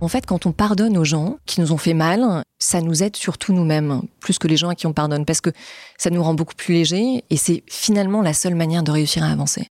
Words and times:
En 0.00 0.06
fait, 0.06 0.24
quand 0.26 0.46
on 0.46 0.52
pardonne 0.52 0.96
aux 0.96 1.04
gens 1.04 1.38
qui 1.44 1.60
nous 1.60 1.72
ont 1.72 1.76
fait 1.76 1.92
mal, 1.92 2.44
ça 2.60 2.80
nous 2.80 3.02
aide 3.02 3.16
surtout 3.16 3.52
nous-mêmes, 3.52 4.02
plus 4.20 4.38
que 4.38 4.46
les 4.46 4.56
gens 4.56 4.68
à 4.68 4.76
qui 4.76 4.86
on 4.86 4.92
pardonne, 4.92 5.24
parce 5.24 5.40
que 5.40 5.50
ça 5.96 6.10
nous 6.10 6.22
rend 6.22 6.34
beaucoup 6.34 6.54
plus 6.54 6.72
légers 6.72 7.24
et 7.30 7.36
c'est 7.36 7.64
finalement 7.66 8.22
la 8.22 8.32
seule 8.32 8.54
manière 8.54 8.84
de 8.84 8.92
réussir 8.92 9.24
à 9.24 9.26
avancer. 9.26 9.66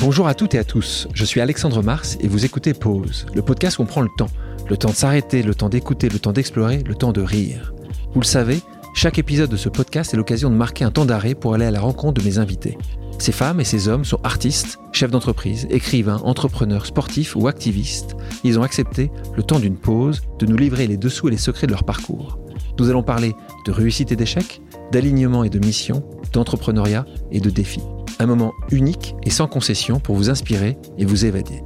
Bonjour 0.00 0.26
à 0.26 0.34
toutes 0.34 0.54
et 0.54 0.58
à 0.58 0.64
tous, 0.64 1.08
je 1.14 1.24
suis 1.24 1.40
Alexandre 1.40 1.82
Mars 1.82 2.18
et 2.20 2.28
vous 2.28 2.44
écoutez 2.44 2.74
Pause, 2.74 3.24
le 3.32 3.40
podcast 3.40 3.78
où 3.78 3.82
on 3.82 3.86
prend 3.86 4.02
le 4.02 4.10
temps. 4.18 4.28
Le 4.68 4.76
temps 4.76 4.90
de 4.90 4.94
s'arrêter, 4.94 5.42
le 5.42 5.54
temps 5.54 5.70
d'écouter, 5.70 6.10
le 6.10 6.18
temps 6.18 6.32
d'explorer, 6.32 6.82
le 6.82 6.94
temps 6.94 7.12
de 7.12 7.22
rire. 7.22 7.72
Vous 8.12 8.20
le 8.20 8.26
savez, 8.26 8.60
chaque 8.94 9.18
épisode 9.18 9.48
de 9.48 9.56
ce 9.56 9.70
podcast 9.70 10.12
est 10.12 10.16
l'occasion 10.18 10.50
de 10.50 10.56
marquer 10.56 10.84
un 10.84 10.90
temps 10.90 11.06
d'arrêt 11.06 11.34
pour 11.34 11.54
aller 11.54 11.64
à 11.64 11.70
la 11.70 11.80
rencontre 11.80 12.20
de 12.20 12.26
mes 12.26 12.36
invités. 12.36 12.76
Ces 13.18 13.32
femmes 13.32 13.60
et 13.60 13.64
ces 13.64 13.88
hommes 13.88 14.04
sont 14.04 14.18
artistes, 14.24 14.78
chefs 14.92 15.10
d'entreprise, 15.10 15.66
écrivains, 15.70 16.20
entrepreneurs, 16.24 16.86
sportifs 16.86 17.36
ou 17.36 17.46
activistes. 17.46 18.16
Ils 18.44 18.58
ont 18.58 18.62
accepté, 18.62 19.10
le 19.36 19.42
temps 19.42 19.60
d'une 19.60 19.76
pause, 19.76 20.22
de 20.38 20.46
nous 20.46 20.56
livrer 20.56 20.86
les 20.86 20.96
dessous 20.96 21.28
et 21.28 21.30
les 21.30 21.36
secrets 21.36 21.66
de 21.66 21.72
leur 21.72 21.84
parcours. 21.84 22.38
Nous 22.78 22.90
allons 22.90 23.02
parler 23.02 23.34
de 23.66 23.70
réussite 23.70 24.12
et 24.12 24.16
d'échec, 24.16 24.60
d'alignement 24.90 25.44
et 25.44 25.50
de 25.50 25.64
mission, 25.64 26.02
d'entrepreneuriat 26.32 27.04
et 27.30 27.40
de 27.40 27.50
défis. 27.50 27.82
Un 28.18 28.26
moment 28.26 28.52
unique 28.70 29.14
et 29.24 29.30
sans 29.30 29.46
concession 29.46 30.00
pour 30.00 30.16
vous 30.16 30.30
inspirer 30.30 30.78
et 30.98 31.04
vous 31.04 31.24
évader. 31.24 31.62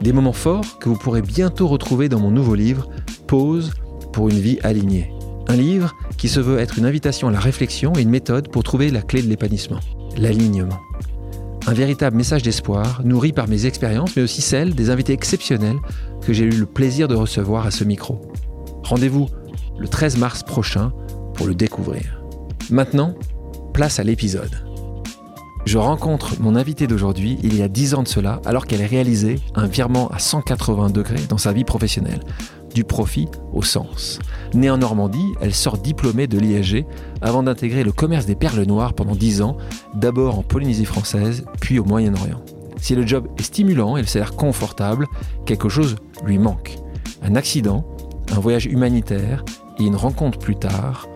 Des 0.00 0.12
moments 0.12 0.32
forts 0.32 0.78
que 0.78 0.88
vous 0.88 0.96
pourrez 0.96 1.22
bientôt 1.22 1.66
retrouver 1.66 2.08
dans 2.08 2.20
mon 2.20 2.30
nouveau 2.30 2.54
livre, 2.54 2.88
Pause 3.26 3.72
pour 4.12 4.30
une 4.30 4.38
vie 4.38 4.58
alignée. 4.62 5.12
Un 5.48 5.56
livre 5.56 5.94
qui 6.16 6.28
se 6.28 6.40
veut 6.40 6.58
être 6.58 6.78
une 6.78 6.86
invitation 6.86 7.28
à 7.28 7.30
la 7.30 7.40
réflexion 7.40 7.92
et 7.94 8.02
une 8.02 8.10
méthode 8.10 8.48
pour 8.48 8.62
trouver 8.62 8.90
la 8.90 9.02
clé 9.02 9.22
de 9.22 9.28
l'épanouissement 9.28 9.80
l'alignement. 10.18 10.78
Un 11.66 11.74
véritable 11.74 12.16
message 12.16 12.42
d'espoir, 12.42 13.02
nourri 13.04 13.32
par 13.32 13.48
mes 13.48 13.66
expériences, 13.66 14.16
mais 14.16 14.22
aussi 14.22 14.40
celles 14.40 14.74
des 14.74 14.90
invités 14.90 15.12
exceptionnels 15.12 15.78
que 16.22 16.32
j'ai 16.32 16.44
eu 16.44 16.50
le 16.50 16.66
plaisir 16.66 17.08
de 17.08 17.14
recevoir 17.14 17.66
à 17.66 17.70
ce 17.70 17.84
micro. 17.84 18.20
Rendez-vous 18.82 19.28
le 19.78 19.88
13 19.88 20.16
mars 20.18 20.42
prochain 20.42 20.92
pour 21.34 21.46
le 21.46 21.54
découvrir. 21.54 22.22
Maintenant, 22.70 23.14
place 23.72 23.98
à 23.98 24.04
l'épisode. 24.04 24.64
Je 25.66 25.76
rencontre 25.76 26.40
mon 26.40 26.56
invité 26.56 26.86
d'aujourd'hui 26.86 27.38
il 27.42 27.54
y 27.54 27.62
a 27.62 27.68
10 27.68 27.94
ans 27.94 28.02
de 28.02 28.08
cela, 28.08 28.40
alors 28.46 28.66
qu'elle 28.66 28.82
a 28.82 28.86
réalisé 28.86 29.38
un 29.54 29.66
virement 29.66 30.08
à 30.08 30.18
180 30.18 30.88
degrés 30.90 31.20
dans 31.28 31.36
sa 31.36 31.52
vie 31.52 31.64
professionnelle 31.64 32.20
du 32.78 32.84
profit 32.84 33.26
au 33.52 33.62
sens. 33.62 34.20
Née 34.54 34.70
en 34.70 34.78
Normandie, 34.78 35.34
elle 35.40 35.52
sort 35.52 35.78
diplômée 35.78 36.28
de 36.28 36.38
l'ISG 36.38 36.86
avant 37.20 37.42
d'intégrer 37.42 37.82
le 37.82 37.90
commerce 37.90 38.24
des 38.24 38.36
perles 38.36 38.62
noires 38.62 38.94
pendant 38.94 39.16
10 39.16 39.42
ans, 39.42 39.56
d'abord 39.96 40.38
en 40.38 40.44
Polynésie 40.44 40.84
française, 40.84 41.44
puis 41.60 41.80
au 41.80 41.84
Moyen-Orient. 41.84 42.40
Si 42.80 42.94
le 42.94 43.04
job 43.04 43.26
est 43.36 43.42
stimulant 43.42 43.96
et 43.96 44.00
le 44.00 44.06
salaire 44.06 44.36
confortable, 44.36 45.08
quelque 45.44 45.68
chose 45.68 45.96
lui 46.24 46.38
manque. 46.38 46.76
Un 47.20 47.34
accident, 47.34 47.84
un 48.30 48.38
voyage 48.38 48.66
humanitaire 48.66 49.44
et 49.80 49.82
une 49.82 49.96
rencontre 49.96 50.38
plus 50.38 50.54
tard, 50.54 51.08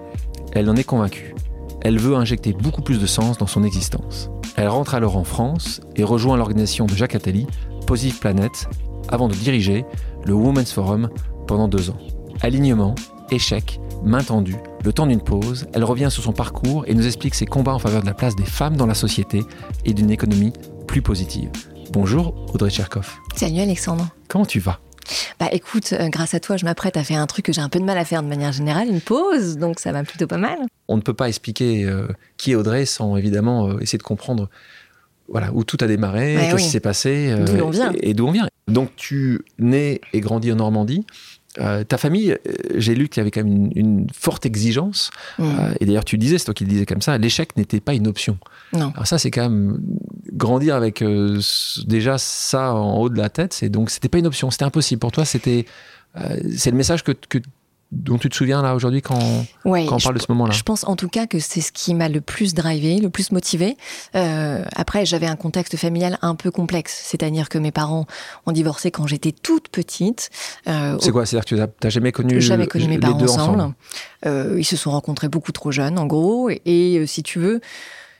elle 0.55 0.69
en 0.69 0.75
est 0.75 0.83
convaincue. 0.83 1.37
Elle 1.83 2.01
veut 2.01 2.17
injecter 2.17 2.55
beaucoup 2.55 2.83
plus 2.83 2.99
de 2.99 3.07
sens 3.07 3.39
dans 3.39 3.47
son 3.47 3.63
existence. 3.63 4.31
Elle 4.57 4.67
rentre 4.67 4.97
alors 4.97 5.17
en 5.17 5.23
France 5.23 5.81
et 5.95 6.03
rejoint 6.03 6.37
l'organisation 6.37 6.87
de 6.87 6.95
Jacques 6.97 7.15
Attali, 7.15 7.47
Positive 7.87 8.19
Planet, 8.19 8.69
avant 9.09 9.29
de 9.29 9.35
diriger 9.35 9.85
le 10.25 10.35
Women's 10.35 10.73
Forum 10.73 11.09
pendant 11.47 11.69
deux 11.69 11.91
ans. 11.91 11.99
Alignement, 12.41 12.95
échec, 13.31 13.81
main 14.05 14.23
tendue, 14.23 14.57
le 14.85 14.93
temps 14.93 15.07
d'une 15.07 15.21
pause, 15.21 15.67
elle 15.73 15.85
revient 15.85 16.09
sur 16.11 16.23
son 16.23 16.33
parcours 16.33 16.85
et 16.87 16.95
nous 16.95 17.07
explique 17.07 17.35
ses 17.35 17.47
combats 17.47 17.75
en 17.75 17.79
faveur 17.79 18.03
de 18.03 18.07
la 18.07 18.15
place 18.15 18.35
des 18.35 18.45
femmes 18.45 18.77
dans 18.77 18.87
la 18.87 18.95
société 18.95 19.43
et 19.85 19.95
d'une 19.95 20.11
économie 20.11 20.53
plus 20.87 21.03
positive. 21.03 21.51
Bonjour 21.93 22.35
Audrey 22.53 22.71
Tcherkov. 22.71 23.17
Salut 23.37 23.61
Alexandre. 23.61 24.09
Comment 24.29 24.47
tu 24.47 24.61
vas? 24.61 24.81
Bah 25.39 25.49
écoute, 25.53 25.93
euh, 25.93 26.09
grâce 26.09 26.35
à 26.35 26.41
toi, 26.41 26.57
je 26.57 26.65
m'apprête 26.65 26.97
à 26.97 27.05
faire 27.05 27.19
un 27.19 27.27
truc 27.27 27.47
que 27.47 27.53
j'ai 27.53 27.61
un 27.61 27.69
peu 27.69 27.79
de 27.81 27.85
mal 27.85 27.99
à 27.99 28.05
faire 28.05 28.23
de 28.23 28.29
manière 28.29 28.53
générale, 28.53 28.89
une 28.89 29.01
pause, 29.01 29.57
donc 29.59 29.79
ça 29.81 29.93
va 29.93 30.05
plutôt 30.05 30.27
pas 30.27 30.39
mal. 30.39 30.59
On 30.89 30.97
ne 30.97 31.03
peut 31.03 31.15
pas 31.15 31.29
expliquer 31.29 31.85
euh, 31.85 32.07
qui 32.37 32.53
est 32.53 32.55
Audrey 32.55 32.87
sans 32.87 33.17
évidemment 33.17 33.69
euh, 33.69 33.79
essayer 33.81 33.99
de 33.99 34.03
comprendre 34.03 34.49
voilà, 35.29 35.53
où 35.53 35.65
tout 35.65 35.79
a 35.81 35.87
démarré, 35.87 36.37
qu'est-ce 36.39 36.65
qui 36.65 36.71
s'est 36.71 36.81
passé 36.81 37.35
d'où 37.47 37.65
on 37.65 37.71
vient. 37.71 37.93
et 38.01 38.15
d'où 38.15 38.27
on 38.27 38.33
vient. 38.33 38.49
Donc 38.69 38.95
tu 38.97 39.43
nais 39.59 40.01
et 40.13 40.21
grandis 40.21 40.53
en 40.53 40.57
Normandie. 40.57 41.07
Euh, 41.59 41.85
ta 41.85 41.99
famille, 41.99 42.33
euh, 42.33 42.53
j'ai 42.77 42.95
lu 42.95 43.09
qu'il 43.09 43.21
y 43.21 43.23
avait 43.23 43.31
quand 43.31 43.45
même 43.45 43.71
une, 43.75 44.07
forte 44.13 44.47
exigence. 44.47 45.11
Mm. 45.39 45.43
Euh, 45.43 45.75
et 45.81 45.87
d'ailleurs, 45.87 46.05
tu 46.05 46.17
disais, 46.17 46.39
c'est 46.39 46.47
toi 46.47 46.55
qui 46.55 46.65
le 46.65 46.71
disais 46.71 46.87
comme 46.87 47.03
ça, 47.03 47.19
l'échec 47.19 47.57
n'était 47.57 47.81
pas 47.81 47.95
une 47.95 48.07
option. 48.07 48.39
Non. 48.73 48.91
Alors 48.95 49.07
ça, 49.07 49.19
c'est 49.19 49.31
quand 49.31 49.43
même 49.43 49.79
grandir 50.33 50.75
avec 50.75 51.05
déjà 51.87 52.17
ça 52.17 52.75
en 52.75 52.99
haut 52.99 53.11
de 53.11 53.19
la 53.19 53.29
tête. 53.29 53.53
C'est 53.53 53.69
donc 53.69 53.91
c'était 53.91 54.09
pas 54.09 54.19
une 54.19 54.27
option, 54.27 54.51
c'était 54.51 54.65
impossible 54.65 55.01
pour 55.01 55.13
toi. 55.13 55.25
C'était 55.25 55.67
c'est 56.57 56.71
le 56.71 56.77
message 56.77 57.03
que, 57.05 57.13
que 57.13 57.39
dont 57.93 58.17
tu 58.17 58.31
te 58.31 58.35
souviens 58.35 58.63
là 58.63 58.75
aujourd'hui 58.75 59.03
quand, 59.03 59.19
quand, 59.65 59.71
on 59.71 59.99
parle 59.99 60.15
de 60.15 60.21
ce 60.21 60.31
moment-là 60.31 60.53
Je 60.53 60.63
pense 60.63 60.85
en 60.85 60.97
tout 60.97 61.09
cas 61.09 61.27
que 61.27 61.39
c'est 61.39 61.61
ce 61.61 61.73
qui 61.73 61.95
m'a 61.95 62.09
le 62.09 62.23
plus 62.23 62.55
drivé, 62.55 62.99
le 62.99 63.11
plus 63.11 63.33
motivé. 63.33 63.77
Euh, 64.15 64.65
après, 64.75 65.05
j'avais 65.05 65.27
un 65.27 65.37
contexte 65.37 65.77
familial 65.77 66.19
un 66.23 66.35
peu 66.35 66.51
complexe, 66.51 67.03
c'est-à-dire 67.05 67.51
que 67.51 67.59
mes 67.59 67.71
parents 67.71 68.07
ont 68.47 68.53
divorcé 68.53 68.91
quand 68.91 69.07
j'étais 69.07 69.33
toute 69.33 69.69
petite. 69.69 70.31
Euh, 70.67 70.97
c'est 71.01 71.13
quoi? 71.13 71.27
C'est-à-dire 71.27 71.45
que 71.45 71.55
tu 71.55 71.85
n'as 71.85 71.91
jamais 71.91 72.13
connu, 72.13 72.41
jamais 72.41 72.67
connu 72.67 72.89
mes 72.89 72.99
parents 72.99 73.23
ensemble. 73.23 73.75
Euh, 74.25 74.57
ils 74.59 74.65
se 74.65 74.77
sont 74.77 74.91
rencontrés 74.91 75.29
beaucoup 75.29 75.53
trop 75.53 75.71
jeunes, 75.71 75.99
en 75.99 76.07
gros, 76.07 76.49
et 76.51 77.05
si 77.07 77.23
tu 77.23 77.39
veux 77.39 77.61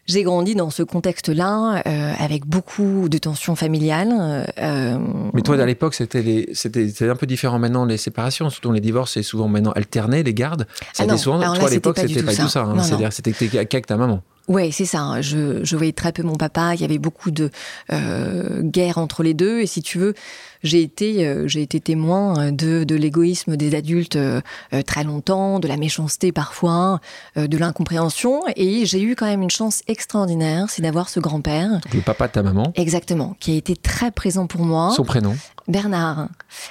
j'ai 0.07 0.25
grandi 0.25 0.55
dans 0.55 0.71
ce 0.71 0.83
contexte-là, 0.83 1.83
euh, 1.87 2.13
avec 2.19 2.47
beaucoup 2.47 3.09
de 3.09 3.19
tensions 3.19 3.55
familiales. 3.55 4.47
Euh, 4.59 4.99
Mais 5.33 5.43
toi, 5.43 5.61
à 5.61 5.67
l'époque, 5.67 5.95
c'était 5.95 6.49
c'était 6.53 7.09
un 7.09 7.17
peu 7.17 7.27
différent 7.27 7.59
maintenant, 7.59 7.85
les 7.85 7.97
séparations, 7.97 8.51
surtout 8.51 8.73
les 8.73 8.81
divorces, 8.81 9.13
c'est 9.13 9.23
souvent 9.23 9.49
maintenant 9.49 9.73
alterné, 9.73 10.23
les 10.23 10.35
gardes. 10.35 10.67
Ah 10.99 11.07
non, 11.07 11.17
souvent, 11.17 11.39
toi, 11.39 11.69
à 11.69 11.71
l'époque, 11.71 11.99
c'était 11.99 12.23
pas, 12.23 12.33
du 12.33 12.39
tout 12.39 12.49
ça. 12.49 12.63
Hein. 12.63 12.83
C'est-à-dire, 12.83 13.13
c'était 13.13 13.35
avec 13.57 13.87
ta 13.87 13.97
maman. 13.97 14.23
Oui, 14.49 14.73
c'est 14.73 14.87
ça. 14.87 15.01
Hein. 15.01 15.21
Je, 15.21 15.65
je, 15.65 15.77
voyais 15.77 15.93
très 15.93 16.13
peu 16.13 16.23
mon 16.23 16.35
papa. 16.35 16.75
Il 16.75 16.81
y 16.81 16.85
avait 16.85 16.99
beaucoup 16.99 17.31
de 17.31 17.51
euh, 17.93 18.61
guerre 18.63 18.99
entre 18.99 19.23
les 19.23 19.35
deux. 19.35 19.61
Et 19.61 19.67
si 19.67 19.83
tu 19.83 19.99
veux, 19.99 20.15
j'ai 20.63 20.83
été, 20.83 21.27
euh, 21.27 21.47
j'ai 21.47 21.63
été 21.63 21.81
témoin 21.81 22.51
de, 22.51 22.85
de 22.85 22.95
l'égoïsme 22.95 23.57
des 23.57 23.75
adultes 23.75 24.17
euh, 24.17 24.41
très 24.87 25.05
longtemps, 25.05 25.61
de 25.61 25.69
la 25.69 25.77
méchanceté 25.77 26.33
parfois, 26.33 27.01
de 27.37 27.57
l'incompréhension. 27.57 28.43
Et 28.57 28.85
j'ai 28.85 29.03
eu 29.03 29.15
quand 29.15 29.27
même 29.27 29.43
une 29.43 29.51
chance 29.51 29.83
extraordinaire, 29.87 30.67
c'est 30.69 30.83
d'avoir 30.83 31.09
ce 31.09 31.21
grand-père. 31.21 31.81
Le 31.95 32.01
papa 32.01 32.27
de 32.27 32.33
ta 32.33 32.43
maman. 32.43 32.73
Exactement, 32.75 33.37
qui 33.39 33.53
a 33.53 33.57
été 33.57 33.77
très 33.77 34.11
présent 34.11 34.47
pour 34.47 34.63
moi. 34.63 34.93
Son 34.97 35.05
prénom 35.05 35.37
Bernard. 35.69 36.29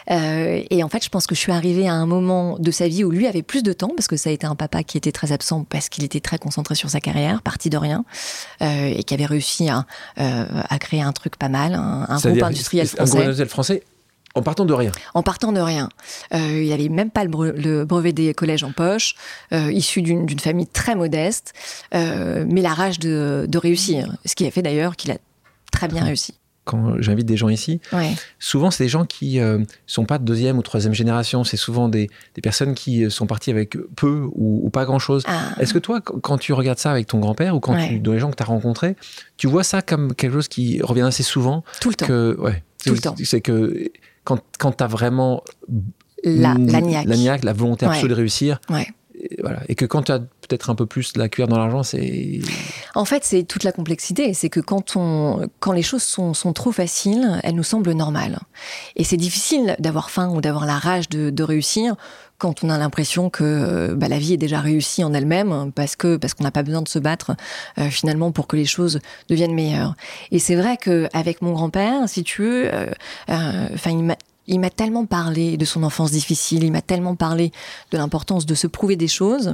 Euh, 0.10 0.62
et 0.70 0.84
en 0.84 0.90
fait, 0.90 1.04
je 1.04 1.10
pense 1.10 1.28
que 1.28 1.36
je 1.36 1.40
suis 1.40 1.52
arrivée 1.52 1.88
à 1.88 1.94
un 1.94 2.06
moment 2.06 2.58
de 2.60 2.72
sa 2.72 2.88
vie 2.88 3.04
où 3.04 3.12
lui 3.12 3.28
avait 3.28 3.42
plus 3.42 3.64
de 3.64 3.74
temps, 3.74 3.92
parce 3.96 4.08
que 4.08 4.18
ça 4.18 4.30
a 4.30 4.34
été 4.34 4.46
un 4.46 4.56
papa 4.56 4.84
qui 4.84 4.98
était 4.98 5.12
très 5.12 5.32
absent, 5.32 5.64
parce 5.64 5.90
qu'il 5.90 6.04
était 6.04 6.20
très 6.20 6.38
concentré 6.38 6.76
sur 6.76 6.90
sa 6.90 7.00
carrière, 7.00 7.42
parti 7.42 7.61
de 7.70 7.78
rien, 7.78 8.06
euh, 8.62 8.94
et 8.96 9.04
qui 9.04 9.14
avait 9.14 9.26
réussi 9.26 9.70
à, 9.70 9.86
euh, 10.20 10.46
à, 10.70 10.80
créer 10.80 11.02
un 11.02 11.12
truc 11.12 11.36
pas 11.36 11.50
mal, 11.50 11.74
un, 11.76 12.18
groupe 12.20 12.44
industriel 12.44 12.88
français. 12.88 13.02
Un 13.02 13.06
groupe 13.06 13.22
industriel 13.22 13.50
français 13.50 13.84
en 14.34 14.42
partant 14.42 14.64
de 14.64 14.74
rien. 14.74 14.92
En 15.14 15.24
partant 15.24 15.52
de 15.52 15.60
rien. 15.60 15.90
il 16.32 16.70
n'avait 16.70 16.88
même 16.88 17.12
pas 17.12 17.26
le, 17.26 17.84
brevet 17.84 18.14
des 18.14 18.34
collèges 18.34 18.64
en 18.64 18.72
poche, 18.72 19.16
issu 19.52 20.02
d'une 20.02 20.40
famille 20.40 20.68
très 20.68 20.96
modeste, 20.96 21.54
mais 21.92 22.62
la 22.62 22.74
rage 22.74 22.98
de, 23.00 23.46
de 23.50 23.58
réussir. 23.58 24.16
Ce 24.26 24.36
qui 24.36 24.48
a 24.48 24.52
fait 24.52 24.62
d'ailleurs 24.62 24.96
qu'il 24.96 25.12
a 25.12 25.18
très 25.74 25.90
bien 25.90 26.06
réussi 26.06 26.36
quand 26.72 27.02
j'invite 27.02 27.26
des 27.26 27.36
gens 27.36 27.50
ici, 27.50 27.82
souvent 28.40 28.72
c'est 28.72 28.86
des 28.86 28.90
gens 28.90 29.06
qui 29.06 29.40
ne 29.40 29.44
euh, 29.44 29.64
sont 29.88 30.06
pas 30.06 30.18
de 30.18 30.24
deuxième 30.24 30.58
ou 30.58 30.62
troisième 30.62 30.94
génération, 30.94 31.44
c'est 31.44 31.58
souvent 31.58 31.90
des, 31.90 32.10
des, 32.36 32.42
personnes 32.42 32.76
qui 32.76 33.04
euh, 33.04 33.10
sont 33.10 33.28
parties 33.28 33.52
avec 33.52 33.76
peu 33.98 34.30
ou, 34.34 34.70
pas 34.70 34.86
grand-chose. 34.86 35.24
Ah. 35.28 35.50
Est-ce 35.60 35.74
que 35.74 35.80
toi, 35.80 36.00
quand 36.00 36.38
tu 36.38 36.54
regardes 36.54 36.80
ça 36.80 36.92
avec 36.92 37.08
ton 37.08 37.20
grand-père 37.20 37.56
ou 37.56 37.60
quand 37.60 37.76
tu, 37.76 38.00
dans 38.00 38.14
les 38.14 38.20
gens 38.20 38.32
que 38.32 38.38
tu 38.38 38.44
as 38.44 38.46
rencontrés, 38.46 38.96
tu 39.36 39.48
vois 39.48 39.66
ça 39.66 39.82
comme 39.82 40.16
quelque 40.16 40.34
chose 40.34 40.48
qui 40.48 40.82
revient 40.82 41.02
assez 41.02 41.24
souvent 41.24 41.66
Tout 41.82 41.90
le 41.90 41.96
temps. 41.96 42.08
Que, 42.08 42.38
ouais, 42.40 42.64
Tout 42.86 42.94
le 42.94 43.00
temps. 43.00 43.16
C'est 43.22 43.42
que 43.42 43.92
quand, 44.24 44.40
quand 44.58 44.72
tu 44.78 44.84
as 44.84 44.88
vraiment 44.88 45.44
la, 46.24 46.54
la, 46.54 46.82
niaque. 47.18 47.44
la 47.44 47.54
volonté 47.54 47.86
absolue 47.86 48.10
de 48.10 48.16
réussir, 48.16 48.62
voilà. 49.42 49.62
Et 49.68 49.76
que 49.76 49.86
quand 49.86 50.04
tu 50.04 50.12
as 50.12 50.22
peut-être 50.52 50.70
un 50.70 50.76
peu 50.76 50.86
plus 50.86 51.16
la 51.16 51.30
cuillère 51.30 51.48
dans 51.48 51.58
l'argent, 51.58 51.82
c'est. 51.82 52.40
En 52.94 53.06
fait, 53.06 53.24
c'est 53.24 53.44
toute 53.44 53.64
la 53.64 53.72
complexité. 53.72 54.34
C'est 54.34 54.50
que 54.50 54.60
quand, 54.60 54.98
on, 54.98 55.48
quand 55.62 55.72
les 55.72 55.82
choses 55.82 56.04
sont, 56.04 56.34
sont, 56.34 56.52
trop 56.52 56.74
faciles, 56.74 57.40
elles 57.44 57.56
nous 57.56 57.64
semblent 57.64 57.94
normales. 57.94 58.40
Et 58.98 59.06
c'est 59.06 59.18
difficile 59.18 59.78
d'avoir 59.80 60.10
faim 60.10 60.30
ou 60.30 60.42
d'avoir 60.42 60.66
la 60.66 60.78
rage 60.78 61.08
de, 61.08 61.44
réussir 61.44 61.96
quand 62.38 62.64
on 62.64 62.70
a 62.70 62.78
l'impression 62.78 63.30
que 63.30 63.94
bah, 63.96 64.08
la 64.08 64.20
vie 64.20 64.34
est 64.34 64.38
déjà 64.38 64.60
réussie 64.60 65.04
en 65.04 65.14
elle-même 65.14 65.72
parce 65.74 65.96
que 65.96 66.18
parce 66.18 66.36
qu'on 66.36 66.44
n'a 66.44 66.52
pas 66.52 66.62
besoin 66.62 66.84
de 66.84 66.88
se 66.88 67.00
battre 67.00 67.32
euh, 67.80 67.90
finalement 67.90 68.32
pour 68.32 68.46
que 68.46 68.56
les 68.56 68.66
choses 68.66 69.00
deviennent 69.28 69.56
meilleures. 69.56 69.96
Et 70.32 70.38
c'est 70.38 70.56
vrai 70.56 70.78
qu'avec 70.78 71.42
mon 71.42 71.54
grand-père, 71.54 72.08
si 72.08 72.24
tu 72.24 72.44
veux, 72.44 72.74
euh, 72.74 72.86
euh, 73.30 73.68
enfin, 73.74 73.92
il 73.92 74.16
il 74.52 74.60
m'a 74.60 74.70
tellement 74.70 75.06
parlé 75.06 75.58
de 75.58 75.66
son 75.66 75.84
enfance 75.84 76.12
difficile, 76.12 76.64
il 76.64 76.72
m'a 76.72 76.82
tellement 76.82 77.16
parlé 77.16 77.52
de 77.92 77.98
l'importance 77.98 78.46
de 78.46 78.54
se 78.54 78.68
prouver 78.68 78.98
des 78.98 79.08
choses, 79.08 79.54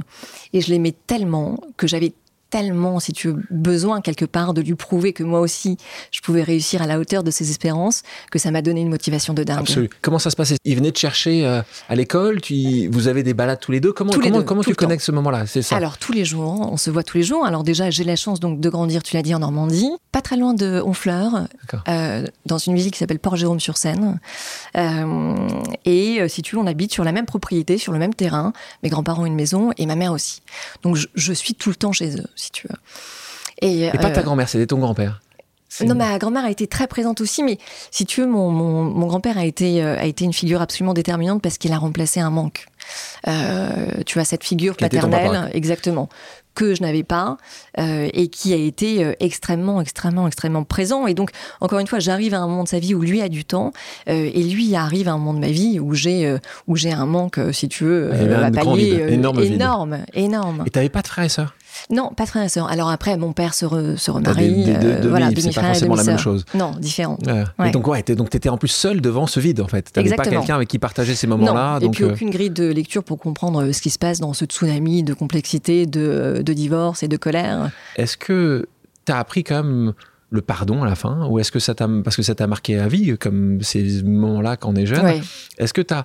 et 0.52 0.60
je 0.60 0.70
l'aimais 0.70 0.94
tellement 1.06 1.58
que 1.76 1.86
j'avais 1.86 2.12
tellement, 2.50 2.98
si 3.00 3.12
tu 3.12 3.28
veux, 3.28 3.42
besoin 3.50 4.00
quelque 4.00 4.24
part 4.24 4.54
de 4.54 4.62
lui 4.62 4.74
prouver 4.74 5.12
que 5.12 5.22
moi 5.22 5.40
aussi, 5.40 5.76
je 6.10 6.20
pouvais 6.20 6.42
réussir 6.42 6.82
à 6.82 6.86
la 6.86 6.98
hauteur 6.98 7.22
de 7.22 7.30
ses 7.30 7.50
espérances, 7.50 8.02
que 8.30 8.38
ça 8.38 8.50
m'a 8.50 8.62
donné 8.62 8.80
une 8.80 8.88
motivation 8.88 9.34
de 9.34 9.44
dingue. 9.44 9.60
Absolument. 9.60 9.94
Comment 10.00 10.18
ça 10.18 10.30
se 10.30 10.36
passait 10.36 10.56
Il 10.64 10.76
venait 10.76 10.92
te 10.92 10.98
chercher 10.98 11.46
euh, 11.46 11.62
à 11.88 11.94
l'école 11.94 12.40
tu, 12.40 12.88
Vous 12.88 13.08
avez 13.08 13.22
des 13.22 13.34
balades 13.34 13.60
tous 13.60 13.72
les 13.72 13.80
deux? 13.80 13.92
Comment, 13.92 14.12
comment, 14.12 14.42
comment 14.42 14.62
tu 14.62 14.74
connectes 14.74 15.04
ce 15.04 15.12
moment-là? 15.12 15.46
C'est 15.46 15.62
ça 15.62 15.76
Alors, 15.76 15.98
tous 15.98 16.12
les 16.12 16.24
jours, 16.24 16.68
on 16.72 16.76
se 16.76 16.90
voit 16.90 17.02
tous 17.02 17.18
les 17.18 17.22
jours. 17.22 17.44
Alors 17.44 17.64
déjà, 17.64 17.90
j'ai 17.90 18.04
la 18.04 18.16
chance 18.16 18.40
donc 18.40 18.60
de 18.60 18.70
grandir, 18.70 19.02
tu 19.02 19.16
l'as 19.16 19.22
dit, 19.22 19.34
en 19.34 19.40
Normandie, 19.40 19.90
pas 20.12 20.22
très 20.22 20.36
loin 20.36 20.54
de 20.54 20.80
Honfleur, 20.84 21.48
euh, 21.88 22.24
dans 22.46 22.58
une 22.58 22.76
ville 22.76 22.90
qui 22.90 22.98
s'appelle 22.98 23.18
Port-Jérôme-sur-Seine. 23.18 24.20
Euh, 24.76 25.48
et 25.84 26.26
si 26.28 26.42
tu 26.42 26.56
veux, 26.56 26.62
on 26.62 26.66
habite 26.66 26.92
sur 26.92 27.04
la 27.04 27.12
même 27.12 27.26
propriété, 27.26 27.76
sur 27.78 27.92
le 27.92 27.98
même 27.98 28.14
terrain. 28.14 28.52
Mes 28.82 28.88
grands-parents 28.88 29.22
ont 29.22 29.26
une 29.26 29.34
maison 29.34 29.70
et 29.76 29.86
ma 29.86 29.96
mère 29.96 30.12
aussi. 30.12 30.40
Donc, 30.82 30.96
je, 30.96 31.06
je 31.14 31.32
suis 31.32 31.54
tout 31.54 31.68
le 31.68 31.76
temps 31.76 31.92
chez 31.92 32.16
eux 32.16 32.26
si 32.38 32.50
tu 32.50 32.66
veux. 32.68 32.76
Et, 33.60 33.90
pas 33.90 34.10
ta 34.10 34.20
euh, 34.20 34.22
grand-mère, 34.22 34.48
c'était 34.48 34.66
ton 34.66 34.78
grand-père 34.78 35.20
non, 35.84 35.94
ma 35.94 36.18
grand-mère 36.18 36.44
a 36.44 36.50
été 36.50 36.66
très 36.66 36.88
présente 36.88 37.20
aussi, 37.20 37.44
mais 37.44 37.58
si 37.92 38.04
tu 38.04 38.22
veux, 38.22 38.26
mon, 38.26 38.50
mon, 38.50 39.06
grand-père 39.06 39.38
a 39.38 39.44
été, 39.44 39.84
euh, 39.84 39.96
a 39.96 40.06
été 40.06 40.24
une 40.24 40.32
figure 40.32 40.60
absolument 40.60 40.94
déterminante 40.94 41.40
parce 41.40 41.56
qu'il 41.56 41.72
a 41.72 41.78
remplacé 41.78 42.18
un 42.18 42.30
manque. 42.30 42.66
Euh, 43.28 44.02
tu 44.04 44.14
vois, 44.14 44.24
cette 44.24 44.42
figure 44.42 44.76
paternelle, 44.76 45.50
exactement, 45.52 46.08
que 46.54 46.74
je 46.74 46.82
n'avais 46.82 47.04
pas 47.04 47.36
et 47.76 48.28
qui 48.28 48.54
a 48.54 48.56
été 48.56 49.14
extrêmement, 49.20 49.80
extrêmement, 49.80 50.26
extrêmement 50.26 50.64
présent. 50.64 51.06
Et 51.06 51.14
donc, 51.14 51.30
encore 51.60 51.78
une 51.78 51.86
fois, 51.86 52.00
j'arrive 52.00 52.34
à 52.34 52.40
un 52.40 52.48
moment 52.48 52.64
de 52.64 52.68
sa 52.68 52.80
vie 52.80 52.94
où 52.94 53.02
lui 53.02 53.20
a 53.20 53.28
du 53.28 53.44
temps 53.44 53.72
et 54.06 54.42
lui 54.42 54.74
arrive 54.74 55.06
à 55.06 55.12
un 55.12 55.18
moment 55.18 55.34
de 55.34 55.40
ma 55.40 55.50
vie 55.50 55.78
où 55.78 55.94
j'ai 55.94 56.26
un 56.26 57.06
manque, 57.06 57.38
si 57.52 57.68
tu 57.68 57.84
veux, 57.84 58.12
un 58.12 58.50
palier 58.50 59.04
énorme, 59.10 59.38
énorme, 59.40 59.98
énorme. 60.14 60.64
Et 60.66 60.70
t'avais 60.70 60.88
pas 60.88 61.02
de 61.02 61.08
frères 61.08 61.26
et 61.26 61.28
sœurs 61.28 61.54
non, 61.90 62.12
pas 62.14 62.26
frère 62.26 62.44
et 62.44 62.48
sœur. 62.48 62.68
Alors 62.68 62.90
après, 62.90 63.16
mon 63.16 63.32
père 63.32 63.54
se, 63.54 63.96
se 63.96 64.10
remarie. 64.10 64.64
Des, 64.64 64.74
euh, 64.74 65.06
voilà, 65.08 65.30
c'est 65.36 65.54
pas 65.54 65.62
forcément 65.62 65.94
la 65.94 66.04
même 66.04 66.18
chose. 66.18 66.44
Non, 66.54 66.72
différent. 66.78 67.18
Et 67.64 67.70
donc, 67.70 67.86
ouais, 67.86 68.02
donc 68.02 68.30
t'étais 68.30 68.48
en 68.48 68.58
plus 68.58 68.68
seul 68.68 69.00
devant 69.00 69.26
ce 69.26 69.40
vide, 69.40 69.60
en 69.60 69.68
fait. 69.68 69.92
T'avais 69.92 70.14
pas 70.14 70.24
quelqu'un 70.24 70.56
avec 70.56 70.68
qui 70.68 70.78
partager 70.78 71.14
ces 71.14 71.26
moments-là. 71.26 71.78
Et 71.80 71.88
puis 71.88 72.04
euh, 72.04 72.12
aucune 72.12 72.30
grille 72.30 72.50
de 72.50 72.66
lecture 72.70 73.04
pour 73.04 73.18
comprendre 73.18 73.62
euh, 73.62 73.72
ce 73.72 73.80
qui 73.80 73.90
se 73.90 73.98
passe 73.98 74.20
dans 74.20 74.32
ce 74.32 74.44
tsunami 74.44 75.02
de 75.02 75.14
complexité, 75.14 75.86
de, 75.86 76.42
de 76.44 76.52
divorce 76.52 77.02
et 77.02 77.08
de 77.08 77.16
colère. 77.16 77.70
Est-ce 77.96 78.16
que 78.16 78.68
t'as 79.04 79.18
appris 79.18 79.44
quand 79.44 79.62
même 79.62 79.92
le 80.30 80.42
pardon 80.42 80.82
à 80.82 80.86
la 80.86 80.94
fin 80.94 81.26
ou 81.28 81.38
est-ce 81.38 81.50
que 81.50 81.58
ça 81.58 81.74
t'a 81.74 81.88
parce 82.04 82.14
que 82.16 82.22
ça 82.22 82.34
t'a 82.34 82.46
marqué 82.46 82.78
à 82.78 82.86
vie 82.86 83.16
comme 83.16 83.62
ces 83.62 84.02
moments-là 84.02 84.58
quand 84.58 84.70
on 84.70 84.76
est 84.76 84.84
jeune 84.84 85.22
est-ce 85.56 85.72
que 85.72 85.80
tu 85.80 85.94
as 85.94 86.04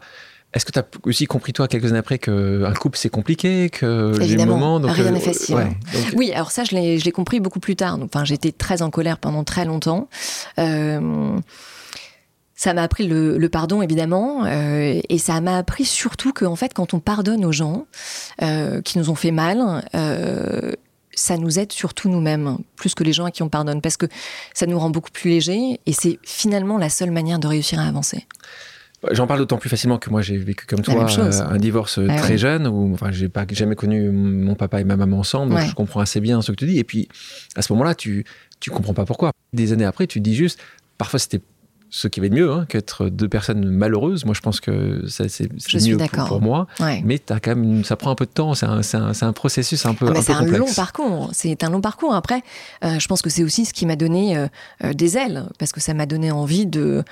est-ce 0.54 0.66
que 0.66 0.72
tu 0.72 0.80
as 0.80 0.86
aussi 1.04 1.26
compris, 1.26 1.52
toi, 1.52 1.68
quelques 1.68 1.86
années 1.86 1.98
après, 1.98 2.20
qu'un 2.20 2.74
couple, 2.74 2.98
c'est 2.98 3.10
compliqué, 3.10 3.70
que 3.70 4.14
Évidemment, 4.22 4.58
moments, 4.58 4.80
donc, 4.80 4.92
rien 4.92 5.12
n'est 5.12 5.18
euh, 5.18 5.22
facile. 5.22 5.58
Oui, 6.16 6.32
alors 6.32 6.52
ça, 6.52 6.64
je 6.64 6.76
l'ai 6.76 7.12
compris 7.12 7.40
beaucoup 7.40 7.60
plus 7.60 7.76
tard. 7.76 7.98
Enfin, 8.04 8.24
j'étais 8.24 8.52
très 8.52 8.82
en 8.84 8.92
colère 8.92 9.18
pendant 9.18 9.44
très 9.44 9.66
longtemps. 9.66 10.10
Euh, 10.60 11.40
ça 12.56 12.74
m'a 12.74 12.84
appris 12.84 13.08
le, 13.08 13.48
pardon, 13.48 13.82
évidemment, 13.82 14.46
euh, 14.46 15.02
et 15.10 15.18
ça 15.18 15.42
m'a 15.42 15.58
appris 15.58 15.86
surtout 15.86 16.34
qu'en 16.34 16.56
fait, 16.56 16.74
quand 16.74 16.94
on 16.94 17.00
pardonne 17.00 17.46
aux 17.46 17.52
gens 17.52 17.88
qui 18.40 19.00
nous 19.00 19.10
ont 19.10 19.16
fait 19.16 19.32
mal, 19.32 19.84
ça 21.16 21.38
nous 21.38 21.60
aide 21.60 21.72
surtout 21.72 22.10
nous-mêmes, 22.10 22.58
plus 22.76 22.96
que 22.96 23.04
les 23.04 23.14
gens 23.14 23.26
à 23.26 23.32
qui 23.32 23.44
on 23.44 23.50
pardonne, 23.50 23.82
parce 23.82 23.98
que 23.98 24.06
ça 24.54 24.66
nous 24.66 24.78
rend 24.78 24.90
beaucoup 24.90 25.12
plus 25.12 25.30
légers, 25.30 25.80
et 25.86 25.94
c'est 25.94 26.20
finalement 26.24 26.78
la 26.78 26.90
seule 26.90 27.12
manière 27.12 27.40
de 27.40 27.48
réussir 27.48 27.80
à 27.80 27.84
avancer. 27.84 28.28
J'en 29.12 29.28
parle 29.28 29.40
d'autant 29.40 29.58
plus 29.58 29.70
facilement 29.70 29.98
que 29.98 30.10
moi 30.10 30.22
j'ai 30.22 30.38
vécu 30.38 30.66
comme 30.66 30.82
toi 30.82 30.96
euh, 30.96 31.32
un 31.50 31.58
divorce 31.58 32.00
ah 32.08 32.16
très 32.18 32.38
jeune 32.38 32.68
où 32.68 32.94
enfin 32.94 33.12
j'ai 33.12 33.28
pas 33.28 33.46
jamais 33.50 33.76
connu 33.76 34.10
mon 34.12 34.56
papa 34.56 34.80
et 34.80 34.84
ma 34.84 34.96
maman 34.96 35.20
ensemble 35.20 35.54
donc 35.54 35.62
je 35.68 35.76
comprends 35.76 36.00
assez 36.00 36.22
bien 36.22 36.42
ce 36.42 36.52
que 36.52 36.58
tu 36.58 36.66
dis. 36.66 36.80
Et 36.80 36.84
puis 36.84 37.10
à 37.56 37.62
ce 37.62 37.74
moment-là 37.74 37.96
tu 37.96 38.26
tu 38.60 38.70
comprends 38.72 38.94
pas 38.94 39.06
pourquoi. 39.06 39.32
Des 39.52 39.74
années 39.74 39.86
après 39.86 40.08
tu 40.08 40.20
te 40.20 40.24
dis 40.24 40.36
juste 40.36 40.60
parfois 40.98 41.20
c'était 41.20 41.42
ce 41.94 42.08
qui 42.08 42.20
va 42.20 42.26
être 42.26 42.34
mieux 42.34 42.52
hein, 42.52 42.66
qu'être 42.68 43.08
deux 43.08 43.30
personnes 43.30 43.70
malheureuses. 43.70 44.26
Moi, 44.26 44.34
je 44.34 44.42
pense 44.42 44.60
que 44.60 45.04
c'est 45.08 45.48
mieux 45.86 45.98
pour, 45.98 46.26
pour, 46.26 46.42
moi. 46.42 46.66
Mais 46.80 47.22
as 47.30 47.40
quand 47.40 47.56
même, 47.56 47.84
ça 47.84 47.96
prend 47.96 48.10
un 48.10 48.16
peu 48.16 48.26
de 48.26 48.32
temps. 48.32 48.56
C'est 48.56 48.66
un, 48.66 48.82
un, 48.94 49.12
un, 49.22 49.34
processus 49.34 49.86
un 49.86 49.94
peu, 49.94 50.08
ah, 50.10 50.20
C'est 50.24 50.34
un 50.34 50.44
long 50.44 50.74
parcours. 50.76 51.30
C'est 51.34 51.64
un 51.64 51.70
long 51.70 51.82
parcours. 51.82 52.16
Après, 52.16 52.42
euh, 52.84 52.98
je 52.98 53.08
pense 53.08 53.22
que 53.22 53.30
c'est 53.30 53.44
aussi 53.44 53.66
ce 53.66 53.74
qui 53.74 53.86
m'a 53.86 53.96
donné 53.96 54.36
euh, 54.36 54.48
euh, 54.84 54.94
des 54.94 55.18
ailes, 55.18 55.46
parce 55.60 55.72
que 55.72 55.80
ça 55.80 55.94
m'a 55.94 56.08
donné 56.08 56.32
envie 56.32 56.66
de 56.66 57.04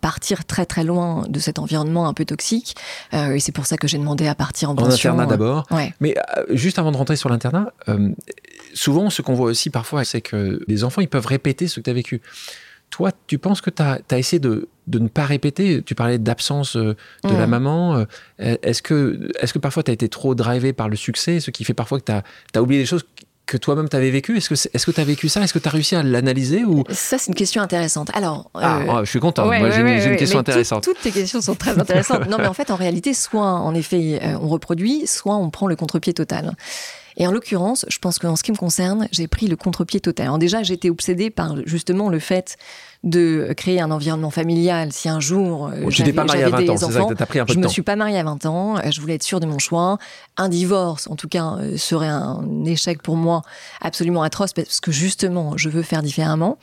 partir 0.00 0.44
très 0.44 0.64
très 0.64 0.84
loin 0.84 1.24
de 1.28 1.40
cet 1.40 1.58
environnement 1.58 2.06
un 2.06 2.14
peu 2.14 2.24
toxique. 2.24 2.76
et 3.12 3.40
c'est 3.40 3.52
pour 3.52 3.66
ça 3.66 3.76
que 3.76 3.88
j'ai 3.88 3.98
demandé 3.98 4.28
à 4.28 4.36
partir 4.36 4.70
en 4.70 4.76
pension. 4.76 5.10
En 5.10 5.14
internat 5.14 5.26
d'abord. 5.26 5.66
Mais 6.00 6.14
juste 6.50 6.78
avant 6.78 6.92
de 6.92 6.96
rentrer 6.96 7.16
sur 7.16 7.30
l'internat, 7.30 7.72
souvent, 8.74 9.10
ce 9.10 9.22
qu'on 9.22 9.34
voit 9.34 9.50
aussi 9.50 9.70
parfois, 9.70 10.04
c'est 10.04 10.20
que 10.20 10.62
les 10.68 10.84
enfants, 10.84 11.00
ils 11.00 11.08
peuvent 11.08 11.26
répéter 11.26 11.66
ce 11.66 11.80
que 11.80 11.80
tu 11.80 11.90
as 11.90 11.94
vécu. 11.94 12.22
Toi, 12.94 13.10
tu 13.26 13.38
penses 13.38 13.60
que 13.60 13.70
tu 13.70 13.82
as, 13.82 13.98
essayé 14.16 14.38
de, 14.38 14.68
ne 14.86 15.08
pas 15.08 15.24
répéter? 15.24 15.82
Tu 15.82 15.96
parlais 15.96 16.18
d'absence 16.18 16.76
euh, 16.76 16.94
de 17.24 17.34
la 17.34 17.48
mm. 17.48 17.50
maman. 17.50 17.96
Euh, 17.96 18.56
est-ce 18.62 18.82
que, 18.82 19.32
est 19.40 19.52
que 19.52 19.58
parfois 19.58 19.82
tu 19.82 19.90
as 19.90 19.94
été 19.94 20.08
trop 20.08 20.36
drivé 20.36 20.72
par 20.72 20.88
le 20.88 20.94
succès, 20.94 21.40
ce 21.40 21.50
qui 21.50 21.64
fait 21.64 21.74
parfois 21.74 21.98
que 21.98 22.04
tu 22.04 22.12
as, 22.12 22.62
oublié 22.62 22.80
des 22.80 22.86
choses 22.86 23.04
que 23.46 23.56
toi-même 23.56 23.88
tu 23.88 23.96
avais 23.96 24.12
vécues? 24.12 24.36
Est-ce 24.36 24.86
que 24.86 24.90
tu 24.92 25.00
as 25.00 25.04
vécu 25.04 25.28
ça? 25.28 25.42
Est-ce 25.42 25.52
que 25.52 25.58
tu 25.58 25.66
as 25.66 25.72
réussi 25.72 25.96
à 25.96 26.04
l'analyser 26.04 26.64
ou... 26.64 26.84
Ça, 26.88 27.18
c'est 27.18 27.32
une 27.32 27.34
question 27.34 27.62
intéressante. 27.62 28.12
Alors, 28.14 28.48
ah, 28.54 28.78
euh, 28.78 28.84
oh, 28.88 28.98
je 29.04 29.10
suis 29.10 29.18
content. 29.18 29.46
Moi, 29.46 29.70
j'ai 29.70 29.80
une, 29.80 30.16
question 30.16 30.38
intéressante. 30.38 30.84
toutes 30.84 31.00
tes 31.00 31.10
questions 31.10 31.40
sont 31.40 31.56
très 31.56 31.76
intéressantes. 31.76 32.28
non, 32.28 32.36
mais 32.38 32.46
en 32.46 32.54
fait, 32.54 32.70
en 32.70 32.76
réalité, 32.76 33.12
soit 33.12 33.42
en 33.42 33.74
effet, 33.74 34.20
on 34.40 34.46
reproduit, 34.46 35.08
soit 35.08 35.34
on 35.34 35.50
prend 35.50 35.66
le 35.66 35.74
contre-pied 35.74 36.14
total. 36.14 36.54
Et 37.16 37.26
en 37.26 37.32
l'occurrence, 37.32 37.86
je 37.88 37.98
pense 37.98 38.18
qu'en 38.18 38.36
ce 38.36 38.42
qui 38.42 38.52
me 38.52 38.56
concerne, 38.56 39.08
j'ai 39.12 39.28
pris 39.28 39.46
le 39.46 39.56
contre-pied 39.56 40.00
total. 40.00 40.26
Alors 40.26 40.38
déjà, 40.38 40.62
j'étais 40.62 40.90
obsédée 40.90 41.30
par 41.30 41.56
justement 41.66 42.08
le 42.08 42.18
fait 42.18 42.56
de 43.04 43.52
créer 43.54 43.80
un 43.82 43.90
environnement 43.90 44.30
familial. 44.30 44.90
Si 44.92 45.10
un 45.10 45.20
jour 45.20 45.66
euh, 45.66 45.90
j'avais 45.90 46.14
pas 46.14 46.24
mariée 46.24 46.44
à 46.44 46.48
20 46.48 46.70
ans, 46.70 46.74
enfants, 46.74 47.10
ça 47.16 47.26
pris 47.26 47.38
un 47.38 47.44
peu 47.44 47.52
je 47.52 47.58
de 47.58 47.62
me 47.62 47.68
suis 47.68 47.82
pas 47.82 47.96
mariée 47.96 48.18
à 48.18 48.24
20 48.24 48.46
ans. 48.46 48.78
Euh, 48.78 48.90
je 48.90 49.00
voulais 49.00 49.14
être 49.14 49.22
sûre 49.22 49.40
de 49.40 49.46
mon 49.46 49.58
choix. 49.58 49.98
Un 50.38 50.48
divorce, 50.48 51.06
en 51.08 51.14
tout 51.14 51.28
cas, 51.28 51.56
euh, 51.58 51.76
serait 51.76 52.08
un 52.08 52.64
échec 52.64 53.02
pour 53.02 53.16
moi 53.16 53.42
absolument 53.82 54.22
atroce 54.22 54.54
parce 54.54 54.80
que 54.80 54.90
justement, 54.90 55.56
je 55.56 55.68
veux 55.68 55.82
faire 55.82 56.02
différemment. 56.02 56.56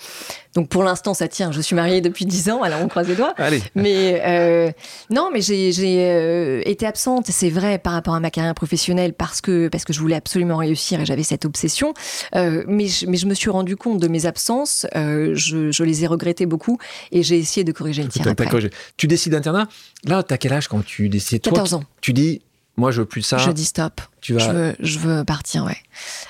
Donc 0.55 0.67
pour 0.67 0.83
l'instant, 0.83 1.13
ça 1.13 1.27
tient. 1.27 1.51
Je 1.51 1.61
suis 1.61 1.75
mariée 1.75 2.01
depuis 2.01 2.25
10 2.25 2.49
ans, 2.49 2.63
alors 2.63 2.79
on 2.81 2.87
croise 2.87 3.07
les 3.07 3.15
doigts. 3.15 3.35
Allez. 3.37 3.61
Mais 3.75 4.21
euh, 4.25 4.71
non, 5.11 5.29
mais 5.31 5.41
j'ai 5.41 6.69
été 6.69 6.87
absente, 6.87 7.27
c'est 7.29 7.51
vrai, 7.51 7.77
par 7.77 7.93
rapport 7.93 8.15
à 8.15 8.19
ma 8.19 8.31
carrière 8.31 8.55
professionnelle 8.55 9.13
parce 9.13 9.41
que, 9.41 9.67
parce 9.67 9.85
que 9.85 9.93
je 9.93 9.99
voulais 9.99 10.15
absolument 10.15 10.57
réussir 10.57 10.99
et 10.99 11.05
j'avais 11.05 11.23
cette 11.23 11.45
obsession. 11.45 11.93
Mais, 12.33 12.87
je, 12.87 13.05
mais 13.05 13.17
je 13.17 13.27
me 13.27 13.35
suis 13.35 13.51
rendu 13.51 13.75
compte 13.75 13.99
de 13.99 14.07
mes 14.07 14.25
absences, 14.25 14.87
je, 14.95 15.71
je, 15.71 15.83
les 15.83 16.03
ai 16.03 16.07
regrettées 16.07 16.30
beaucoup 16.45 16.77
et 17.11 17.23
j'ai 17.23 17.37
essayé 17.37 17.63
de 17.63 17.71
corriger 17.71 18.03
le 18.03 18.09
tir. 18.09 18.23
Tu 18.97 19.07
décides 19.07 19.33
d'internat. 19.33 19.67
Là, 20.05 20.23
tu 20.23 20.33
as 20.33 20.37
quel 20.37 20.53
âge 20.53 20.67
quand 20.67 20.83
tu 20.83 21.09
décides? 21.09 21.41
14 21.41 21.73
ans. 21.75 21.83
Tu 22.01 22.13
dis, 22.13 22.41
moi, 22.81 22.89
je 22.89 23.01
veux 23.01 23.05
plus 23.05 23.21
ça. 23.21 23.37
Je 23.37 23.51
dis 23.51 23.65
stop. 23.65 24.01
Tu 24.21 24.33
vas... 24.33 24.39
je, 24.39 24.49
veux, 24.49 24.75
je 24.79 24.99
veux 24.99 25.23
partir, 25.23 25.65
ouais. 25.65 25.77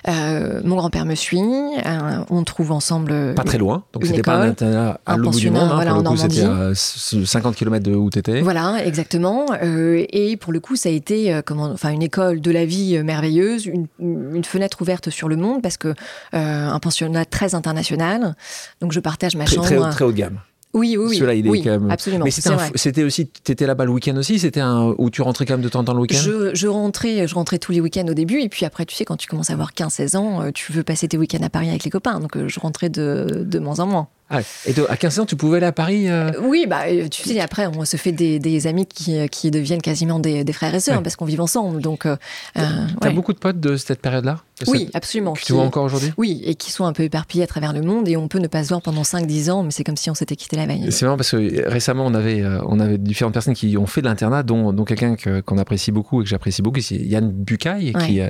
Euh, 0.10 0.60
mon 0.66 0.76
grand-père 0.76 1.06
me 1.06 1.16
suit. 1.16 1.40
Euh, 1.40 2.24
on 2.30 2.44
trouve 2.44 2.74
ensemble. 2.74 3.34
Pas 3.36 3.46
très 3.46 3.58
loin. 3.58 3.84
Donc, 3.94 4.06
c'était 4.06 4.22
pas 4.22 4.36
un 4.36 4.50
internat 4.50 5.00
à 5.06 5.16
l'autre 5.16 5.32
bout 5.32 5.40
du 5.40 5.50
monde. 5.50 5.70
Hein, 5.72 5.76
voilà, 5.76 5.94
pour 5.94 6.04
le 6.04 6.10
coup, 6.10 6.18
c'était 6.18 6.44
à 6.44 7.26
50 7.26 7.56
km 7.56 7.84
de 7.90 7.96
où 7.96 8.10
tu 8.10 8.20
étais. 8.20 8.42
Voilà, 8.42 8.86
exactement. 8.86 9.46
Euh, 9.64 10.06
et 10.10 10.36
pour 10.36 10.52
le 10.52 10.60
coup, 10.60 10.76
ça 10.76 10.90
a 10.90 10.92
été 10.92 11.40
comment, 11.46 11.72
enfin, 11.72 11.92
une 11.92 12.04
école 12.04 12.42
de 12.42 12.52
la 12.52 12.66
vie 12.66 13.02
merveilleuse, 13.02 13.66
une, 13.66 13.88
une, 14.00 14.44
fenêtre 14.44 14.82
ouverte 14.82 15.10
sur 15.10 15.30
le 15.30 15.38
monde 15.38 15.62
parce 15.62 15.78
que 15.78 15.94
un 16.34 16.80
pensionnat 16.80 17.24
très 17.24 17.56
international. 17.56 18.36
Donc, 18.82 18.92
je 18.92 19.00
partage 19.00 19.38
ma 19.38 19.46
chambre. 19.46 19.64
Très, 19.64 19.90
très 19.92 20.04
haut 20.04 20.12
de 20.12 20.18
gamme. 20.18 20.40
Oui, 20.74 20.96
oui, 20.98 21.18
Cela, 21.18 21.34
il 21.34 21.46
est 21.46 21.62
quand 21.62 21.70
même... 21.72 21.92
absolument. 21.92 22.26
Mais 22.26 22.32
c'était 22.76 23.04
aussi, 23.04 23.28
tu 23.28 23.52
étais 23.52 23.66
là-bas 23.66 23.86
le 23.86 23.92
week-end 23.92 24.16
aussi 24.16 24.40
C'était 24.40 24.62
un 24.62 24.94
où 24.98 25.10
tu 25.10 25.22
rentrais 25.22 25.46
quand 25.46 25.56
même 25.56 25.62
de 25.62 25.70
temps 25.70 25.82
en 25.82 25.84
temps 25.84 25.94
le 25.94 26.02
week-end? 26.02 26.18
Je, 26.18 26.52
je, 26.54 26.68
rentrais, 26.68 27.28
je 27.28 27.36
rentrais 27.36 27.60
tous 27.60 27.72
les 27.72 27.82
week-ends 27.82 28.08
au 28.08 28.14
début, 28.14 28.42
et 28.42 28.50
puis 28.50 28.66
après, 28.66 28.86
tu 28.86 28.96
sais, 28.96 29.06
quand 29.06 29.18
tu 29.18 29.28
commences 29.28 29.50
à 29.50 29.54
avoir 29.54 29.74
15-16 29.74 30.18
ans, 30.18 30.42
euh, 30.42 30.52
tu 30.54 30.72
veux 30.72 30.84
passer 30.84 31.08
tes 31.08 31.18
week-ends 31.18 31.44
à 31.44 31.50
Paris 31.50 31.70
avec 31.70 31.84
les 31.84 31.92
copains, 31.92 32.20
donc 32.20 32.38
euh, 32.38 32.48
je 32.48 32.60
rentrais 32.60 32.90
de, 32.90 33.44
de 33.46 33.60
moins 33.60 33.80
en 33.80 33.88
moins. 33.88 34.08
Ah 34.34 34.40
et 34.66 34.74
à 34.88 34.96
15 34.96 35.20
ans, 35.20 35.26
tu 35.26 35.36
pouvais 35.36 35.58
aller 35.58 35.66
à 35.66 35.72
Paris 35.74 36.10
euh 36.10 36.32
Oui, 36.42 36.66
bah, 36.68 36.84
tu 37.12 37.24
sais, 37.24 37.42
après, 37.42 37.68
on 37.68 37.84
se 37.84 37.98
fait 37.98 38.14
des, 38.14 38.40
des 38.40 38.66
amis 38.66 38.86
qui, 38.86 39.28
qui, 39.30 39.52
deviennent 39.52 39.82
quasiment 39.82 40.20
des, 40.20 40.46
des 40.46 40.54
frères 40.54 40.74
et 40.74 40.80
sœurs, 40.80 41.04
parce 41.04 41.18
qu'on 41.18 41.26
vit 41.26 41.40
ensemble. 41.40 41.82
Donc, 41.82 42.06
euh, 42.06 42.16
T'as 42.56 43.12
beaucoup 43.12 43.34
de 43.34 43.40
potes 43.40 43.60
de 43.60 43.76
cette 43.76 44.02
période-là 44.02 44.40
Oui, 44.68 44.90
absolument. 44.94 45.34
Que 45.34 45.42
tu 45.42 45.52
vois 45.52 45.64
encore 45.64 45.84
aujourd'hui? 45.84 46.14
Oui, 46.18 46.42
et 46.46 46.56
qui 46.56 46.72
sont 46.72 46.86
un 46.86 46.94
peu 46.94 47.04
éparpillés 47.04 47.44
à 47.44 47.48
travers 47.48 47.74
le 47.74 47.82
monde, 47.82 48.08
et 48.08 48.16
on 48.16 48.30
peut 48.30 48.40
ne 48.40 48.48
pas 48.48 48.64
se 48.64 48.70
voir 48.70 48.82
pendant 48.82 49.02
5-10 49.02 49.52
ans, 49.52 49.64
mais 49.64 49.72
c'est 49.72 49.84
comme 49.84 49.98
si 49.98 50.10
on 50.10 50.16
s'était 50.16 50.38
quitté 50.38 50.56
la 50.56 50.66
veille. 50.66 50.90
C'est 50.92 51.04
marrant 51.04 51.18
parce 51.18 51.32
que 51.32 51.70
récemment, 51.70 52.06
on 52.06 52.14
avait, 52.14 52.42
euh, 52.42 52.62
on 52.66 52.80
avait 52.80 52.98
différentes 52.98 53.34
personnes 53.34 53.54
qui 53.54 53.78
ont 53.78 53.86
fait 53.86 54.02
de 54.02 54.08
l'internat, 54.08 54.44
dont, 54.44 54.72
dont 54.72 54.86
quelqu'un 54.86 55.16
qu'on 55.46 55.58
apprécie 55.58 55.92
beaucoup 55.92 56.22
et 56.22 56.24
que 56.24 56.30
j'apprécie 56.30 56.62
beaucoup, 56.62 56.80
c'est 56.80 56.96
Yann 56.96 57.30
Bucaille, 57.30 57.92
qui, 58.00 58.22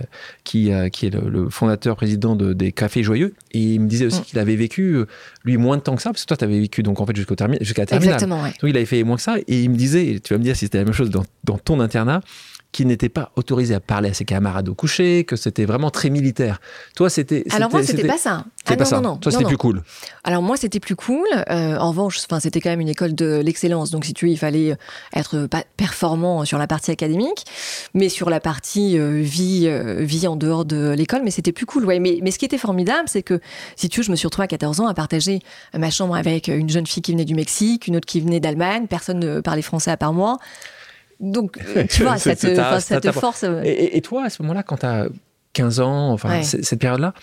qui, 0.43 0.71
qui, 0.91 1.05
est 1.05 1.09
le, 1.11 1.49
fondateur, 1.49 1.95
président 1.95 2.35
de, 2.35 2.53
des 2.53 2.71
Cafés 2.71 3.03
Joyeux. 3.03 3.35
Et 3.51 3.59
il 3.59 3.81
me 3.81 3.87
disait 3.87 4.05
aussi 4.05 4.21
mm. 4.21 4.23
qu'il 4.23 4.39
avait 4.39 4.55
vécu, 4.55 5.05
lui, 5.43 5.57
moins 5.57 5.77
de 5.77 5.81
temps 5.81 5.90
que 5.95 6.01
ça, 6.01 6.11
parce 6.11 6.23
que 6.23 6.27
toi, 6.27 6.37
tu 6.37 6.43
avais 6.43 6.59
vécu 6.59 6.83
donc 6.83 6.99
en 6.99 7.05
fait 7.05 7.15
jusqu'au 7.15 7.35
jusqu'à 7.61 7.85
terminale. 7.85 8.15
Exactement, 8.15 8.43
Donc 8.43 8.63
il 8.63 8.75
avait 8.75 8.85
fait 8.85 9.03
moins 9.03 9.15
que 9.15 9.21
ça 9.21 9.37
et 9.39 9.63
il 9.63 9.69
me 9.69 9.75
disait, 9.75 10.19
tu 10.23 10.33
vas 10.33 10.37
me 10.37 10.43
dire 10.43 10.55
si 10.55 10.65
c'était 10.65 10.79
la 10.79 10.85
même 10.85 10.93
chose 10.93 11.09
dans, 11.09 11.57
ton 11.57 11.79
internat, 11.79 12.21
qui 12.71 12.85
n'était 12.85 13.09
pas 13.09 13.31
autorisé 13.35 13.75
à 13.75 13.79
parler 13.79 14.09
à 14.09 14.13
ses 14.13 14.23
camarades 14.23 14.69
au 14.69 14.75
coucher, 14.75 15.25
que 15.25 15.35
c'était 15.35 15.65
vraiment 15.65 15.89
très 15.89 16.09
militaire. 16.09 16.61
Toi, 16.95 17.09
c'était. 17.09 17.43
Alors 17.51 17.69
moi, 17.69 17.83
c'était 17.83 18.07
pas 18.07 18.17
ça. 18.17 18.45
Ah 18.65 18.75
pas 18.75 18.83
non, 18.83 18.85
ça. 18.85 18.95
non, 18.97 19.09
non. 19.09 19.17
Toi, 19.17 19.31
c'était 19.31 19.45
plus 19.45 19.57
cool. 19.57 19.81
Alors 20.23 20.41
moi, 20.41 20.55
c'était 20.55 20.79
plus 20.79 20.95
cool. 20.95 21.27
Euh, 21.49 21.77
en 21.77 21.89
revanche, 21.89 22.19
enfin, 22.25 22.39
c'était 22.39 22.61
quand 22.61 22.69
même 22.69 22.79
une 22.79 22.89
école 22.89 23.13
de 23.13 23.41
l'excellence. 23.43 23.91
Donc, 23.91 24.05
si 24.05 24.13
tu 24.13 24.25
veux, 24.25 24.31
il 24.31 24.37
fallait 24.37 24.75
être 25.13 25.47
pas 25.47 25.63
performant 25.75 26.45
sur 26.45 26.57
la 26.57 26.67
partie 26.67 26.91
académique, 26.91 27.45
mais 27.93 28.07
sur 28.07 28.29
la 28.29 28.39
partie 28.39 28.97
euh, 28.97 29.21
vie, 29.21 29.65
euh, 29.65 29.97
vie 29.99 30.27
en 30.27 30.37
dehors 30.37 30.63
de 30.63 30.91
l'école. 30.91 31.23
Mais 31.23 31.31
c'était 31.31 31.51
plus 31.51 31.65
cool, 31.65 31.85
ouais. 31.85 31.99
Mais, 31.99 32.19
mais 32.21 32.31
ce 32.31 32.39
qui 32.39 32.45
était 32.45 32.57
formidable, 32.57 33.07
c'est 33.07 33.23
que, 33.23 33.41
si 33.75 33.89
tu 33.89 33.99
veux, 33.99 34.05
je 34.05 34.11
me 34.11 34.15
suis 34.15 34.27
retrouvée 34.27 34.45
à 34.45 34.47
14 34.47 34.79
ans 34.79 34.87
à 34.87 34.93
partager 34.93 35.39
ma 35.77 35.89
chambre 35.89 36.15
avec 36.15 36.47
une 36.47 36.69
jeune 36.69 36.87
fille 36.87 37.01
qui 37.01 37.11
venait 37.11 37.25
du 37.25 37.35
Mexique, 37.35 37.87
une 37.87 37.97
autre 37.97 38.05
qui 38.05 38.21
venait 38.21 38.39
d'Allemagne. 38.39 38.87
Personne 38.87 39.19
ne 39.19 39.41
parlait 39.41 39.61
français 39.61 39.91
à 39.91 39.97
part 39.97 40.13
moi. 40.13 40.37
Donc, 41.21 41.57
tu 41.89 42.03
vois, 42.03 42.17
ça 42.17 42.35
te, 42.35 42.47
te 42.99 43.11
force. 43.11 43.43
euh, 43.43 43.61
Et, 43.63 44.01
toi, 44.01 44.25
à 44.25 44.29
ce 44.29 44.41
moment-là, 44.41 44.63
quand 44.63 44.77
tu 44.77 44.85
as 44.85 45.07
15 45.53 45.79
ans, 45.79 46.11
enfin, 46.11 46.29
Ouais. 46.29 46.43
cette 46.43 46.79
période-là, 46.79 47.13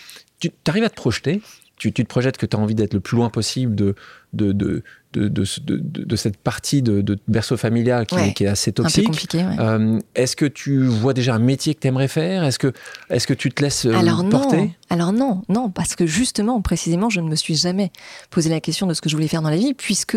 tu 0.40 0.50
arrives 0.66 0.84
à 0.84 0.90
te 0.90 0.94
projeter? 0.94 1.42
Tu, 1.76 1.92
tu 1.92 2.02
te 2.04 2.08
projettes 2.08 2.36
que 2.38 2.46
tu 2.46 2.56
as 2.56 2.60
envie 2.60 2.74
d'être 2.74 2.94
le 2.94 3.00
plus 3.00 3.16
loin 3.16 3.28
possible 3.30 3.74
de, 3.76 3.94
de, 4.32 4.52
de, 4.52 4.82
de, 5.14 5.28
de, 5.28 6.16
cette 6.16 6.36
partie 6.36 6.82
de, 6.82 7.18
berceau 7.28 7.56
familial 7.56 8.04
qui, 8.06 8.14
Ouais. 8.14 8.28
est, 8.28 8.32
qui 8.34 8.44
est 8.44 8.48
assez 8.48 8.72
toxique. 8.72 9.06
compliqué, 9.06 9.38
ouais. 9.38 9.56
Euh, 9.58 9.98
est-ce 10.14 10.36
que 10.36 10.44
tu 10.44 10.84
vois 10.84 11.14
déjà 11.14 11.34
un 11.34 11.38
métier 11.38 11.74
que 11.74 11.80
tu 11.80 11.88
aimerais 11.88 12.08
faire? 12.08 12.44
Est-ce 12.44 12.58
que, 12.58 12.72
est 13.08 13.24
que 13.24 13.32
tu 13.34 13.50
te 13.50 13.62
laisses 13.62 13.86
euh, 13.86 13.94
Alors 13.94 14.22
non, 14.22 14.28
porter? 14.30 14.70
Alors 14.90 15.12
non, 15.12 15.42
non, 15.48 15.70
parce 15.70 15.96
que 15.96 16.06
justement, 16.06 16.60
précisément, 16.60 17.08
je 17.10 17.20
ne 17.20 17.28
me 17.28 17.36
suis 17.36 17.54
jamais 17.54 17.90
posé 18.30 18.50
la 18.50 18.60
question 18.60 18.86
de 18.86 18.92
ce 18.94 19.00
que 19.00 19.08
je 19.08 19.16
voulais 19.16 19.28
faire 19.28 19.42
dans 19.42 19.50
la 19.50 19.56
vie, 19.56 19.72
puisque 19.74 20.16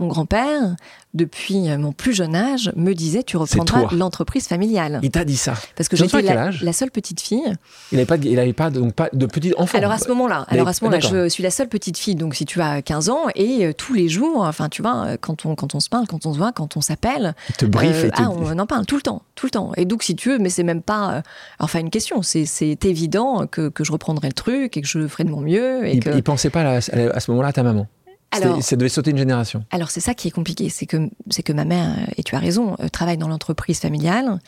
mon 0.00 0.08
grand-père, 0.08 0.74
depuis 1.14 1.68
euh, 1.70 1.78
mon 1.78 1.92
plus 1.92 2.12
jeune 2.12 2.34
âge, 2.34 2.72
me 2.74 2.94
disait 2.94 3.22
tu 3.22 3.36
reprendras 3.36 3.94
l'entreprise 3.94 4.48
familiale. 4.48 4.98
Il 5.04 5.10
t'a 5.10 5.24
dit 5.24 5.36
ça. 5.36 5.54
Parce 5.76 5.88
que 5.88 5.96
j'étais 5.96 6.22
la, 6.22 6.50
la 6.50 6.72
seule 6.72 6.90
petite 6.90 7.20
fille. 7.20 7.52
Il 7.92 7.96
n'avait 7.96 8.06
pas, 8.06 8.16
de- 8.18 8.28
il 8.28 8.38
avait 8.40 8.52
pas, 8.52 8.70
donc, 8.70 8.94
pas 8.94 9.08
de 9.12 9.26
petit 9.26 9.52
enfant. 9.56 9.78
Alors 9.78 9.92
à 9.92 9.98
ce 9.98 10.08
moment-là, 10.08 10.46
alors 10.48 10.66
à 10.68 10.72
ce 10.72 10.84
moment-là, 10.84 11.00
je 11.00 11.28
suis 11.28 11.42
la 11.44 11.50
seule 11.50 11.68
petite 11.68 11.96
fille, 11.96 12.16
donc 12.16 12.34
si 12.34 12.44
tu 12.44 12.60
as 12.60 12.82
15 12.82 13.08
ans, 13.08 13.26
et 13.36 13.51
euh, 13.64 13.72
tous 13.72 13.92
les 13.94 14.08
jours, 14.08 14.42
enfin 14.42 14.68
tu 14.68 14.82
vois, 14.82 15.04
euh, 15.06 15.16
quand 15.20 15.44
on, 15.46 15.54
quand 15.54 15.74
on 15.74 15.80
se 15.80 15.88
parle, 15.88 16.06
quand 16.06 16.26
on 16.26 16.32
se 16.32 16.38
voit, 16.38 16.52
quand 16.52 16.76
on 16.76 16.80
s'appelle, 16.80 17.34
te 17.58 17.66
brief 17.66 18.04
euh, 18.04 18.06
et 18.06 18.10
te... 18.10 18.22
ah, 18.22 18.30
on 18.30 18.58
en 18.58 18.66
parle 18.66 18.86
tout 18.86 18.96
le 18.96 19.02
temps, 19.02 19.22
tout 19.34 19.46
le 19.46 19.50
temps. 19.50 19.72
Et 19.76 19.84
donc, 19.84 20.02
si 20.02 20.16
tu 20.16 20.30
veux, 20.30 20.38
mais 20.38 20.48
c'est 20.50 20.62
même 20.62 20.82
pas, 20.82 21.14
euh, 21.14 21.22
enfin, 21.58 21.80
une 21.80 21.90
question. 21.90 22.22
C'est, 22.22 22.44
évident 22.84 23.46
que, 23.46 23.68
que 23.68 23.84
je 23.84 23.92
reprendrai 23.92 24.28
le 24.28 24.34
truc 24.34 24.76
et 24.76 24.80
que 24.80 24.86
je 24.88 25.06
ferai 25.06 25.24
de 25.24 25.30
mon 25.30 25.40
mieux. 25.40 25.86
Et 25.86 25.94
il, 25.94 26.00
que... 26.00 26.10
il 26.10 26.22
pensait 26.22 26.50
pas 26.50 26.62
à, 26.62 26.76
à- 26.76 27.16
à 27.16 27.20
ce 27.20 27.30
moment-là 27.30 27.48
à 27.48 27.52
ta 27.52 27.62
maman. 27.62 27.86
Alors- 28.30 28.62
ça 28.62 28.76
devait 28.76 28.88
sauter 28.88 29.10
une 29.10 29.18
génération. 29.18 29.64
Alors, 29.70 29.90
c'est 29.90 30.00
ça 30.00 30.14
qui 30.14 30.28
est 30.28 30.30
compliqué, 30.30 30.70
c'est 30.70 30.86
que, 30.86 31.10
c'est 31.28 31.42
que 31.42 31.52
ma 31.52 31.64
mère, 31.66 31.94
et 32.16 32.22
tu 32.22 32.34
as 32.34 32.38
raison, 32.38 32.76
travaille 32.92 33.18
dans 33.18 33.28
l'entreprise 33.28 33.78
familiale. 33.78 34.38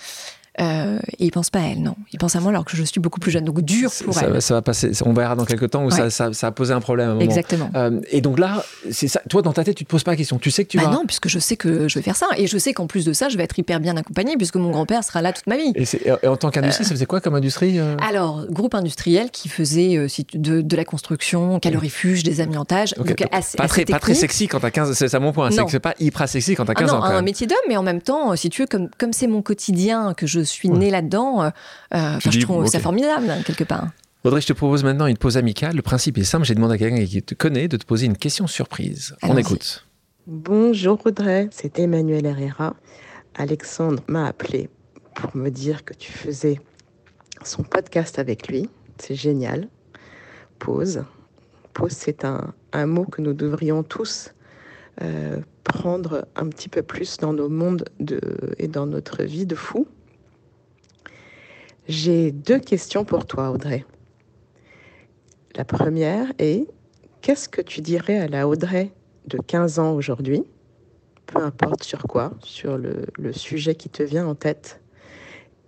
Euh, 0.60 0.98
et 1.18 1.26
il 1.26 1.30
pense 1.30 1.50
pas 1.50 1.60
à 1.60 1.62
elle, 1.64 1.82
non. 1.82 1.96
Il 2.12 2.18
pense 2.18 2.36
à 2.36 2.40
moi 2.40 2.50
alors 2.50 2.64
que 2.64 2.76
je 2.76 2.82
suis 2.84 3.00
beaucoup 3.00 3.20
plus 3.20 3.30
jeune. 3.32 3.44
Donc, 3.44 3.60
dur 3.62 3.90
pour 4.04 4.14
ça, 4.14 4.26
elle. 4.26 4.40
ça 4.42 4.54
va 4.54 4.62
passer. 4.62 4.92
On 5.04 5.12
verra 5.12 5.34
dans 5.34 5.44
quelques 5.44 5.70
temps 5.70 5.82
où 5.84 5.88
Ouais. 5.88 5.96
ça, 5.96 6.10
ça, 6.10 6.32
ça 6.32 6.46
a 6.48 6.50
posé 6.52 6.72
un 6.72 6.80
problème. 6.80 7.08
À 7.08 7.10
un 7.12 7.14
moment. 7.14 7.24
Exactement. 7.26 7.70
Euh, 7.74 8.00
et 8.10 8.20
donc 8.20 8.38
là, 8.38 8.64
c'est 8.90 9.08
ça. 9.08 9.20
Toi, 9.28 9.42
dans 9.42 9.52
ta 9.52 9.64
tête, 9.64 9.76
tu 9.76 9.84
te 9.84 9.90
poses 9.90 10.04
pas 10.04 10.12
la 10.12 10.16
question. 10.16 10.38
Tu 10.38 10.50
sais 10.50 10.64
que 10.64 10.70
tu 10.70 10.76
Bah 10.78 10.84
vas. 10.84 10.90
non, 10.90 11.04
puisque 11.06 11.28
je 11.28 11.38
sais 11.38 11.56
que 11.56 11.88
je 11.88 11.98
vais 11.98 12.02
faire 12.02 12.16
ça. 12.16 12.26
Et 12.36 12.46
je 12.46 12.56
sais 12.58 12.72
qu'en 12.72 12.86
plus 12.86 13.04
de 13.04 13.12
ça, 13.12 13.28
je 13.28 13.36
vais 13.36 13.42
être 13.44 13.58
hyper 13.58 13.80
bien 13.80 13.96
accompagnée, 13.96 14.36
puisque 14.36 14.56
mon 14.56 14.70
grand-père 14.70 15.02
sera 15.04 15.22
là 15.22 15.32
toute 15.32 15.46
ma 15.46 15.56
vie. 15.56 15.72
Et, 15.74 15.84
c'est- 15.84 16.02
et 16.22 16.26
en 16.28 16.36
tant 16.36 16.50
qu'industrie, 16.50 16.84
ça 16.84 16.90
faisait 16.90 17.06
quoi 17.06 17.20
comme 17.20 17.34
industrie 17.34 17.78
euh 17.80 17.96
Alors, 18.08 18.46
groupe 18.50 18.74
industriel 18.74 19.30
qui 19.30 19.48
faisait 19.48 19.96
euh, 19.96 20.06
de, 20.34 20.60
de 20.60 20.76
la 20.76 20.84
construction, 20.84 21.58
calorifuge, 21.58 22.22
des 22.22 22.40
amiantages. 22.40 22.94
Donc 22.94 23.10
assez- 23.10 23.56
pas, 23.56 23.64
assez 23.64 23.68
très, 23.68 23.84
pas 23.84 23.98
très 23.98 24.12
technique. 24.12 24.20
sexy 24.20 24.48
quand 24.48 24.60
t'as 24.60 24.70
15 24.70 24.92
C'est 24.92 25.08
ça 25.08 25.18
mon 25.20 25.32
point. 25.32 25.50
C'est 25.50 25.58
Non. 25.58 25.64
que 25.66 25.70
c'est 25.72 25.80
pas 25.80 25.94
hyper 26.00 26.28
sexy 26.28 26.54
quand 26.54 26.64
t'as 26.64 26.72
Ah 26.76 26.80
15 26.80 26.90
non, 26.92 26.96
ans. 26.98 27.00
Quand 27.00 27.06
un 27.08 27.22
métier 27.22 27.46
d'homme, 27.46 27.56
mais 27.68 27.76
en 27.76 27.82
même 27.82 28.00
temps, 28.00 28.32
euh, 28.32 28.36
si 28.36 28.50
tu 28.50 28.62
veux, 28.62 28.66
comme 28.68 28.88
comme 28.98 29.12
c'est 29.12 29.26
mon 29.26 29.42
quotidien, 29.42 30.14
que 30.14 30.26
je 30.26 30.43
suis 30.44 30.68
née 30.68 30.90
là-dedans, 30.90 31.42
euh, 31.42 31.50
euh, 31.94 32.18
je 32.20 32.40
trouve 32.40 32.66
ça 32.66 32.80
formidable 32.80 33.30
hein, 33.30 33.42
quelque 33.44 33.64
part. 33.64 33.88
Audrey, 34.24 34.40
je 34.40 34.46
te 34.46 34.52
propose 34.54 34.84
maintenant 34.84 35.06
une 35.06 35.18
pause 35.18 35.36
amicale. 35.36 35.76
Le 35.76 35.82
principe 35.82 36.16
est 36.16 36.24
simple. 36.24 36.46
J'ai 36.46 36.54
demandé 36.54 36.74
à 36.74 36.78
quelqu'un 36.78 37.04
qui 37.04 37.22
te 37.22 37.34
connaît 37.34 37.68
de 37.68 37.76
te 37.76 37.84
poser 37.84 38.06
une 38.06 38.16
question 38.16 38.46
surprise. 38.46 39.14
On 39.22 39.36
écoute. 39.36 39.86
Bonjour 40.26 40.98
Audrey, 41.04 41.48
c'est 41.52 41.78
Emmanuel 41.78 42.24
Herrera. 42.24 42.74
Alexandre 43.34 44.02
m'a 44.06 44.26
appelé 44.26 44.70
pour 45.14 45.36
me 45.36 45.50
dire 45.50 45.84
que 45.84 45.92
tu 45.92 46.10
faisais 46.10 46.58
son 47.44 47.62
podcast 47.62 48.18
avec 48.18 48.48
lui. 48.48 48.70
C'est 48.96 49.14
génial. 49.14 49.68
Pause. 50.58 51.04
Pause, 51.74 51.92
c'est 51.92 52.24
un, 52.24 52.54
un 52.72 52.86
mot 52.86 53.04
que 53.04 53.20
nous 53.20 53.34
devrions 53.34 53.82
tous 53.82 54.30
euh, 55.02 55.40
prendre 55.64 56.26
un 56.36 56.48
petit 56.48 56.68
peu 56.68 56.82
plus 56.82 57.16
dans 57.16 57.32
nos 57.32 57.48
mondes 57.48 57.84
de, 57.98 58.20
et 58.58 58.68
dans 58.68 58.86
notre 58.86 59.24
vie 59.24 59.46
de 59.46 59.54
fou. 59.54 59.88
J'ai 61.86 62.32
deux 62.32 62.58
questions 62.58 63.04
pour 63.04 63.26
toi, 63.26 63.50
Audrey. 63.50 63.84
La 65.54 65.66
première 65.66 66.32
est, 66.38 66.66
qu'est-ce 67.20 67.46
que 67.46 67.60
tu 67.60 67.82
dirais 67.82 68.18
à 68.18 68.26
la 68.26 68.48
Audrey 68.48 68.90
de 69.26 69.36
15 69.36 69.78
ans 69.78 69.92
aujourd'hui, 69.92 70.44
peu 71.26 71.42
importe 71.42 71.84
sur 71.84 72.04
quoi, 72.04 72.32
sur 72.42 72.78
le, 72.78 73.32
sujet 73.32 73.74
qui 73.74 73.90
te 73.90 74.02
vient 74.02 74.26
en 74.26 74.34
tête. 74.34 74.80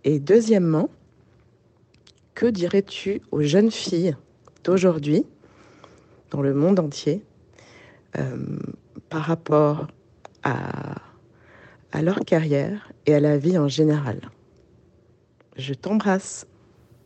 Et 0.05 0.19
deuxièmement, 0.19 0.89
que 2.35 2.47
dirais-tu 2.47 3.21
aux 3.31 3.43
jeunes 3.43 3.71
filles 3.71 4.17
d'aujourd'hui, 4.65 5.27
dans 6.31 6.41
le 6.41 6.55
monde 6.55 6.81
entier, 6.81 7.23
euh, 8.19 8.59
par 9.11 9.23
rapport 9.23 9.87
à 10.43 10.95
leur 12.01 12.21
carrière 12.21 12.91
et 13.05 13.15
à 13.15 13.21
la 13.21 13.37
vie 13.37 13.59
en 13.59 13.69
général? 13.69 14.31
Je 15.59 15.75
t'embrasse. 15.75 16.47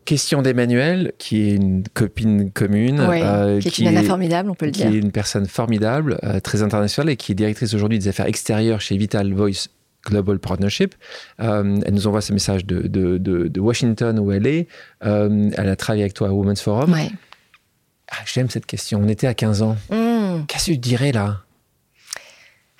Question 0.04 0.42
d'Emmanuel, 0.42 1.12
qui 1.19 1.42
est 1.42 1.54
une 1.54 1.85
copine 1.95 2.50
commune. 2.50 3.00
Ouais, 3.00 3.23
euh, 3.23 3.61
qui 3.61 3.69
est 3.69 3.78
une 3.78 3.85
nana 3.85 4.02
formidable, 4.02 4.50
on 4.50 4.54
peut 4.54 4.66
le 4.66 4.73
qui 4.73 4.83
dire. 4.83 4.90
est 4.90 4.97
une 4.99 5.12
personne 5.12 5.47
formidable, 5.47 6.19
euh, 6.25 6.40
très 6.40 6.62
internationale 6.62 7.11
et 7.11 7.16
qui 7.16 7.33
est 7.33 7.35
directrice 7.35 7.75
aujourd'hui 7.75 7.99
des 7.99 8.09
affaires 8.09 8.26
extérieures 8.26 8.80
chez 8.80 8.97
Vital 8.97 9.33
Voice 9.33 9.69
Global 10.07 10.38
Partnership. 10.38 10.95
Euh, 11.40 11.78
elle 11.87 11.95
nous 11.95 12.07
envoie 12.07 12.23
ce 12.23 12.33
message 12.33 12.64
de, 12.64 12.88
de, 12.88 13.19
de- 13.19 13.47
de 13.49 13.61
Washington 13.61 14.19
où 14.19 14.33
elle 14.33 14.47
est. 14.47 14.66
Euh, 15.04 15.50
elle 15.57 15.69
a 15.69 15.76
travaillé 15.76 16.02
avec 16.02 16.14
toi 16.14 16.28
à 16.28 16.33
Women's 16.33 16.62
Forum. 16.62 16.92
Ouais. 16.92 17.11
Ah, 18.11 18.16
J'aime 18.26 18.49
cette 18.50 18.66
question. 18.66 19.00
On 19.04 19.09
était 19.09 19.26
à 19.28 19.35
15 19.35 19.62
ans. 19.62 19.76
Mmh. 19.90 20.47
Qu'est-ce 20.49 20.66
que 20.66 20.73
tu 20.73 20.78
dirais 20.78 21.12
là? 21.12 21.42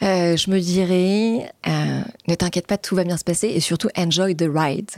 Euh, 0.03 0.35
je 0.37 0.51
me 0.51 0.59
dirais, 0.59 1.53
euh, 1.69 2.01
ne 2.27 2.35
t'inquiète 2.35 2.67
pas, 2.67 2.79
tout 2.79 2.97
va 2.97 3.05
bien 3.05 3.19
se 3.19 3.25
passer 3.25 3.49
et 3.49 3.61
surtout 3.61 3.91
enjoy 3.97 4.35
the 4.35 4.47
ride. 4.53 4.91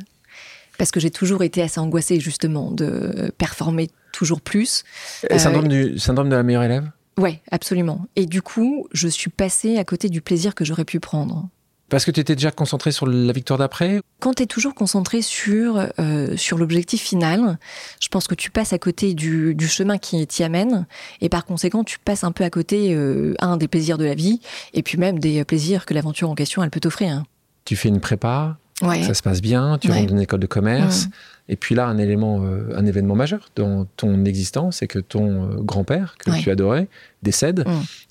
Parce 0.82 0.90
que 0.90 0.98
j'ai 0.98 1.12
toujours 1.12 1.44
été 1.44 1.62
assez 1.62 1.78
angoissée 1.78 2.18
justement 2.18 2.72
de 2.72 3.32
performer 3.38 3.88
toujours 4.10 4.40
plus. 4.40 4.82
Euh, 5.30 5.38
syndrome, 5.38 5.68
du, 5.68 5.96
syndrome 5.96 6.28
de 6.28 6.34
la 6.34 6.42
meilleure 6.42 6.64
élève? 6.64 6.90
Ouais, 7.16 7.40
absolument. 7.52 8.06
Et 8.16 8.26
du 8.26 8.42
coup, 8.42 8.88
je 8.90 9.06
suis 9.06 9.30
passée 9.30 9.78
à 9.78 9.84
côté 9.84 10.08
du 10.08 10.20
plaisir 10.20 10.56
que 10.56 10.64
j'aurais 10.64 10.84
pu 10.84 10.98
prendre. 10.98 11.48
Parce 11.88 12.04
que 12.04 12.10
tu 12.10 12.18
étais 12.18 12.34
déjà 12.34 12.50
concentré 12.50 12.90
sur 12.90 13.06
la 13.06 13.32
victoire 13.32 13.60
d'après 13.60 14.00
Quand 14.18 14.34
tu 14.34 14.42
es 14.42 14.46
toujours 14.46 14.74
concentré 14.74 15.22
sur, 15.22 15.86
euh, 16.00 16.36
sur 16.36 16.58
l'objectif 16.58 17.00
final, 17.00 17.60
je 18.00 18.08
pense 18.08 18.26
que 18.26 18.34
tu 18.34 18.50
passes 18.50 18.72
à 18.72 18.78
côté 18.80 19.14
du, 19.14 19.54
du 19.54 19.68
chemin 19.68 19.98
qui 19.98 20.26
t'y 20.26 20.42
amène, 20.42 20.88
et 21.20 21.28
par 21.28 21.44
conséquent, 21.44 21.84
tu 21.84 22.00
passes 22.00 22.24
un 22.24 22.32
peu 22.32 22.42
à 22.42 22.50
côté, 22.50 22.92
euh, 22.92 23.36
un, 23.38 23.56
des 23.56 23.68
plaisirs 23.68 23.98
de 23.98 24.04
la 24.04 24.16
vie, 24.16 24.40
et 24.74 24.82
puis 24.82 24.98
même 24.98 25.20
des 25.20 25.44
plaisirs 25.44 25.86
que 25.86 25.94
l'aventure 25.94 26.28
en 26.28 26.34
question, 26.34 26.60
elle 26.60 26.70
peut 26.70 26.80
t'offrir. 26.80 27.22
Tu 27.64 27.76
fais 27.76 27.88
une 27.88 28.00
prépa, 28.00 28.58
Ouais. 28.82 29.02
ça 29.02 29.14
se 29.14 29.22
passe 29.22 29.40
bien, 29.40 29.78
tu 29.78 29.88
Ouais. 29.88 29.94
rentres 29.94 30.08
dans 30.08 30.16
une 30.16 30.22
école 30.22 30.40
de 30.40 30.46
commerce. 30.46 31.06
Mm. 31.06 31.10
Et 31.48 31.56
puis 31.56 31.74
là, 31.74 31.86
un 31.86 31.98
élément, 31.98 32.42
euh, 32.44 32.76
un 32.76 32.86
événement 32.86 33.14
majeur 33.14 33.50
dans 33.56 33.84
ton 33.96 34.24
existence, 34.24 34.76
c'est 34.78 34.86
que 34.86 34.98
ton 34.98 35.50
euh, 35.50 35.54
grand-père, 35.60 36.14
que 36.18 36.30
tu 36.40 36.50
adorais, 36.50 36.88
décède. 37.22 37.64
Mm. 37.66 37.70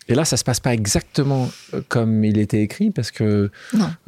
Et 0.09 0.15
là, 0.15 0.25
ça 0.25 0.37
se 0.37 0.43
passe 0.43 0.59
pas 0.59 0.73
exactement 0.73 1.49
euh, 1.73 1.81
comme 1.87 2.23
il 2.23 2.37
était 2.37 2.61
écrit, 2.61 2.91
parce 2.91 3.11
que 3.11 3.49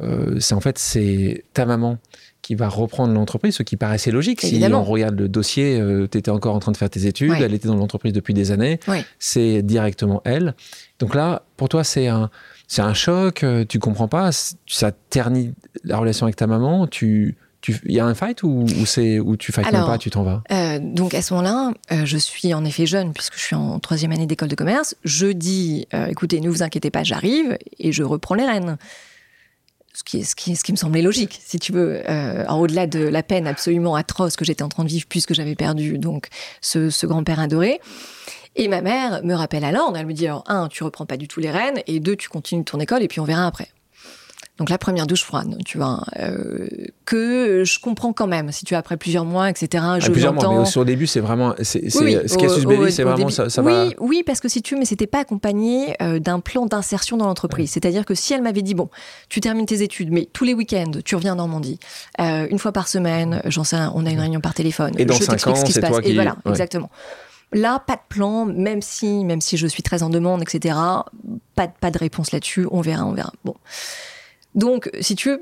euh, 0.00 0.40
c'est 0.40 0.54
en 0.54 0.60
fait 0.60 0.78
c'est 0.78 1.44
ta 1.54 1.64
maman 1.66 1.98
qui 2.44 2.54
va 2.54 2.68
reprendre 2.68 3.14
l'entreprise, 3.14 3.54
ce 3.56 3.62
qui 3.62 3.76
paraissait 3.78 4.10
logique. 4.10 4.42
Si 4.42 4.62
on 4.70 4.84
regarde 4.84 5.18
le 5.18 5.28
dossier, 5.28 5.80
tu 6.10 6.18
étais 6.18 6.30
encore 6.30 6.54
en 6.54 6.58
train 6.58 6.72
de 6.72 6.76
faire 6.76 6.90
tes 6.90 7.06
études, 7.06 7.30
Ouais. 7.30 7.40
elle 7.42 7.54
était 7.54 7.68
dans 7.68 7.74
l'entreprise 7.76 8.12
depuis 8.12 8.34
des 8.34 8.50
années, 8.52 8.78
Ouais. 8.86 9.02
c'est 9.18 9.62
directement 9.62 10.20
elle. 10.26 10.54
Donc 10.98 11.14
là, 11.14 11.42
pour 11.56 11.70
toi, 11.70 11.84
c'est 11.84 12.06
un, 12.06 12.28
c'est 12.68 12.82
un 12.82 12.92
choc, 12.92 13.42
euh, 13.44 13.64
tu 13.66 13.78
comprends 13.78 14.08
pas, 14.08 14.28
ça 14.66 14.92
ternit 14.92 15.54
la 15.84 15.96
relation 15.96 16.26
avec 16.26 16.36
ta 16.36 16.46
maman, 16.46 16.86
tu... 16.86 17.36
Il 17.86 17.92
y 17.94 17.98
a 17.98 18.04
un 18.04 18.12
fight 18.12 18.42
ou, 18.42 18.66
ou 18.78 18.84
c'est 18.84 19.18
où 19.18 19.38
tu 19.38 19.50
fights 19.50 19.64
même 19.64 19.76
Alors, 19.76 19.86
pas, 19.88 19.96
tu 19.96 20.10
t'en 20.10 20.22
vas? 20.22 20.42
Euh, 20.52 20.78
donc 20.82 21.14
à 21.14 21.22
ce 21.22 21.32
moment-là, 21.32 21.72
euh, 21.92 22.04
je 22.04 22.18
suis 22.18 22.52
en 22.52 22.62
effet 22.62 22.84
jeune 22.84 23.14
puisque 23.14 23.36
je 23.38 23.40
suis 23.42 23.56
en 23.56 23.78
troisième 23.78 24.12
année 24.12 24.26
d'école 24.26 24.48
de 24.48 24.54
commerce. 24.54 24.96
Je 25.02 25.28
dis, 25.28 25.86
euh, 25.94 26.08
écoutez, 26.08 26.42
ne 26.42 26.50
vous 26.50 26.62
inquiétez 26.62 26.90
pas, 26.90 27.04
j'arrive 27.04 27.56
et 27.78 27.90
je 27.90 28.02
reprends 28.02 28.34
les 28.34 28.44
rênes. 28.44 28.76
Ce 29.96 30.02
qui, 30.34 30.72
me 30.72 30.76
semblait 30.76 31.02
logique, 31.02 31.40
si 31.44 31.60
tu 31.60 31.70
veux, 31.70 32.02
euh, 32.08 32.44
au-delà 32.48 32.88
de 32.88 32.98
la 32.98 33.22
peine 33.22 33.46
absolument 33.46 33.94
atroce 33.94 34.34
que 34.34 34.44
j'étais 34.44 34.64
en 34.64 34.68
train 34.68 34.82
de 34.82 34.88
vivre 34.88 35.06
puisque 35.08 35.34
j'avais 35.34 35.54
perdu 35.54 35.98
donc 35.98 36.28
ce, 36.60 37.06
grand-père 37.06 37.38
adoré. 37.38 37.80
Et 38.56 38.66
ma 38.66 38.80
mère 38.80 39.22
me 39.22 39.34
rappelle 39.34 39.64
à 39.64 39.70
l'ordre, 39.70 39.96
elle 39.96 40.06
me 40.06 40.12
dit 40.12 40.26
un, 40.28 40.68
tu 40.68 40.82
reprends 40.82 41.06
pas 41.06 41.16
du 41.16 41.28
tout 41.28 41.38
les 41.38 41.50
rênes, 41.50 41.80
et 41.86 42.00
deux, 42.00 42.16
tu 42.16 42.28
continues 42.28 42.64
ton 42.64 42.80
école 42.80 43.02
et 43.02 43.08
puis 43.08 43.20
on 43.20 43.24
verra 43.24 43.46
après. 43.46 43.68
Donc 44.58 44.70
la 44.70 44.78
première 44.78 45.08
douche 45.08 45.24
froide, 45.24 45.56
tu 45.66 45.78
vois, 45.78 46.04
euh, 46.20 46.68
que 47.06 47.64
je 47.64 47.80
comprends 47.80 48.12
quand 48.12 48.28
même. 48.28 48.52
Si 48.52 48.64
tu 48.64 48.76
as 48.76 48.78
après 48.78 48.96
plusieurs 48.96 49.24
mois, 49.24 49.50
etc. 49.50 49.66
Je 49.98 50.06
Ah, 50.06 50.10
plusieurs 50.10 50.32
mois, 50.32 50.48
mais 50.48 50.64
le 50.76 50.84
début, 50.84 51.08
c'est 51.08 51.18
vraiment. 51.18 51.54
c'est- 51.60 51.90
c'est- 51.90 51.98
Oui, 51.98 52.16
ce 52.26 52.36
casus 52.36 52.64
au- 52.64 52.68
belli, 52.68 52.82
au- 52.84 52.88
c'est 52.90 53.02
au 53.02 53.06
vraiment 53.06 53.18
début. 53.24 53.32
ça, 53.32 53.50
ça 53.50 53.62
oui, 53.62 53.72
va. 53.72 53.90
oui, 53.98 54.22
parce 54.24 54.38
que 54.38 54.48
si 54.48 54.62
tu 54.62 54.76
mais 54.76 54.84
c'était 54.84 55.08
pas 55.08 55.18
accompagné 55.18 55.96
euh, 56.00 56.20
d'un 56.20 56.38
plan 56.38 56.66
d'insertion 56.66 57.16
dans 57.16 57.26
l'entreprise. 57.26 57.72
C'est-à-dire 57.72 58.04
que 58.04 58.14
si 58.14 58.32
elle 58.32 58.42
m'avait 58.42 58.62
dit 58.62 58.74
bon, 58.74 58.90
tu 59.28 59.40
termines 59.40 59.66
tes 59.66 59.82
études, 59.82 60.12
mais 60.12 60.28
tous 60.32 60.44
les 60.44 60.54
week-ends, 60.54 60.92
tu 61.04 61.16
reviens 61.16 61.32
en 61.32 61.36
Normandie, 61.36 61.80
euh, 62.20 62.46
une 62.48 62.60
fois 62.60 62.70
par 62.70 62.86
semaine, 62.86 63.42
j'en 63.46 63.64
sais, 63.64 63.76
on 63.92 64.06
a 64.06 64.10
une 64.10 64.20
réunion 64.20 64.40
par 64.40 64.54
téléphone. 64.54 64.92
Et 64.98 65.04
dans 65.04 65.14
je 65.14 65.26
t'explique 65.26 65.56
ce 65.56 65.64
qui 65.64 65.72
se 65.72 65.80
passe. 65.80 65.96
Et 66.04 66.14
voilà, 66.14 66.36
ouais. 66.44 66.52
exactement. 66.52 66.90
Là, 67.52 67.80
pas 67.84 67.94
de 67.96 68.00
plan, 68.08 68.46
même 68.46 68.82
si, 68.82 69.24
même 69.24 69.40
si 69.40 69.56
je 69.56 69.66
suis 69.66 69.82
très 69.82 70.04
en 70.04 70.10
demande, 70.10 70.42
etc. 70.42 70.76
Pas, 71.56 71.66
de- 71.66 71.72
pas 71.80 71.90
de 71.90 71.98
réponse 71.98 72.30
là-dessus. 72.32 72.66
On 72.70 72.80
verra, 72.82 73.04
on 73.04 73.12
verra. 73.12 73.32
Bon. 73.44 73.54
Donc, 74.54 74.90
si 75.00 75.16
tu 75.16 75.30
veux, 75.30 75.40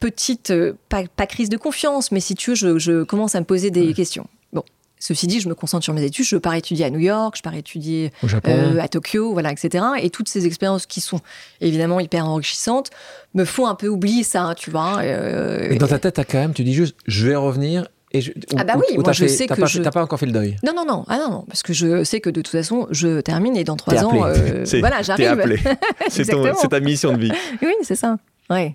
petite, 0.00 0.50
euh, 0.50 0.72
pas, 0.88 1.02
pas 1.16 1.26
crise 1.26 1.48
de 1.48 1.56
confiance, 1.56 2.12
mais 2.12 2.20
si 2.20 2.34
tu 2.34 2.50
veux, 2.50 2.56
je, 2.56 2.78
je 2.78 3.02
commence 3.02 3.34
à 3.34 3.40
me 3.40 3.44
poser 3.44 3.70
des 3.70 3.92
questions. 3.92 4.26
Bon, 4.52 4.62
ceci 4.98 5.26
dit, 5.26 5.40
je 5.40 5.48
me 5.48 5.54
concentre 5.54 5.84
sur 5.84 5.92
mes 5.92 6.02
études. 6.02 6.24
Je 6.24 6.36
pars 6.36 6.54
étudier 6.54 6.86
à 6.86 6.90
New 6.90 6.98
York, 6.98 7.34
je 7.36 7.42
pars 7.42 7.54
étudier 7.54 8.10
Au 8.22 8.28
Japon. 8.28 8.50
euh, 8.50 8.78
à 8.80 8.88
Tokyo, 8.88 9.32
voilà, 9.32 9.52
etc. 9.52 9.84
Et 10.00 10.08
toutes 10.10 10.28
ces 10.28 10.46
expériences 10.46 10.86
qui 10.86 11.00
sont 11.02 11.20
évidemment 11.60 12.00
hyper 12.00 12.24
enrichissantes 12.26 12.90
me 13.34 13.44
font 13.44 13.66
un 13.66 13.74
peu 13.74 13.88
oublier 13.88 14.22
ça, 14.22 14.54
tu 14.56 14.70
vois. 14.70 14.98
euh, 15.02 15.70
Et 15.70 15.76
dans 15.76 15.86
ta 15.88 15.98
tête, 15.98 16.14
t'as 16.14 16.24
quand 16.24 16.38
même, 16.38 16.54
tu 16.54 16.64
dis 16.64 16.74
juste, 16.74 16.96
je 17.06 17.26
vais 17.26 17.36
revenir. 17.36 17.86
Et 18.10 18.22
je, 18.22 18.32
Ah 18.56 18.64
bah 18.64 18.72
ou- 18.76 18.80
oui, 18.88 18.96
ou 18.96 19.02
moi, 19.02 19.12
je 19.12 19.24
fait- 19.24 19.28
sais 19.28 19.46
que 19.46 19.60
pas, 19.60 19.66
je- 19.66 19.82
T'as 19.82 19.90
pas 19.90 20.02
encore 20.02 20.18
fait 20.18 20.24
le 20.24 20.32
deuil. 20.32 20.56
Non, 20.64 20.72
non, 20.74 20.86
non, 20.86 21.04
ah 21.08 21.18
non, 21.18 21.30
non, 21.30 21.44
parce 21.46 21.62
que 21.62 21.74
je 21.74 22.04
sais 22.04 22.20
que 22.22 22.30
de 22.30 22.40
toute 22.40 22.50
façon, 22.50 22.86
je 22.90 23.20
termine 23.20 23.54
et 23.54 23.64
dans 23.64 23.76
trois 23.76 24.02
ans, 24.02 24.24
euh, 24.24 24.64
C'est- 24.64 24.80
voilà, 24.80 25.02
j'arrive. 25.02 25.26
c'est 26.08 26.24
ta 26.70 26.80
mission 26.80 27.12
de 27.12 27.18
vie. 27.18 27.32
Oui, 27.60 27.74
c'est 27.82 27.96
ça. 27.96 28.16
Ouais. 28.50 28.74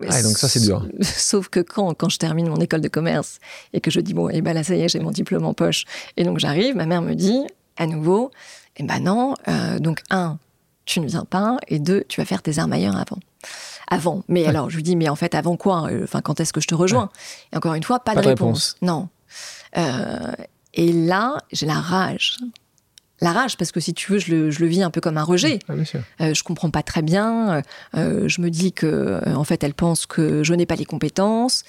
Ouais, 0.00 0.22
donc 0.22 0.38
ça, 0.38 0.48
c'est 0.48 0.60
dur. 0.60 0.86
Sauf 1.02 1.48
que 1.48 1.58
quand, 1.60 1.92
quand 1.94 2.08
je 2.08 2.18
termine 2.18 2.48
mon 2.48 2.58
école 2.58 2.80
de 2.80 2.88
commerce 2.88 3.38
et 3.72 3.80
que 3.80 3.90
je 3.90 3.98
dis, 4.00 4.14
bon, 4.14 4.28
et 4.28 4.42
ben 4.42 4.52
là, 4.52 4.62
ça 4.62 4.76
y 4.76 4.82
est, 4.82 4.88
j'ai 4.88 5.00
mon 5.00 5.10
diplôme 5.10 5.44
en 5.44 5.54
poche. 5.54 5.84
Et 6.16 6.22
donc 6.24 6.38
j'arrive, 6.38 6.76
ma 6.76 6.86
mère 6.86 7.02
me 7.02 7.14
dit, 7.14 7.40
à 7.76 7.86
nouveau, 7.86 8.30
eh 8.76 8.84
ben 8.84 9.00
non, 9.00 9.34
euh, 9.48 9.80
donc 9.80 10.02
un, 10.10 10.38
tu 10.84 11.00
ne 11.00 11.06
viens 11.08 11.24
pas, 11.24 11.56
et 11.66 11.80
deux, 11.80 12.04
tu 12.08 12.20
vas 12.20 12.24
faire 12.24 12.42
tes 12.42 12.58
armes 12.60 12.72
ailleurs 12.72 12.96
avant. 12.96 13.18
Avant. 13.90 14.22
Mais 14.28 14.46
alors, 14.46 14.70
je 14.70 14.76
lui 14.76 14.82
dis, 14.84 14.94
mais 14.96 15.08
en 15.08 15.16
fait, 15.16 15.34
avant 15.34 15.56
quoi 15.56 15.90
Euh, 15.90 16.04
Enfin, 16.04 16.20
quand 16.20 16.38
est-ce 16.40 16.52
que 16.52 16.60
je 16.60 16.68
te 16.68 16.74
rejoins? 16.74 17.10
Et 17.52 17.56
encore 17.56 17.74
une 17.74 17.82
fois, 17.82 17.98
pas, 17.98 18.12
Pas 18.14 18.20
de 18.20 18.24
de 18.26 18.28
réponse. 18.30 18.76
Non. 18.82 19.08
Euh, 19.76 20.32
et 20.74 20.92
là, 20.92 21.38
j'ai 21.50 21.66
la 21.66 21.80
rage. 21.80 22.38
La 23.20 23.32
rage, 23.32 23.56
parce 23.56 23.72
que 23.72 23.80
si 23.80 23.94
tu 23.94 24.12
veux, 24.12 24.18
je 24.18 24.30
le, 24.32 24.50
je 24.50 24.60
le 24.60 24.66
vis 24.66 24.82
un 24.82 24.90
peu 24.90 25.00
comme 25.00 25.18
un 25.18 25.24
rejet. 25.24 25.58
Ah, 25.68 25.74
bien 25.74 25.84
sûr. 25.84 26.00
Euh, 26.20 26.34
je 26.34 26.42
comprends 26.44 26.70
pas 26.70 26.82
très 26.82 27.02
bien. 27.02 27.62
Euh, 27.96 28.28
je 28.28 28.40
me 28.40 28.48
dis 28.48 28.72
que, 28.72 28.86
euh, 28.86 29.34
en 29.34 29.44
fait, 29.44 29.64
elle 29.64 29.74
pense 29.74 30.06
que 30.06 30.44
je 30.44 30.54
n'ai 30.54 30.66
pas 30.66 30.76
les 30.76 30.84
compétences. 30.84 31.64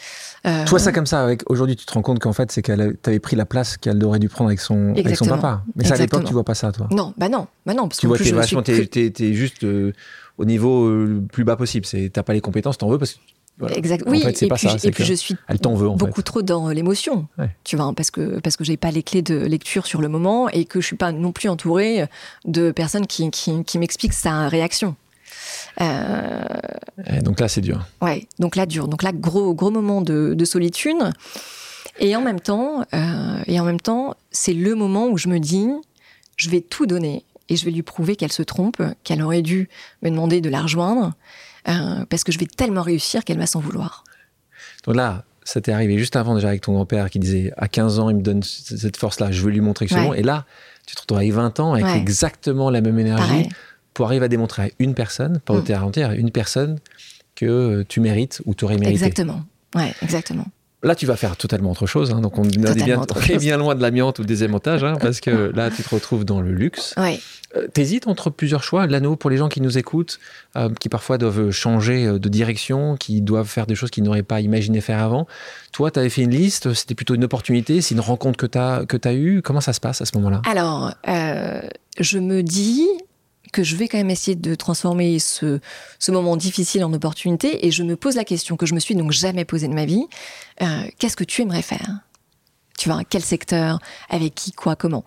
Euh, 0.45 0.65
Toi, 0.65 0.77
ça 0.77 0.91
comme 0.91 1.07
ça, 1.07 1.23
avec 1.23 1.49
aujourd'hui, 1.49 1.75
tu 1.75 1.85
te 1.85 1.93
rends 1.93 2.03
compte 2.03 2.19
qu'en 2.19 2.33
fait, 2.33 2.51
c'est 2.51 2.61
qu'elle 2.61 2.95
t'avait 3.01 3.19
pris 3.19 3.35
la 3.35 3.45
place 3.45 3.77
qu'elle 3.77 4.03
aurait 4.03 4.19
dû 4.19 4.29
prendre 4.29 4.49
avec 4.49 4.59
son, 4.59 4.91
avec 4.91 5.15
son 5.17 5.25
papa. 5.25 5.63
Mais 5.75 5.85
ça, 5.85 5.95
à 5.95 5.97
l'époque, 5.97 6.25
tu 6.25 6.33
vois 6.33 6.43
pas 6.43 6.55
ça, 6.55 6.71
toi. 6.71 6.87
Non, 6.91 7.13
bah 7.17 7.29
non, 7.29 7.47
bah 7.65 7.73
non, 7.73 7.87
parce 7.87 7.99
Tu 7.99 8.05
qu'en 8.05 8.09
vois, 8.09 8.17
plus, 8.17 8.87
t'es 8.89 9.11
suis 9.15 9.33
juste 9.33 9.63
euh, 9.63 9.93
au 10.37 10.45
niveau 10.45 10.85
euh, 10.85 11.05
le 11.05 11.21
plus 11.21 11.43
bas 11.43 11.55
possible. 11.55 11.85
C'est, 11.85 12.09
t'as 12.13 12.23
pas 12.23 12.33
les 12.33 12.41
compétences, 12.41 12.77
t'en 12.77 12.89
veux 12.89 12.97
parce 12.99 13.13
que. 13.13 13.19
Voilà. 13.59 13.75
Exact. 13.77 14.07
En 14.07 14.11
Oui, 14.11 14.21
fait, 14.21 14.35
c'est 14.37 14.45
et 14.45 14.49
pas 14.49 14.55
puis, 14.55 14.67
ça. 14.69 14.75
et 14.75 14.79
c'est 14.79 14.91
puis 14.91 15.03
que 15.03 15.07
je 15.09 15.13
suis 15.13 15.35
Elle 15.47 15.59
t'en 15.59 15.75
veut, 15.75 15.87
en 15.89 15.95
beaucoup 15.95 16.15
fait. 16.17 16.23
trop 16.23 16.41
dans 16.41 16.69
l'émotion, 16.69 17.27
Ouais. 17.37 17.49
tu 17.63 17.75
vois, 17.75 17.91
parce 17.95 18.09
que 18.09 18.39
parce 18.39 18.55
que 18.57 18.63
j'ai 18.63 18.77
pas 18.77 18.89
les 18.91 19.03
clés 19.03 19.21
de 19.21 19.35
lecture 19.35 19.85
sur 19.85 20.01
le 20.01 20.07
moment 20.07 20.49
et 20.49 20.65
que 20.65 20.79
je 20.81 20.87
suis 20.87 20.95
pas 20.95 21.11
non 21.11 21.31
plus 21.31 21.49
entourée 21.49 22.05
de 22.45 22.71
personnes 22.71 23.05
qui 23.05 23.29
qui, 23.31 23.63
qui 23.65 23.77
m'expliquent 23.77 24.13
sa 24.13 24.47
réaction. 24.49 24.95
Euh, 25.81 26.41
Eh, 27.07 27.21
donc 27.21 27.39
là, 27.39 27.47
c'est 27.47 27.61
dur. 27.61 27.85
Ouais, 28.01 28.27
donc 28.39 28.55
là 28.55 28.65
dur. 28.65 28.87
Donc 28.87 29.03
là 29.03 29.11
gros 29.13 29.53
gros 29.53 29.71
moment 29.71 30.01
de, 30.01 30.33
de 30.35 30.45
solitude. 30.45 30.97
Et 31.99 32.15
en 32.15 32.21
même 32.21 32.39
temps, 32.39 32.83
euh, 32.93 33.39
et 33.47 33.59
en 33.59 33.65
même 33.65 33.79
temps, 33.79 34.13
c'est 34.31 34.53
le 34.53 34.75
moment 34.75 35.07
où 35.07 35.17
je 35.17 35.27
me 35.27 35.37
dis, 35.39 35.67
je 36.37 36.49
vais 36.49 36.61
tout 36.61 36.85
donner 36.85 37.23
et 37.49 37.55
je 37.55 37.65
vais 37.65 37.71
lui 37.71 37.81
prouver 37.83 38.15
qu'elle 38.15 38.31
se 38.31 38.43
trompe, 38.43 38.81
qu'elle 39.03 39.21
aurait 39.21 39.41
dû 39.41 39.69
me 40.01 40.09
demander 40.09 40.39
de 40.39 40.49
la 40.49 40.61
rejoindre, 40.61 41.13
euh, 41.67 42.05
parce 42.09 42.23
que 42.23 42.31
je 42.31 42.39
vais 42.39 42.45
tellement 42.47 42.81
réussir 42.81 43.23
qu'elle 43.23 43.37
va 43.39 43.45
s'en 43.45 43.59
vouloir. 43.59 44.03
Donc 44.85 44.95
là, 44.95 45.23
ça 45.43 45.61
t'est 45.61 45.71
arrivé 45.71 45.97
juste 45.97 46.15
avant 46.15 46.35
déjà 46.35 46.49
avec 46.49 46.61
ton 46.61 46.73
grand-père 46.73 47.09
qui 47.09 47.19
disait 47.19 47.51
à 47.57 47.67
15 47.67 47.99
ans, 47.99 48.09
il 48.09 48.17
me 48.17 48.21
donne 48.21 48.43
cette 48.43 48.97
force-là, 48.97 49.31
je 49.31 49.41
veux 49.41 49.51
lui 49.51 49.61
montrer 49.61 49.85
que 49.87 49.93
c'est 49.93 49.99
Ouais. 49.99 50.05
bon. 50.07 50.13
Et 50.13 50.21
là, 50.23 50.45
tu 50.85 50.95
te 50.95 51.01
retrouves 51.01 51.17
avec 51.19 51.31
20 51.33 51.59
ans 51.59 51.73
avec 51.73 51.85
Ouais. 51.85 51.97
exactement 51.97 52.69
la 52.69 52.81
même 52.81 52.97
énergie 52.99 53.23
Pareil. 53.23 53.49
pour 53.93 54.05
arriver 54.07 54.25
à 54.25 54.29
démontrer 54.29 54.63
à 54.63 54.69
une 54.79 54.93
personne, 54.93 55.39
pas 55.39 55.53
au 55.53 55.59
Mm. 55.61 55.63
terrain 55.63 55.85
entière, 55.87 56.11
une 56.13 56.31
personne 56.31 56.79
que 57.35 57.83
tu 57.87 57.99
mérites 57.99 58.41
ou 58.45 58.53
tu 58.53 58.65
aurais 58.65 58.77
mérité. 58.77 58.91
Exactement. 59.05 59.43
Ouais, 59.75 59.93
exactement. 60.01 60.45
Là, 60.81 60.95
tu 60.95 61.05
vas 61.05 61.17
faire 61.17 61.35
totalement 61.35 61.71
autre 61.71 61.87
chose. 61.87 62.11
hein. 62.11 62.21
donc, 62.21 62.37
on, 62.37 62.45
est 62.45 62.57
bien, 62.57 63.03
chose. 63.21 63.37
bien 63.37 63.57
loin 63.57 63.75
de 63.75 63.81
l'amiante 63.81 64.19
ou 64.19 64.23
des 64.23 64.45
émontages, 64.45 64.83
hein, 64.83 64.95
parce 65.01 65.19
que 65.19 65.51
là, 65.53 65.69
tu 65.69 65.83
te 65.83 65.89
retrouves 65.93 66.23
dans 66.23 66.39
le 66.39 66.53
luxe. 66.53 66.93
Ouais. 66.97 67.19
Euh, 67.57 67.67
T'hésites 67.67 68.07
entre 68.07 68.29
plusieurs 68.29 68.63
choix. 68.63 68.87
L'anneau, 68.87 69.17
pour 69.17 69.29
les 69.29 69.35
gens 69.35 69.49
qui 69.49 69.59
nous 69.59 69.77
écoutent, 69.77 70.19
euh, 70.55 70.69
qui 70.79 70.87
parfois 70.87 71.17
doivent 71.17 71.51
changer 71.51 72.05
euh, 72.05 72.17
de 72.19 72.29
direction, 72.29 72.95
qui 72.95 73.21
doivent 73.21 73.47
faire 73.47 73.65
des 73.65 73.75
choses 73.75 73.89
qu'ils 73.89 74.03
n'auraient 74.03 74.23
pas 74.23 74.39
imaginé 74.39 74.79
faire 74.79 74.99
avant. 75.03 75.27
Toi, 75.73 75.91
tu 75.91 75.99
avais 75.99 76.09
fait 76.09 76.21
une 76.21 76.31
liste, 76.31 76.73
c'était 76.73 76.95
plutôt 76.95 77.15
une 77.15 77.25
opportunité, 77.25 77.81
c'est 77.81 77.95
une 77.95 78.01
rencontre 78.01 78.37
que 78.37 78.45
tu 78.45 78.57
as, 78.57 78.85
que 78.87 78.97
as 79.03 79.13
eue. 79.13 79.41
Comment 79.41 79.61
ça 79.61 79.73
se 79.73 79.81
passe 79.81 80.01
à 80.01 80.05
ce 80.05 80.15
moment-là? 80.17 80.41
Alors, 80.49 80.93
euh, 81.09 81.61
je 81.99 82.19
me 82.19 82.41
dis 82.41 82.87
que 83.51 83.63
je 83.63 83.75
vais 83.75 83.87
quand 83.87 83.97
même 83.97 84.09
essayer 84.09 84.35
de 84.35 84.55
transformer 84.55 85.19
ce, 85.19 85.59
moment 86.07 86.37
difficile 86.37 86.83
en 86.83 86.93
opportunité 86.93 87.65
et 87.65 87.71
je 87.71 87.83
me 87.83 87.95
pose 87.95 88.15
la 88.15 88.23
question 88.23 88.57
que 88.57 88.65
je 88.65 88.73
me 88.73 88.79
suis 88.79 88.95
donc 88.95 89.11
jamais 89.11 89.45
posée 89.45 89.67
de 89.67 89.73
ma 89.73 89.85
vie. 89.85 90.05
Euh, 90.61 90.83
Qu'est-ce 90.97 91.15
que 91.15 91.23
tu 91.23 91.41
aimerais 91.41 91.61
faire? 91.61 91.99
Tu 92.77 92.89
vois, 92.89 93.03
quel 93.03 93.21
secteur? 93.21 93.79
Avec 94.09 94.35
qui? 94.35 94.51
Quoi? 94.53 94.75
Comment? 94.75 95.03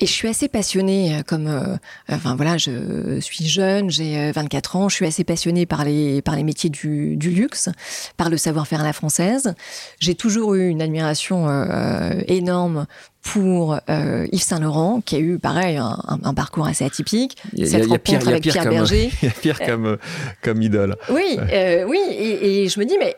Et 0.00 0.06
je 0.06 0.12
suis 0.12 0.28
assez 0.28 0.48
passionnée, 0.48 1.16
euh, 1.16 1.22
comme, 1.22 1.46
euh, 1.46 1.76
enfin 2.08 2.34
voilà, 2.36 2.56
je 2.58 3.18
suis 3.20 3.46
jeune, 3.46 3.90
j'ai 3.90 4.18
euh, 4.18 4.32
24 4.34 4.76
ans, 4.76 4.88
je 4.88 4.96
suis 4.96 5.06
assez 5.06 5.24
passionnée 5.24 5.66
par 5.66 5.84
les 5.84 6.20
par 6.22 6.34
les 6.36 6.42
métiers 6.42 6.70
du, 6.70 7.16
du 7.16 7.30
luxe, 7.30 7.68
par 8.16 8.28
le 8.30 8.36
savoir-faire 8.36 8.80
à 8.80 8.84
la 8.84 8.92
française. 8.92 9.54
J'ai 10.00 10.14
toujours 10.14 10.54
eu 10.54 10.68
une 10.68 10.82
admiration 10.82 11.48
euh, 11.48 12.20
énorme 12.26 12.86
pour 13.22 13.78
euh, 13.88 14.26
Yves 14.32 14.42
Saint 14.42 14.60
Laurent, 14.60 15.00
qui 15.00 15.16
a 15.16 15.18
eu 15.18 15.38
pareil 15.38 15.78
un, 15.78 16.34
parcours 16.34 16.66
assez 16.66 16.84
atypique. 16.84 17.36
Il 17.54 17.66
y 17.66 17.74
a- 17.74 17.78
pire- 17.78 17.88
rencontre 18.18 18.28
avec 18.28 18.42
Pierre 18.42 18.64
Berger. 18.68 19.10
Il 19.22 19.26
y 19.26 19.30
a 19.30 19.32
pire 19.34 19.60
comme, 19.60 19.96
comme 20.42 20.60
idole. 20.60 20.96
Oui, 21.08 21.38
euh, 21.52 21.84
oui, 21.88 22.00
et, 22.10 22.64
et 22.64 22.68
je 22.68 22.78
me 22.80 22.84
dis 22.84 22.96
mais 22.98 23.16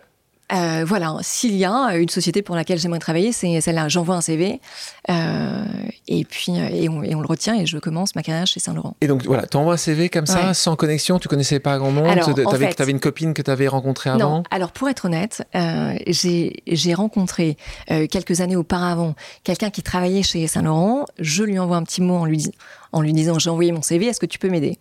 euh, 0.52 0.84
voilà, 0.86 1.16
s'il 1.22 1.56
y 1.56 1.64
a 1.64 1.96
une 1.96 2.08
société 2.08 2.40
pour 2.42 2.54
laquelle 2.54 2.78
j'aimerais 2.78 2.98
travailler, 3.00 3.32
c'est 3.32 3.60
celle-là. 3.60 3.88
J'envoie 3.88 4.14
un 4.14 4.20
CV 4.20 4.60
euh, 5.10 5.64
et 6.06 6.24
puis 6.24 6.52
euh, 6.60 6.68
et 6.70 6.88
on, 6.88 7.02
et 7.02 7.14
on 7.14 7.20
le 7.20 7.26
retient 7.26 7.54
et 7.58 7.66
je 7.66 7.78
commence 7.78 8.14
ma 8.14 8.22
carrière 8.22 8.46
chez 8.46 8.60
Saint 8.60 8.72
Laurent. 8.74 8.94
Et 9.00 9.08
donc 9.08 9.24
voilà, 9.24 9.46
tu 9.46 9.56
envoies 9.56 9.74
un 9.74 9.76
CV 9.76 10.08
comme 10.08 10.26
ça, 10.26 10.48
Ouais. 10.48 10.54
sans 10.54 10.76
connexion, 10.76 11.18
tu 11.18 11.26
connaissais 11.28 11.58
pas 11.58 11.78
grand 11.78 11.90
monde, 11.90 12.06
t'avais 12.48 12.80
avais 12.80 12.92
une 12.92 13.00
copine 13.00 13.34
que 13.34 13.42
tu 13.42 13.50
avais 13.50 13.66
rencontrée 13.68 14.10
avant 14.10 14.18
Non, 14.18 14.42
alors 14.50 14.70
pour 14.72 14.88
être 14.88 15.06
honnête, 15.06 15.42
euh, 15.56 15.94
j'ai 16.06 16.94
rencontré 16.94 17.56
euh, 17.90 18.06
quelques 18.06 18.40
années 18.40 18.56
auparavant 18.56 19.14
quelqu'un 19.44 19.70
qui 19.70 19.82
travaillait 19.82 20.22
chez 20.22 20.46
Saint 20.46 20.62
Laurent. 20.62 21.06
Je 21.18 21.42
lui 21.42 21.58
envoie 21.58 21.76
un 21.76 21.82
petit 21.82 22.02
mot 22.02 22.16
en 22.16 22.24
lui, 22.24 22.50
en 22.92 23.00
lui 23.00 23.12
disant 23.12 23.38
j'ai 23.38 23.50
envoyé 23.50 23.72
mon 23.72 23.82
CV, 23.82 24.06
est-ce 24.06 24.20
que 24.20 24.26
tu 24.26 24.38
peux 24.38 24.48
m'aider? 24.48 24.78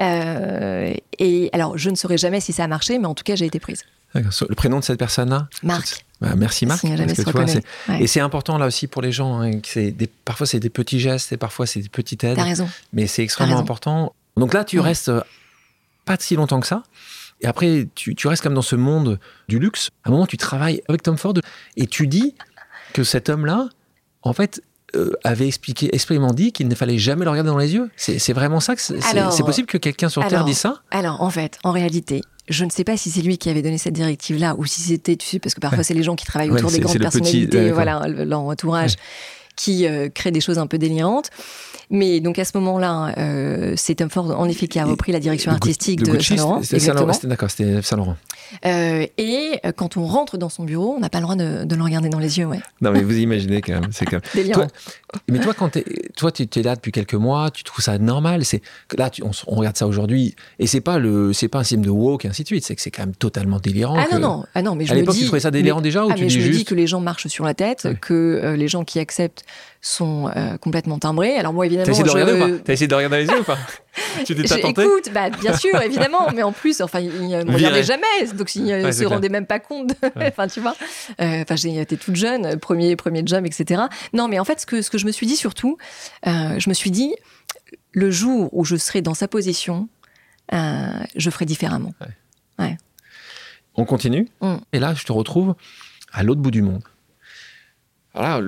Euh, 0.00 0.92
Et 1.18 1.50
alors 1.52 1.76
je 1.78 1.90
ne 1.90 1.96
saurais 1.96 2.18
jamais 2.18 2.40
si 2.40 2.52
ça 2.52 2.64
a 2.64 2.66
marché, 2.68 2.98
mais 2.98 3.06
en 3.06 3.14
tout 3.14 3.24
cas 3.24 3.34
j'ai 3.36 3.46
été 3.46 3.58
prise. 3.60 3.82
Le 4.14 4.54
prénom 4.54 4.78
de 4.78 4.84
cette 4.84 4.98
personne-là 4.98 5.48
Marc. 5.62 6.04
Bah, 6.20 6.34
Merci 6.36 6.66
Marc. 6.66 6.82
Parce 6.82 7.12
que 7.14 7.22
tu 7.22 7.30
vois, 7.30 7.44
Ouais. 7.88 8.02
Et 8.02 8.06
c'est 8.06 8.20
important 8.20 8.58
là 8.58 8.66
aussi 8.66 8.86
pour 8.86 9.02
les 9.02 9.10
gens. 9.12 9.40
hein, 9.40 9.60
que 9.60 9.68
c'est 9.68 9.90
des, 9.90 10.06
parfois 10.06 10.46
c'est 10.46 10.60
des 10.60 10.70
petits 10.70 11.00
gestes 11.00 11.32
et 11.32 11.36
parfois 11.36 11.66
c'est 11.66 11.80
des 11.80 11.88
petites 11.88 12.22
aides. 12.24 12.36
T'as 12.36 12.44
raison. 12.44 12.68
Mais 12.92 13.06
c'est 13.06 13.22
extrêmement 13.22 13.58
important. 13.58 14.14
Donc 14.36 14.54
là, 14.54 14.64
tu 14.64 14.78
restes 14.80 15.08
euh, 15.08 15.20
pas 16.04 16.16
si 16.18 16.36
longtemps 16.36 16.60
que 16.60 16.66
ça. 16.66 16.82
Et 17.40 17.46
après, 17.46 17.88
tu, 17.94 18.14
tu 18.14 18.28
restes 18.28 18.42
comme 18.42 18.54
dans 18.54 18.62
ce 18.62 18.76
monde 18.76 19.18
du 19.48 19.58
luxe. 19.58 19.90
À 20.04 20.08
un 20.08 20.12
moment, 20.12 20.26
tu 20.26 20.36
travailles 20.36 20.80
avec 20.88 21.02
Tom 21.02 21.18
Ford 21.18 21.34
et 21.76 21.86
tu 21.86 22.06
dis 22.06 22.34
que 22.92 23.02
cet 23.04 23.28
homme-là, 23.28 23.68
en 24.22 24.32
fait, 24.32 24.62
euh, 24.94 25.10
avait 25.24 25.48
expliqué, 25.48 25.92
expressément 25.94 26.32
dit 26.34 26.52
qu'il 26.52 26.68
ne 26.68 26.74
fallait 26.74 26.98
jamais 26.98 27.24
le 27.24 27.30
regarder 27.30 27.50
dans 27.50 27.58
les 27.58 27.74
yeux. 27.74 27.90
C'est 27.96 28.32
vraiment 28.32 28.60
ça 28.60 28.76
que 28.76 28.80
c'est 28.82 29.42
possible 29.44 29.66
que 29.66 29.78
quelqu'un 29.78 30.08
sur 30.08 30.24
Terre 30.28 30.44
dise 30.44 30.58
ça? 30.58 30.82
Alors, 30.90 31.20
en 31.22 31.30
fait, 31.30 31.58
en 31.64 31.72
réalité, 31.72 32.20
je 32.48 32.64
ne 32.64 32.70
sais 32.70 32.84
pas 32.84 32.96
si 32.96 33.10
c'est 33.10 33.22
lui 33.22 33.38
qui 33.38 33.48
avait 33.50 33.62
donné 33.62 33.78
cette 33.78 33.94
directive-là 33.94 34.54
ou 34.58 34.64
si 34.66 34.80
c'était, 34.80 35.16
tu 35.16 35.26
sais, 35.26 35.38
parce 35.38 35.54
que 35.54 35.60
parfois 35.60 35.84
c'est 35.84 35.94
les 35.94 36.02
gens 36.02 36.16
qui 36.16 36.26
travaillent 36.26 36.50
Ouais, 36.50 36.58
autour 36.58 36.70
des 36.72 36.80
grandes 36.80 36.94
petit- 36.94 37.00
personnalités, 37.02 37.56
ouais, 37.58 37.70
voilà, 37.72 38.06
le- 38.08 38.24
leur 38.24 38.40
entourage, 38.40 38.96
qui 39.56 39.86
euh, 39.86 40.08
créent 40.08 40.30
des 40.30 40.40
choses 40.40 40.58
un 40.58 40.66
peu 40.66 40.78
délirantes. 40.78 41.30
Mais 41.90 42.20
donc 42.20 42.38
à 42.38 42.44
ce 42.44 42.56
moment-là, 42.56 43.12
euh, 43.18 43.74
c'est 43.76 43.96
Tom 43.96 44.08
Ford, 44.08 44.30
en 44.38 44.48
effet, 44.48 44.66
qui 44.66 44.78
a 44.78 44.84
repris 44.86 45.12
la 45.12 45.20
direction 45.20 45.52
artistique 45.52 46.00
de 46.00 46.06
de, 46.06 46.12
Gucci, 46.16 46.38
Saint 46.38 46.94
Laurent. 46.94 47.12
Saint 47.12 47.28
D'accord, 47.28 47.50
c'était 47.50 47.82
Saint 47.82 47.96
Laurent. 47.96 48.16
Euh, 48.64 49.06
et 49.18 49.60
quand 49.76 49.96
on 49.96 50.06
rentre 50.06 50.38
dans 50.38 50.48
son 50.48 50.64
bureau, 50.64 50.94
on 50.96 51.00
n'a 51.00 51.10
pas 51.10 51.18
le 51.18 51.24
droit 51.24 51.36
de, 51.36 51.64
de 51.64 51.74
le 51.74 51.82
regarder 51.82 52.08
dans 52.08 52.18
les 52.18 52.38
yeux. 52.38 52.46
Ouais. 52.46 52.60
Non, 52.80 52.92
mais 52.92 53.02
vous 53.02 53.16
imaginez 53.18 53.60
quand 53.60 53.74
même. 53.74 53.90
C'est 53.92 54.06
quand 54.06 54.12
même... 54.12 54.22
Délirant. 54.34 54.60
Toi- 54.60 54.68
mais 55.28 55.38
toi, 55.40 55.52
quand 55.52 55.70
toi, 56.16 56.32
tu 56.32 56.48
es 56.54 56.62
là 56.62 56.74
depuis 56.76 56.92
quelques 56.92 57.14
mois, 57.14 57.50
tu 57.50 57.62
trouves 57.64 57.84
ça 57.84 57.98
normal. 57.98 58.44
C'est 58.46 58.62
là, 58.96 59.10
tu- 59.10 59.22
on, 59.22 59.54
regarde 59.56 59.76
ça 59.76 59.86
aujourd'hui, 59.86 60.34
et 60.58 60.66
c'est 60.66 60.80
pas 60.80 60.98
le, 60.98 61.32
c'est 61.34 61.48
pas 61.48 61.58
un 61.58 61.64
signe 61.64 61.82
de 61.82 61.90
woke 61.90 62.24
et 62.24 62.28
ainsi 62.28 62.42
de 62.42 62.46
suite. 62.46 62.64
C'est 62.64 62.74
que 62.74 62.80
c'est 62.80 62.90
quand 62.90 63.02
même 63.02 63.14
totalement 63.14 63.58
délirant. 63.58 63.96
Ah 63.98 64.06
que- 64.06 64.14
non, 64.14 64.20
non, 64.20 64.44
ah 64.54 64.62
non, 64.62 64.74
mais 64.74 64.86
je 64.86 64.92
À 64.92 64.94
l'époque, 64.94 65.16
tu 65.16 65.24
trouvais 65.26 65.40
ça 65.40 65.50
délirant 65.50 65.78
mais- 65.80 65.82
déjà 65.84 66.04
ou 66.06 66.08
ah, 66.10 66.14
tu 66.14 66.22
mais 66.22 66.28
dis 66.28 66.34
je 66.34 66.38
me 66.40 66.44
dis 66.46 66.52
juste 66.54 66.68
que 66.68 66.74
les 66.74 66.86
gens 66.86 67.00
marchent 67.00 67.26
sur 67.26 67.44
la 67.44 67.52
tête, 67.54 67.88
que 68.00 68.14
euh, 68.14 68.56
les 68.56 68.68
gens 68.68 68.84
qui 68.84 68.98
acceptent 68.98 69.41
sont 69.80 70.30
euh, 70.36 70.56
complètement 70.58 70.98
timbrés. 70.98 71.36
Alors 71.36 71.52
moi, 71.52 71.66
évidemment, 71.66 71.86
T'as 71.86 71.92
essayé 71.92 72.04
de 72.04 72.08
je- 72.08 72.14
regarder 72.14 72.32
ou 72.34 72.56
pas 72.58 72.62
T'as 72.64 72.72
essayé 72.72 72.86
de 72.88 72.94
regarder 72.94 73.18
les 73.18 73.26
yeux 73.26 73.40
ou 73.40 73.44
pas 73.44 73.58
Tu 74.24 74.34
t'es 74.34 74.42
tenté 74.44 74.82
Écoute, 74.82 75.10
bah, 75.12 75.30
bien 75.30 75.56
sûr, 75.56 75.80
évidemment, 75.82 76.28
mais 76.34 76.42
en 76.42 76.52
plus, 76.52 76.80
enfin, 76.80 77.00
il 77.00 77.28
ne 77.28 77.44
me 77.44 77.52
regardait 77.54 77.82
jamais, 77.82 78.06
donc 78.34 78.54
il 78.54 78.64
ne 78.64 78.84
Ouais, 78.84 78.92
se 78.92 79.04
rendait 79.04 79.28
même 79.28 79.46
pas 79.46 79.58
compte. 79.58 79.88
de- 79.88 79.94
Enfin, 80.28 80.46
tu 80.46 80.60
vois, 80.60 80.74
Euh, 81.20 81.42
enfin, 81.42 81.56
été 81.56 81.96
toute 81.96 82.16
jeune, 82.16 82.58
premier, 82.58 82.94
premier 82.96 83.22
job, 83.26 83.44
etc. 83.46 83.82
Non, 84.12 84.28
mais 84.28 84.38
en 84.38 84.44
fait, 84.44 84.60
ce 84.60 84.66
que, 84.66 84.82
ce 84.82 84.90
que 84.90 84.98
je 84.98 85.06
me 85.06 85.12
suis 85.12 85.26
dit 85.26 85.36
surtout, 85.36 85.76
euh, 86.26 86.58
je 86.58 86.68
me 86.68 86.74
suis 86.74 86.90
dit, 86.90 87.14
le 87.92 88.10
jour 88.10 88.48
où 88.52 88.64
je 88.64 88.76
serai 88.76 89.02
dans 89.02 89.14
sa 89.14 89.28
position, 89.28 89.88
euh, 90.52 90.90
je 91.16 91.30
ferai 91.30 91.44
différemment. 91.44 91.92
On 93.74 93.86
continue. 93.86 94.28
Mm. 94.42 94.56
Et 94.74 94.78
là, 94.78 94.92
je 94.94 95.04
te 95.04 95.12
retrouve 95.12 95.54
à 96.12 96.22
l'autre 96.22 96.42
bout 96.42 96.50
du 96.50 96.60
monde. 96.60 96.82
Voilà, 98.14 98.38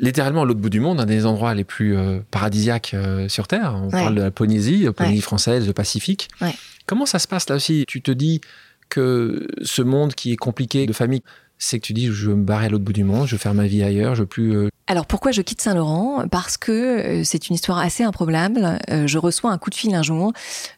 littéralement 0.00 0.42
à 0.42 0.44
l'autre 0.44 0.60
bout 0.60 0.70
du 0.70 0.80
monde, 0.80 1.00
un 1.00 1.06
des 1.06 1.26
endroits 1.26 1.54
les 1.54 1.64
plus 1.64 1.96
euh, 1.96 2.20
paradisiaques 2.30 2.92
euh, 2.94 3.28
sur 3.28 3.46
Terre. 3.48 3.74
On 3.76 3.84
Ouais. 3.86 3.90
parle 3.90 4.14
de 4.14 4.22
la 4.22 4.30
Polynésie, 4.30 4.84
la 4.84 4.92
Polynésie 4.92 5.22
française, 5.22 5.66
le 5.66 5.72
Pacifique. 5.72 6.28
Ouais. 6.40 6.54
Comment 6.86 7.06
ça 7.06 7.18
se 7.18 7.28
passe 7.28 7.48
là 7.48 7.56
aussi? 7.56 7.84
Tu 7.86 8.02
te 8.02 8.10
dis 8.10 8.40
que 8.88 9.46
ce 9.62 9.82
monde 9.82 10.14
qui 10.14 10.32
est 10.32 10.36
compliqué 10.36 10.86
de 10.86 10.92
famille, 10.92 11.22
c'est 11.58 11.78
que 11.78 11.86
tu 11.86 11.92
dis 11.92 12.06
je 12.06 12.30
veux 12.30 12.34
me 12.36 12.44
barrer 12.44 12.66
à 12.66 12.68
l'autre 12.68 12.84
bout 12.84 12.92
du 12.92 13.04
monde, 13.04 13.26
je 13.26 13.32
veux 13.36 13.38
faire 13.38 13.54
ma 13.54 13.66
vie 13.66 13.82
ailleurs, 13.82 14.14
je 14.14 14.20
veux 14.22 14.26
plus. 14.26 14.54
euh, 14.56 14.68
Alors 14.88 15.06
pourquoi 15.06 15.30
je 15.30 15.42
quitte 15.42 15.60
Saint-Laurent? 15.60 16.26
Parce 16.28 16.56
que 16.56 16.72
euh, 16.72 17.24
c'est 17.24 17.48
une 17.48 17.54
histoire 17.54 17.78
assez 17.78 18.02
improbable. 18.02 18.78
Euh, 18.90 19.06
je 19.06 19.18
reçois 19.18 19.50
un 19.52 19.58
coup 19.58 19.70
de 19.70 19.74
fil 19.76 19.94
un 19.94 20.02
jour 20.02 20.32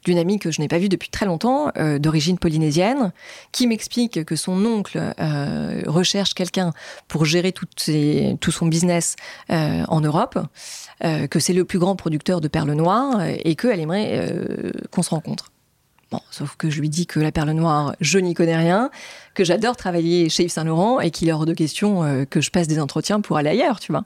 d'une 0.04 0.18
amie 0.18 0.38
que 0.38 0.50
je 0.50 0.60
n'ai 0.60 0.68
pas 0.68 0.78
vue 0.78 0.90
depuis 0.90 1.08
très 1.08 1.24
longtemps, 1.24 1.70
euh, 1.78 1.98
d'origine 1.98 2.38
polynésienne, 2.38 3.12
qui 3.50 3.66
m'explique 3.66 4.24
que 4.24 4.36
son 4.36 4.64
oncle 4.64 5.00
recherche 5.86 6.34
quelqu'un 6.34 6.72
pour 7.08 7.24
gérer 7.24 7.52
tout 7.52 8.50
son 8.50 8.66
business 8.66 9.16
en 9.48 10.00
Europe, 10.00 10.38
que 11.02 11.38
c'est 11.38 11.52
le 11.52 11.64
plus 11.64 11.78
grand 11.78 11.96
producteur 11.96 12.40
de 12.40 12.48
perles 12.48 12.72
noires 12.72 13.22
et 13.22 13.54
qu'elle 13.54 13.80
aimerait 13.80 14.32
qu'on 14.90 15.02
se 15.02 15.10
rencontre. 15.10 15.53
Bon, 16.14 16.20
sauf 16.30 16.54
que 16.56 16.70
je 16.70 16.80
lui 16.80 16.88
dis 16.88 17.06
que 17.06 17.18
la 17.18 17.32
perle 17.32 17.50
noire, 17.50 17.96
je 18.00 18.18
n'y 18.20 18.34
connais 18.34 18.56
rien, 18.56 18.90
que 19.34 19.42
j'adore 19.42 19.74
travailler 19.76 20.28
chez 20.28 20.44
Yves 20.44 20.52
Saint 20.52 20.62
Laurent 20.62 21.00
et 21.00 21.10
qu'il 21.10 21.28
est 21.28 21.32
hors 21.32 21.44
de 21.44 21.54
question 21.54 22.04
euh, 22.04 22.24
que 22.24 22.40
je 22.40 22.50
passe 22.52 22.68
des 22.68 22.78
entretiens 22.78 23.20
pour 23.20 23.36
aller 23.36 23.50
ailleurs, 23.50 23.80
tu 23.80 23.90
vois. 23.90 24.04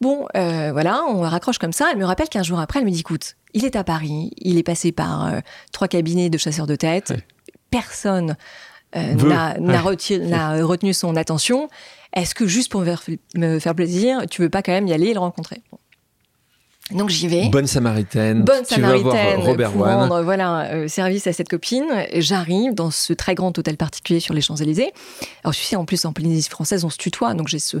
Bon, 0.00 0.26
euh, 0.36 0.70
voilà, 0.72 1.02
on 1.08 1.20
raccroche 1.20 1.58
comme 1.58 1.72
ça. 1.72 1.88
Elle 1.92 1.98
me 1.98 2.04
rappelle 2.04 2.28
qu'un 2.28 2.42
jour 2.42 2.58
après, 2.58 2.80
elle 2.80 2.84
me 2.86 2.90
dit 2.90 2.98
écoute, 3.00 3.36
il 3.52 3.64
est 3.64 3.76
à 3.76 3.84
Paris, 3.84 4.32
il 4.38 4.58
est 4.58 4.64
passé 4.64 4.90
par 4.90 5.26
euh, 5.26 5.38
trois 5.72 5.86
cabinets 5.86 6.30
de 6.30 6.38
chasseurs 6.38 6.66
de 6.66 6.74
tête, 6.74 7.10
Ouais. 7.10 7.22
personne 7.70 8.36
n'a 8.94 9.54
Ouais. 9.60 10.60
retenu 10.62 10.92
son 10.94 11.14
attention. 11.16 11.68
Est-ce 12.12 12.34
que 12.34 12.46
juste 12.46 12.70
pour 12.72 12.80
me 12.80 12.86
faire, 12.86 13.02
me 13.36 13.58
faire 13.60 13.74
plaisir, 13.74 14.22
tu 14.28 14.42
veux 14.42 14.50
pas 14.50 14.62
quand 14.62 14.72
même 14.72 14.86
y 14.88 14.92
aller 14.92 15.06
et 15.08 15.14
le 15.14 15.20
rencontrer? 15.20 15.62
Bon. 15.70 15.78
Donc 16.90 17.08
j'y 17.08 17.28
vais. 17.28 17.48
Bonne 17.48 17.66
samaritaine. 17.66 18.42
Bonne 18.42 18.62
tu 18.68 18.78
vas 18.80 18.96
voir 18.98 19.14
samaritaine 19.14 19.40
Robert 19.40 19.72
pour 19.72 19.84
rendre 19.86 20.22
voilà, 20.22 20.70
euh, 20.72 20.88
service 20.88 21.26
à 21.26 21.32
cette 21.32 21.48
copine. 21.48 21.86
J'arrive 22.14 22.74
dans 22.74 22.90
ce 22.90 23.14
très 23.14 23.34
grand 23.34 23.56
hôtel 23.58 23.78
particulier 23.78 24.20
sur 24.20 24.34
les 24.34 24.42
Champs-Élysées. 24.42 24.92
Alors, 25.44 25.54
tu 25.54 25.62
sais, 25.62 25.76
en 25.76 25.86
plus, 25.86 26.04
en 26.04 26.12
Polynésie 26.12 26.48
française, 26.48 26.84
on 26.84 26.90
se 26.90 26.98
tutoie. 26.98 27.32
Donc, 27.32 27.48
j'ai 27.48 27.58
ce 27.58 27.78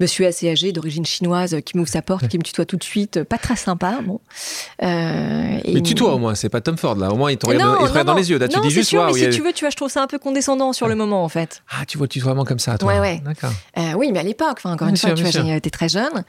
monsieur 0.00 0.26
assez 0.26 0.50
âgé 0.50 0.72
d'origine 0.72 1.06
chinoise 1.06 1.56
qui 1.64 1.76
m'ouvre 1.76 1.88
sa 1.88 2.02
porte, 2.02 2.26
qui 2.28 2.36
me 2.38 2.42
tutoie 2.42 2.64
tout 2.66 2.76
de 2.76 2.82
suite. 2.84 3.22
Pas 3.22 3.38
très 3.38 3.56
sympa. 3.56 4.00
Bon. 4.04 4.20
Euh, 4.82 5.58
et 5.64 5.72
Mais 5.72 5.82
tutoie 5.82 6.14
au 6.14 6.18
moins, 6.18 6.34
c'est 6.34 6.48
pas 6.48 6.60
Tom 6.60 6.76
Ford 6.76 6.96
là. 6.96 7.10
Au 7.10 7.16
moins, 7.16 7.30
il 7.30 7.38
te 7.38 7.46
regarde, 7.46 7.74
Non, 7.74 7.80
il 7.80 7.84
te 7.86 7.90
regarde 7.90 8.06
non, 8.08 8.12
dans 8.14 8.18
les 8.18 8.30
yeux. 8.30 8.38
Là, 8.38 8.48
tu 8.48 8.56
non, 8.56 8.62
dis 8.62 8.70
juste 8.70 8.88
sûr, 8.88 9.04
mais 9.04 9.10
a- 9.26 9.30
si 9.30 9.36
tu 9.36 9.42
veux, 9.44 9.52
tu 9.52 9.64
vois, 9.64 9.70
je 9.70 9.76
trouve 9.76 9.90
ça 9.90 10.02
un 10.02 10.06
peu 10.06 10.18
condescendant 10.18 10.72
sur 10.72 10.88
le 10.88 10.94
moment, 10.96 11.22
en 11.24 11.28
fait. 11.28 11.62
Ah, 11.70 11.84
tu 11.86 11.96
vois 11.98 12.06
le 12.06 12.08
tutoiement 12.08 12.44
comme 12.44 12.58
ça, 12.58 12.76
toi. 12.78 12.92
Ouais, 12.92 13.00
ouais. 13.00 13.22
D'accord. 13.24 13.52
Euh, 13.78 13.92
oui, 13.96 14.10
mais 14.12 14.20
à 14.20 14.22
l'époque, 14.24 14.56
enfin, 14.58 14.72
encore 14.72 14.86
Bien 14.88 14.94
une 14.94 14.96
fois, 15.00 15.12
tu 15.12 15.22
vois, 15.22 15.30
j'étais 15.30 15.70
très 15.70 15.88
jeune. 15.88 16.24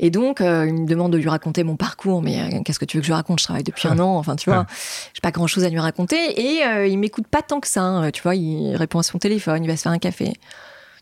Et 0.00 0.10
donc, 0.10 0.40
euh, 0.40 0.66
il 0.66 0.74
me 0.74 0.86
demande 0.86 1.12
de 1.12 1.18
lui 1.18 1.28
raconter 1.28 1.64
mon 1.64 1.76
parcours. 1.76 2.22
Mais 2.22 2.40
euh, 2.40 2.60
qu'est-ce 2.64 2.78
que 2.78 2.84
tu 2.84 2.96
veux 2.96 3.00
que 3.02 3.06
je 3.06 3.10
lui 3.10 3.14
raconte? 3.16 3.40
Je 3.40 3.44
travaille 3.44 3.62
depuis 3.64 3.88
un 3.88 3.98
an. 3.98 4.16
Enfin, 4.16 4.36
tu 4.36 4.50
vois, 4.50 4.66
j'ai 5.14 5.20
pas 5.20 5.30
grand 5.30 5.46
chose 5.46 5.64
à 5.64 5.68
lui 5.68 5.78
raconter. 5.80 6.40
Et 6.40 6.64
euh, 6.64 6.86
il 6.86 6.98
m'écoute 6.98 7.26
pas 7.30 7.42
tant 7.42 7.60
que 7.60 7.68
ça. 7.68 7.82
hein. 7.82 8.10
Tu 8.10 8.22
vois, 8.22 8.34
il 8.34 8.74
répond 8.76 8.98
à 8.98 9.02
son 9.02 9.18
téléphone, 9.18 9.62
il 9.62 9.66
va 9.68 9.76
se 9.76 9.82
faire 9.82 9.92
un 9.92 9.98
café. 9.98 10.32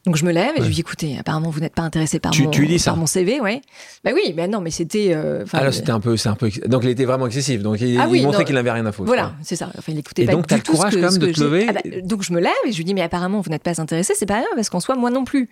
Donc 0.06 0.16
je 0.16 0.24
me 0.24 0.32
lève 0.32 0.52
et 0.56 0.60
je 0.62 0.66
lui 0.66 0.74
dis 0.74 0.80
écoutez, 0.80 1.18
apparemment 1.18 1.50
vous 1.50 1.60
n'êtes 1.60 1.74
pas 1.74 1.82
intéressé 1.82 2.18
par, 2.20 2.32
Tu- 2.32 2.44
mon, 2.44 2.50
tu 2.50 2.66
dis 2.66 2.78
ça 2.78 2.92
par 2.92 2.96
mon 2.98 3.06
CV, 3.06 3.38
ouais. 3.40 3.60
Bah 4.02 4.12
oui, 4.14 4.32
mais 4.34 4.48
non, 4.48 4.60
mais 4.62 4.70
c'était. 4.70 5.10
euh, 5.12 5.42
enfin, 5.44 5.58
Ah 5.60 5.70
c'était 5.72 5.90
un 5.90 6.00
peu, 6.00 6.16
c'est 6.16 6.30
un 6.30 6.34
peu. 6.36 6.50
Donc, 6.66 6.84
il 6.84 6.88
était 6.90 7.04
vraiment 7.04 7.26
excessif. 7.26 7.62
Donc, 7.62 7.80
il, 7.82 8.00
Ah 8.00 8.06
il 8.10 8.22
montrait 8.22 8.46
qu'il 8.46 8.54
n'avait 8.54 8.70
rien 8.70 8.86
à 8.86 8.92
foutre. 8.92 9.08
Voilà, 9.08 9.34
c'est 9.42 9.56
ça. 9.56 9.70
Enfin, 9.76 9.92
il 9.92 9.98
écoutait 9.98 10.22
Et 10.22 10.26
pas 10.26 10.32
donc, 10.32 10.48
du 10.48 10.54
le 10.54 10.60
tout 10.62 10.72
ce 10.72 10.76
courage 10.76 10.94
que- 10.94 11.00
quand 11.00 11.10
même 11.10 11.18
de 11.18 11.32
te 11.32 11.40
lever 11.42 11.66
Ah 11.68 11.72
bah, 11.74 11.80
donc 12.02 12.22
je 12.22 12.32
me 12.32 12.40
lève 12.40 12.52
et 12.66 12.72
je 12.72 12.76
lui 12.78 12.84
dis 12.84 12.94
mais 12.94 13.02
apparemment 13.02 13.40
vous 13.42 13.50
n'êtes 13.50 13.62
pas 13.62 13.78
intéressé, 13.78 14.14
c'est 14.16 14.24
pas 14.26 14.40
grave 14.40 14.48
parce 14.54 14.70
qu'en 14.70 14.80
soi 14.80 14.94
moi 14.96 15.10
non 15.10 15.24
plus. 15.24 15.50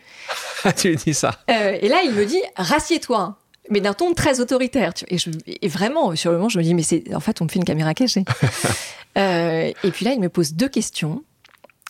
Tu 0.77 0.89
lui 0.91 0.97
dis 0.97 1.13
ça. 1.15 1.33
Euh, 1.51 1.77
et 1.81 1.89
là, 1.89 2.01
il 2.05 2.13
me 2.13 2.25
dit 2.25 2.41
rassieds-toi. 2.57 3.37
Mais 3.71 3.83
d'un 3.83 3.93
ton 3.93 4.15
très 4.15 4.41
autoritaire. 4.41 4.95
Et, 5.09 5.19
je- 5.19 5.29
et 5.61 5.69
vraiment, 5.69 6.17
sur 6.17 6.31
le 6.31 6.39
moment, 6.39 6.49
je 6.49 6.57
me 6.57 6.63
dis, 6.63 6.73
mais 6.73 6.83
c'est 6.83 7.15
en 7.15 7.21
fait, 7.21 7.43
on 7.43 7.45
me 7.45 7.51
fait 7.51 7.59
une 7.59 7.67
caméra 7.67 7.93
cachée. 7.93 8.25
Euh, 9.17 9.73
et 9.83 9.91
puis 9.91 10.05
là, 10.05 10.13
il 10.13 10.21
me 10.21 10.29
pose 10.29 10.55
deux 10.55 10.69
questions. 10.69 11.25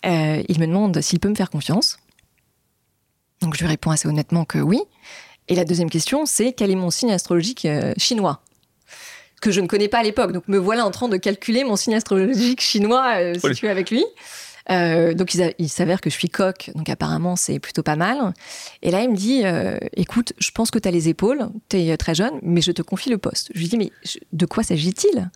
Euh, 0.06 0.42
il 0.48 0.58
me 0.60 0.66
demande 0.66 0.98
s'il 1.02 1.18
peut 1.20 1.28
me 1.28 1.34
faire 1.34 1.50
confiance. 1.50 1.98
Donc 3.40 3.54
je 3.54 3.60
lui 3.60 3.68
réponds 3.68 3.90
assez 3.90 4.08
honnêtement 4.08 4.44
que 4.44 4.58
oui. 4.58 4.80
Et 5.48 5.54
la 5.54 5.64
deuxième 5.64 5.90
question, 5.90 6.26
c'est 6.26 6.52
quel 6.52 6.70
est 6.70 6.76
mon 6.76 6.90
signe 6.90 7.12
astrologique 7.12 7.64
euh, 7.64 7.94
chinois? 7.96 8.42
Que 9.40 9.50
je 9.50 9.60
ne 9.60 9.66
connais 9.66 9.88
pas 9.88 9.98
à 9.98 10.02
l'époque. 10.02 10.32
Donc 10.32 10.46
me 10.48 10.58
voilà 10.58 10.84
en 10.84 10.90
train 10.90 11.08
de 11.08 11.16
calculer 11.16 11.64
mon 11.64 11.76
signe 11.76 11.94
astrologique 11.94 12.60
chinois 12.60 13.14
euh, 13.18 13.34
Oui. 13.42 13.68
avec 13.68 13.90
lui. 13.90 14.04
Euh, 14.70 15.14
donc 15.14 15.34
il, 15.58 15.68
s'avère 15.70 16.02
que 16.02 16.10
je 16.10 16.14
suis 16.14 16.28
coq, 16.28 16.70
donc 16.74 16.90
apparemment 16.90 17.36
c'est 17.36 17.58
plutôt 17.58 17.82
pas 17.82 17.96
mal. 17.96 18.34
Et 18.82 18.90
là 18.90 19.00
il 19.00 19.10
me 19.10 19.16
dit, 19.16 19.42
euh, 19.46 19.78
écoute, 19.94 20.34
je 20.38 20.50
pense 20.50 20.70
que 20.70 20.78
tu 20.78 20.86
as 20.86 20.90
les 20.90 21.08
épaules, 21.08 21.48
tu 21.70 21.78
es 21.78 21.96
très 21.96 22.14
jeune, 22.14 22.38
mais 22.42 22.60
je 22.60 22.72
te 22.72 22.82
confie 22.82 23.08
le 23.08 23.16
poste. 23.16 23.50
Je 23.54 23.60
lui 23.60 23.68
dis, 23.68 23.78
mais 23.78 23.90
je- 24.04 24.18
de 24.34 24.44
quoi 24.44 24.62
s'agit-il? 24.62 25.30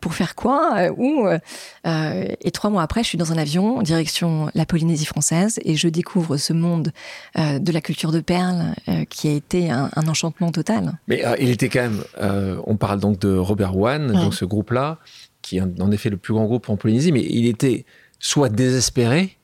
Pour 0.00 0.14
faire 0.14 0.34
quoi 0.34 0.74
Euh, 0.78 0.92
Où 0.96 1.26
Euh, 1.28 1.38
euh, 1.86 2.24
Et 2.40 2.50
trois 2.50 2.70
mois 2.70 2.82
après, 2.82 3.02
je 3.04 3.08
suis 3.08 3.18
dans 3.18 3.32
un 3.32 3.38
avion 3.38 3.78
en 3.78 3.82
direction 3.82 4.50
la 4.54 4.66
Polynésie 4.66 5.06
française 5.06 5.60
et 5.64 5.76
je 5.76 5.88
découvre 5.88 6.36
ce 6.38 6.52
monde 6.52 6.92
euh, 7.38 7.58
de 7.60 7.70
la 7.72 7.80
culture 7.80 8.10
de 8.12 8.20
perles 8.20 8.74
euh, 8.88 9.04
qui 9.04 9.28
a 9.28 9.32
été 9.32 9.70
un, 9.70 9.90
un 9.94 10.08
enchantement 10.08 10.50
total. 10.50 10.98
Mais 11.06 11.24
euh, 11.24 11.36
il 11.38 11.50
était 11.50 11.68
quand 11.68 11.82
même. 11.82 12.02
euh, 12.20 12.60
on 12.66 12.76
parle 12.76 12.98
donc 13.00 13.18
de 13.20 13.36
Robert 13.36 13.76
Wan, 13.76 14.10
Ouais. 14.10 14.20
donc 14.22 14.34
ce 14.34 14.44
groupe-là, 14.44 14.98
qui 15.42 15.58
est 15.58 15.60
en- 15.60 15.70
en 15.80 15.90
effet 15.92 16.10
le 16.10 16.16
plus 16.16 16.34
grand 16.34 16.44
groupe 16.46 16.68
en 16.68 16.76
Polynésie, 16.76 17.12
mais 17.12 17.22
il 17.28 17.46
était 17.46 17.84
soit 18.18 18.48
désespéré 18.48 19.35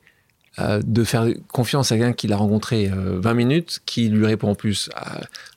euh, 0.59 0.83
de 0.85 1.03
faire 1.05 1.27
confiance 1.53 1.93
à 1.93 1.97
quelqu'un 1.97 2.13
qu'il 2.13 2.33
a 2.33 2.37
rencontré 2.37 2.89
euh, 2.91 3.19
20 3.21 3.35
minutes, 3.35 3.81
qui 3.87 4.09
lui 4.09 4.27
répond 4.27 4.51
en 4.51 4.55
plus 4.55 4.91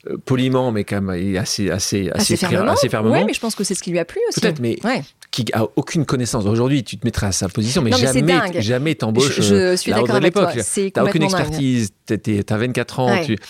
euh, 0.09 0.17
poliment, 0.25 0.71
mais 0.71 0.83
quand 0.85 1.01
même 1.01 1.37
assez, 1.37 1.69
assez, 1.69 2.09
assez, 2.11 2.37
fer- 2.37 2.49
fermement. 2.49 2.71
assez 2.71 2.87
fermement. 2.89 3.13
Ouais, 3.13 3.25
mais 3.25 3.33
je 3.33 3.39
pense 3.41 3.55
que 3.55 3.63
c'est 3.63 3.75
ce 3.75 3.83
qui 3.83 3.91
lui 3.91 3.99
a 3.99 4.05
plu 4.05 4.19
aussi. 4.29 4.39
Peut-être, 4.39 4.59
mais 4.61 4.77
Ouais. 4.85 5.03
qui 5.31 5.45
a 5.53 5.65
aucune 5.75 6.05
connaissance. 6.05 6.45
Aujourd'hui, 6.45 6.83
tu 6.83 6.97
te 6.97 7.05
mettrais 7.05 7.27
à 7.27 7.31
sa 7.33 7.49
position, 7.49 7.81
mais 7.81 7.89
Non, 7.89 7.97
mais 7.99 8.03
jamais, 8.13 8.61
jamais 8.61 8.95
t'embauches. 8.95 9.35
Je, 9.35 9.41
je 9.41 9.55
euh, 9.55 9.75
suis 9.77 9.91
d'accord 9.91 10.15
avec 10.15 10.33
toi. 10.33 10.51
T'as 10.93 11.03
aucune 11.03 11.23
expertise, 11.23 11.89
t'as 12.05 12.57
24 12.57 12.99
ans, 12.99 13.09
Ouais. 13.09 13.25
tu, 13.25 13.35
tu- 13.35 13.43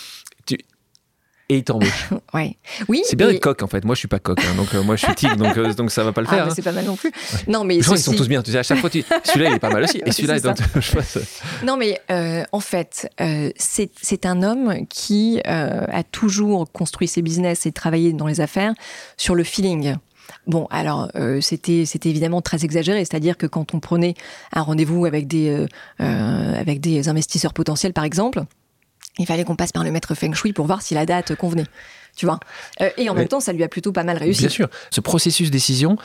et 1.48 1.58
il 1.58 1.64
t'embauche. 1.64 2.08
Ouais. 2.34 2.56
Oui. 2.88 3.02
C'est 3.06 3.16
bien 3.16 3.28
et- 3.28 3.32
d'être 3.34 3.42
coq 3.42 3.62
en 3.62 3.66
fait. 3.66 3.84
Moi 3.84 3.94
je 3.94 4.00
suis 4.00 4.08
pas 4.08 4.18
coq, 4.18 4.38
hein, 4.40 4.54
donc 4.56 4.74
euh, 4.74 4.82
moi 4.82 4.96
je 4.96 5.06
suis 5.06 5.14
tigre, 5.14 5.36
donc, 5.36 5.56
euh, 5.56 5.72
donc 5.72 5.90
ça 5.90 6.04
va 6.04 6.12
pas 6.12 6.20
le 6.20 6.26
Ah, 6.30 6.34
faire. 6.34 6.46
hein. 6.46 6.52
c'est 6.54 6.62
pas 6.62 6.72
mal 6.72 6.84
non 6.84 6.96
plus. 6.96 7.10
Non, 7.48 7.64
mais 7.64 7.76
Je 7.78 7.84
crois 7.84 7.96
qu'ils 7.96 8.04
sont 8.04 8.12
tous 8.14 8.28
bien. 8.28 8.42
Tu 8.42 8.52
sais, 8.52 8.58
à 8.58 8.62
chaque 8.62 8.78
fois, 8.78 8.90
tu... 8.90 9.02
celui-là 9.24 9.50
il 9.50 9.56
est 9.56 9.58
pas 9.58 9.70
mal 9.70 9.84
aussi. 9.84 10.02
Et 10.04 10.12
celui-là, 10.12 10.36
je 10.80 10.92
pense, 10.92 11.18
Non, 11.64 11.76
mais 11.76 12.00
euh, 12.10 12.42
en 12.52 12.60
fait, 12.60 13.08
euh, 13.20 13.50
c'est 13.56 14.26
un 14.26 14.42
homme 14.42 14.86
qui 14.88 15.40
a 15.44 16.02
toujours 16.04 16.70
construit 16.72 17.08
ses 17.08 17.22
business 17.22 17.64
et 17.66 17.72
travaillé 17.72 18.12
dans 18.12 18.26
les 18.26 18.40
affaires 18.40 18.74
sur 19.16 19.34
le 19.34 19.44
feeling. 19.44 19.94
Bon, 20.46 20.66
alors 20.70 21.08
euh, 21.16 21.40
c'était 21.40 21.84
c'était 21.86 22.08
évidemment 22.08 22.40
très 22.42 22.64
exagéré, 22.64 22.98
c'est-à-dire 23.04 23.36
que 23.36 23.46
quand 23.46 23.74
on 23.74 23.80
prenait 23.80 24.14
un 24.52 24.62
rendez-vous 24.62 25.04
avec 25.06 25.26
des 25.28 25.66
euh, 26.00 26.54
avec 26.60 26.80
des 26.80 27.08
investisseurs 27.08 27.52
potentiels, 27.54 27.92
par 27.92 28.04
exemple, 28.04 28.42
il 29.18 29.26
fallait 29.26 29.44
qu'on 29.44 29.56
passe 29.56 29.72
par 29.72 29.84
le 29.84 29.90
maître 29.90 30.14
feng 30.14 30.32
shui 30.34 30.52
pour 30.52 30.66
voir 30.66 30.82
si 30.82 30.94
la 30.94 31.06
date 31.06 31.34
convenait. 31.36 31.66
Tu 32.16 32.26
vois. 32.26 32.40
Euh, 32.80 32.90
et 32.96 33.08
en 33.10 33.14
Mais- 33.14 33.20
même 33.20 33.28
temps, 33.28 33.40
ça 33.40 33.52
lui 33.52 33.62
a 33.62 33.68
plutôt 33.68 33.92
pas 33.92 34.04
mal 34.04 34.16
réussi. 34.16 34.40
bien 34.40 34.48
sûr, 34.48 34.68
ce 34.90 35.00
processus 35.00 35.48
de 35.48 35.52
décision 35.52 35.96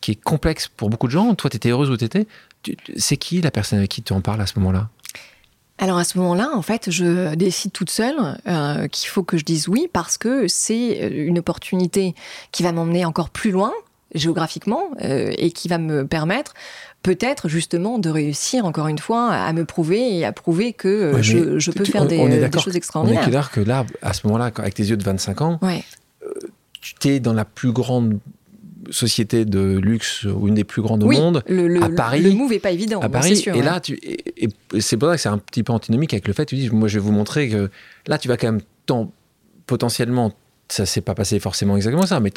qui 0.00 0.12
est 0.12 0.20
complexe 0.22 0.68
pour 0.68 0.90
beaucoup 0.90 1.06
de 1.06 1.12
gens. 1.12 1.34
Toi, 1.34 1.50
tu 1.50 1.56
étais 1.56 1.70
heureuse 1.70 1.90
où 1.90 1.96
tu 1.96 2.04
étais. 2.04 2.26
C'est 2.96 3.16
qui 3.16 3.40
la 3.40 3.50
personne 3.50 3.78
avec 3.78 3.90
qui 3.90 4.02
tu 4.02 4.12
en 4.12 4.20
parles 4.20 4.40
à 4.40 4.46
ce 4.46 4.58
moment-là? 4.58 4.88
Alors 5.78 5.98
à 5.98 6.04
ce 6.04 6.16
moment-là, 6.18 6.50
en 6.54 6.62
fait, 6.62 6.90
je 6.90 7.34
décide 7.34 7.70
toute 7.72 7.90
seule 7.90 8.16
euh, 8.46 8.88
qu'il 8.88 9.08
faut 9.10 9.22
que 9.22 9.36
je 9.36 9.44
dise 9.44 9.68
oui 9.68 9.88
parce 9.92 10.16
que 10.16 10.48
c'est 10.48 11.08
une 11.10 11.38
opportunité 11.38 12.14
qui 12.50 12.62
va 12.62 12.72
m'emmener 12.72 13.04
encore 13.04 13.28
plus 13.28 13.50
loin 13.50 13.72
géographiquement 14.14 14.90
et 15.00 15.50
qui 15.50 15.68
va 15.68 15.78
me 15.78 16.06
permettre 16.06 16.54
peut-être 17.02 17.48
justement 17.48 17.98
de 17.98 18.10
réussir 18.10 18.64
encore 18.64 18.88
une 18.88 18.98
fois 18.98 19.30
à 19.30 19.52
me 19.52 19.64
prouver 19.64 20.18
et 20.18 20.24
à 20.24 20.32
prouver 20.32 20.72
que 20.72 21.20
je, 21.20 21.70
peux 21.70 21.84
faire 21.84 22.06
des, 22.06 22.48
choses 22.58 22.76
extraordinaires. 22.76 23.22
On 23.24 23.26
est 23.26 23.30
clair 23.30 23.50
que 23.50 23.60
là, 23.60 23.84
à 24.02 24.12
ce 24.12 24.26
moment-là, 24.26 24.50
avec 24.56 24.74
tes 24.74 24.84
yeux 24.84 24.96
de 24.96 25.04
25 25.04 25.40
ans, 25.42 25.60
tu 27.00 27.08
es 27.08 27.20
dans 27.20 27.32
la 27.32 27.44
plus 27.44 27.72
grande 27.72 28.18
société 28.90 29.44
de 29.44 29.78
luxe 29.78 30.24
ou 30.24 30.48
une 30.48 30.54
des 30.54 30.64
plus 30.64 30.82
grandes 30.82 31.02
au 31.02 31.10
monde 31.10 31.42
à 31.82 31.88
Paris. 31.90 32.22
Le 32.22 32.32
move 32.32 32.52
est 32.52 32.58
pas 32.58 32.70
évident. 32.70 33.00
À 33.00 33.08
Paris. 33.08 33.44
et 33.46 33.62
là, 33.62 33.80
tu, 33.80 33.98
et, 34.02 34.48
c'est 34.80 34.96
pour 34.96 35.08
ça 35.08 35.16
que 35.16 35.20
c'est 35.20 35.28
un 35.28 35.38
petit 35.38 35.62
peu 35.62 35.72
antinomique 35.72 36.12
avec 36.12 36.26
le 36.26 36.32
fait, 36.32 36.46
tu 36.46 36.56
dis, 36.56 36.70
moi, 36.70 36.88
je 36.88 36.98
vais 36.98 37.04
vous 37.04 37.12
montrer 37.12 37.48
que 37.48 37.70
là, 38.06 38.18
tu 38.18 38.28
vas 38.28 38.36
quand 38.36 38.48
même 38.50 38.62
tant, 38.86 39.10
potentiellement, 39.66 40.32
ça 40.68 40.86
s'est 40.86 41.00
pas 41.00 41.14
passé 41.14 41.38
forcément 41.38 41.76
exactement 41.76 42.06
ça, 42.06 42.20
mais 42.20 42.32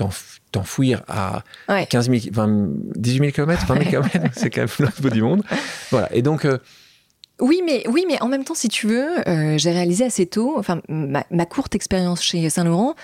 t'enfouir 0.52 1.04
à 1.08 1.44
15 1.68 2.10
000, 2.10 2.22
20, 2.32 2.70
18 2.96 3.20
000 3.20 3.32
km, 3.32 3.66
20 3.66 3.90
000 3.90 3.90
km, 3.90 4.28
c'est 4.34 4.50
quand 4.50 4.62
même 4.62 4.70
l'autre 4.80 5.02
bout 5.02 5.10
du 5.10 5.22
monde. 5.22 5.44
Voilà. 5.92 6.14
Et 6.14 6.22
donc, 6.22 6.46
euh, 6.46 6.58
oui, 7.40 7.62
mais 7.66 7.84
oui, 7.88 8.06
mais 8.08 8.22
en 8.22 8.28
même 8.28 8.44
temps, 8.44 8.54
si 8.54 8.68
tu 8.68 8.88
veux, 8.88 9.28
euh, 9.28 9.58
j'ai 9.58 9.72
réalisé 9.72 10.04
assez 10.04 10.26
tôt, 10.26 10.56
enfin 10.58 10.82
ma, 10.90 11.46
courte 11.46 11.74
expérience 11.74 12.22
chez 12.22 12.50
Saint 12.50 12.66
Laurent 12.66 12.96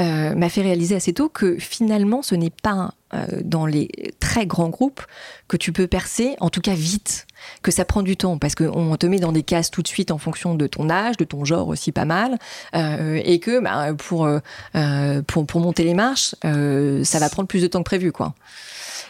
euh, 0.00 0.34
m'a 0.34 0.48
fait 0.48 0.62
réaliser 0.62 0.96
assez 0.96 1.12
tôt 1.12 1.28
que 1.28 1.56
finalement, 1.58 2.22
ce 2.22 2.34
n'est 2.34 2.50
pas 2.50 2.94
euh, 3.14 3.26
dans 3.42 3.64
les 3.64 3.88
très 4.18 4.46
grands 4.46 4.68
groupes 4.70 5.02
que 5.46 5.56
tu 5.56 5.72
peux 5.72 5.86
percer, 5.86 6.34
en 6.40 6.50
tout 6.50 6.60
cas 6.60 6.74
vite, 6.74 7.26
que 7.62 7.70
ça 7.70 7.84
prend 7.84 8.02
du 8.02 8.16
temps 8.16 8.38
parce 8.38 8.56
qu'on 8.56 8.96
te 8.96 9.06
met 9.06 9.20
dans 9.20 9.32
des 9.32 9.44
cases 9.44 9.70
tout 9.70 9.82
de 9.82 9.88
suite 9.88 10.10
en 10.10 10.18
fonction 10.18 10.56
de 10.56 10.66
ton 10.66 10.90
âge, 10.90 11.16
de 11.16 11.24
ton 11.24 11.44
genre 11.44 11.68
aussi 11.68 11.92
pas 11.92 12.04
mal, 12.04 12.38
et 12.74 13.38
que 13.38 13.60
bah, 13.60 13.94
pour, 13.94 14.28
pour 15.26 15.46
pour 15.46 15.60
monter 15.60 15.84
les 15.84 15.94
marches, 15.94 16.34
ça 16.42 17.18
va 17.18 17.28
prendre 17.28 17.46
plus 17.46 17.62
de 17.62 17.68
temps 17.68 17.80
que 17.80 17.84
prévu, 17.84 18.10
quoi. 18.10 18.34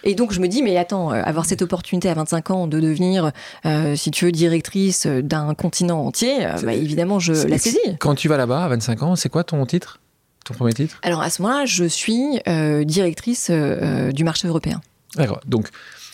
Et 0.06 0.14
donc 0.14 0.32
je 0.32 0.40
me 0.40 0.46
dis, 0.46 0.62
mais 0.62 0.76
attends, 0.76 1.12
euh, 1.12 1.20
avoir 1.24 1.46
cette 1.46 1.62
opportunité 1.62 2.08
à 2.08 2.14
25 2.14 2.50
ans 2.52 2.66
de 2.68 2.78
devenir, 2.78 3.32
euh, 3.66 3.96
si 3.96 4.12
tu 4.12 4.24
veux, 4.24 4.30
directrice 4.30 5.08
d'un 5.08 5.52
continent 5.54 6.06
entier, 6.06 6.46
euh, 6.46 6.52
bah, 6.62 6.74
évidemment, 6.74 7.18
je 7.18 7.32
la 7.32 7.58
saisis. 7.58 7.78
Quand 7.98 8.14
tu 8.14 8.28
vas 8.28 8.36
là-bas 8.36 8.64
à 8.64 8.68
25 8.68 9.02
ans, 9.02 9.16
c'est 9.16 9.28
quoi 9.28 9.42
ton 9.42 9.66
titre? 9.66 9.98
Ton 10.44 10.54
premier 10.54 10.72
titre? 10.74 11.00
Alors 11.02 11.22
à 11.22 11.28
ce 11.28 11.42
moment-là, 11.42 11.64
je 11.66 11.84
suis 11.84 12.40
directrice 12.84 13.50
du 13.50 14.22
marché 14.22 14.46
européen. 14.46 14.80
D'accord. 15.16 15.40
Donc, 15.44 15.70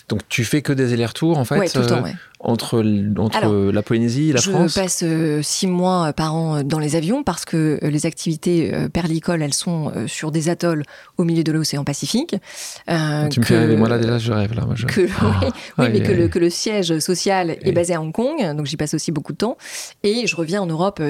donc 0.09 0.21
tu 0.29 0.45
fais 0.45 0.63
que 0.63 0.73
des 0.73 0.93
allers-retours 0.93 1.39
en 1.39 1.45
fait 1.45 1.59
ouais, 1.59 1.69
tout 1.69 1.81
le 1.81 1.87
temps, 1.87 2.05
entre, 2.45 2.85
entre 3.19 3.71
la 3.71 3.83
Polynésie 3.83 4.31
et 4.31 4.33
la 4.33 4.41
France? 4.41 4.75
Je 4.75 4.81
passe 4.81 5.03
euh, 5.05 5.41
six 5.43 5.67
mois 5.67 6.09
euh, 6.09 6.13
par 6.13 6.35
an 6.35 6.57
euh, 6.57 6.63
dans 6.63 6.79
les 6.79 6.97
avions 6.97 7.23
parce 7.23 7.45
que 7.45 7.79
les 7.83 8.07
activités 8.07 8.73
perlicoles, 8.93 9.43
elles 9.43 9.55
sont 9.55 9.93
sur 10.07 10.33
des 10.33 10.49
atolls 10.49 10.83
au 11.19 11.25
milieu 11.25 11.45
de 11.45 11.53
l'océan 11.53 11.85
Pacifique. 11.85 12.35
tu 13.31 13.41
me 13.41 13.45
fais 13.45 13.59
rêver, 13.59 13.77
moi 13.77 13.89
là 13.89 13.99
déjà 13.99 14.19
je 14.19 14.33
rêve 14.33 14.55
là. 14.55 14.65
Moi, 14.65 14.75
je... 14.77 14.87
Que, 14.87 15.03
oui, 15.79 15.87
mais 15.93 16.03
que, 16.03 16.13
le, 16.13 16.29
que, 16.29 16.39
le, 16.39 16.51
siège 16.51 16.99
social 16.99 17.57
est 17.61 17.73
basé 17.73 17.95
à 17.95 18.01
Hong 18.01 18.13
Kong, 18.13 18.57
donc 18.57 18.67
j'y 18.67 18.77
passe 18.77 18.95
aussi 18.95 19.13
beaucoup 19.13 19.33
de 19.33 19.39
temps. 19.39 19.57
Et 20.03 20.27
je 20.27 20.37
reviens 20.37 20.63
en 20.63 20.67
Europe 20.67 21.01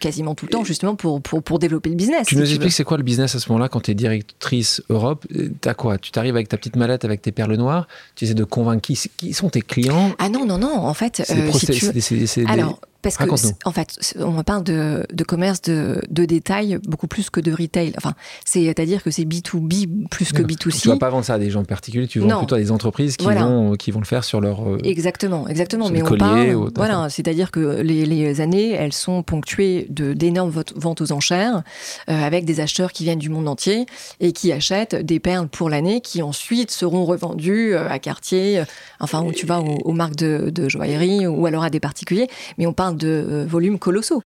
quasiment 0.00 0.34
tout 0.34 0.46
le 0.46 0.50
temps 0.50 0.64
justement 0.64 0.94
pour, 0.94 1.22
pour, 1.22 1.42
pour 1.42 1.58
développer 1.58 1.90
le 1.90 1.96
business. 1.96 2.26
Tu 2.26 2.36
nous 2.36 2.48
expliques 2.48 2.72
c'est 2.72 2.84
quoi 2.84 2.96
le 2.96 3.02
business 3.02 3.34
à 3.34 3.40
ce 3.40 3.48
moment-là 3.50 3.68
quand 3.68 3.80
tu 3.80 3.90
es 3.92 3.94
directrice 3.94 4.82
Europe? 4.90 5.26
T'as 5.60 5.74
quoi? 5.74 5.98
Tu 5.98 6.10
t'arrives 6.10 6.34
avec 6.34 6.48
ta 6.48 6.56
petite 6.56 6.76
mallette 6.76 7.04
avec 7.04 7.22
tes 7.22 7.32
perles 7.32 7.54
noires, 7.54 7.86
tu 8.14 8.25
de 8.34 8.44
convaincre 8.44 8.82
qui, 8.82 8.98
qui 9.16 9.32
sont 9.32 9.48
tes 9.48 9.62
clients? 9.62 10.12
Ah 10.18 10.28
non, 10.28 10.44
non, 10.46 10.58
non 10.58 10.76
en 10.78 10.94
fait, 10.94 11.22
euh, 11.30 11.52
si 11.52 11.66
tu 11.66 12.46
Alors, 12.46 12.80
parce 13.06 13.42
que, 13.42 13.48
en 13.64 13.72
fait, 13.72 14.14
on 14.18 14.42
parle 14.42 14.64
de, 14.64 15.06
de 15.12 15.24
commerce 15.24 15.62
de, 15.62 16.00
de, 16.10 16.24
détail 16.24 16.78
beaucoup 16.86 17.06
plus 17.06 17.30
que 17.30 17.40
de 17.40 17.52
retail. 17.52 17.92
Enfin, 17.96 18.14
c'est-à-dire 18.44 19.02
que 19.02 19.10
c'est 19.10 19.24
B2B 19.24 20.08
plus 20.08 20.32
que 20.32 20.42
B2C. 20.42 20.82
Tu 20.82 20.88
vas 20.88 20.96
pas 20.96 21.10
vendre 21.10 21.24
ça 21.24 21.34
à 21.34 21.38
des 21.38 21.50
gens 21.50 21.64
particuliers, 21.64 22.08
tu 22.08 22.18
vends 22.18 22.38
plutôt 22.38 22.56
à 22.56 22.58
des 22.58 22.72
entreprises 22.72 23.16
qui, 23.16 23.26
vont, 23.26 23.74
qui 23.74 23.90
vont 23.90 24.00
le 24.00 24.06
faire 24.06 24.24
sur 24.24 24.40
leur. 24.40 24.68
Euh, 24.68 24.78
exactement, 24.82 25.46
exactement. 25.48 25.88
Mais 25.90 26.02
on 26.02 26.16
parle. 26.16 26.70
voilà, 26.74 27.08
c'est-à-dire 27.08 27.50
que 27.50 27.80
les, 27.80 28.06
les, 28.06 28.40
années, 28.40 28.72
elles 28.72 28.92
sont 28.92 29.22
ponctuées 29.22 29.86
d'énormes 29.88 30.52
ventes 30.74 31.00
aux 31.00 31.12
enchères 31.12 31.62
euh, 32.10 32.22
avec 32.22 32.44
des 32.44 32.60
acheteurs 32.60 32.92
qui 32.92 33.04
viennent 33.04 33.18
du 33.18 33.28
monde 33.28 33.48
entier 33.48 33.86
et 34.20 34.32
qui 34.32 34.52
achètent 34.52 34.94
des 34.96 35.20
perles 35.20 35.48
pour 35.48 35.70
l'année 35.70 36.00
qui 36.00 36.22
ensuite 36.22 36.70
seront 36.70 37.04
revendues 37.04 37.74
euh, 37.74 37.88
à 37.88 37.98
quartier, 37.98 38.62
enfin, 39.00 39.22
où 39.22 39.32
tu 39.32 39.46
vas 39.46 39.60
aux, 39.60 39.78
aux 39.84 39.92
marques 39.92 40.16
de, 40.16 40.50
de 40.50 40.68
joaillerie 40.68 41.26
ou 41.26 41.46
alors 41.46 41.62
à 41.62 41.70
des 41.70 41.80
particuliers. 41.80 42.28
Mais 42.58 42.66
on 42.66 42.72
parle 42.72 42.95
de 42.96 43.08
euh, 43.08 43.46
volumes 43.46 43.78
colossaux. 43.78 44.22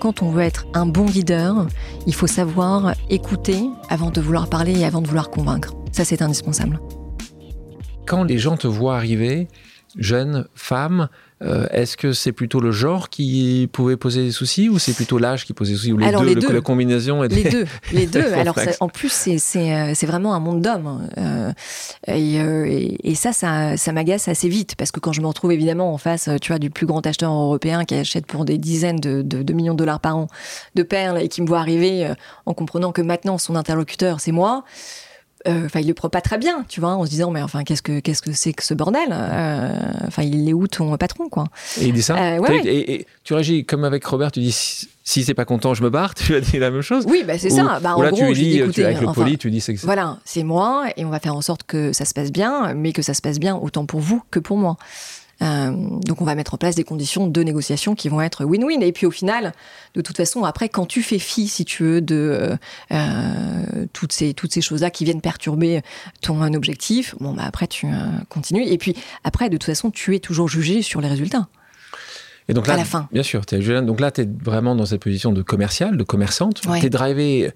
Quand 0.00 0.22
on 0.22 0.30
veut 0.30 0.42
être 0.42 0.66
un 0.74 0.86
bon 0.86 1.06
leader, 1.06 1.66
il 2.06 2.14
faut 2.14 2.26
savoir 2.26 2.94
écouter 3.08 3.62
avant 3.88 4.10
de 4.10 4.20
vouloir 4.20 4.48
parler 4.48 4.80
et 4.80 4.84
avant 4.84 5.00
de 5.00 5.06
vouloir 5.06 5.30
convaincre. 5.30 5.74
Ça, 5.92 6.04
c'est 6.04 6.22
indispensable. 6.22 6.80
Quand 8.06 8.24
les 8.24 8.38
gens 8.38 8.56
te 8.56 8.66
voient 8.66 8.96
arriver, 8.96 9.48
jeune 9.96 10.46
femme, 10.54 11.08
euh, 11.44 11.66
est-ce 11.70 11.96
que 11.96 12.12
c'est 12.12 12.32
plutôt 12.32 12.60
le 12.60 12.70
genre 12.70 13.08
qui 13.08 13.68
pouvait 13.72 13.96
poser 13.96 14.22
des 14.22 14.30
soucis 14.30 14.68
ou 14.68 14.78
c'est 14.78 14.92
plutôt 14.92 15.18
l'âge 15.18 15.44
qui 15.44 15.52
posait 15.52 15.72
des 15.72 15.78
soucis 15.78 15.92
ou 15.92 15.98
les 15.98 16.06
Alors, 16.06 16.22
deux, 16.22 16.34
les 16.34 16.54
la 16.54 16.60
combinaison 16.60 17.22
Les 17.22 17.44
deux, 17.44 17.66
les 17.92 18.06
deux. 18.06 18.32
Alors 18.32 18.56
en 18.80 18.88
plus 18.88 19.28
euh, 19.28 19.92
c'est 19.94 20.06
vraiment 20.06 20.34
un 20.34 20.40
monde 20.40 20.62
d'hommes 20.62 21.08
euh, 21.18 21.52
et, 22.06 23.14
ça 23.14 23.32
ça, 23.32 23.92
m'agace 23.92 24.28
assez 24.28 24.48
vite 24.48 24.76
parce 24.76 24.90
que 24.92 25.00
quand 25.00 25.12
je 25.12 25.20
me 25.20 25.26
retrouve 25.26 25.52
évidemment 25.52 25.92
en 25.92 25.98
face 25.98 26.28
tu 26.40 26.52
vois 26.52 26.58
du 26.58 26.70
plus 26.70 26.86
grand 26.86 27.04
acheteur 27.06 27.32
européen 27.32 27.84
qui 27.84 27.94
achète 27.94 28.26
pour 28.26 28.44
des 28.44 28.58
dizaines 28.58 29.00
de, 29.00 29.22
de 29.22 29.52
millions 29.52 29.74
de 29.74 29.78
dollars 29.78 30.00
par 30.00 30.16
an 30.16 30.28
de 30.74 30.82
perles 30.82 31.20
et 31.20 31.28
qui 31.28 31.42
me 31.42 31.46
voit 31.46 31.58
arriver 31.58 32.12
en 32.46 32.54
comprenant 32.54 32.92
que 32.92 33.02
maintenant 33.02 33.38
son 33.38 33.56
interlocuteur 33.56 34.20
c'est 34.20 34.32
moi 34.32 34.64
enfin, 35.46 35.80
il 35.80 35.88
le 35.88 35.94
prend 35.94 36.08
pas 36.08 36.20
très 36.20 36.38
bien, 36.38 36.64
tu 36.68 36.80
vois, 36.80 36.90
en 36.90 37.04
se 37.04 37.10
disant, 37.10 37.30
mais 37.30 37.42
enfin, 37.42 37.64
qu'est-ce 37.64 37.82
que 37.82 38.00
qu'est-ce 38.00 38.22
que 38.22 38.32
c'est 38.32 38.52
que 38.52 38.62
ce 38.62 38.74
bordel 38.74 39.08
euh, 39.10 39.70
Enfin, 40.06 40.22
il 40.22 40.48
est 40.48 40.52
où 40.52 40.66
ton 40.66 40.96
patron, 40.96 41.28
quoi 41.28 41.44
Et 41.80 41.86
il 41.86 41.92
dit 41.92 42.02
ça. 42.02 42.16
Euh, 42.16 42.40
et, 42.64 43.06
tu 43.24 43.34
réagis 43.34 43.64
comme 43.64 43.84
avec 43.84 44.04
Robert, 44.04 44.32
tu 44.32 44.40
dis 44.40 44.52
si, 44.52 45.24
c'est 45.24 45.34
pas 45.34 45.44
content, 45.44 45.74
je 45.74 45.82
me 45.82 45.90
barre. 45.90 46.14
Tu 46.22 46.32
vas 46.32 46.40
dire 46.40 46.60
la 46.60 46.70
même 46.70 46.82
chose. 46.82 47.04
Oui, 47.08 47.24
bah, 47.26 47.38
c'est 47.38 47.50
ça. 47.50 47.80
Bah, 47.82 47.96
en 47.96 48.02
là, 48.02 48.10
gros, 48.10 48.26
tu 48.28 48.32
dis, 48.34 48.60
avec 48.60 49.00
le 49.00 49.12
poli, 49.12 49.38
tu 49.38 49.50
dis 49.50 49.60
c'est 49.60 49.74
voilà, 49.74 50.18
c'est 50.24 50.44
moi, 50.44 50.86
et 50.96 51.04
on 51.04 51.10
va 51.10 51.18
faire 51.18 51.34
en 51.34 51.40
sorte 51.40 51.64
que 51.64 51.92
ça 51.92 52.04
se 52.04 52.14
passe 52.14 52.30
bien, 52.30 52.74
mais 52.74 52.92
que 52.92 53.02
ça 53.02 53.14
se 53.14 53.22
passe 53.22 53.38
bien 53.38 53.56
autant 53.56 53.86
pour 53.86 54.00
vous 54.00 54.22
que 54.30 54.38
pour 54.38 54.56
moi. 54.56 54.76
Euh, 55.42 55.72
donc 56.06 56.20
on 56.20 56.24
va 56.24 56.34
mettre 56.34 56.54
en 56.54 56.56
place 56.56 56.74
des 56.74 56.84
conditions 56.84 57.26
de 57.26 57.42
négociation 57.42 57.94
qui 57.94 58.08
vont 58.08 58.20
être 58.20 58.44
win-win. 58.44 58.82
Et 58.82 58.92
puis 58.92 59.06
au 59.06 59.10
final, 59.10 59.52
de 59.94 60.00
toute 60.00 60.16
façon, 60.16 60.44
après, 60.44 60.68
quand 60.68 60.86
tu 60.86 61.02
fais 61.02 61.18
fi, 61.18 61.48
si 61.48 61.64
tu 61.64 61.82
veux, 61.82 62.00
de 62.00 62.56
euh, 62.92 63.86
toutes 63.92 64.12
ces, 64.12 64.34
toutes 64.34 64.52
ces 64.52 64.60
choses-là 64.60 64.90
qui 64.90 65.04
viennent 65.04 65.20
perturber 65.20 65.82
ton 66.20 66.54
objectif, 66.54 67.14
bon, 67.20 67.32
bah 67.32 67.44
après 67.46 67.66
tu 67.66 67.86
euh, 67.86 67.90
continues. 68.28 68.64
Et 68.66 68.78
puis 68.78 68.94
après, 69.24 69.48
de 69.48 69.56
toute 69.56 69.64
façon, 69.64 69.90
tu 69.90 70.14
es 70.14 70.20
toujours 70.20 70.48
jugé 70.48 70.82
sur 70.82 71.00
les 71.00 71.08
résultats. 71.08 71.48
Et 72.48 72.54
donc 72.54 72.66
là, 72.66 72.74
à 72.74 72.76
la 72.76 72.84
fin. 72.84 73.08
Bien 73.12 73.22
sûr, 73.22 73.42
es, 73.50 73.82
donc 73.82 74.00
là, 74.00 74.10
tu 74.10 74.22
es 74.22 74.28
vraiment 74.42 74.74
dans 74.74 74.86
cette 74.86 75.00
position 75.00 75.32
de 75.32 75.42
commerciale, 75.42 75.96
de 75.96 76.02
commerçante. 76.02 76.60
Tu 76.60 76.86
es 76.86 76.90
drivé 76.90 77.52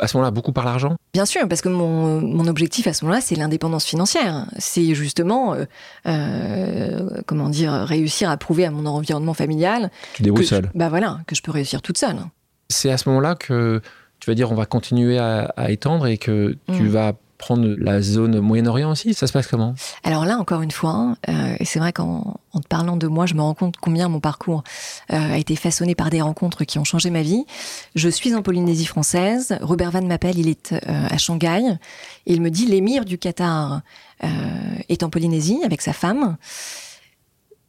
à 0.00 0.08
ce 0.08 0.16
moment-là 0.16 0.30
beaucoup 0.30 0.52
par 0.52 0.64
l'argent 0.64 0.96
Bien 1.12 1.26
sûr, 1.26 1.46
parce 1.48 1.60
que 1.60 1.68
mon, 1.68 2.20
mon 2.20 2.46
objectif 2.46 2.86
à 2.86 2.92
ce 2.92 3.04
moment-là, 3.04 3.20
c'est 3.20 3.34
l'indépendance 3.34 3.84
financière. 3.84 4.46
C'est 4.58 4.94
justement, 4.94 5.54
euh, 5.54 5.64
euh, 6.06 7.20
comment 7.26 7.48
dire, 7.48 7.72
réussir 7.72 8.30
à 8.30 8.36
prouver 8.36 8.64
à 8.64 8.70
mon 8.70 8.86
environnement 8.86 9.34
familial. 9.34 9.90
Tu 10.14 10.22
débrouilles 10.22 10.46
seule. 10.46 10.70
Bah 10.74 10.88
voilà, 10.88 11.20
que 11.26 11.34
je 11.34 11.42
peux 11.42 11.52
réussir 11.52 11.82
toute 11.82 11.98
seule. 11.98 12.16
C'est 12.68 12.90
à 12.90 12.98
ce 12.98 13.08
moment-là 13.08 13.34
que 13.34 13.80
tu 14.20 14.30
vas 14.30 14.34
dire 14.34 14.50
on 14.52 14.54
va 14.54 14.66
continuer 14.66 15.18
à, 15.18 15.52
étendre 15.68 16.06
et 16.06 16.16
que 16.16 16.56
tu 16.72 16.82
mm. 16.84 16.88
vas 16.88 17.12
prendre 17.42 17.74
la 17.76 18.00
zone 18.00 18.38
Moyen-Orient 18.38 18.92
aussi 18.92 19.14
Ça 19.14 19.26
se 19.26 19.32
passe 19.32 19.48
comment? 19.48 19.74
Alors 20.04 20.24
là, 20.24 20.38
encore 20.38 20.62
une 20.62 20.70
fois, 20.70 21.16
euh, 21.28 21.56
et 21.58 21.64
c'est 21.64 21.80
vrai 21.80 21.92
qu'en 21.92 22.38
te 22.54 22.68
parlant 22.68 22.96
de 22.96 23.08
moi, 23.08 23.26
je 23.26 23.34
me 23.34 23.40
rends 23.40 23.54
compte 23.54 23.74
combien 23.80 24.08
mon 24.08 24.20
parcours 24.20 24.62
euh, 25.12 25.34
a 25.34 25.38
été 25.38 25.56
façonné 25.56 25.96
par 25.96 26.08
des 26.08 26.22
rencontres 26.22 26.62
qui 26.62 26.78
ont 26.78 26.84
changé 26.84 27.10
ma 27.10 27.22
vie. 27.22 27.44
Je 27.96 28.08
suis 28.08 28.32
en 28.36 28.42
Polynésie 28.42 28.86
française. 28.86 29.58
Robert 29.60 29.90
Van 29.90 30.02
m'appelle, 30.02 30.38
il 30.38 30.48
est 30.48 30.72
euh, 30.72 30.78
à 30.86 31.18
Shanghai. 31.18 31.78
Et 32.26 32.32
il 32.32 32.40
me 32.40 32.50
dit 32.50 32.66
l'émir 32.66 33.04
du 33.04 33.18
Qatar 33.18 33.82
est 34.88 35.02
en 35.02 35.10
Polynésie 35.10 35.58
avec 35.64 35.82
sa 35.82 35.92
femme 35.92 36.36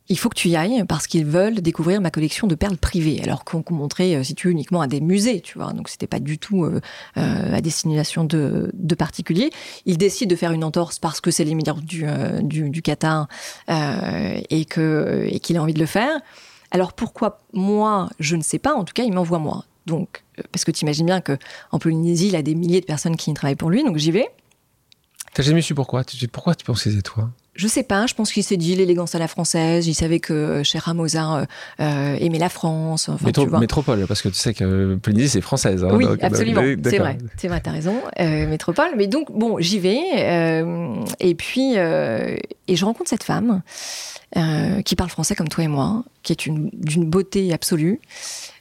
il 0.09 0.19
faut 0.19 0.29
que 0.29 0.35
tu 0.35 0.49
y 0.49 0.55
ailles 0.55 0.83
parce 0.87 1.07
qu'ils 1.07 1.25
veulent 1.25 1.61
découvrir 1.61 2.01
ma 2.01 2.11
collection 2.11 2.47
de 2.47 2.55
perles 2.55 2.77
privées, 2.77 3.21
alors 3.23 3.45
qu'on 3.45 3.63
montrait, 3.69 4.15
euh, 4.15 4.23
si 4.23 4.35
uniquement 4.43 4.81
à 4.81 4.87
des 4.87 4.99
musées, 4.99 5.39
tu 5.39 5.57
vois. 5.57 5.71
Donc 5.71 5.87
c'était 5.87 6.07
pas 6.07 6.19
du 6.19 6.37
tout 6.37 6.65
euh, 6.65 6.81
euh, 7.17 7.53
à 7.53 7.61
destination 7.61 8.25
de, 8.25 8.71
particuliers. 8.97 9.49
Ils 9.85 9.97
décident 9.97 10.29
de 10.29 10.35
faire 10.35 10.51
une 10.51 10.63
entorse 10.63 10.99
parce 10.99 11.21
que 11.21 11.31
c'est 11.31 11.43
l'émir 11.43 11.75
du, 11.75 12.81
Qatar 12.83 13.27
et 13.69 14.65
qu'il 14.65 15.57
a 15.57 15.61
envie 15.61 15.73
de 15.73 15.79
le 15.79 15.85
faire. 15.85 16.19
Alors 16.71 16.93
pourquoi 16.93 17.39
moi, 17.53 18.09
je 18.19 18.35
ne 18.35 18.43
sais 18.43 18.59
pas. 18.59 18.75
En 18.75 18.83
tout 18.83 18.93
cas, 18.93 19.03
il 19.03 19.13
m'envoie 19.13 19.39
moi. 19.39 19.65
Donc 19.85 20.23
parce 20.51 20.65
que 20.65 20.71
tu 20.71 20.83
imagines 20.83 21.05
bien 21.05 21.21
que 21.21 21.37
en 21.71 21.79
Polynésie, 21.79 22.27
il 22.27 22.35
a 22.35 22.41
des 22.41 22.55
milliers 22.55 22.81
de 22.81 22.85
personnes 22.85 23.15
qui 23.15 23.31
y 23.31 23.33
travaillent 23.33 23.55
pour 23.55 23.69
lui. 23.69 23.83
Donc 23.83 23.97
j'y 23.97 24.11
vais. 24.11 24.27
T'as 25.33 25.43
jamais 25.43 25.61
su 25.61 25.73
pourquoi? 25.73 26.03
Pourquoi 26.31 26.55
tu 26.55 26.65
penses 26.65 26.83
que 26.83 27.01
toi? 27.01 27.29
Je 27.55 27.67
sais 27.67 27.83
pas, 27.83 28.07
je 28.07 28.15
pense 28.15 28.31
qu'il 28.31 28.43
s'est 28.43 28.57
dit 28.57 28.75
l'élégance 28.75 29.13
à 29.13 29.19
la 29.19 29.27
française. 29.27 29.87
Il 29.87 29.93
savait 29.93 30.19
que 30.19 30.63
cher 30.63 30.91
Mozart 30.95 31.45
euh, 31.79 32.15
aimait 32.19 32.39
la 32.39 32.49
France. 32.49 33.09
Enfin, 33.09 33.31
tu 33.31 33.45
vois. 33.45 33.59
Métropole, 33.59 34.05
parce 34.07 34.21
que 34.21 34.29
tu 34.29 34.35
sais 34.35 34.53
que 34.53 34.95
Polynésie 34.95 35.29
c'est 35.29 35.41
française. 35.41 35.83
Hein, 35.83 35.91
oui, 35.93 36.05
absolument. 36.21 36.61
C'est 36.83 36.97
vrai, 36.97 37.17
c'est 37.37 37.47
vrai, 37.47 37.61
t'as 37.61 37.71
raison. 37.71 37.95
Euh, 38.19 38.47
métropole. 38.47 38.91
Mais 38.97 39.07
donc 39.07 39.31
bon, 39.31 39.57
j'y 39.59 39.79
vais 39.79 40.01
euh, 40.15 40.95
et 41.19 41.35
puis 41.35 41.75
et 41.75 42.75
je 42.75 42.85
rencontre 42.85 43.09
cette 43.09 43.23
femme 43.23 43.61
qui 44.83 44.95
parle 44.95 45.11
français 45.11 45.35
comme 45.35 45.47
toi 45.47 45.63
et 45.63 45.67
moi, 45.67 46.03
qui 46.23 46.33
est 46.33 46.49
d'une 46.49 47.05
beauté 47.05 47.53
absolue. 47.53 47.99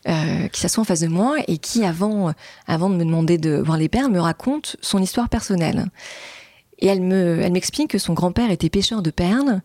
qui 0.04 0.60
s'assoit 0.60 0.82
en 0.82 0.84
face 0.84 1.00
de 1.00 1.08
moi 1.08 1.36
et 1.48 1.56
qui, 1.56 1.82
avant, 1.84 2.34
avant 2.66 2.90
de 2.90 2.96
me 2.96 3.04
demander 3.06 3.38
de 3.38 3.56
voir 3.56 3.78
les 3.78 3.88
perles, 3.88 4.12
me 4.12 4.20
raconte 4.20 4.76
son 4.82 5.00
histoire 5.00 5.30
personnelle. 5.30 5.86
Et 6.82 6.88
elle 6.88 7.00
me, 7.00 7.40
elle 7.40 7.52
m'explique 7.52 7.90
que 7.90 7.98
son 7.98 8.12
grand-père 8.12 8.50
était 8.50 8.68
pêcheur 8.68 9.02
de 9.02 9.12
perles, 9.12 9.60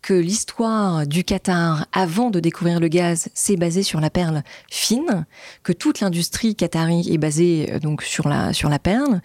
que 0.00 0.14
l'histoire 0.14 1.06
du 1.06 1.22
Qatar 1.22 1.86
avant 1.92 2.30
de 2.30 2.40
découvrir 2.40 2.80
le 2.80 2.88
gaz 2.88 3.28
s'est 3.34 3.58
basée 3.58 3.82
sur 3.82 4.00
la 4.00 4.08
perle 4.08 4.42
fine, 4.70 5.26
que 5.64 5.74
toute 5.74 6.00
l'industrie 6.00 6.56
qatari 6.56 7.12
est 7.12 7.18
basée 7.18 7.68
euh, 7.70 7.78
donc 7.78 8.02
sur 8.02 8.26
la 8.26 8.54
sur 8.54 8.70
la 8.70 8.78
perle 8.78 9.20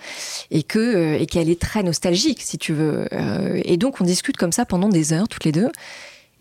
et 0.51 0.61
que 0.61 0.77
euh, 0.77 1.19
et 1.19 1.25
qu'elle 1.25 1.49
est 1.49 1.59
très 1.59 1.83
nostalgique 1.83 2.41
si 2.41 2.57
tu 2.57 2.73
veux. 2.73 3.07
Euh, 3.13 3.61
et 3.63 3.77
donc 3.77 4.01
on 4.01 4.03
discute 4.03 4.35
comme 4.35 4.51
ça 4.51 4.65
pendant 4.65 4.89
des 4.89 5.13
heures 5.13 5.29
toutes 5.29 5.45
les 5.45 5.53
deux. 5.53 5.71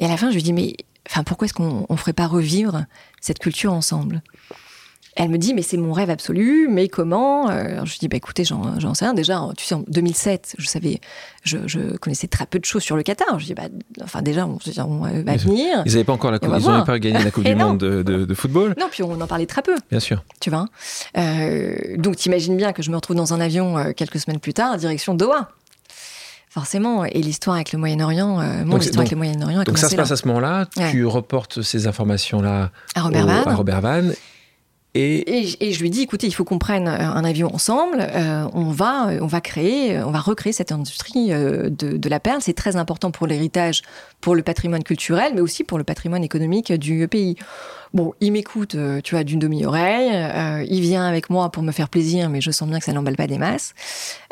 Et 0.00 0.06
à 0.06 0.08
la 0.08 0.16
fin 0.16 0.30
je 0.30 0.34
lui 0.34 0.42
dis 0.42 0.52
mais 0.52 0.74
enfin 1.08 1.22
pourquoi 1.22 1.46
est-ce 1.46 1.54
qu'on 1.54 1.86
on 1.88 1.96
ferait 1.96 2.14
pas 2.14 2.26
revivre 2.26 2.84
cette 3.20 3.38
culture 3.38 3.72
ensemble? 3.72 4.22
Elle 5.16 5.30
me 5.30 5.38
dit, 5.38 5.54
mais 5.54 5.62
c'est 5.62 5.78
mon 5.78 5.94
rêve 5.94 6.10
absolu, 6.10 6.68
mais 6.70 6.88
comment 6.88 7.48
euh, 7.48 7.84
Je 7.84 7.92
lui 7.92 7.98
dis, 8.00 8.08
bah, 8.08 8.18
écoutez, 8.18 8.44
j'en 8.44 8.94
sais 8.94 9.06
rien. 9.06 9.14
Déjà, 9.14 9.42
tu 9.56 9.64
sais, 9.64 9.74
en 9.74 9.82
2007, 9.88 10.56
je 10.58 10.66
savais, 10.66 11.00
je, 11.42 11.96
connaissais 11.96 12.26
très 12.26 12.44
peu 12.44 12.58
de 12.58 12.66
choses 12.66 12.82
sur 12.82 12.96
le 12.96 13.02
Qatar. 13.02 13.40
Je 13.40 13.46
dis, 13.46 13.54
bah, 13.54 13.68
enfin, 14.02 14.20
déjà, 14.20 14.46
on, 14.46 14.58
va 14.98 15.36
venir. 15.36 15.82
Ils 15.86 15.92
n'avaient 15.92 16.04
pas 16.04 16.12
encore 16.12 16.30
la 16.30 16.38
coupe, 16.38 16.52
ils 16.58 16.66
n'avaient 16.66 16.84
pas 16.84 16.98
gagné 16.98 17.24
la 17.24 17.30
Coupe 17.30 17.44
du 17.44 17.54
Monde 17.54 17.78
de, 17.78 18.34
football. 18.34 18.74
Non, 18.78 18.88
puis 18.90 19.02
on 19.02 19.18
en 19.18 19.26
parlait 19.26 19.46
très 19.46 19.62
peu. 19.62 19.76
Bien 19.90 20.00
sûr. 20.00 20.22
Tu 20.40 20.50
vois 20.50 20.66
euh, 21.16 21.96
Donc, 21.96 22.16
t'imagines 22.16 22.56
bien 22.56 22.74
que 22.74 22.82
je 22.82 22.90
me 22.90 22.96
retrouve 22.96 23.16
dans 23.16 23.32
un 23.32 23.40
avion 23.40 23.78
euh, 23.78 23.92
quelques 23.92 24.20
semaines 24.20 24.40
plus 24.40 24.54
tard, 24.54 24.76
direction 24.76 25.14
Doha 25.14 25.48
forcément. 26.50 27.04
Et 27.04 27.20
l'histoire 27.20 27.56
avec 27.56 27.72
le 27.72 27.78
Moyen-Orient, 27.78 28.40
mon 28.64 28.78
histoire 28.78 29.00
avec 29.00 29.10
le 29.10 29.18
Moyen-Orient. 29.18 29.62
Donc 29.64 29.76
ça 29.76 29.90
se 29.90 29.96
passe 29.96 30.10
à 30.10 30.16
ce 30.16 30.26
moment-là. 30.28 30.66
Tu 30.90 31.04
reportes 31.04 31.60
ces 31.60 31.86
informations-là 31.86 32.70
à 32.94 33.02
Robert, 33.02 33.48
à 33.48 33.54
Robert 33.54 33.80
Van. 33.82 34.04
Et... 34.96 35.72
je 35.72 35.80
lui 35.80 35.90
dis, 35.90 36.02
écoutez, 36.02 36.26
il 36.26 36.32
faut 36.32 36.44
qu'on 36.44 36.58
prenne 36.58 36.88
euh, 36.88 36.98
un 36.98 37.24
avion 37.24 37.54
ensemble. 37.54 37.98
Euh, 38.00 38.48
on 38.52 38.70
va, 38.70 39.08
on 39.20 39.26
va 39.26 39.40
créer, 39.40 39.98
on 39.98 40.10
va 40.10 40.20
recréer 40.20 40.52
cette 40.52 40.72
industrie 40.72 41.32
euh, 41.32 41.68
de, 41.70 42.08
la 42.08 42.20
perle. 42.20 42.40
C'est 42.40 42.54
très 42.54 42.76
important 42.76 43.10
pour 43.10 43.26
l'héritage, 43.26 43.82
pour 44.20 44.34
le 44.34 44.42
patrimoine 44.42 44.82
culturel, 44.82 45.32
mais 45.34 45.40
aussi 45.40 45.64
pour 45.64 45.78
le 45.78 45.84
patrimoine 45.84 46.24
économique 46.24 46.72
du 46.72 47.06
pays. 47.08 47.36
Bon, 47.94 48.14
il 48.20 48.32
m'écoute, 48.32 48.74
euh, 48.74 49.00
tu 49.02 49.14
vois, 49.14 49.24
d'une 49.24 49.38
demi-oreille. 49.38 50.10
Euh, 50.12 50.64
il 50.68 50.80
vient 50.80 51.06
avec 51.06 51.30
moi 51.30 51.50
pour 51.50 51.62
me 51.62 51.72
faire 51.72 51.88
plaisir, 51.88 52.28
mais 52.28 52.40
je 52.40 52.50
sens 52.50 52.68
bien 52.68 52.78
que 52.78 52.84
ça 52.84 52.92
n'emballe 52.92 53.16
pas 53.16 53.26
des 53.26 53.38
masses. 53.38 53.74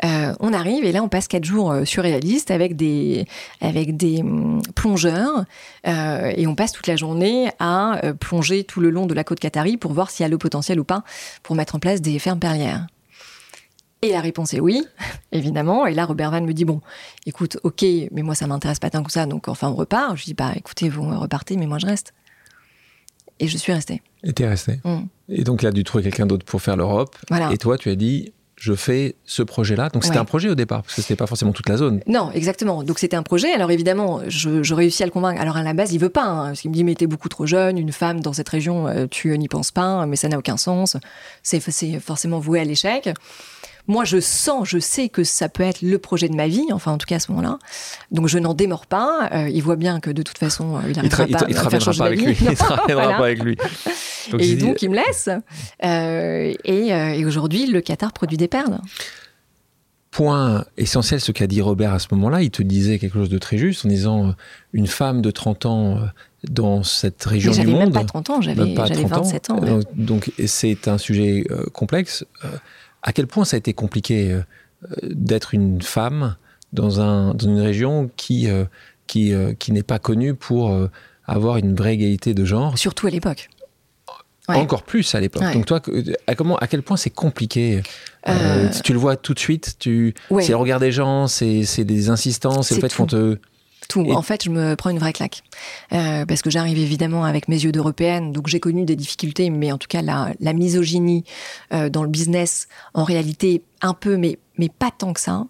Euh, 0.03 0.33
on 0.39 0.53
arrive 0.53 0.85
et 0.85 0.91
là, 0.91 1.01
on 1.03 1.09
passe 1.09 1.27
quatre 1.27 1.45
jours 1.45 1.73
surréalistes 1.85 2.51
avec 2.51 2.75
des 2.75 3.25
avec 3.61 3.97
des 3.97 4.21
hum, 4.21 4.61
plongeurs 4.75 5.45
et 5.85 6.47
on 6.47 6.55
passe 6.55 6.71
toute 6.71 6.87
la 6.87 6.95
journée 6.95 7.49
à 7.59 8.01
plonger 8.19 8.63
tout 8.63 8.79
le 8.79 8.89
long 8.89 9.05
de 9.05 9.13
la 9.13 9.23
côte 9.23 9.39
qatari 9.39 9.77
pour 9.77 9.93
voir 9.93 10.09
s'il 10.09 10.23
y 10.23 10.25
a 10.25 10.29
le 10.29 10.37
potentiel 10.37 10.79
ou 10.79 10.83
pas 10.83 11.03
pour 11.43 11.55
mettre 11.55 11.75
en 11.75 11.79
place 11.79 12.01
des 12.01 12.19
fermes 12.19 12.39
perlières. 12.39 12.87
Et 14.01 14.11
la 14.11 14.21
réponse 14.21 14.53
est 14.53 14.59
oui, 14.59 14.85
évidemment. 15.31 15.85
Et 15.85 15.93
là, 15.93 16.05
Robert 16.05 16.31
Van 16.31 16.41
me 16.41 16.53
dit 16.53 16.65
bon, 16.65 16.81
écoute, 17.25 17.57
ok, 17.63 17.83
mais 18.11 18.21
moi 18.21 18.35
ça 18.35 18.47
m'intéresse 18.47 18.79
pas 18.79 18.89
tant 18.89 19.03
que 19.03 19.11
ça, 19.11 19.25
donc 19.25 19.47
enfin 19.47 19.69
on 19.69 19.75
repart. 19.75 20.15
Je 20.17 20.25
dis 20.25 20.33
bah 20.33 20.51
écoutez, 20.55 20.89
vous 20.89 21.07
repartez, 21.19 21.57
mais 21.57 21.67
moi 21.67 21.77
je 21.79 21.85
reste. 21.85 22.13
Et 23.39 23.47
je 23.47 23.57
suis 23.57 23.73
restée. 23.73 24.01
Et 24.23 24.33
t'es 24.33 24.47
restée. 24.47 24.79
Mm. 24.83 25.03
Et 25.29 25.43
donc 25.43 25.61
il 25.63 25.67
a 25.67 25.71
dû 25.71 25.83
trouver 25.83 26.03
quelqu'un 26.03 26.25
d'autre 26.25 26.45
pour 26.45 26.61
faire 26.61 26.77
l'Europe. 26.77 27.15
Et 27.51 27.57
toi, 27.57 27.77
tu 27.77 27.89
as 27.89 27.95
dit, 27.95 28.31
je 28.55 28.73
fais 28.73 29.15
ce 29.25 29.43
projet-là. 29.43 29.89
Donc 29.89 30.03
c'était 30.03 30.17
un 30.17 30.25
projet 30.25 30.49
au 30.49 30.55
départ, 30.55 30.83
parce 30.83 30.95
que 30.95 31.01
c'était 31.01 31.15
pas 31.15 31.27
forcément 31.27 31.51
toute 31.51 31.67
la 31.67 31.77
zone. 31.77 32.01
Non, 32.07 32.31
exactement. 32.31 32.83
Donc 32.83 32.99
c'était 32.99 33.15
un 33.15 33.23
projet. 33.23 33.51
Alors 33.51 33.71
évidemment, 33.71 34.21
je, 34.27 34.73
réussis 34.73 35.03
à 35.03 35.05
le 35.05 35.11
convaincre. 35.11 35.41
Alors 35.41 35.57
à 35.57 35.63
la 35.63 35.73
base, 35.73 35.93
il 35.93 35.99
veut 35.99 36.09
pas. 36.09 36.25
Hein, 36.25 36.45
parce 36.47 36.61
qu'il 36.61 36.71
me 36.71 36.75
dit, 36.75 36.83
mais 36.83 36.95
t'es 36.95 37.07
beaucoup 37.07 37.29
trop 37.29 37.45
jeune, 37.45 37.77
une 37.77 37.91
femme 37.91 38.21
dans 38.21 38.33
cette 38.33 38.49
région, 38.49 38.87
euh, 38.87 39.07
tu 39.09 39.37
n'y 39.37 39.47
penses 39.47 39.71
pas, 39.71 40.05
mais 40.05 40.15
ça 40.15 40.29
n'a 40.29 40.37
aucun 40.37 40.57
sens. 40.57 40.97
C'est 41.43 41.59
forcément 41.99 42.39
voué 42.39 42.59
à 42.59 42.63
l'échec. 42.63 43.09
Moi, 43.87 44.03
je 44.03 44.19
sens, 44.19 44.67
je 44.67 44.79
sais 44.79 45.09
que 45.09 45.23
ça 45.23 45.47
peut 45.47 45.63
être 45.63 45.81
le 45.81 45.97
projet 45.99 46.27
de 46.27 46.35
ma 46.35 46.47
vie, 46.47 46.65
enfin 46.71 46.91
en 46.91 46.97
tout 46.97 47.05
cas 47.05 47.17
à 47.17 47.19
ce 47.19 47.31
moment-là. 47.31 47.59
Donc 48.11 48.27
je 48.27 48.39
n'en 48.39 48.53
démords 48.53 48.87
pas. 48.87 49.29
Euh, 49.31 49.49
il 49.49 49.61
voit 49.61 49.75
bien 49.75 49.99
que 49.99 50.09
de 50.09 50.23
toute 50.23 50.37
façon, 50.37 50.77
euh, 50.77 50.79
il 50.87 50.95
n'arrivera 50.95 51.27
pas, 51.27 51.45
il, 51.47 51.57
à 51.57 51.69
faire 51.69 51.95
pas 51.95 52.05
avec 52.05 52.21
lui. 52.21 52.35
il 52.49 52.55
travaillera 52.55 53.17
pas 53.17 53.25
avec 53.25 53.43
lui. 53.43 53.57
et 54.39 54.55
donc 54.55 54.81
il 54.81 54.89
me 54.89 54.95
laisse. 54.95 55.29
Euh, 55.83 56.53
et, 56.63 57.25
aujourd'hui, 57.25 57.67
le 57.67 57.81
Qatar 57.81 58.11
produit 58.13 58.37
des 58.37 58.47
perles 58.47 58.79
point 60.11 60.63
essentiel, 60.77 61.19
ce 61.19 61.33
qu'a 61.33 61.45
dit 61.45 61.61
Robert 61.61 61.91
à 61.91 61.99
ce 61.99 62.07
moment-là, 62.11 62.41
il 62.41 62.49
te 62.49 62.63
disait 62.63 62.99
quelque 62.99 63.15
chose 63.15 63.27
de 63.27 63.37
très 63.37 63.57
juste 63.57 63.85
en 63.85 63.89
disant 63.89 64.33
une 64.71 64.87
femme 64.87 65.21
de 65.21 65.29
30 65.29 65.65
ans 65.65 65.99
dans 66.49 66.83
cette 66.83 67.21
région 67.25 67.51
du 67.51 67.67
monde. 67.67 67.67
J'avais 67.67 67.83
même 67.83 67.91
pas 67.91 68.05
30 68.05 68.29
ans, 68.29 68.41
j'avais 68.41 68.73
27 68.73 69.49
ans. 69.49 69.57
ans 69.57 69.79
donc 69.93 70.31
c'est 70.45 70.87
un 70.87 70.97
sujet 70.97 71.45
complexe 71.73 72.23
à 73.05 73.13
quel 73.13 73.27
point 73.27 73.45
ça 73.45 73.55
a 73.55 73.59
été 73.59 73.73
compliqué 73.73 74.31
euh, 74.31 74.41
d'être 75.03 75.53
une 75.53 75.81
femme 75.81 76.35
dans, 76.73 76.99
un, 76.99 77.33
dans, 77.33 77.47
une 77.47 77.61
région 77.61 78.09
qui, 78.17 78.49
euh, 78.49 78.65
qui, 79.07 79.31
euh, 79.31 79.53
qui 79.53 79.71
n'est 79.71 79.83
pas 79.83 79.99
connue 79.99 80.33
pour 80.33 80.75
avoir 81.25 81.57
une 81.57 81.75
vraie 81.75 81.93
égalité 81.93 82.33
de 82.33 82.43
genre? 82.43 82.77
Surtout 82.77 83.07
à 83.07 83.11
l'époque. 83.11 83.49
Encore 84.47 84.83
plus 84.83 85.15
à 85.15 85.19
l'époque. 85.19 85.53
Donc 85.53 85.65
toi, 85.65 85.81
à, 86.27 86.35
comment, 86.35 86.55
à 86.57 86.67
quel 86.67 86.83
point 86.83 86.97
c'est 86.97 87.09
compliqué 87.09 87.81
Tu 88.83 88.93
le 88.93 88.99
vois 88.99 89.15
tout 89.15 89.33
de 89.33 89.39
suite. 89.39 89.75
Tu, 89.79 90.13
c'est 90.39 90.49
le 90.49 90.57
regard 90.57 90.79
des 90.79 90.91
gens, 90.91 91.27
c'est, 91.27 91.63
des 91.83 92.09
insistances, 92.09 92.67
c'est 92.67 92.75
le 92.75 92.81
fait 92.81 92.93
qu'on 92.93 93.07
te 93.07 93.37
tout. 93.87 94.05
En 94.11 94.21
fait, 94.21 94.43
je 94.43 94.49
me 94.49 94.75
prends 94.75 94.89
une 94.89 94.99
vraie 94.99 95.13
claque. 95.13 95.43
Euh, 95.93 96.25
parce 96.25 96.41
que 96.41 96.49
j'arrive 96.49 96.77
évidemment 96.77 97.25
avec 97.25 97.47
mes 97.47 97.63
yeux 97.63 97.71
d'européenne, 97.71 98.31
donc 98.31 98.47
j'ai 98.47 98.59
connu 98.59 98.85
des 98.85 98.95
difficultés, 98.95 99.49
mais 99.49 99.71
en 99.71 99.77
tout 99.77 99.87
cas, 99.87 100.01
la, 100.01 100.31
la 100.39 100.53
misogynie 100.53 101.23
euh, 101.73 101.89
dans 101.89 102.03
le 102.03 102.09
business, 102.09 102.67
en 102.93 103.03
réalité, 103.03 103.63
un 103.81 103.93
peu, 103.93 104.17
mais, 104.17 104.39
mais 104.57 104.69
pas 104.69 104.91
tant 104.97 105.13
que 105.13 105.19
ça. 105.19 105.45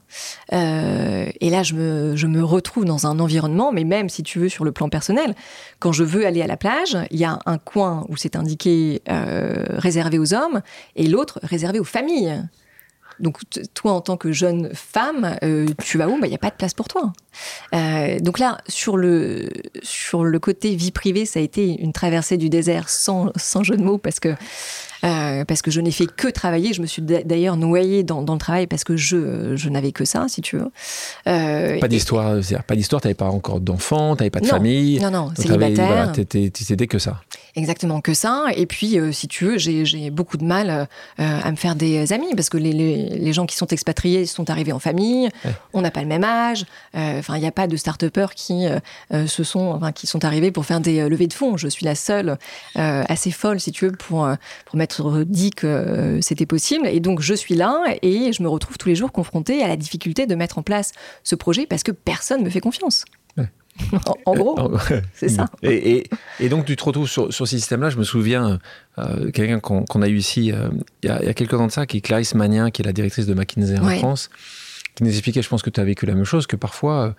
Euh, 0.53 1.25
et 1.39 1.49
là, 1.49 1.63
je 1.63 1.73
me, 1.73 2.15
je 2.15 2.27
me 2.27 2.43
retrouve 2.43 2.85
dans 2.85 3.07
un 3.07 3.19
environnement, 3.19 3.71
mais 3.71 3.83
même 3.83 4.09
si 4.09 4.23
tu 4.23 4.39
veux, 4.39 4.49
sur 4.49 4.65
le 4.65 4.71
plan 4.71 4.89
personnel, 4.89 5.35
quand 5.79 5.91
je 5.91 6.03
veux 6.03 6.25
aller 6.25 6.41
à 6.41 6.47
la 6.47 6.57
plage, 6.57 6.97
il 7.11 7.19
y 7.19 7.25
a 7.25 7.39
un 7.45 7.57
coin 7.57 8.05
où 8.09 8.17
c'est 8.17 8.35
indiqué 8.35 9.01
réservé 9.07 10.19
aux 10.19 10.33
hommes 10.33 10.61
et 10.95 11.07
l'autre 11.07 11.39
réservé 11.43 11.79
aux 11.79 11.85
familles. 11.85 12.43
Donc 13.19 13.39
toi, 13.73 13.93
en 13.93 14.01
tant 14.01 14.17
que 14.17 14.31
jeune 14.31 14.71
femme, 14.73 15.37
tu 15.83 15.97
vas 15.97 16.09
où? 16.09 16.19
Bah, 16.19 16.27
Il 16.27 16.29
n'y 16.29 16.35
a 16.35 16.39
pas 16.39 16.49
de 16.49 16.55
place 16.55 16.73
pour 16.73 16.87
toi. 16.87 17.13
Euh, 17.73 18.19
donc 18.19 18.39
là, 18.39 18.57
sur 18.67 18.97
le, 18.97 19.49
sur 19.83 20.23
le 20.23 20.39
côté 20.39 20.75
vie 20.75 20.91
privée, 20.91 21.25
ça 21.25 21.39
a 21.39 21.43
été 21.43 21.81
une 21.81 21.93
traversée 21.93 22.37
du 22.37 22.49
désert 22.49 22.89
sans, 22.89 23.31
sans 23.35 23.63
jeu 23.63 23.77
de 23.77 23.83
mots, 23.83 23.97
parce 23.97 24.19
que 24.19 24.35
euh, 25.05 25.45
parce 25.45 25.61
que 25.61 25.69
je 25.69 25.81
n'ai 25.81 25.91
fait 25.91 26.07
que 26.07 26.27
travailler. 26.27 26.73
Je 26.73 26.81
me 26.81 26.87
suis 26.87 27.01
d'ailleurs 27.01 27.57
noyée 27.57 28.03
dans, 28.03 28.23
dans, 28.23 28.33
le 28.33 28.39
travail 28.39 28.65
parce 28.65 28.83
que 28.83 28.97
je, 28.97 29.55
je 29.55 29.69
n'avais 29.69 29.91
que 29.91 30.03
ça, 30.03 30.25
si 30.27 30.41
tu 30.41 30.57
veux. 30.57 30.71
Euh, 31.27 31.79
pas 31.79 31.87
d'histoire, 31.87 32.39
pas 32.67 32.75
d'histoire. 32.75 33.01
T'avais 33.01 33.13
pas 33.13 33.29
encore 33.29 33.59
d'enfants, 33.59 34.15
t'avais 34.15 34.29
pas 34.29 34.39
de 34.39 34.47
famille. 34.47 34.99
Non, 34.99 35.11
non, 35.11 35.31
célibataire. 35.37 35.87
Voilà, 35.87 36.07
t'étais 36.07 36.87
que 36.87 36.99
ça. 36.99 37.21
Exactement 37.55 38.01
que 38.01 38.13
ça. 38.13 38.47
Et 38.55 38.65
puis, 38.65 38.97
si 39.11 39.27
tu 39.27 39.45
veux, 39.45 39.57
j'ai 39.57 40.09
beaucoup 40.09 40.37
de 40.37 40.45
mal 40.45 40.87
à 41.17 41.51
me 41.51 41.55
faire 41.55 41.75
des 41.75 42.11
amis 42.11 42.33
parce 42.35 42.49
que 42.49 42.57
les, 42.57 42.73
les, 42.73 43.09
les, 43.09 43.33
gens 43.33 43.45
qui 43.45 43.55
sont 43.55 43.67
expatriés 43.67 44.25
sont 44.25 44.49
arrivés 44.49 44.71
en 44.71 44.79
famille. 44.79 45.29
On 45.73 45.81
n'a 45.81 45.91
pas 45.91 46.01
le 46.01 46.07
même 46.07 46.23
âge. 46.23 46.65
Enfin, 47.25 47.37
il 47.37 47.41
n'y 47.41 47.47
a 47.47 47.51
pas 47.51 47.67
de 47.67 47.75
start-upers 47.75 48.33
qui 48.35 48.67
se 49.11 49.43
sont, 49.43 49.71
enfin, 49.71 49.91
qui 49.91 50.07
sont 50.07 50.23
arrivés 50.25 50.51
pour 50.51 50.65
faire 50.65 50.79
des 50.79 51.09
levées 51.09 51.27
de 51.27 51.33
fonds. 51.33 51.57
Je 51.57 51.67
suis 51.67 51.85
la 51.85 51.95
seule 51.95 52.37
assez 52.75 53.31
folle, 53.31 53.59
si 53.59 53.71
tu 53.71 53.85
veux, 53.85 53.91
pour 53.91 54.27
pour 54.65 54.77
mettre 54.77 55.23
dit 55.25 55.51
que 55.51 55.67
euh, 55.67 56.21
c'était 56.21 56.45
possible. 56.45 56.87
Et 56.87 56.99
donc, 56.99 57.21
je 57.21 57.33
suis 57.33 57.55
là 57.55 57.83
et 58.01 58.33
je 58.33 58.43
me 58.43 58.49
retrouve 58.49 58.77
tous 58.77 58.89
les 58.89 58.95
jours 58.95 59.11
confrontée 59.11 59.63
à 59.63 59.67
la 59.67 59.77
difficulté 59.77 60.25
de 60.25 60.35
mettre 60.35 60.57
en 60.57 60.63
place 60.63 60.91
ce 61.23 61.35
projet 61.35 61.65
parce 61.65 61.83
que 61.83 61.91
personne 61.91 62.39
ne 62.39 62.45
me 62.45 62.49
fait 62.49 62.61
confiance. 62.61 63.05
en, 64.25 64.35
gros, 64.35 64.71
c'est 65.13 65.27
ça. 65.27 65.47
Et, 65.61 66.07
donc, 66.49 66.65
tu 66.65 66.77
te 66.77 66.83
retrouves 66.83 67.09
sur, 67.09 67.33
ce 67.33 67.45
système-là. 67.45 67.89
Je 67.89 67.97
me 67.97 68.03
souviens, 68.03 68.59
euh, 68.97 69.31
quelqu'un 69.31 69.59
qu'on 69.59 70.01
a 70.01 70.07
eu 70.07 70.17
ici 70.17 70.53
euh, 70.53 70.69
il, 71.03 71.09
y 71.09 71.11
a, 71.11 71.33
quelques 71.33 71.51
temps 71.51 71.67
de 71.67 71.71
ça, 71.71 71.85
qui 71.85 71.97
est 71.97 72.01
Clarisse 72.01 72.35
Magnin, 72.35 72.71
qui 72.71 72.81
est 72.81 72.85
la 72.85 72.93
directrice 72.93 73.25
de 73.25 73.33
McKinsey 73.33 73.77
en 73.77 73.89
France, 73.97 74.29
qui 74.95 75.03
nous 75.03 75.09
expliquait, 75.09 75.41
je 75.41 75.49
pense 75.49 75.61
que 75.61 75.69
tu 75.69 75.79
as 75.79 75.83
vécu 75.83 76.05
la 76.05 76.15
même 76.15 76.23
chose, 76.23 76.47
que 76.47 76.55
parfois, 76.55 77.15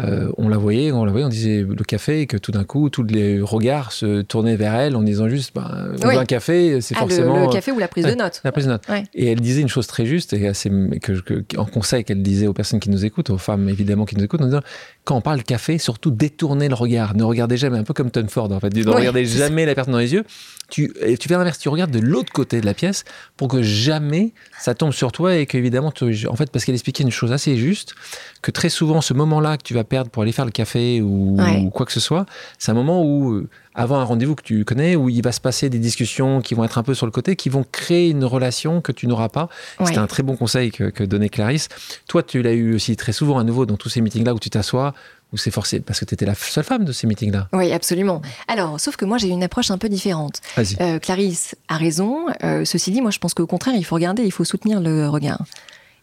euh, 0.00 0.30
on 0.38 0.48
la 0.48 0.56
voyait, 0.56 0.92
on 0.92 1.04
la 1.04 1.10
voyait, 1.10 1.26
on 1.26 1.30
disait 1.30 1.62
le 1.68 1.84
café, 1.84 2.20
et 2.22 2.26
que 2.26 2.36
tout 2.36 2.52
d'un 2.52 2.64
coup, 2.64 2.88
tous 2.88 3.02
les 3.02 3.40
regards 3.40 3.92
se 3.92 4.22
tournaient 4.22 4.56
vers 4.56 4.74
elle 4.76 4.94
en 4.96 5.02
disant 5.02 5.28
juste, 5.28 5.54
ben, 5.54 5.88
dans 6.00 6.08
Oui. 6.08 6.16
un 6.16 6.24
café, 6.24 6.80
c'est 6.80 6.94
Ah, 6.96 7.00
le- 7.02 7.08
forcément... 7.08 7.46
le, 7.46 7.52
café 7.52 7.72
ou 7.72 7.78
la 7.78 7.88
prise 7.88 8.06
de 8.06 8.14
notes. 8.14 8.40
la 8.44 8.52
prise 8.52 8.64
de 8.66 8.70
notes. 8.70 8.88
Ouais. 8.88 9.04
Et 9.14 9.26
elle 9.32 9.40
disait 9.40 9.60
une 9.60 9.68
chose 9.68 9.86
très 9.86 10.06
juste 10.06 10.32
et 10.32 10.46
assez, 10.48 10.70
que, 11.02 11.12
que- 11.20 11.56
en 11.58 11.64
conseil 11.66 12.04
qu'elle 12.04 12.22
disait 12.22 12.46
aux 12.46 12.52
personnes 12.54 12.80
qui 12.80 12.90
nous 12.90 13.04
écoutent, 13.04 13.30
aux 13.30 13.38
femmes 13.38 13.68
évidemment 13.68 14.04
qui 14.04 14.16
nous 14.16 14.24
écoutent, 14.24 14.40
en 14.42 14.46
disant 14.46 14.60
quand 15.04 15.16
on 15.16 15.20
parle 15.20 15.42
café, 15.42 15.78
surtout 15.78 16.10
détournez 16.12 16.68
le 16.68 16.74
regard. 16.74 17.16
Ne 17.16 17.24
regardez 17.24 17.56
jamais, 17.56 17.78
un 17.78 17.84
peu 17.84 17.92
comme 17.94 18.10
Tom 18.10 18.28
Ford 18.28 18.50
en 18.52 18.60
fait, 18.60 18.74
ne 18.74 18.88
regardez 18.90 19.24
jamais 19.26 19.66
la 19.66 19.74
personne 19.74 19.92
dans 19.92 19.98
les 19.98 20.12
yeux. 20.14 20.24
Tu, 20.70 20.92
et 21.00 21.16
tu 21.16 21.28
fais 21.28 21.34
l'inverse, 21.34 21.58
tu 21.58 21.70
regardes 21.70 21.90
de 21.90 21.98
l'autre 21.98 22.30
côté 22.30 22.60
de 22.60 22.66
la 22.66 22.74
pièce 22.74 23.04
pour 23.38 23.48
que 23.48 23.62
jamais 23.62 24.32
ça 24.60 24.74
tombe 24.74 24.92
sur 24.92 25.12
toi 25.12 25.34
et 25.36 25.46
qu'évidemment, 25.46 25.88
en 26.28 26.36
fait, 26.36 26.50
parce 26.50 26.64
qu'elle 26.66 26.74
expliquait 26.74 27.02
une 27.04 27.10
chose 27.10 27.32
assez 27.32 27.56
juste, 27.56 27.94
que 28.42 28.50
très 28.50 28.68
souvent, 28.68 29.00
ce 29.00 29.14
moment-là 29.14 29.56
que 29.56 29.62
tu 29.62 29.72
vas 29.72 29.84
perdre 29.84 30.10
pour 30.10 30.22
aller 30.22 30.32
faire 30.32 30.44
le 30.44 30.50
café 30.50 31.00
ou, 31.00 31.36
Ouais. 31.40 31.62
ou 31.64 31.70
quoi 31.70 31.86
que 31.86 31.92
ce 31.92 32.00
soit, 32.00 32.26
c'est 32.58 32.70
un 32.70 32.74
moment 32.74 33.02
où, 33.02 33.32
euh, 33.32 33.48
avant 33.74 33.96
un 33.98 34.04
rendez-vous 34.04 34.34
que 34.34 34.42
tu 34.42 34.64
connais, 34.66 34.94
où 34.94 35.08
il 35.08 35.22
va 35.22 35.32
se 35.32 35.40
passer 35.40 35.70
des 35.70 35.78
discussions 35.78 36.42
qui 36.42 36.52
vont 36.54 36.64
être 36.64 36.76
un 36.76 36.82
peu 36.82 36.92
sur 36.94 37.06
le 37.06 37.12
côté, 37.12 37.34
qui 37.36 37.48
vont 37.48 37.64
créer 37.70 38.10
une 38.10 38.24
relation 38.24 38.82
que 38.82 38.92
tu 38.92 39.06
n'auras 39.06 39.28
pas. 39.30 39.48
C'était 39.86 39.98
un 39.98 40.06
très 40.06 40.22
bon 40.22 40.36
conseil 40.36 40.70
que, 40.70 40.84
que 40.90 41.02
donnait 41.04 41.28
Clarisse. 41.30 41.68
Toi, 42.08 42.22
tu 42.22 42.42
l'as 42.42 42.52
eu 42.52 42.74
aussi 42.74 42.94
très 42.96 43.12
souvent 43.12 43.38
à 43.38 43.44
nouveau 43.44 43.64
dans 43.66 43.76
tous 43.78 43.88
ces 43.88 44.00
meetings-là 44.02 44.34
où 44.34 44.38
tu 44.38 44.50
t'assois, 44.50 44.92
où 45.32 45.36
c'est 45.36 45.50
forcé, 45.50 45.80
parce 45.80 46.00
que 46.00 46.04
tu 46.06 46.14
étais 46.14 46.24
la 46.24 46.34
seule 46.34 46.64
femme 46.64 46.84
de 46.84 46.92
ces 46.92 47.06
meetings-là. 47.06 47.48
Oui, 47.52 47.70
absolument. 47.72 48.22
Alors, 48.48 48.80
sauf 48.80 48.96
que 48.96 49.04
moi, 49.04 49.18
j'ai 49.18 49.28
une 49.28 49.42
approche 49.42 49.70
un 49.70 49.76
peu 49.78 49.88
différente. 49.90 50.40
Euh, 50.80 50.98
Clarisse 50.98 51.54
a 51.68 51.76
raison. 51.76 52.26
Euh, 52.44 52.64
ceci 52.64 52.90
dit, 52.92 53.02
moi, 53.02 53.10
je 53.10 53.18
pense 53.18 53.34
qu'au 53.34 53.46
contraire, 53.46 53.74
il 53.76 53.84
faut 53.84 53.94
regarder, 53.94 54.22
il 54.24 54.32
faut 54.32 54.44
soutenir 54.44 54.80
le 54.80 55.06
regard. 55.08 55.44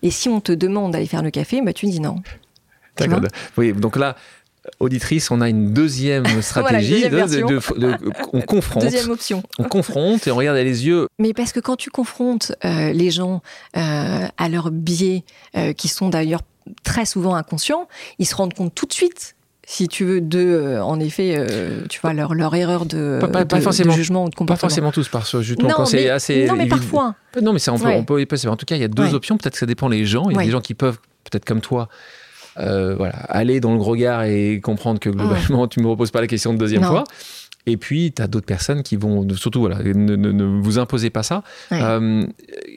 Et 0.04 0.12
si 0.12 0.30
on 0.30 0.42
te 0.42 0.52
demande 0.52 0.92
d'aller 0.94 1.08
faire 1.08 1.24
le 1.24 1.32
café, 1.32 1.62
bah, 1.64 1.74
tu 1.74 1.88
dis 1.88 2.00
non. 2.00 2.22
D'accord. 2.98 3.22
Oui, 3.58 3.74
donc 3.74 3.96
là, 3.96 4.16
auditrice, 4.80 5.32
on 5.32 5.42
a 5.42 5.50
une 5.50 5.74
deuxième 5.74 6.26
stratégie. 6.44 7.10
deuxième 7.10 7.12
de- 7.12 7.16
version. 7.18 7.48
de- 7.48 7.78
de- 7.78 8.12
on 8.34 8.42
confronte. 8.54 8.84
Deuxième 8.84 9.10
option. 9.10 9.42
On 9.58 9.64
confronte 9.64 10.28
et 10.28 10.32
on 10.32 10.36
regarde 10.36 10.58
les 10.58 10.86
yeux. 10.86 11.08
Mais 11.18 11.34
parce 11.34 11.52
que 11.52 11.60
quand 11.60 11.76
tu 11.78 11.90
confrontes 11.90 12.52
euh, 12.64 12.94
les 12.94 13.10
gens 13.10 13.42
euh, 13.76 14.28
à 14.38 14.50
leurs 14.50 14.70
biais, 14.72 15.24
qui 15.78 15.88
sont 15.88 16.10
d'ailleurs 16.10 16.42
très 16.84 17.06
souvent 17.06 17.36
inconscients, 17.36 17.88
ils 18.20 18.26
se 18.26 18.36
rendent 18.36 18.54
compte 18.54 18.74
tout 18.76 18.86
de 18.86 18.94
suite. 18.94 19.36
Si 19.68 19.88
tu 19.88 20.06
veux, 20.06 20.22
de, 20.22 20.38
euh, 20.40 20.84
en 20.84 21.00
effet, 21.00 21.34
euh, 21.38 21.82
tu 21.90 22.00
vois, 22.00 22.14
leur, 22.14 22.36
leur 22.36 22.54
erreur 22.54 22.86
de, 22.86 23.18
Pas- 23.20 23.28
pas- 23.28 23.46
pas 23.46 23.58
de- 23.58 23.64
forcément. 23.64 23.94
de 23.94 23.98
jugement 23.98 24.24
ou 24.26 24.30
de 24.30 24.34
Pas 24.36 24.38
comportement. 24.38 24.70
forcément 24.70 24.92
tous, 24.92 25.10
parce 25.10 25.32
que 25.32 25.42
justement, 25.42 25.86
c'est 25.86 26.04
mais, 26.04 26.10
assez. 26.10 26.46
non, 26.46 26.56
mais 26.56 26.68
parfois. 26.68 27.16
Non, 27.42 27.52
mais 27.52 27.58
ça, 27.60 27.74
on 27.74 27.80
peut, 27.80 27.86
Ouais. 27.86 27.98
on 27.98 28.04
peut 28.04 28.22
y 28.22 28.28
passer. 28.28 28.48
En 28.48 28.58
tout 28.58 28.66
cas, 28.68 28.76
il 28.76 28.82
y 28.82 28.86
a 28.86 28.88
deux 28.88 29.04
Ouais. 29.04 29.14
options. 29.16 29.38
Peut-être 29.38 29.54
que 29.54 29.60
ça 29.60 29.66
dépend 29.66 29.88
les 29.88 30.06
gens. 30.06 30.26
Il 30.30 30.34
y 30.34 30.36
a 30.36 30.38
Ouais. 30.38 30.46
des 30.46 30.52
gens 30.52 30.62
qui 30.62 30.76
peuvent, 30.76 31.00
peut-être 31.24 31.46
comme 31.46 31.62
toi, 31.62 31.90
euh, 32.60 32.96
voilà, 32.96 33.16
aller 33.28 33.60
dans 33.60 33.74
le 33.74 33.82
regard 33.82 34.24
et 34.24 34.62
comprendre 34.62 35.00
que 35.00 35.10
globalement, 35.10 35.68
tu 35.68 35.80
ne 35.80 35.86
me 35.86 35.90
reposes 35.90 36.12
pas 36.12 36.22
la 36.22 36.28
question 36.28 36.54
de 36.54 36.60
deuxième 36.60 36.84
Non. 36.84 36.90
fois. 36.90 37.04
Et 37.66 37.78
puis, 37.78 38.14
tu 38.16 38.22
as 38.22 38.28
d'autres 38.28 38.46
personnes 38.46 38.84
qui 38.84 38.96
vont, 38.96 39.28
surtout, 39.36 39.62
voilà, 39.62 39.80
ne, 39.82 39.92
ne- 40.16 40.32
ne 40.32 40.44
vous 40.62 40.78
imposez 40.78 41.10
pas 41.10 41.24
ça. 41.24 41.42
Euh, 41.72 42.24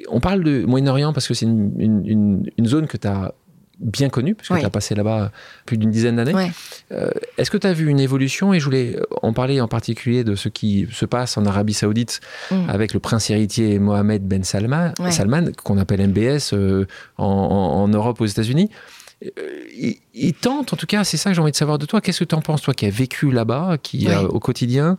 on 0.09 0.20
parle 0.20 0.43
de 0.43 0.64
Moyen-Orient 0.64 1.12
parce 1.12 1.28
que 1.28 1.34
c'est 1.34 1.45
une, 1.45 1.74
une- 1.78 2.07
une- 2.07 2.51
une 2.57 2.66
zone 2.66 2.86
que 2.86 2.97
tu 2.97 3.07
as 3.07 3.34
bien 3.81 4.09
connue, 4.09 4.35
puisque 4.35 4.59
tu 4.59 4.64
as 4.66 4.70
passé 4.70 4.95
là-bas 4.95 5.31
plus 5.66 5.76
d'une 5.79 5.91
dizaine 5.91 6.16
d'années. 6.16 6.51
Euh, 6.93 7.11
Est-ce 7.37 7.51
que 7.51 7.57
tu 7.57 7.66
as 7.66 7.72
vu 7.72 7.89
une 7.89 8.01
évolution? 8.01 8.53
Et 8.53 8.59
je 8.61 8.64
voulais 8.64 8.99
en 9.22 9.33
parler 9.33 9.61
en 9.61 9.68
particulier 9.68 10.24
de 10.24 10.35
ce 10.35 10.49
qui 10.49 10.89
se 10.93 11.05
passe 11.07 11.37
en 11.37 11.47
Arabie 11.47 11.74
Saoudite 11.74 12.20
Mm. 12.51 12.70
avec 12.70 12.95
le 12.95 13.01
prince 13.01 13.31
héritier 13.31 13.79
Mohamed 13.79 14.22
Ben 14.26 14.43
Salman. 14.45 14.93
Salman 15.11 15.53
qu'on 15.64 15.79
appelle 15.79 16.07
MBS 16.09 16.53
euh, 16.55 16.87
en, 17.18 17.87
Europe, 17.89 18.20
aux 18.20 18.26
États-Unis. 18.26 18.70
Euh, 19.24 19.29
il, 19.76 19.97
il 20.14 20.33
tente, 20.35 20.72
en 20.72 20.76
tout 20.76 20.87
cas, 20.87 21.05
c'est 21.05 21.16
ça 21.16 21.31
que 21.31 21.35
j'ai 21.35 21.43
envie 21.43 21.51
de 21.53 21.57
savoir 21.57 21.79
de 21.79 21.87
toi. 21.87 22.01
Qu'est-ce 22.01 22.20
que 22.20 22.24
tu 22.24 22.35
en 22.35 22.41
penses, 22.41 22.62
toi 22.62 22.74
qui 22.74 22.87
as 22.87 22.91
vécu 22.91 23.31
là-bas, 23.31 23.76
qui 23.83 24.09
euh, 24.09 24.22
au 24.29 24.39
quotidien? 24.41 24.97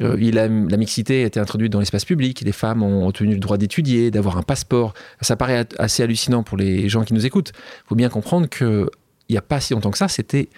Euh, 0.00 0.16
il 0.20 0.38
a, 0.38 0.48
la 0.48 0.76
mixité 0.76 1.22
a 1.24 1.26
été 1.26 1.40
introduite 1.40 1.72
dans 1.72 1.80
l'espace 1.80 2.04
public, 2.04 2.40
les 2.42 2.52
femmes 2.52 2.82
ont 2.82 3.06
obtenu 3.08 3.34
le 3.34 3.40
droit 3.40 3.56
d'étudier, 3.56 4.10
d'avoir 4.10 4.36
un 4.36 4.42
passeport. 4.42 4.94
Ça 5.20 5.36
paraît 5.36 5.66
assez 5.78 6.02
hallucinant 6.02 6.42
pour 6.42 6.56
les 6.56 6.88
gens 6.88 7.04
qui 7.04 7.14
nous 7.14 7.26
écoutent. 7.26 7.52
Il 7.54 7.88
faut 7.88 7.94
bien 7.96 8.08
comprendre 8.08 8.48
que 8.48 8.88
il 9.28 9.32
n'y 9.32 9.38
a 9.38 9.42
pas 9.42 9.60
si 9.60 9.74
longtemps 9.74 9.90
que 9.90 9.98
ça, 9.98 10.08
c'était 10.08 10.48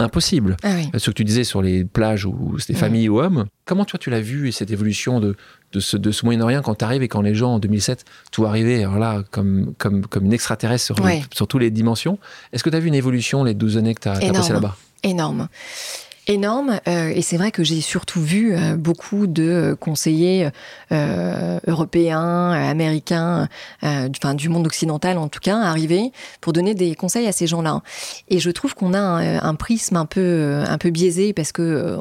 impossible. 0.00 0.56
Ah 0.62 0.74
oui. 0.76 0.90
Ce 0.98 1.10
que 1.10 1.14
tu 1.16 1.24
disais 1.24 1.44
sur 1.44 1.60
les 1.60 1.84
plages 1.84 2.24
où 2.24 2.56
c'était 2.58 2.74
Ouais. 2.74 2.78
famille 2.80 3.08
ou 3.08 3.20
hommes, 3.20 3.46
comment 3.64 3.84
toi 3.84 3.98
tu 3.98 4.10
l'as 4.10 4.20
vu 4.20 4.52
cette 4.52 4.70
évolution 4.70 5.18
de, 5.20 5.36
de 5.72 5.80
ce, 5.80 5.96
de 5.96 6.12
ce 6.12 6.24
Moyen-Orient 6.24 6.62
quand 6.62 6.76
tu 6.76 6.84
arrives 6.84 7.02
et 7.02 7.08
quand 7.08 7.20
les 7.20 7.34
gens 7.34 7.54
en 7.54 7.58
2007, 7.58 8.04
tout 8.30 8.44
arrivait 8.46 8.84
alors 8.84 8.98
là 8.98 9.24
comme, 9.32 9.74
comme, 9.76 10.06
comme 10.06 10.24
une 10.26 10.32
extraterrestre 10.32 10.94
sur, 11.32 11.46
toutes 11.48 11.60
les 11.60 11.70
dimensions? 11.72 12.18
Est-ce 12.52 12.62
que 12.62 12.70
tu 12.70 12.76
as 12.76 12.80
vu 12.80 12.88
une 12.88 12.94
évolution 12.94 13.42
les 13.44 13.54
12 13.54 13.76
années 13.76 13.94
que 13.94 14.00
tu 14.02 14.08
as, 14.08 14.18
Énorme. 14.22 14.36
passé 14.36 14.52
là-bas? 14.52 14.76
Énorme. 15.02 15.48
Énorme. 16.30 16.78
euh, 16.86 17.08
et 17.08 17.22
c'est 17.22 17.38
vrai 17.38 17.50
que 17.50 17.64
j'ai 17.64 17.80
surtout 17.80 18.20
vu 18.20 18.54
euh, 18.54 18.76
beaucoup 18.76 19.26
de 19.26 19.42
euh, 19.44 19.74
conseillers 19.74 20.50
euh, 20.92 21.58
européens, 21.66 22.52
euh, 22.52 22.70
américains, 22.70 23.48
euh, 23.82 24.08
du- 24.08 24.18
enfin 24.22 24.34
du 24.34 24.50
monde 24.50 24.66
occidental 24.66 25.16
en 25.16 25.28
tout 25.28 25.40
cas, 25.40 25.56
arriver 25.56 26.12
pour 26.42 26.52
donner 26.52 26.74
des 26.74 26.94
conseils 26.94 27.26
à 27.26 27.32
ces 27.32 27.46
gens-là. 27.46 27.80
Et 28.28 28.40
je 28.40 28.50
trouve 28.50 28.74
qu'on 28.74 28.92
a 28.92 28.98
un, 28.98 29.42
un 29.42 29.54
prisme 29.54 29.96
un 29.96 30.04
peu, 30.04 30.20
euh, 30.20 30.66
un 30.68 30.76
peu 30.76 30.90
biaisé 30.90 31.32
parce 31.32 31.50
que 31.50 31.62
euh, 31.62 31.96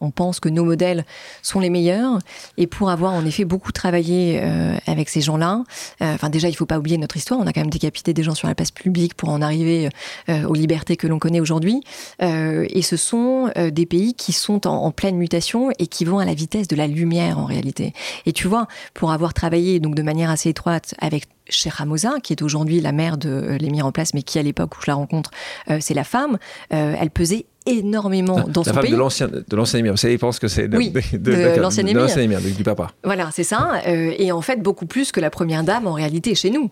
on, 0.00 0.10
pense 0.10 0.40
que 0.40 0.50
nos 0.50 0.64
modèles 0.64 1.06
sont 1.40 1.58
les 1.60 1.70
meilleurs. 1.70 2.18
Et 2.58 2.66
pour 2.66 2.90
avoir 2.90 3.14
en 3.14 3.24
effet 3.24 3.46
beaucoup 3.46 3.72
travaillé 3.72 4.40
euh, 4.42 4.76
avec 4.88 5.08
ces 5.08 5.22
gens-là, 5.22 5.62
euh, 6.02 6.14
enfin 6.14 6.28
déjà 6.28 6.50
il 6.50 6.54
faut 6.54 6.66
pas 6.66 6.78
oublier 6.78 6.98
notre 6.98 7.16
histoire. 7.16 7.40
On 7.40 7.46
a 7.46 7.52
quand 7.54 7.62
même 7.62 7.70
décapité 7.70 8.12
des 8.12 8.24
gens 8.24 8.34
sur 8.34 8.46
la 8.46 8.54
place 8.54 8.72
publique 8.72 9.14
pour 9.14 9.30
en 9.30 9.40
arriver 9.40 9.88
euh, 10.28 10.44
aux 10.44 10.54
libertés 10.54 10.98
que 10.98 11.06
l'on 11.06 11.18
connaît 11.18 11.40
aujourd'hui. 11.40 11.80
Euh, 12.22 12.66
et 12.68 12.82
ce 12.82 12.98
sont 12.98 13.50
euh, 13.56 13.69
des 13.70 13.86
pays 13.86 14.14
qui 14.14 14.32
sont 14.32 14.66
en, 14.66 14.84
en 14.84 14.90
pleine 14.90 15.16
mutation 15.16 15.70
et 15.78 15.86
qui 15.86 16.04
vont 16.04 16.18
à 16.18 16.24
la 16.24 16.34
vitesse 16.34 16.68
de 16.68 16.76
la 16.76 16.86
lumière 16.86 17.38
en 17.38 17.44
réalité. 17.44 17.92
Et 18.26 18.32
tu 18.32 18.48
vois, 18.48 18.66
pour 18.94 19.12
avoir 19.12 19.34
travaillé 19.34 19.80
donc 19.80 19.94
de 19.94 20.02
manière 20.02 20.30
assez 20.30 20.48
étroite 20.50 20.94
avec 20.98 21.24
Cheikh 21.48 21.80
Moza, 21.86 22.14
qui 22.22 22.32
est 22.32 22.42
aujourd'hui 22.42 22.80
la 22.80 22.92
mère 22.92 23.16
de 23.18 23.28
euh, 23.28 23.58
l'émir 23.58 23.84
en 23.86 23.92
place, 23.92 24.14
mais 24.14 24.22
qui 24.22 24.38
à 24.38 24.42
l'époque 24.42 24.76
où 24.76 24.80
je 24.82 24.90
la 24.90 24.94
rencontre, 24.94 25.30
euh, 25.70 25.78
c'est 25.80 25.94
la 25.94 26.04
femme, 26.04 26.38
euh, 26.72 26.94
elle 27.00 27.10
pesait 27.10 27.46
énormément 27.66 28.40
dans 28.48 28.60
La 28.62 28.68
son 28.68 28.72
femme 28.74 28.82
pays. 28.82 28.92
de 28.92 28.96
l'ancien 28.96 29.28
de 29.28 29.56
l'ancien 29.56 29.78
émir. 29.80 29.92
Vous 29.92 29.96
savez, 29.98 30.14
ils 30.14 30.18
pensent 30.18 30.38
que 30.38 30.48
c'est 30.48 30.68
de, 30.68 30.76
Oui, 30.76 30.90
de- 31.12 31.18
de 31.18 31.60
l'ancien 31.60 31.86
émir. 31.86 32.40
du, 32.40 32.62
papa. 32.64 32.90
Voilà, 33.04 33.30
c'est 33.32 33.44
ça. 33.44 33.82
Euh, 33.86 34.12
et 34.18 34.32
en 34.32 34.40
fait, 34.40 34.62
beaucoup 34.62 34.86
plus 34.86 35.12
que 35.12 35.20
la 35.20 35.30
première 35.30 35.62
dame 35.64 35.86
en 35.86 35.92
réalité 35.92 36.34
chez 36.34 36.50
nous. 36.50 36.70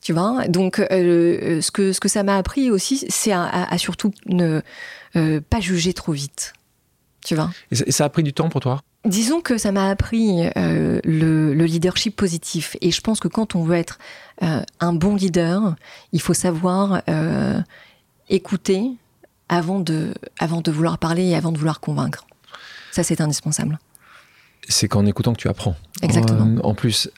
Tu 0.00 0.12
vois 0.12 0.46
Donc, 0.48 0.76
ce, 0.76 1.70
que, 1.72 1.92
ce 1.92 1.98
que 2.00 2.08
ça 2.08 2.22
m'a 2.22 2.36
appris 2.36 2.70
aussi, 2.70 3.04
c'est 3.08 3.32
à, 3.32 3.42
à- 3.42 3.74
à 3.74 3.78
surtout 3.78 4.12
ne 4.26 4.60
euh, 5.16 5.40
pas 5.40 5.60
juger 5.60 5.92
trop 5.92 6.12
vite. 6.12 6.52
Tu 7.24 7.34
vois? 7.34 7.50
Et 7.70 7.92
ça, 7.92 8.04
a 8.04 8.08
pris 8.08 8.22
du 8.22 8.32
temps 8.32 8.48
pour 8.48 8.60
toi? 8.60 8.80
Disons 9.04 9.40
que 9.40 9.58
ça 9.58 9.72
m'a 9.72 9.90
appris 9.90 10.46
euh, 10.56 11.00
le, 11.04 11.54
le 11.54 11.64
leadership 11.64 12.16
positif. 12.16 12.76
Et 12.80 12.90
je 12.90 13.00
pense 13.00 13.20
que 13.20 13.28
quand 13.28 13.54
on 13.54 13.62
veut 13.62 13.76
être 13.76 13.98
euh, 14.42 14.62
un 14.80 14.92
bon 14.92 15.14
leader, 15.14 15.76
il 16.12 16.20
faut 16.20 16.34
savoir 16.34 17.02
euh, 17.08 17.60
écouter 18.28 18.82
avant 19.48 19.78
de, 19.80 20.14
avant 20.38 20.60
de 20.60 20.70
vouloir 20.70 20.98
parler 20.98 21.26
et 21.26 21.36
avant 21.36 21.52
de 21.52 21.58
vouloir 21.58 21.80
convaincre. 21.80 22.26
Ça, 22.92 23.02
c'est 23.02 23.20
indispensable. 23.20 23.78
c'est 24.68 24.88
qu'en 24.88 25.06
écoutant 25.06 25.32
que 25.32 25.38
tu 25.38 25.48
apprends. 25.48 25.76
Exactement. 26.02 26.56
En 26.64 26.74
plus, 26.74 27.10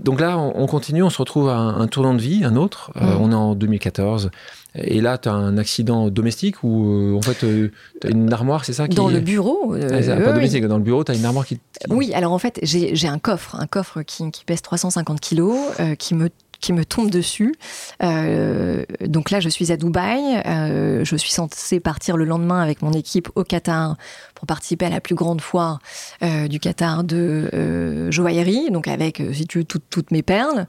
donc 0.00 0.20
là, 0.20 0.38
on, 0.38 0.62
on 0.62 0.66
continue, 0.66 1.02
on 1.02 1.10
se 1.10 1.18
retrouve 1.18 1.48
à 1.48 1.56
un, 1.56 1.80
un 1.80 1.86
tournant 1.88 2.14
de 2.14 2.20
vie, 2.20 2.44
un 2.44 2.56
autre. 2.56 2.92
Mm. 2.94 3.16
on 3.20 3.32
est 3.32 3.34
en 3.34 3.54
2014. 3.54 4.30
Et 4.74 5.00
là, 5.00 5.18
tu 5.18 5.28
as 5.28 5.32
un 5.32 5.56
accident 5.58 6.08
domestique 6.08 6.62
où, 6.62 6.86
euh, 6.92 7.16
en 7.16 7.22
fait, 7.22 7.34
tu 7.40 7.72
as 8.06 8.10
une 8.10 8.32
armoire, 8.32 8.64
c'est 8.64 8.72
ça 8.74 8.86
qui... 8.86 8.94
Dans 8.96 9.08
le 9.08 9.20
bureau. 9.20 9.74
euh, 9.74 9.88
Ah, 9.92 9.96
oui, 9.98 10.06
pas 10.24 10.28
oui. 10.30 10.34
domestique, 10.34 10.64
dans 10.66 10.76
le 10.76 10.82
bureau, 10.84 11.02
tu 11.04 11.12
as 11.12 11.14
une 11.14 11.24
armoire 11.24 11.46
qui... 11.46 11.56
qui- 11.56 11.60
Oui, 11.90 12.12
alors 12.14 12.32
en 12.32 12.38
fait, 12.38 12.60
j'ai 12.62 13.08
un 13.08 13.18
coffre, 13.18 13.56
un 13.58 13.66
coffre 13.66 14.02
qui, 14.02 14.30
qui 14.30 14.44
pèse 14.44 14.62
350 14.62 15.20
kilos, 15.20 15.56
euh, 15.80 15.94
qui 15.94 16.14
me 16.14 16.28
qui 16.60 16.72
me 16.72 16.84
tombe 16.84 17.08
dessus. 17.08 17.54
Euh, 18.02 18.84
donc 19.06 19.30
là, 19.30 19.38
je 19.38 19.48
suis 19.48 19.70
à 19.70 19.76
Dubaï. 19.76 20.42
Euh, 20.44 21.04
je 21.04 21.14
suis 21.14 21.30
censée 21.30 21.78
partir 21.78 22.16
le 22.16 22.24
lendemain 22.24 22.60
avec 22.60 22.82
mon 22.82 22.90
équipe 22.92 23.28
au 23.36 23.44
Qatar 23.44 23.96
pour 24.34 24.46
participer 24.48 24.86
à 24.86 24.90
la 24.90 25.00
plus 25.00 25.14
grande 25.14 25.40
foire 25.40 25.78
euh, 26.24 26.48
du 26.48 26.58
Qatar 26.58 27.04
de 27.04 27.48
euh, 27.54 28.10
joaillerie, 28.10 28.72
donc 28.72 28.88
avec, 28.88 29.20
euh, 29.20 29.32
si 29.32 29.46
tu 29.46 29.58
veux, 29.58 29.64
toutes- 29.64 29.84
toutes 29.88 30.10
mes 30.10 30.22
perles. 30.22 30.66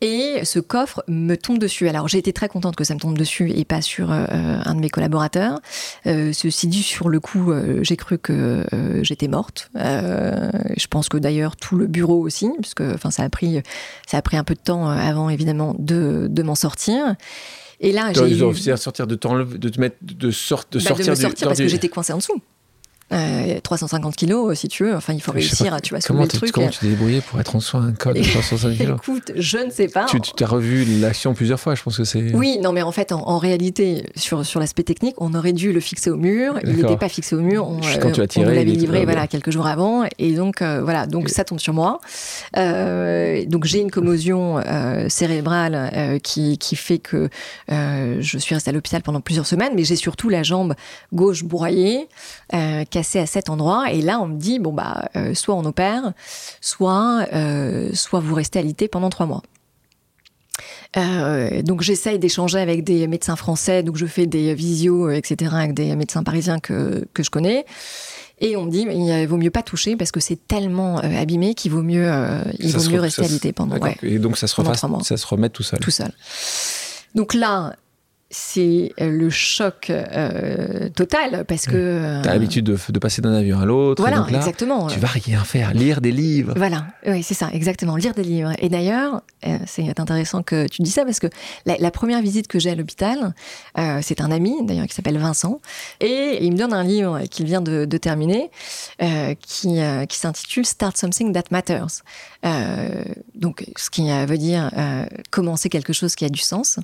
Et 0.00 0.44
ce 0.44 0.60
coffre 0.60 1.02
me 1.08 1.34
tombe 1.36 1.58
dessus. 1.58 1.88
Alors 1.88 2.06
j'ai 2.06 2.18
été 2.18 2.32
très 2.32 2.48
contente 2.48 2.76
que 2.76 2.84
ça 2.84 2.94
me 2.94 3.00
tombe 3.00 3.18
dessus 3.18 3.50
et 3.50 3.64
pas 3.64 3.82
sur 3.82 4.12
euh, 4.12 4.26
un 4.30 4.74
de 4.76 4.80
mes 4.80 4.90
collaborateurs. 4.90 5.58
Euh, 6.06 6.32
ceci 6.32 6.68
dit, 6.68 6.84
sur 6.84 7.08
le 7.08 7.18
coup, 7.18 7.50
euh, 7.50 7.80
j'ai 7.82 7.96
cru 7.96 8.16
que 8.16 8.64
euh, 8.72 9.02
j'étais 9.02 9.26
morte. 9.26 9.70
Euh, 9.76 10.50
je 10.76 10.86
pense 10.86 11.08
que 11.08 11.16
d'ailleurs 11.16 11.56
tout 11.56 11.76
le 11.76 11.88
bureau 11.88 12.20
aussi, 12.24 12.48
puisque 12.60 12.82
enfin 12.82 13.10
ça 13.10 13.24
a 13.24 13.28
pris 13.28 13.60
ça 14.06 14.18
a 14.18 14.22
pris 14.22 14.36
un 14.36 14.44
peu 14.44 14.54
de 14.54 14.60
temps 14.60 14.88
euh, 14.88 14.94
avant 14.94 15.30
évidemment 15.30 15.74
de, 15.78 16.28
de 16.30 16.42
m'en 16.44 16.54
sortir. 16.54 17.16
Et 17.80 17.90
là, 17.92 18.12
j'ai 18.12 18.20
eu- 18.34 18.38
dois 18.38 18.52
sortir 18.76 19.06
de, 19.06 19.14
t'enlever- 19.14 19.58
de 19.58 19.68
te 19.68 19.80
mettre, 19.80 19.96
de, 20.02 20.30
sort- 20.30 20.64
de 20.70 20.78
bah, 20.78 20.84
sortir 20.84 21.06
de 21.06 21.10
me 21.10 21.16
du- 21.16 21.22
sortir 21.22 21.48
parce 21.48 21.58
du- 21.58 21.64
que 21.64 21.68
j'étais 21.70 21.88
coincée 21.88 22.12
en 22.12 22.18
dessous. 22.18 22.40
350 23.10 24.16
kilos, 24.16 24.58
si 24.58 24.68
tu 24.68 24.84
veux. 24.84 24.94
Enfin, 24.94 25.14
il 25.14 25.20
faut 25.20 25.32
réussir 25.32 25.72
à, 25.72 25.80
tu 25.80 25.94
comment 26.06 26.22
le 26.22 26.28
truc. 26.28 26.52
Comment 26.52 26.68
tu 26.68 26.80
t'es 26.80 26.88
débrouillé 26.88 27.20
pour 27.20 27.40
être 27.40 27.56
en 27.56 27.60
soin 27.60 27.86
un 27.86 27.92
col 27.92 28.14
de 28.14 28.22
350 28.22 28.76
kilos 28.76 28.98
Écoute, 29.02 29.32
je 29.34 29.58
ne 29.58 29.70
sais 29.70 29.88
pas. 29.88 30.06
Tu 30.06 30.20
t'as 30.20 30.46
revu 30.46 30.84
l'action 31.00 31.34
plusieurs 31.34 31.58
fois, 31.58 31.74
je 31.74 31.82
pense 31.82 31.96
que 31.96 32.04
c'est. 32.04 32.34
Oui, 32.34 32.58
non, 32.60 32.72
mais 32.72 32.82
en 32.82 32.92
fait, 32.92 33.12
en, 33.12 33.38
réalité, 33.38 34.04
sur, 34.14 34.44
sur 34.44 34.60
l'aspect 34.60 34.82
technique, 34.82 35.14
on 35.18 35.34
aurait 35.34 35.52
dû 35.52 35.72
le 35.72 35.80
fixer 35.80 36.10
au 36.10 36.16
mur. 36.16 36.58
Il 36.64 36.76
n'était 36.76 36.96
pas 36.96 37.08
fixé 37.08 37.34
au 37.34 37.40
mur. 37.40 37.66
On, 37.68 37.80
Quand 38.00 38.12
tu 38.12 38.20
l'as 38.20 38.26
tiré, 38.26 38.46
on 38.46 38.54
l'avait 38.54 38.64
livré 38.64 39.04
voilà, 39.04 39.26
quelques 39.26 39.50
jours 39.50 39.66
avant. 39.66 40.04
Et 40.18 40.32
donc, 40.32 40.62
voilà, 40.62 41.06
donc 41.06 41.28
ça 41.28 41.44
tombe 41.44 41.60
sur 41.60 41.72
moi. 41.72 42.00
donc, 42.54 43.64
j'ai 43.64 43.80
une 43.80 43.90
commotion 43.90 44.62
cérébrale 45.08 46.20
qui, 46.22 46.58
qui 46.58 46.76
fait 46.76 46.98
que 46.98 47.28
je 47.68 48.38
suis 48.38 48.54
restée 48.54 48.70
à 48.70 48.72
l'hôpital 48.72 49.02
pendant 49.02 49.20
plusieurs 49.20 49.46
semaines, 49.46 49.72
mais 49.74 49.84
j'ai 49.84 49.96
surtout 49.96 50.28
la 50.28 50.42
jambe 50.42 50.74
gauche 51.12 51.44
broyée, 51.44 52.08
euh, 52.98 53.02
cassée 53.02 53.18
à 53.18 53.26
cet 53.26 53.48
endroit. 53.48 53.92
Et 53.92 54.02
là, 54.02 54.20
on 54.20 54.28
me 54.28 54.38
dit 54.38 54.58
bon 54.58 54.72
bah, 54.72 55.08
euh, 55.16 55.34
soit 55.34 55.54
on 55.54 55.64
opère, 55.64 56.12
soit 56.60 57.26
euh, 57.32 57.90
soit 57.94 58.20
vous 58.20 58.34
restez 58.34 58.58
alité 58.58 58.88
pendant 58.88 59.10
trois 59.10 59.26
mois. 59.26 59.42
donc 61.62 61.82
j'essaye 61.82 62.18
d'échanger 62.18 62.58
avec 62.58 62.82
des 62.82 63.06
médecins 63.06 63.36
français, 63.36 63.82
donc 63.82 63.96
je 63.96 64.06
fais 64.06 64.26
des 64.26 64.54
visios, 64.54 65.10
etc., 65.10 65.52
avec 65.54 65.74
des 65.74 65.94
médecins 65.94 66.24
parisiens 66.24 66.58
que, 66.58 67.06
que 67.14 67.22
je 67.22 67.30
connais. 67.30 67.64
Et 68.40 68.56
on 68.56 68.64
me 68.64 68.70
dit, 68.70 68.86
il 68.88 69.26
vaut 69.26 69.36
mieux 69.36 69.50
pas 69.50 69.62
toucher 69.62 69.96
parce 69.96 70.12
que 70.12 70.20
c'est 70.20 70.46
tellement 70.46 70.98
abîmé 70.98 71.54
qu'il 71.54 71.72
vaut 71.72 71.82
mieux, 71.82 72.10
il 72.58 72.76
vaut 72.76 72.90
mieux 72.90 73.00
rester 73.00 73.24
alité 73.24 73.52
pendant. 73.52 73.78
Ouais, 73.78 73.96
et 74.02 74.18
donc 74.18 74.36
ça 74.38 74.46
se, 74.46 74.54
ça 75.02 75.16
se 75.16 75.26
remet 75.26 75.50
tout 75.50 75.64
seul. 75.64 75.80
Tout 75.80 75.90
seul. 75.90 76.12
Donc 77.14 77.34
là, 77.34 77.74
c'est 78.30 78.92
euh, 79.00 79.10
le 79.10 79.30
choc 79.30 79.88
euh, 79.88 80.90
total 80.90 81.46
parce 81.46 81.66
que. 81.66 81.76
Euh, 81.76 82.22
tu 82.22 82.28
as 82.28 82.32
l'habitude 82.34 82.64
de, 82.66 82.98
passer 82.98 83.22
d'un 83.22 83.32
avion 83.32 83.58
à 83.58 83.64
l'autre. 83.64 84.02
Voilà, 84.02 84.26
exactement. 84.28 84.86
Tu 84.88 84.98
vas 84.98 85.08
rien 85.08 85.42
faire, 85.44 85.72
lire 85.72 86.02
des 86.02 86.12
livres. 86.12 86.52
Voilà, 86.56 86.86
oui, 87.06 87.22
c'est 87.22 87.34
ça, 87.34 87.48
exactement, 87.52 87.96
lire 87.96 88.12
des 88.12 88.22
livres. 88.22 88.52
Et 88.58 88.68
d'ailleurs, 88.68 89.22
c'est 89.66 89.98
intéressant 89.98 90.42
que 90.42 90.66
tu 90.66 90.82
dis 90.82 90.90
ça 90.90 91.04
parce 91.04 91.20
que 91.20 91.28
la, 91.64 91.90
première 91.90 92.20
visite 92.20 92.48
que 92.48 92.58
j'ai 92.58 92.70
à 92.70 92.74
l'hôpital, 92.74 93.34
c'est 94.02 94.20
un 94.20 94.30
ami 94.30 94.54
d'ailleurs 94.66 94.86
qui 94.86 94.94
s'appelle 94.94 95.18
Vincent 95.18 95.60
et 96.00 96.38
il 96.42 96.52
me 96.52 96.58
donne 96.58 96.72
un 96.72 96.84
livre 96.84 97.22
qu'il 97.30 97.46
vient 97.46 97.60
de, 97.60 97.84
terminer 97.98 98.50
qui, 99.40 99.80
qui 100.08 100.18
s'intitule 100.18 100.66
Start 100.66 100.96
Something 100.96 101.32
That 101.32 101.44
Matters. 101.50 102.02
Donc, 103.34 103.64
ce 103.76 103.90
qui 103.90 104.08
veut 104.10 104.38
dire 104.38 104.70
commencer 105.30 105.68
quelque 105.68 105.92
chose 105.92 106.14
qui 106.14 106.24
a 106.24 106.28
du 106.28 106.40
sens, 106.40 106.78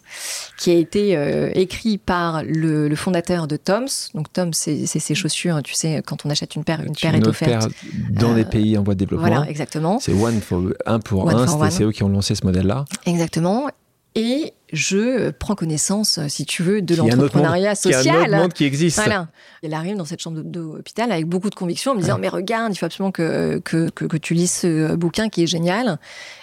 qui 0.58 0.70
a 0.70 0.74
été 0.74 1.16
euh, 1.16 1.50
écrit 1.54 1.98
par 1.98 2.42
le, 2.44 2.94
fondateur 2.94 3.46
de 3.46 3.56
Toms. 3.56 3.86
Donc 4.14 4.32
Toms, 4.32 4.52
c'est 4.52 4.86
ses 4.86 5.14
chaussures, 5.14 5.62
tu 5.62 5.74
sais, 5.74 6.02
quand 6.04 6.24
on 6.24 6.30
achète 6.30 6.54
une 6.54 6.64
paire, 6.64 6.80
une 6.82 6.94
paire 6.94 7.14
est 7.14 7.26
offerte. 7.26 7.68
dans 8.10 8.34
les 8.34 8.42
euh, 8.42 8.48
pays 8.48 8.78
en 8.78 8.82
voie 8.82 8.94
de 8.94 9.00
développement. 9.00 9.26
Voilà, 9.26 9.48
exactement. 9.48 9.98
C'est 10.00 10.12
one 10.12 10.40
for 10.40 10.62
un 10.86 11.00
pour 11.00 11.28
un. 11.30 11.70
C'est 11.70 11.84
eux 11.84 11.92
qui 11.92 12.02
ont 12.02 12.08
lancé 12.08 12.34
ce 12.34 12.44
modèle-là. 12.44 12.84
Exactement. 13.06 13.68
Et 14.14 14.52
je 14.74 15.30
prends 15.30 15.54
connaissance, 15.54 16.18
si 16.28 16.44
tu 16.44 16.62
veux, 16.62 16.82
de 16.82 16.94
l'entrepreneuriat 16.94 17.74
social. 17.74 18.02
Il 18.02 18.06
y 18.06 18.10
a 18.10 18.14
un 18.14 18.22
autre 18.22 18.36
monde 18.36 18.52
qui 18.52 18.64
existe. 18.64 18.96
Voilà. 18.96 19.28
Elle 19.62 19.74
arrive 19.74 19.96
dans 19.96 20.04
cette 20.04 20.20
chambre 20.20 20.42
d'hôpital 20.42 21.10
avec 21.12 21.26
beaucoup 21.26 21.50
de 21.50 21.54
conviction 21.54 21.92
en 21.92 21.94
me 21.94 22.00
disant 22.00 22.18
Mais 22.18 22.28
regarde, 22.28 22.72
il 22.74 22.76
faut 22.76 22.86
absolument 22.86 23.12
que, 23.12 23.60
que, 23.64 23.88
que, 23.90 24.16
tu 24.16 24.34
lises 24.34 24.52
ce 24.52 24.94
bouquin 24.94 25.28
qui 25.28 25.42
est 25.42 25.46
génial 25.46 25.98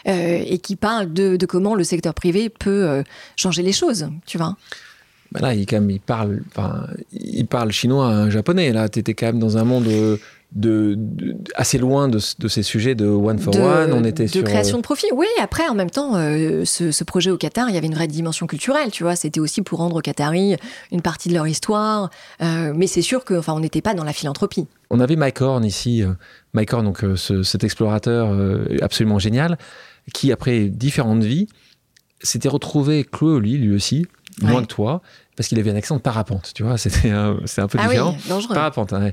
euh, 0.08 0.44
et 0.46 0.58
qui 0.58 0.76
parle 0.76 1.14
de, 1.14 1.36
de, 1.36 1.46
comment 1.46 1.76
le 1.76 1.84
secteur 1.84 2.14
privé 2.14 2.50
peut 2.50 2.88
euh, 2.88 3.04
changer 3.36 3.62
les 3.62 3.74
choses, 3.74 4.08
tu 4.26 4.38
vois. 4.38 4.56
Bah 5.32 5.40
là, 5.40 5.54
il, 5.54 5.66
quand 5.66 5.78
même, 5.78 5.90
il, 5.90 6.02
parle, 6.02 6.42
il 7.14 7.48
parle 7.48 7.72
chinois 7.72 8.08
à 8.08 8.12
un 8.12 8.30
japonais. 8.30 8.74
Là, 8.74 8.90
tu 8.90 9.00
étais 9.00 9.14
quand 9.14 9.28
même 9.28 9.40
dans 9.40 9.58
un 9.58 9.64
monde 9.64 9.88
de, 10.52 10.98
assez 11.56 11.78
loin 11.78 12.10
de, 12.10 12.20
ces 12.20 12.64
sujets 12.64 12.96
de 12.96 13.06
one 13.06 13.40
for 13.40 13.56
one. 13.56 13.94
On 13.94 14.04
était 14.04 14.26
de 14.26 14.42
création 14.42 14.78
de 14.78 14.84
profit. 14.84 15.08
Oui, 15.14 15.28
après, 15.40 15.68
en 15.68 15.76
même 15.76 15.90
temps, 15.90 16.16
euh, 16.16 16.66
ce, 16.66 17.04
projet 17.04 17.32
au 17.32 17.38
Qatar, 17.38 17.70
il 17.70 17.76
y 17.76 17.78
avait 17.78 17.88
une 17.88 17.96
vraie 17.96 18.08
dimension 18.08 18.48
culturelle, 18.48 18.92
tu 18.92 19.04
vois. 19.04 19.16
C'était 19.16 19.40
aussi 19.40 19.62
pour 19.62 19.80
rendre 19.80 19.96
aux 19.98 20.02
Qataris 20.02 20.58
une 20.92 21.02
partie 21.02 21.30
de 21.30 21.34
leur 21.34 21.48
histoire. 21.48 22.10
Euh, 22.42 22.74
mais 22.76 22.88
c'est 22.88 23.02
sûr 23.02 23.24
que, 23.24 23.34
enfin, 23.34 23.54
on 23.54 23.60
n'était 23.60 23.82
pas 23.82 23.94
dans 23.94 24.04
la 24.04 24.14
philanthropie. 24.14 24.68
On 24.90 25.00
avait 25.00 25.16
Mike 25.16 25.42
Horn 25.42 25.64
ici, 25.64 26.04
euh, 26.04 26.12
Mike 26.54 26.74
Horn, 26.74 26.86
donc 26.86 27.06
cet 27.16 27.64
explorateur 27.64 28.36
absolument 28.82 29.20
génial, 29.20 29.58
qui 30.14 30.32
après 30.32 30.68
différentes 30.68 31.24
vies 31.24 31.48
s'était 32.22 32.50
retrouvé 32.50 33.04
cloué 33.04 33.32
au 33.32 33.40
lit 33.40 33.58
lui 33.58 33.74
aussi, 33.74 34.06
moins 34.42 34.62
que 34.62 34.68
toi, 34.68 35.02
parce 35.36 35.48
qu'il 35.48 35.60
avait 35.60 35.72
un 35.72 35.76
accent 35.76 35.96
de 35.96 36.02
parapente, 36.02 36.52
tu 36.54 36.64
vois. 36.64 36.78
C'était 36.78 37.10
un, 37.10 37.38
un 37.58 37.68
peu 37.68 37.78
ah 37.80 37.88
différent. 37.88 38.16
Oui, 38.18 38.30
dangereux. 38.30 38.54
Parapente. 38.54 38.94
Hein. 38.94 39.10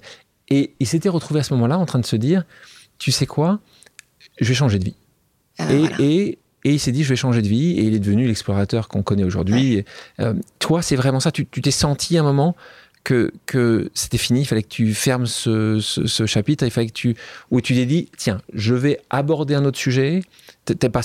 Et 0.51 0.74
il 0.80 0.86
s'était 0.86 1.09
retrouvé 1.09 1.40
à 1.40 1.42
ce 1.42 1.53
moment-là 1.55 1.78
en 1.78 1.86
train 1.86 1.99
de 1.99 2.07
se 2.07 2.16
dire, 2.16 2.44
tu 2.99 3.12
sais 3.12 3.26
quoi, 3.26 3.61
je 4.40 4.49
vais 4.49 4.55
changer 4.55 4.78
de 4.78 4.84
vie. 4.84 4.96
Ah, 5.59 5.72
et, 5.72 5.84
et, 5.99 6.38
et, 6.64 6.72
il 6.72 6.80
s'est 6.80 6.92
dit, 6.92 7.05
je 7.05 7.09
vais 7.09 7.16
changer 7.16 7.42
de 7.42 7.49
vie, 7.49 7.72
et 7.72 7.82
il 7.82 7.94
est 7.94 7.99
devenu 7.99 8.26
l'explorateur 8.26 8.88
qu'on 8.88 9.03
connaît 9.03 9.24
aujourd'hui. 9.24 9.84
Euh, 10.20 10.34
toi, 10.59 10.82
c'est 10.82 10.96
vraiment 10.96 11.20
ça, 11.20 11.32
tu 11.32 11.46
t'es 11.46 11.70
senti 11.70 12.16
un 12.16 12.22
moment 12.22 12.57
que, 13.09 13.32
que 13.46 13.90
c'était 13.94 14.18
fini, 14.18 14.40
il 14.40 14.44
fallait 14.44 14.62
que 14.62 14.68
tu 14.68 14.92
fermes 14.92 15.26
ce, 15.26 15.80
ce, 15.80 16.26
chapitre, 16.26 16.64
il 16.64 16.70
fallait 16.70 16.88
que 16.88 16.92
tu, 16.92 17.16
où 17.51 17.61
tu 17.61 17.74
t'es 17.74 17.86
dit, 17.86 18.11
tiens, 18.16 18.42
je 18.53 18.74
vais 18.74 19.01
aborder 19.09 19.55
un 19.55 19.64
autre 19.64 19.78
sujet. 19.78 20.22
pas 20.66 21.01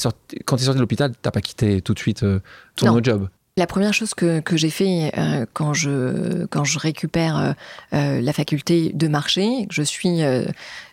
quand 0.46 0.58
tu 0.58 0.64
es 0.64 0.66
sorti 0.66 0.76
de 0.76 0.82
l'hôpital, 0.82 1.12
tu 1.12 1.18
n'as 1.24 1.32
pas 1.32 1.42
quitté 1.42 1.82
tout 1.82 1.94
de 1.94 2.00
suite 2.00 2.24
euh, 2.24 2.40
ton 2.76 2.90
autre 2.90 3.06
job. 3.06 3.30
La 3.56 3.68
première 3.68 3.94
chose 3.94 4.16
que, 4.16 4.40
que 4.40 4.58
j'ai 4.58 4.72
fait 4.72 5.12
euh, 5.16 5.46
quand, 5.54 5.76
je, 5.76 6.46
quand 6.48 6.64
je 6.64 6.80
récupère 6.80 7.38
euh, 7.38 7.54
euh, 7.94 8.20
la 8.20 8.34
faculté 8.34 8.90
de 8.96 9.08
marcher, 9.08 9.68
que 9.68 9.76
je 9.76 9.84
suis 9.84 10.22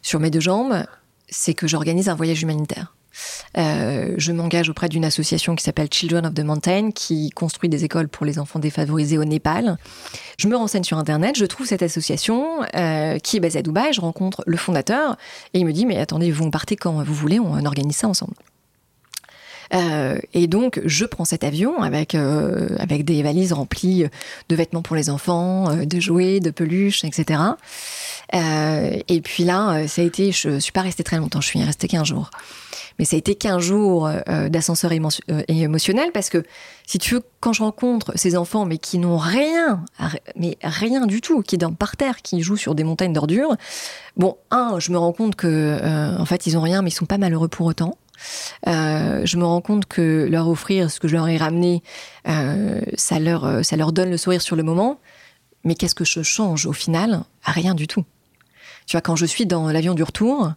sur 0.02 0.20
mes 0.20 0.30
deux 0.30 0.40
jambes, 0.40 0.84
c'est 1.30 1.54
que 1.54 1.66
j'organise 1.66 2.10
un 2.10 2.14
voyage 2.14 2.42
humanitaire. 2.42 2.94
je 3.54 4.32
m'engage 4.32 4.68
auprès 4.68 4.90
d'une 4.90 5.06
association 5.06 5.56
qui 5.56 5.64
s'appelle 5.64 5.88
Children 5.90 6.26
of 6.26 6.34
the 6.34 6.40
Mountain, 6.40 6.90
qui 6.90 7.30
construit 7.30 7.70
des 7.70 7.84
écoles 7.84 8.08
pour 8.08 8.26
les 8.26 8.38
enfants 8.38 8.58
défavorisés 8.58 9.16
au 9.16 9.24
Népal. 9.24 9.78
Je 10.38 10.46
me 10.46 10.54
renseigne 10.56 10.84
sur 10.84 10.98
Internet, 10.98 11.38
je 11.38 11.46
trouve 11.46 11.66
cette 11.66 11.82
association 11.82 12.60
qui 13.22 13.36
est 13.38 13.40
basée 13.40 13.60
à 13.60 13.62
Dubaï, 13.62 13.94
je 13.94 14.02
rencontre 14.02 14.42
le 14.46 14.58
fondateur 14.58 15.16
et 15.54 15.60
il 15.60 15.64
me 15.64 15.72
dit 15.72 15.86
mais 15.86 15.96
attendez, 15.96 16.30
vous 16.30 16.50
partez 16.50 16.76
quand? 16.76 17.02
Vous 17.02 17.14
voulez, 17.14 17.40
on 17.40 17.64
organise 17.64 17.96
ça 17.96 18.08
ensemble. 18.08 18.34
Euh, 19.72 20.18
et 20.34 20.46
donc, 20.46 20.80
je 20.84 21.04
prends 21.04 21.24
cet 21.24 21.44
avion 21.44 21.82
avec, 21.82 22.14
euh, 22.14 22.68
avec 22.78 23.04
des 23.04 23.22
valises 23.22 23.52
remplies 23.52 24.06
de 24.48 24.56
vêtements 24.56 24.82
pour 24.82 24.96
les 24.96 25.10
enfants, 25.10 25.70
euh, 25.70 25.84
de 25.84 26.00
jouets, 26.00 26.40
de 26.40 26.50
peluches, 26.50 27.04
etc. 27.04 27.40
et 28.32 29.20
puis 29.22 29.44
là, 29.44 29.88
ça 29.88 30.02
a 30.02 30.04
été, 30.04 30.30
je 30.30 30.58
suis 30.60 30.72
pas 30.72 30.82
restée 30.82 31.02
très 31.02 31.16
longtemps, 31.16 31.40
je 31.40 31.48
suis 31.48 31.62
restée 31.62 31.88
15 31.88 32.06
jours. 32.06 32.30
Mais 32.98 33.04
ça 33.04 33.16
a 33.16 33.18
été 33.18 33.34
15 33.34 33.60
jours 33.60 34.08
d'ascenseur 34.48 34.92
émotionnel 34.92 36.10
parce 36.12 36.28
que, 36.28 36.44
si 36.86 36.98
tu 36.98 37.14
veux, 37.14 37.22
quand 37.40 37.52
je 37.52 37.62
rencontre 37.62 38.12
ces 38.14 38.36
enfants, 38.36 38.66
mais 38.66 38.78
qui 38.78 38.98
n'ont 38.98 39.16
rien, 39.16 39.84
mais 40.36 40.58
rien 40.62 41.06
du 41.06 41.20
tout, 41.20 41.42
qui 41.42 41.58
dorment 41.58 41.76
par 41.76 41.96
terre, 41.96 42.22
qui 42.22 42.42
jouent 42.42 42.56
sur 42.56 42.76
des 42.76 42.84
montagnes 42.84 43.12
d'ordures, 43.12 43.56
bon, 44.16 44.36
un, 44.50 44.78
je 44.78 44.92
me 44.92 44.98
rends 44.98 45.12
compte 45.12 45.34
que, 45.34 46.16
en 46.16 46.24
fait, 46.24 46.46
ils 46.46 46.56
ont 46.56 46.62
rien, 46.62 46.82
mais 46.82 46.90
ils 46.90 46.94
sont 46.94 47.06
pas 47.06 47.18
malheureux 47.18 47.48
pour 47.48 47.66
autant. 47.66 47.96
Euh, 48.66 49.22
je 49.24 49.36
me 49.36 49.44
rends 49.44 49.60
compte 49.60 49.86
que 49.86 50.26
leur 50.30 50.48
offrir 50.48 50.90
ce 50.90 51.00
que 51.00 51.08
je 51.08 51.14
leur 51.14 51.28
ai 51.28 51.36
ramené, 51.36 51.82
euh, 52.28 52.80
ça, 52.94 53.18
leur, 53.18 53.44
euh, 53.44 53.62
ça 53.62 53.76
leur 53.76 53.92
donne 53.92 54.10
le 54.10 54.16
sourire 54.16 54.42
sur 54.42 54.56
le 54.56 54.62
moment. 54.62 55.00
Mais 55.64 55.74
qu'est-ce 55.74 55.94
que 55.94 56.04
je 56.04 56.22
change 56.22 56.66
au 56.66 56.72
final? 56.72 57.22
Rien 57.44 57.74
du 57.74 57.86
tout. 57.86 58.04
Tu 58.86 58.92
vois, 58.92 59.02
quand 59.02 59.16
je 59.16 59.26
suis 59.26 59.46
dans 59.46 59.70
l'avion 59.70 59.94
du 59.94 60.02
retour, 60.02 60.52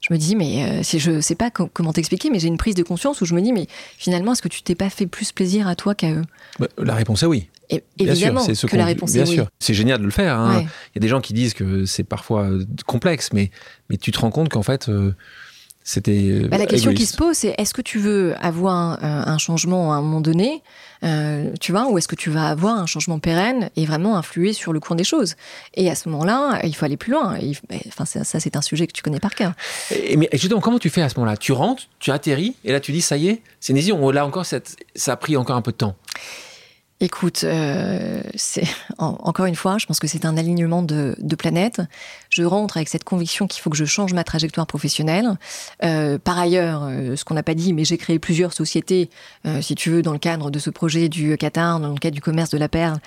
je 0.00 0.12
me 0.12 0.18
dis, 0.18 0.36
mais 0.36 0.84
si 0.84 1.00
je 1.00 1.20
sais 1.20 1.34
pas 1.34 1.50
comment 1.50 1.92
t'expliquer, 1.92 2.30
mais 2.30 2.38
j'ai 2.38 2.46
une 2.46 2.56
prise 2.56 2.76
de 2.76 2.84
conscience 2.84 3.20
où 3.20 3.26
je 3.26 3.34
me 3.34 3.42
dis, 3.42 3.52
mais 3.52 3.66
finalement, 3.96 4.32
est-ce 4.32 4.42
que 4.42 4.48
tu 4.48 4.62
t'es 4.62 4.76
pas 4.76 4.90
fait 4.90 5.06
plus 5.06 5.32
plaisir 5.32 5.66
à 5.66 5.74
toi 5.74 5.96
qu'à 5.96 6.12
eux? 6.12 6.22
Bah, 6.60 6.68
La 6.78 6.94
réponse 6.94 7.24
est 7.24 7.26
oui. 7.26 7.48
Et, 7.68 7.82
évidemment 7.98 8.40
sûr, 8.40 8.56
ce 8.56 8.66
que 8.66 8.76
la 8.76 8.86
réponse 8.86 9.12
bien 9.12 9.24
est 9.24 9.26
sûr. 9.26 9.44
oui. 9.44 9.56
C'est 9.58 9.74
génial 9.74 9.98
de 9.98 10.04
le 10.04 10.10
faire. 10.10 10.38
Hein. 10.38 10.60
Il 10.60 10.94
y 10.94 10.98
a 10.98 11.00
des 11.00 11.08
gens 11.08 11.20
qui 11.20 11.34
disent 11.34 11.52
que 11.52 11.84
c'est 11.84 12.04
parfois 12.04 12.48
complexe, 12.86 13.30
mais, 13.32 13.50
mais 13.90 13.96
tu 13.96 14.12
te 14.12 14.20
rends 14.20 14.30
compte 14.30 14.48
qu'en 14.48 14.62
fait, 14.62 14.88
c'était. 15.88 16.40
Bah, 16.50 16.58
la 16.58 16.66
question 16.66 16.92
qui 16.92 17.06
se 17.06 17.16
pose, 17.16 17.34
c'est 17.34 17.54
est-ce 17.56 17.72
que 17.72 17.80
tu 17.80 17.98
veux 17.98 18.34
avoir 18.44 19.02
un, 19.02 19.38
changement 19.38 19.94
à 19.94 19.96
un 19.96 20.02
moment 20.02 20.20
donné, 20.20 20.62
euh, 21.02 21.50
tu 21.62 21.72
vois, 21.72 21.88
ou 21.90 21.96
est-ce 21.96 22.06
que 22.06 22.14
tu 22.14 22.28
vas 22.28 22.48
avoir 22.48 22.78
un 22.78 22.84
changement 22.84 23.18
pérenne 23.18 23.70
et 23.74 23.86
vraiment 23.86 24.18
influer 24.18 24.52
sur 24.52 24.74
le 24.74 24.80
cours 24.80 24.96
des 24.96 25.04
choses? 25.04 25.34
Et 25.72 25.88
à 25.88 25.94
ce 25.94 26.10
moment-là, 26.10 26.60
il 26.64 26.76
faut 26.76 26.84
aller 26.84 26.98
plus 26.98 27.12
loin. 27.12 27.38
enfin, 27.86 28.04
ça, 28.04 28.38
c'est 28.38 28.56
un 28.56 28.60
sujet 28.60 28.86
que 28.86 28.92
tu 28.92 29.02
connais 29.02 29.18
par 29.18 29.34
cœur. 29.34 29.54
Et, 29.90 30.18
mais 30.18 30.28
justement, 30.32 30.60
comment 30.60 30.78
tu 30.78 30.90
fais 30.90 31.00
à 31.00 31.08
ce 31.08 31.14
moment-là? 31.20 31.38
Tu 31.38 31.52
rentres, 31.52 31.84
tu 32.00 32.10
atterris, 32.10 32.54
et 32.64 32.72
là 32.72 32.80
tu 32.80 32.92
dis 32.92 33.00
ça 33.00 33.16
y 33.16 33.28
est, 33.28 33.40
c'est 33.58 33.72
une 33.72 34.12
Là 34.12 34.26
encore, 34.26 34.44
ça 34.44 34.60
a 35.06 35.16
pris 35.16 35.38
encore 35.38 35.56
un 35.56 35.62
peu 35.62 35.72
de 35.72 35.78
temps. 35.78 35.96
Écoute, 37.00 37.44
euh, 37.44 38.20
c'est 38.34 38.64
encore 38.98 39.46
une 39.46 39.54
fois, 39.54 39.78
je 39.78 39.86
pense 39.86 40.00
que 40.00 40.08
c'est 40.08 40.24
un 40.24 40.36
alignement 40.36 40.82
de, 40.82 41.14
de, 41.18 41.36
planètes. 41.36 41.80
Je 42.38 42.44
rentre 42.44 42.76
avec 42.76 42.88
cette 42.88 43.02
conviction 43.02 43.48
qu'il 43.48 43.60
faut 43.60 43.68
que 43.68 43.76
je 43.76 43.84
change 43.84 44.12
ma 44.12 44.22
trajectoire 44.22 44.68
professionnelle. 44.68 45.38
Euh, 45.82 46.18
par 46.18 46.38
ailleurs, 46.38 46.84
euh, 46.84 47.16
ce 47.16 47.24
qu'on 47.24 47.34
n'a 47.34 47.42
pas 47.42 47.54
dit, 47.54 47.72
mais 47.72 47.84
j'ai 47.84 47.98
créé 47.98 48.20
plusieurs 48.20 48.52
sociétés, 48.52 49.10
euh, 49.44 49.60
si 49.60 49.74
tu 49.74 49.90
veux, 49.90 50.02
dans 50.02 50.12
le 50.12 50.20
cadre 50.20 50.52
de 50.52 50.60
ce 50.60 50.70
projet 50.70 51.08
du 51.08 51.36
Qatar, 51.36 51.80
dans 51.80 51.88
le 51.88 51.98
cadre 51.98 52.14
du 52.14 52.20
commerce 52.20 52.50
de 52.50 52.58
la 52.58 52.68
perle, 52.68 52.98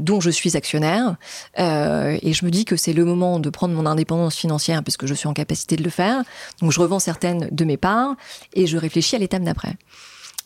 dont 0.00 0.20
je 0.20 0.30
suis 0.30 0.56
actionnaire. 0.56 1.16
et 1.56 2.32
je 2.32 2.44
me 2.44 2.50
dis 2.50 2.64
que 2.64 2.76
c'est 2.76 2.92
le 2.92 3.04
moment 3.04 3.40
de 3.40 3.50
prendre 3.50 3.74
mon 3.74 3.84
indépendance 3.84 4.36
financière, 4.36 4.84
puisque 4.84 5.06
je 5.06 5.14
suis 5.14 5.26
en 5.26 5.34
capacité 5.34 5.74
de 5.74 5.82
le 5.82 5.90
faire. 5.90 6.22
Donc 6.62 6.70
je 6.70 6.78
revends 6.78 7.00
certaines 7.00 7.48
de 7.50 7.64
mes 7.64 7.76
parts 7.76 8.14
et 8.54 8.68
je 8.68 8.76
réfléchis 8.76 9.16
à 9.16 9.18
l'étape 9.18 9.42
d'après. 9.42 9.74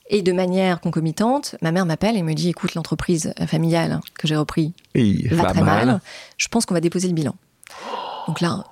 Et 0.08 0.22
de 0.22 0.32
manière 0.32 0.80
concomitante, 0.80 1.56
ma 1.60 1.70
mère 1.70 1.84
m'appelle 1.84 2.16
et 2.16 2.22
me 2.22 2.32
dit 2.32 2.48
écoute, 2.48 2.74
l'entreprise 2.74 3.34
familiale 3.46 4.00
que 4.14 4.26
j'ai 4.26 4.36
repris 4.36 4.72
va 4.94 5.52
très 5.52 5.62
mal. 5.62 6.00
Je 6.38 6.48
pense 6.48 6.64
qu'on 6.64 6.74
va 6.74 6.80
déposer 6.80 7.08
le 7.08 7.14
bilan. 7.14 7.34
Donc 8.26 8.40
là, 8.40 8.64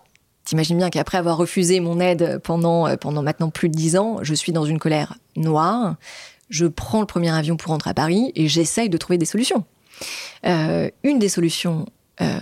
t'imagines 0.44 0.78
bien 0.78 0.90
qu'après 0.90 1.18
avoir 1.18 1.36
refusé 1.36 1.80
mon 1.80 2.00
aide 2.00 2.40
pendant, 2.42 2.96
pendant 2.96 3.22
maintenant 3.22 3.50
plus 3.50 3.68
de 3.68 3.74
dix 3.74 3.96
ans, 3.96 4.18
je 4.22 4.34
suis 4.34 4.52
dans 4.52 4.64
une 4.64 4.78
colère 4.78 5.18
noire. 5.36 5.96
Je 6.48 6.66
prends 6.66 7.00
le 7.00 7.06
premier 7.06 7.30
avion 7.30 7.56
pour 7.56 7.70
rentrer 7.70 7.90
à 7.90 7.94
Paris 7.94 8.32
et 8.34 8.48
j'essaye 8.48 8.88
de 8.88 8.96
trouver 8.98 9.18
des 9.18 9.26
solutions. 9.26 9.64
Euh, 10.46 10.90
une 11.02 11.18
des 11.18 11.28
solutions, 11.28 11.86
euh, 12.20 12.38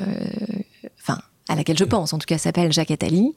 à 1.48 1.54
laquelle 1.56 1.78
je 1.78 1.84
pense, 1.84 2.12
en 2.12 2.18
tout 2.18 2.26
cas, 2.26 2.38
s'appelle 2.38 2.72
Jacques 2.72 2.90
Attali. 2.90 3.34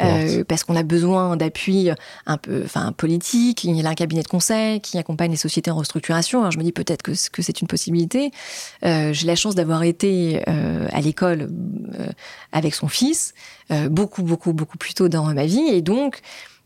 Euh, 0.00 0.44
parce 0.44 0.64
qu'on 0.64 0.76
a 0.76 0.82
besoin 0.82 1.36
d'appui 1.36 1.88
un 2.26 2.36
peu, 2.36 2.62
enfin, 2.64 2.92
politique. 2.92 3.64
Il 3.64 3.76
y 3.76 3.86
a 3.86 3.88
un 3.88 3.94
cabinet 3.94 4.22
de 4.22 4.28
conseil 4.28 4.80
qui 4.80 4.98
accompagne 4.98 5.30
les 5.30 5.36
sociétés 5.36 5.70
en 5.70 5.76
restructuration. 5.76 6.40
Alors 6.40 6.50
je 6.50 6.58
me 6.58 6.64
dis 6.64 6.72
peut-être 6.72 7.02
que, 7.02 7.12
que 7.30 7.42
c'est 7.42 7.60
une 7.60 7.68
possibilité. 7.68 8.30
Euh, 8.84 9.12
J'ai 9.12 9.26
la 9.26 9.36
chance 9.36 9.54
d'avoir 9.54 9.82
été 9.82 10.42
euh, 10.48 10.86
à 10.92 11.00
l'école 11.00 11.48
euh, 11.98 12.06
avec 12.52 12.74
son 12.74 12.88
fils 12.88 13.34
beaucoup, 13.88 14.22
beaucoup, 14.22 14.52
beaucoup 14.52 14.76
plus 14.76 14.92
tôt 14.92 15.08
dans 15.08 15.32
ma 15.32 15.46
vie, 15.46 15.68
et 15.68 15.80
donc 15.80 16.20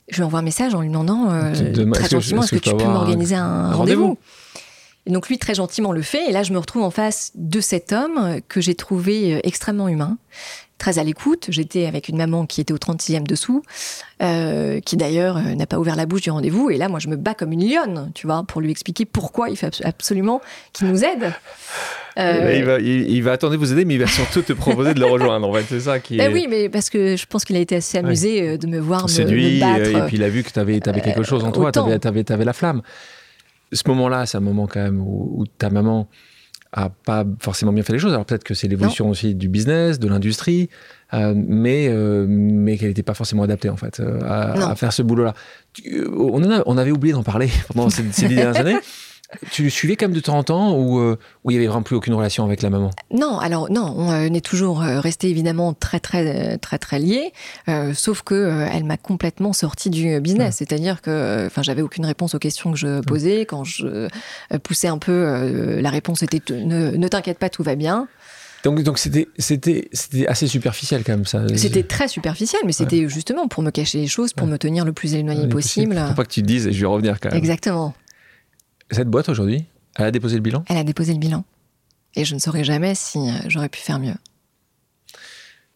je 0.08 0.16
lui 0.16 0.24
envoie 0.24 0.40
un 0.40 0.42
message 0.42 0.74
en 0.74 0.80
lui 0.80 0.88
demandant 0.88 1.26
Demain, 1.52 1.92
très 1.92 2.08
gentiment 2.08 2.42
est-ce 2.42 2.56
que 2.56 2.60
tu 2.60 2.74
peux 2.74 2.84
m'organiser 2.84 3.36
un, 3.36 3.44
un 3.44 3.74
rendez-vous 3.74 4.18
et 5.06 5.12
donc 5.12 5.28
lui 5.28 5.38
très 5.38 5.54
gentiment 5.54 5.92
le 5.92 6.02
fait 6.02 6.28
et 6.28 6.32
là 6.32 6.42
je 6.42 6.52
me 6.52 6.58
retrouve 6.58 6.82
en 6.82 6.90
face 6.90 7.30
de 7.36 7.60
cet 7.60 7.92
homme 7.92 8.40
que 8.48 8.60
j'ai 8.60 8.74
trouvé 8.74 9.40
extrêmement 9.46 9.88
humain 9.88 10.18
très 10.78 10.98
à 10.98 11.04
l'écoute 11.04 11.46
j'étais 11.50 11.86
avec 11.86 12.08
une 12.08 12.16
maman 12.16 12.46
qui 12.46 12.60
était 12.60 12.72
au 12.72 12.78
36e 12.78 13.24
dessous 13.26 13.62
euh, 14.22 14.80
qui 14.80 14.96
d'ailleurs 14.96 15.36
euh, 15.36 15.54
n'a 15.54 15.66
pas 15.66 15.78
ouvert 15.78 15.96
la 15.96 16.06
bouche 16.06 16.22
du 16.22 16.30
rendez-vous 16.30 16.70
et 16.70 16.76
là 16.78 16.88
moi 16.88 17.00
je 17.00 17.08
me 17.08 17.16
bats 17.16 17.34
comme 17.34 17.52
une 17.52 17.68
lionne 17.68 18.10
tu 18.14 18.26
vois 18.26 18.44
pour 18.44 18.60
lui 18.60 18.70
expliquer 18.70 19.04
pourquoi 19.04 19.50
il 19.50 19.56
faut 19.56 19.66
abs- 19.66 19.82
absolument 19.84 20.40
qu'il 20.72 20.88
nous 20.88 21.04
aide 21.04 21.32
Euh, 22.18 22.56
il, 22.56 22.64
va, 22.64 22.80
il, 22.80 23.08
il 23.10 23.22
va 23.22 23.30
attendre 23.32 23.52
de 23.52 23.58
vous 23.58 23.72
aider, 23.72 23.84
mais 23.84 23.94
il 23.94 24.00
va 24.00 24.08
surtout 24.08 24.42
te 24.42 24.52
proposer 24.52 24.92
de 24.92 24.98
le 24.98 25.06
rejoindre. 25.06 25.48
En 25.48 25.52
fait, 25.52 25.64
c'est 25.68 25.78
ça 25.78 26.00
qui 26.00 26.14
est 26.16 26.18
ben 26.18 26.32
oui, 26.32 26.48
mais 26.50 26.68
parce 26.68 26.90
que 26.90 27.16
je 27.16 27.24
pense 27.26 27.44
qu'il 27.44 27.54
a 27.54 27.60
été 27.60 27.76
assez 27.76 27.96
amusé 27.96 28.42
euh, 28.42 28.56
de 28.58 28.66
me 28.66 28.80
voir 28.80 29.04
me, 29.04 29.08
séduit. 29.08 29.54
me 29.56 29.60
battre. 29.60 29.88
euh, 29.96 30.04
et 30.04 30.06
puis 30.08 30.16
il 30.16 30.24
a 30.24 30.28
vu 30.28 30.42
que 30.42 30.50
tu 30.50 30.58
avais, 30.58 30.80
quelque 30.80 31.22
chose 31.22 31.44
en 31.44 31.52
toi, 31.52 31.70
tu 31.70 31.78
autant. 31.78 32.08
avais, 32.08 32.44
la 32.44 32.52
flamme. 32.52 32.82
Ce 33.72 33.82
moment-là, 33.86 34.26
c'est 34.26 34.36
un 34.36 34.40
moment 34.40 34.66
quand 34.66 34.82
même 34.82 35.00
où, 35.00 35.30
où 35.36 35.46
ta 35.46 35.70
maman 35.70 36.08
a 36.72 36.90
pas 36.90 37.24
forcément 37.40 37.72
bien 37.72 37.82
fait 37.82 37.92
les 37.94 37.98
choses. 37.98 38.12
Alors 38.12 38.24
peut-être 38.26 38.44
que 38.44 38.54
c'est 38.54 38.68
l'évolution 38.68 39.08
aussi 39.08 39.34
du 39.34 39.48
business, 39.48 39.98
de 39.98 40.06
l'industrie, 40.08 40.68
euh, 41.14 41.32
mais, 41.34 41.88
euh, 41.88 42.26
mais 42.28 42.76
qu'elle 42.76 42.88
n'était 42.88 43.02
pas 43.02 43.14
forcément 43.14 43.42
adaptée 43.44 43.70
en 43.70 43.76
fait 43.76 44.00
euh, 44.00 44.20
à, 44.22 44.74
faire 44.76 44.92
ce 44.92 45.02
boulot-là. 45.02 45.32
Euh, 45.86 46.08
On, 46.14 46.42
en 46.44 46.50
a- 46.50 46.62
on 46.66 46.76
avait 46.76 46.90
oublié 46.90 47.14
d'en 47.14 47.22
parler 47.22 47.48
pendant 47.74 47.88
ces, 47.90 48.02
ces 48.12 48.28
dix 48.28 48.34
dernières 48.36 48.60
années. 48.66 48.76
Tu 49.50 49.62
le 49.64 49.68
suivais 49.68 49.96
quand 49.96 50.06
même 50.06 50.14
de 50.14 50.20
temps 50.20 50.38
en 50.38 50.42
temps 50.42 50.74
ou 50.74 50.98
euh, 51.00 51.18
il 51.46 51.52
y 51.52 51.56
avait 51.56 51.66
vraiment 51.66 51.82
plus 51.82 51.94
aucune 51.94 52.14
relation 52.14 52.46
avec 52.46 52.62
la 52.62 52.70
maman? 52.70 52.90
Non, 53.10 53.38
alors 53.38 53.70
non, 53.70 53.92
on 53.94 54.10
euh, 54.10 54.24
est 54.32 54.40
toujours 54.44 54.80
euh, 54.82 55.00
resté 55.00 55.28
évidemment 55.28 55.74
très 55.74 56.00
très 56.00 56.56
très 56.56 56.78
très 56.78 56.98
liés, 56.98 57.34
euh, 57.68 57.92
sauf 57.92 58.22
que 58.22 58.32
euh, 58.34 58.66
elle 58.72 58.84
m'a 58.84 58.96
complètement 58.96 59.52
sorti 59.52 59.90
du 59.90 60.18
business, 60.20 60.56
c'est-à-dire 60.56 61.02
que 61.02 61.44
enfin 61.46 61.62
j'avais 61.62 61.82
aucune 61.82 62.06
réponse 62.06 62.34
aux 62.34 62.38
questions 62.38 62.72
que 62.72 62.78
je 62.78 63.00
posais 63.00 63.44
quand 63.44 63.64
je 63.64 64.08
poussais 64.62 64.88
un 64.88 64.96
peu 64.98 65.78
la 65.78 65.90
réponse 65.90 66.22
était 66.22 66.40
ne, 66.50 66.96
ne 66.96 67.08
t'inquiète 67.08 67.38
pas 67.38 67.50
tout 67.50 67.62
va 67.62 67.74
bien. 67.74 68.08
Donc 68.64 68.82
donc 68.82 68.98
c'était 68.98 69.28
c'était 69.38 69.90
c'était 69.92 70.26
assez 70.26 70.46
superficiel 70.46 71.04
quand 71.04 71.12
même 71.12 71.26
ça. 71.26 71.42
C'était 71.54 71.82
très 71.82 72.08
superficiel 72.08 72.62
mais 72.64 72.72
c'était 72.72 73.06
justement 73.10 73.46
pour 73.46 73.62
me 73.62 73.70
cacher 73.70 73.98
les 73.98 74.06
choses, 74.06 74.32
pour 74.32 74.46
Ouais. 74.46 74.52
me 74.54 74.58
tenir 74.58 74.86
le 74.86 74.94
plus 74.94 75.12
éloigné 75.14 75.46
possible. 75.48 76.02
Faut 76.08 76.14
pas 76.14 76.24
que 76.24 76.32
tu 76.32 76.40
te 76.40 76.46
dises, 76.46 76.66
et 76.66 76.72
je 76.72 76.80
vais 76.80 76.86
revenir 76.86 77.20
quand 77.20 77.28
même. 77.28 77.36
Exactement. 77.38 77.92
Cette 78.90 79.08
boîte 79.08 79.28
aujourd'hui, 79.28 79.64
elle 79.96 80.06
a 80.06 80.10
déposé 80.10 80.36
le 80.36 80.42
bilan? 80.42 80.64
Elle 80.68 80.76
a 80.76 80.84
déposé 80.84 81.12
le 81.12 81.18
bilan. 81.18 81.44
Et 82.14 82.24
je 82.24 82.34
ne 82.34 82.40
saurais 82.40 82.64
jamais 82.64 82.94
si 82.94 83.18
euh, 83.18 83.32
j'aurais 83.48 83.68
pu 83.68 83.80
faire 83.80 83.98
mieux. 83.98 84.14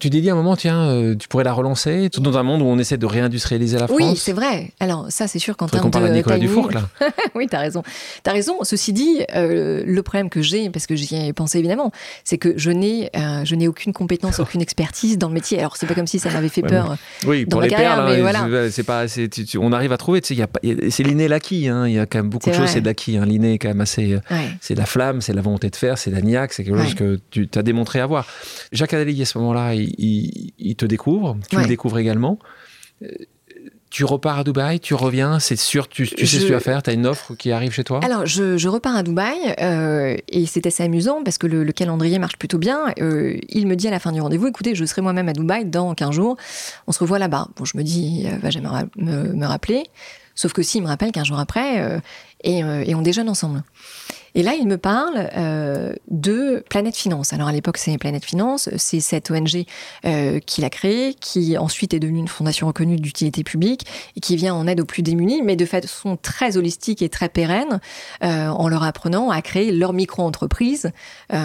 Tu 0.03 0.11
t'es 0.11 0.21
dit 0.21 0.31
à 0.31 0.33
un 0.33 0.35
moment, 0.37 0.57
tiens, 0.57 0.81
euh, 0.89 1.15
tu 1.15 1.29
pourrais 1.29 1.45
la 1.45 1.53
relancer, 1.53 2.11
tout 2.13 2.21
dans 2.21 2.37
un 2.37 2.43
monde 2.43 2.61
où 2.61 2.65
on 2.65 2.77
essaie 2.77 2.97
de 2.97 3.07
réindustrialiser 3.07 3.79
la 3.79 3.87
France. 3.87 4.01
Oui, 4.03 4.17
c'est 4.17 4.33
vrai. 4.33 4.73
Alors 4.81 5.07
ça, 5.11 5.29
c'est 5.29 5.39
sûr 5.39 5.57
qu'en 5.57 5.69
termes 5.69 5.85
qu'on 5.85 5.91
parle 5.93 6.07
à 6.07 6.09
de 6.09 6.15
Nicolas 6.15 6.39
timing- 6.39 6.49
Dufourc, 6.49 6.73
là. 6.73 6.89
oui, 7.37 7.47
t'as 7.49 7.61
raison. 7.61 7.85
T'as 8.25 8.33
raison. 8.33 8.57
Ceci 8.65 8.93
dit, 8.93 9.21
euh, 9.33 9.85
le 9.87 10.03
problème 10.03 10.29
que 10.29 10.43
j'ai, 10.43 10.71
parce 10.71 10.89
que 10.89 10.97
j'y 10.97 11.15
ai 11.15 11.33
pensé 11.33 11.61
évidemment, 11.61 11.93
c'est 12.25 12.37
que 12.37 12.53
je 12.57 12.73
n'ai, 12.73 13.11
euh, 13.17 13.45
je 13.45 13.55
n'ai 13.55 13.69
aucune 13.69 13.93
compétence, 13.93 14.41
aucune 14.41 14.61
expertise 14.61 15.19
dans 15.19 15.29
le 15.29 15.35
métier. 15.35 15.61
Alors 15.61 15.77
c'est 15.77 15.87
pas 15.87 15.95
comme 15.95 16.09
si 16.09 16.19
ça 16.19 16.31
m'avait 16.31 16.49
fait 16.49 16.63
Ouais, 16.65 16.69
peur. 16.69 16.97
Oui, 17.29 17.45
dans 17.45 17.51
pour 17.51 17.61
ma 17.61 17.67
les 17.67 17.71
carrière, 17.71 17.95
perles, 17.95 18.09
mais 18.11 18.17
hein, 18.29 18.47
voilà. 18.49 18.71
c'est- 18.73 18.83
pas, 18.83 19.07
c'est- 19.07 19.29
tu- 19.29 19.45
tu- 19.45 19.59
on 19.59 19.71
arrive 19.71 19.93
à 19.93 19.99
trouver, 19.99 20.21
tu 20.21 20.27
sais, 20.27 20.35
il 20.35 20.39
y 20.41 20.43
a 20.43 20.49
pas- 20.49 20.59
il 20.65 20.71
y 20.83 20.87
a- 20.89 20.91
c'est 20.91 21.05
l'inné 21.05 21.29
l'acquis, 21.29 21.69
hein, 21.69 21.87
il 21.87 21.95
y 21.95 21.99
a 22.01 22.07
quand 22.07 22.19
même 22.19 22.29
beaucoup 22.29 22.51
de 22.51 22.57
choses, 22.57 22.71
c'est 22.71 22.81
de 22.81 22.87
l'acquis. 22.87 23.19
Hein. 23.19 23.25
L'inné 23.25 23.53
est 23.55 23.59
quand 23.59 23.69
même 23.69 23.81
assez. 23.81 24.17
Ouais. 24.33 24.49
C'est 24.61 24.75
la 24.75 24.85
flamme, 24.87 25.21
c'est 25.21 25.33
la 25.33 25.43
volonté 25.43 25.71
de 25.71 25.77
faire, 25.77 25.97
c'est 25.97 26.11
la 26.11 26.23
niaque, 26.23 26.55
c'est 26.55 26.65
quelque 26.65 26.77
chose 26.83 26.95
Ouais. 26.95 26.95
que 26.97 27.21
tu 27.31 27.49
as 27.55 27.63
démontré 27.63 28.01
avoir. 28.01 28.27
Jacques 28.73 28.95
Adélie, 28.95 29.23
à 29.23 29.27
ce 29.27 29.39
moment-là, 29.39 29.75
il, 29.75 29.92
il- 29.99 30.53
il 30.59 30.77
te 30.77 30.87
découvre, 30.87 31.37
tu 31.49 31.57
Ouais. 31.57 31.63
le 31.63 31.69
découvres 31.69 31.99
également. 31.99 32.39
Euh, 33.03 33.09
Tu 33.95 34.07
repars 34.07 34.39
à 34.39 34.45
Dubaï, 34.45 34.81
tu 34.81 34.95
reviens, 34.95 35.39
c'est 35.39 35.55
sûr, 35.55 35.87
tu, 35.87 36.09
tu 36.09 36.27
sais 36.27 36.39
ce 36.39 36.43
que 36.45 36.47
tu 36.47 36.53
vas 36.55 36.61
faire, 36.61 36.83
tu 36.83 36.89
as 36.89 36.95
une 36.95 37.07
offre 37.07 37.35
qui 37.35 37.53
arrive 37.53 37.73
chez 37.73 37.85
toi? 37.85 38.01
Alors, 38.03 38.25
je, 38.25 38.57
je 38.57 38.69
repars 38.71 38.97
à 38.97 39.03
Dubaï 39.03 39.37
euh, 39.61 40.17
et 40.29 40.47
c'est 40.47 40.65
assez 40.67 40.83
amusant 40.83 41.23
parce 41.23 41.37
que 41.37 41.47
le, 41.47 41.63
le 41.63 41.73
calendrier 41.73 42.19
marche 42.19 42.39
plutôt 42.39 42.57
bien. 42.57 42.87
Euh, 43.03 43.37
il 43.51 43.67
me 43.67 43.77
dit 43.77 43.89
à 43.89 43.91
la 43.91 43.99
fin 43.99 44.11
du 44.11 44.23
rendez-vous, 44.23 44.47
écoutez, 44.47 44.75
je 44.75 44.87
serai 44.87 45.03
moi-même 45.03 45.29
à 45.29 45.35
Dubaï 45.35 45.67
dans 45.67 45.93
15 45.95 46.13
jours. 46.15 46.39
On 46.87 46.93
se 46.93 47.01
revoit 47.01 47.19
là-bas. 47.19 47.49
Bon, 47.57 47.67
je 47.67 47.77
me 47.77 47.83
dis, 47.83 48.25
euh, 48.25 48.39
va 48.39 48.49
jamais 48.49 48.67
me, 48.97 49.05
me- 49.05 49.33
me 49.35 49.45
rappeler. 49.47 49.85
Sauf 50.35 50.55
que 50.55 50.63
s'il 50.63 50.83
me 50.83 50.87
rappelle 50.89 51.13
15 51.13 51.27
jours 51.27 51.39
après 51.39 51.83
euh, 51.83 51.99
et, 52.45 52.65
euh, 52.65 52.83
et 52.87 52.95
on 52.95 53.03
déjeune 53.03 53.29
ensemble. 53.29 53.63
Et 54.35 54.43
là, 54.43 54.55
il 54.55 54.67
me 54.67 54.79
parle 54.79 55.29
euh, 55.37 55.93
de 56.11 56.65
Planète 56.71 56.97
Finance. 56.97 57.33
Alors 57.33 57.49
à 57.49 57.53
l'époque, 57.53 57.77
c'est 57.77 57.97
Planète 57.99 58.25
Finance, 58.25 58.71
c'est 58.77 59.01
cette 59.01 59.31
ONG 59.31 59.65
euh, 60.05 60.41
qu'il 60.41 60.65
a 60.65 60.71
créée, 60.71 61.15
qui 61.15 61.59
ensuite 61.59 61.93
est 61.93 62.01
devenue 62.01 62.19
une 62.19 62.29
fondation 62.29 62.67
reconnue 62.67 62.97
d'utilité 62.97 63.45
publique 63.45 63.87
et 64.17 64.21
qui 64.21 64.37
vient 64.37 64.55
en 64.55 64.67
aide 64.67 64.81
aux 64.81 64.87
plus 64.87 65.03
démunis, 65.03 65.43
mais 65.43 65.57
de 65.57 65.67
façon 65.67 66.17
très 66.17 66.57
holistique 66.57 67.03
et 67.03 67.09
très 67.09 67.29
pérenne, 67.29 67.81
euh, 68.25 68.49
en 68.49 68.69
leur 68.69 68.83
apprenant 68.83 69.31
à 69.31 69.43
créer 69.43 69.71
leur 69.73 69.93
micro-entreprise. 69.93 70.91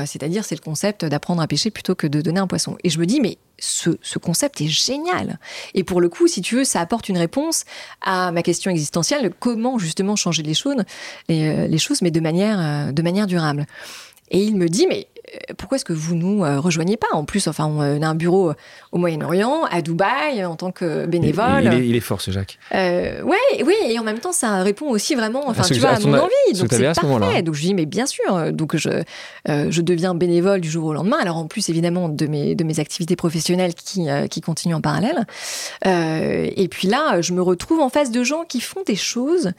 C'est-à-dire, 0.06 0.44
c'est 0.44 0.56
le 0.56 0.62
concept 0.62 1.06
d'apprendre 1.06 1.42
à 1.42 1.48
pêcher 1.48 1.72
plutôt 1.72 1.96
que 1.96 2.08
de 2.08 2.22
donner 2.22 2.40
un 2.40 2.48
poisson. 2.48 2.78
Et 2.84 2.90
je 2.90 3.00
me 3.00 3.06
dis, 3.06 3.22
mais 3.22 3.38
ce, 3.60 3.92
ce 4.02 4.20
concept 4.20 4.62
est 4.62 4.68
génial. 4.68 5.40
Et 5.74 5.84
pour 5.84 6.02
le 6.02 6.10
coup, 6.10 6.28
si 6.28 6.42
tu 6.42 6.56
veux, 6.56 6.64
ça 6.64 6.80
apporte 6.80 7.10
une 7.10 7.18
réponse 7.18 7.66
à 8.02 8.32
ma 8.32 8.44
question 8.44 8.72
existentielle, 8.72 9.32
comment 9.40 9.80
justement 9.80 10.16
changer 10.16 10.44
les 10.44 10.54
choses, 10.54 10.84
les, 11.28 11.48
euh, 11.48 11.68
les 11.68 11.78
choses 11.78 12.02
mais 12.02 12.12
de 12.12 12.20
manière, 12.20 12.60
euh, 12.60 12.92
de 12.92 13.02
manière 13.02 13.28
durable. 13.28 13.66
Et 14.30 14.40
il 14.44 14.56
me 14.58 14.68
dit, 14.68 14.88
mais 14.88 15.08
euh, 15.34 15.54
pourquoi 15.58 15.76
est-ce 15.78 15.86
que 15.86 15.94
vous 15.94 16.16
nous 16.16 16.44
euh, 16.44 16.60
rejoignez 16.60 16.98
pas? 16.98 17.08
En 17.14 17.26
plus, 17.26 17.48
enfin, 17.48 17.66
on 17.66 18.02
a 18.02 18.08
un 18.08 18.16
bureau 18.16 18.54
au 18.92 18.98
Moyen-Orient, 18.98 19.64
à 19.70 19.82
Dubaï, 19.82 20.44
en 20.46 20.56
tant 20.56 20.72
que 20.72 21.06
bénévole. 21.06 21.64
il, 21.64 21.74
est, 21.74 21.88
il 21.88 21.96
est 21.96 22.00
fort, 22.02 22.22
ce 22.22 22.32
Jacques. 22.32 22.58
Euh, 22.74 23.22
ouais, 23.24 23.64
oui, 23.66 23.76
et 23.88 24.00
en 24.00 24.04
même 24.04 24.20
temps, 24.20 24.32
ça 24.32 24.64
répond 24.64 24.90
aussi 24.90 25.16
vraiment, 25.16 25.48
enfin, 25.48 25.64
tu 25.64 25.74
que- 25.76 25.80
vois, 25.80 25.90
à 25.92 26.00
mon 26.00 26.14
a- 26.14 26.20
envie. 26.22 26.60
Donc 26.60 26.68
c'est 26.72 26.94
ce 26.94 27.02
parfait. 27.02 27.42
Donc 27.42 27.56
je 27.56 27.62
dis, 27.62 27.74
mais 27.74 27.86
bien 27.86 28.06
sûr. 28.06 28.52
Donc 28.54 28.76
je, 28.78 28.90
euh, 29.50 29.68
je 29.70 29.82
deviens 29.82 30.14
bénévole 30.16 30.62
du 30.62 30.70
jour 30.70 30.86
au 30.86 30.94
lendemain. 30.94 31.18
Alors 31.22 31.38
en 31.38 31.48
plus, 31.48 31.70
évidemment, 31.70 32.10
de 32.10 32.26
mes, 32.28 32.56
de 32.56 32.64
mes 32.64 32.80
activités 32.80 33.16
professionnelles 33.16 33.74
qui, 33.74 34.10
euh, 34.10 34.28
qui 34.28 34.42
continuent 34.42 34.76
en 34.76 34.82
parallèle. 34.82 35.26
Euh, 35.86 36.50
et 36.56 36.68
puis 36.68 36.88
là, 36.88 37.22
je 37.22 37.34
me 37.34 37.42
retrouve 37.42 37.80
en 37.82 37.90
face 37.90 38.12
de 38.12 38.24
gens 38.24 38.44
qui 38.48 38.62
font 38.62 38.82
des 38.86 38.96
choses 38.96 39.52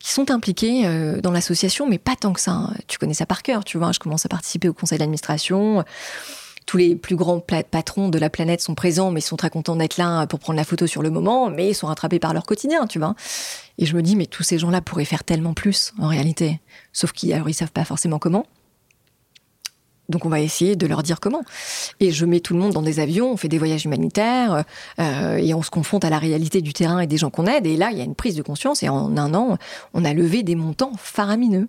qui 0.00 0.12
sont 0.12 0.30
impliqués 0.30 0.86
euh, 0.86 1.20
dans 1.20 1.30
l'association, 1.30 1.88
mais 1.88 1.98
pas 1.98 2.16
tant 2.16 2.32
que 2.32 2.40
ça. 2.40 2.52
hein. 2.52 2.74
Tu 2.88 2.98
connais 2.98 3.14
ça 3.14 3.26
par 3.26 3.42
cœur, 3.42 3.64
tu 3.64 3.78
vois. 3.78 3.92
Je 3.92 3.98
commence 4.00 4.26
à 4.26 4.28
participer 4.28 4.68
au 4.68 4.72
conseil 4.72 4.98
d'administration. 4.98 5.84
Tous 6.66 6.76
les 6.76 6.94
plus 6.94 7.16
grands 7.16 7.40
patrons 7.40 8.08
de 8.10 8.18
la 8.18 8.30
planète 8.30 8.60
sont 8.60 8.74
présents, 8.74 9.10
mais 9.10 9.20
ils 9.20 9.24
sont 9.24 9.36
très 9.36 9.50
contents 9.50 9.76
d'être 9.76 9.96
là 9.96 10.26
pour 10.26 10.38
prendre 10.38 10.56
la 10.56 10.64
photo 10.64 10.86
sur 10.86 11.02
le 11.02 11.10
moment, 11.10 11.50
mais 11.50 11.70
ils 11.70 11.74
sont 11.74 11.88
rattrapés 11.88 12.18
par 12.20 12.32
leur 12.32 12.44
quotidien, 12.44 12.86
tu 12.86 12.98
vois. 12.98 13.14
Et 13.78 13.86
je 13.86 13.96
me 13.96 14.02
dis, 14.02 14.14
mais 14.14 14.26
tous 14.26 14.42
ces 14.42 14.58
gens-là 14.58 14.80
pourraient 14.80 15.04
faire 15.04 15.24
tellement 15.24 15.52
plus, 15.52 15.92
en 15.98 16.06
réalité. 16.06 16.60
Sauf 16.92 17.12
qu'ils 17.12 17.32
alors, 17.32 17.48
ils 17.48 17.54
savent 17.54 17.72
pas 17.72 17.84
forcément 17.84 18.18
comment. 18.18 18.46
Donc 20.10 20.26
on 20.26 20.28
va 20.28 20.40
essayer 20.40 20.76
de 20.76 20.86
leur 20.86 21.02
dire 21.02 21.20
comment. 21.20 21.42
Et 22.00 22.10
je 22.10 22.26
mets 22.26 22.40
tout 22.40 22.54
le 22.54 22.60
monde 22.60 22.72
dans 22.72 22.82
des 22.82 23.00
avions, 23.00 23.32
on 23.32 23.36
fait 23.36 23.48
des 23.48 23.58
voyages 23.58 23.84
humanitaires 23.84 24.64
euh, 24.98 25.36
et 25.36 25.54
on 25.54 25.62
se 25.62 25.70
confronte 25.70 26.04
à 26.04 26.10
la 26.10 26.18
réalité 26.18 26.60
du 26.60 26.72
terrain 26.72 27.00
et 27.00 27.06
des 27.06 27.16
gens 27.16 27.30
qu'on 27.30 27.46
aide. 27.46 27.66
Et 27.66 27.76
là, 27.76 27.90
il 27.92 27.98
y 27.98 28.00
a 28.00 28.04
une 28.04 28.14
prise 28.14 28.34
de 28.34 28.42
conscience 28.42 28.82
et 28.82 28.88
en 28.88 29.16
un 29.16 29.34
an, 29.34 29.56
on 29.94 30.04
a 30.04 30.12
levé 30.12 30.42
des 30.42 30.54
montants 30.54 30.92
faramineux. 30.98 31.68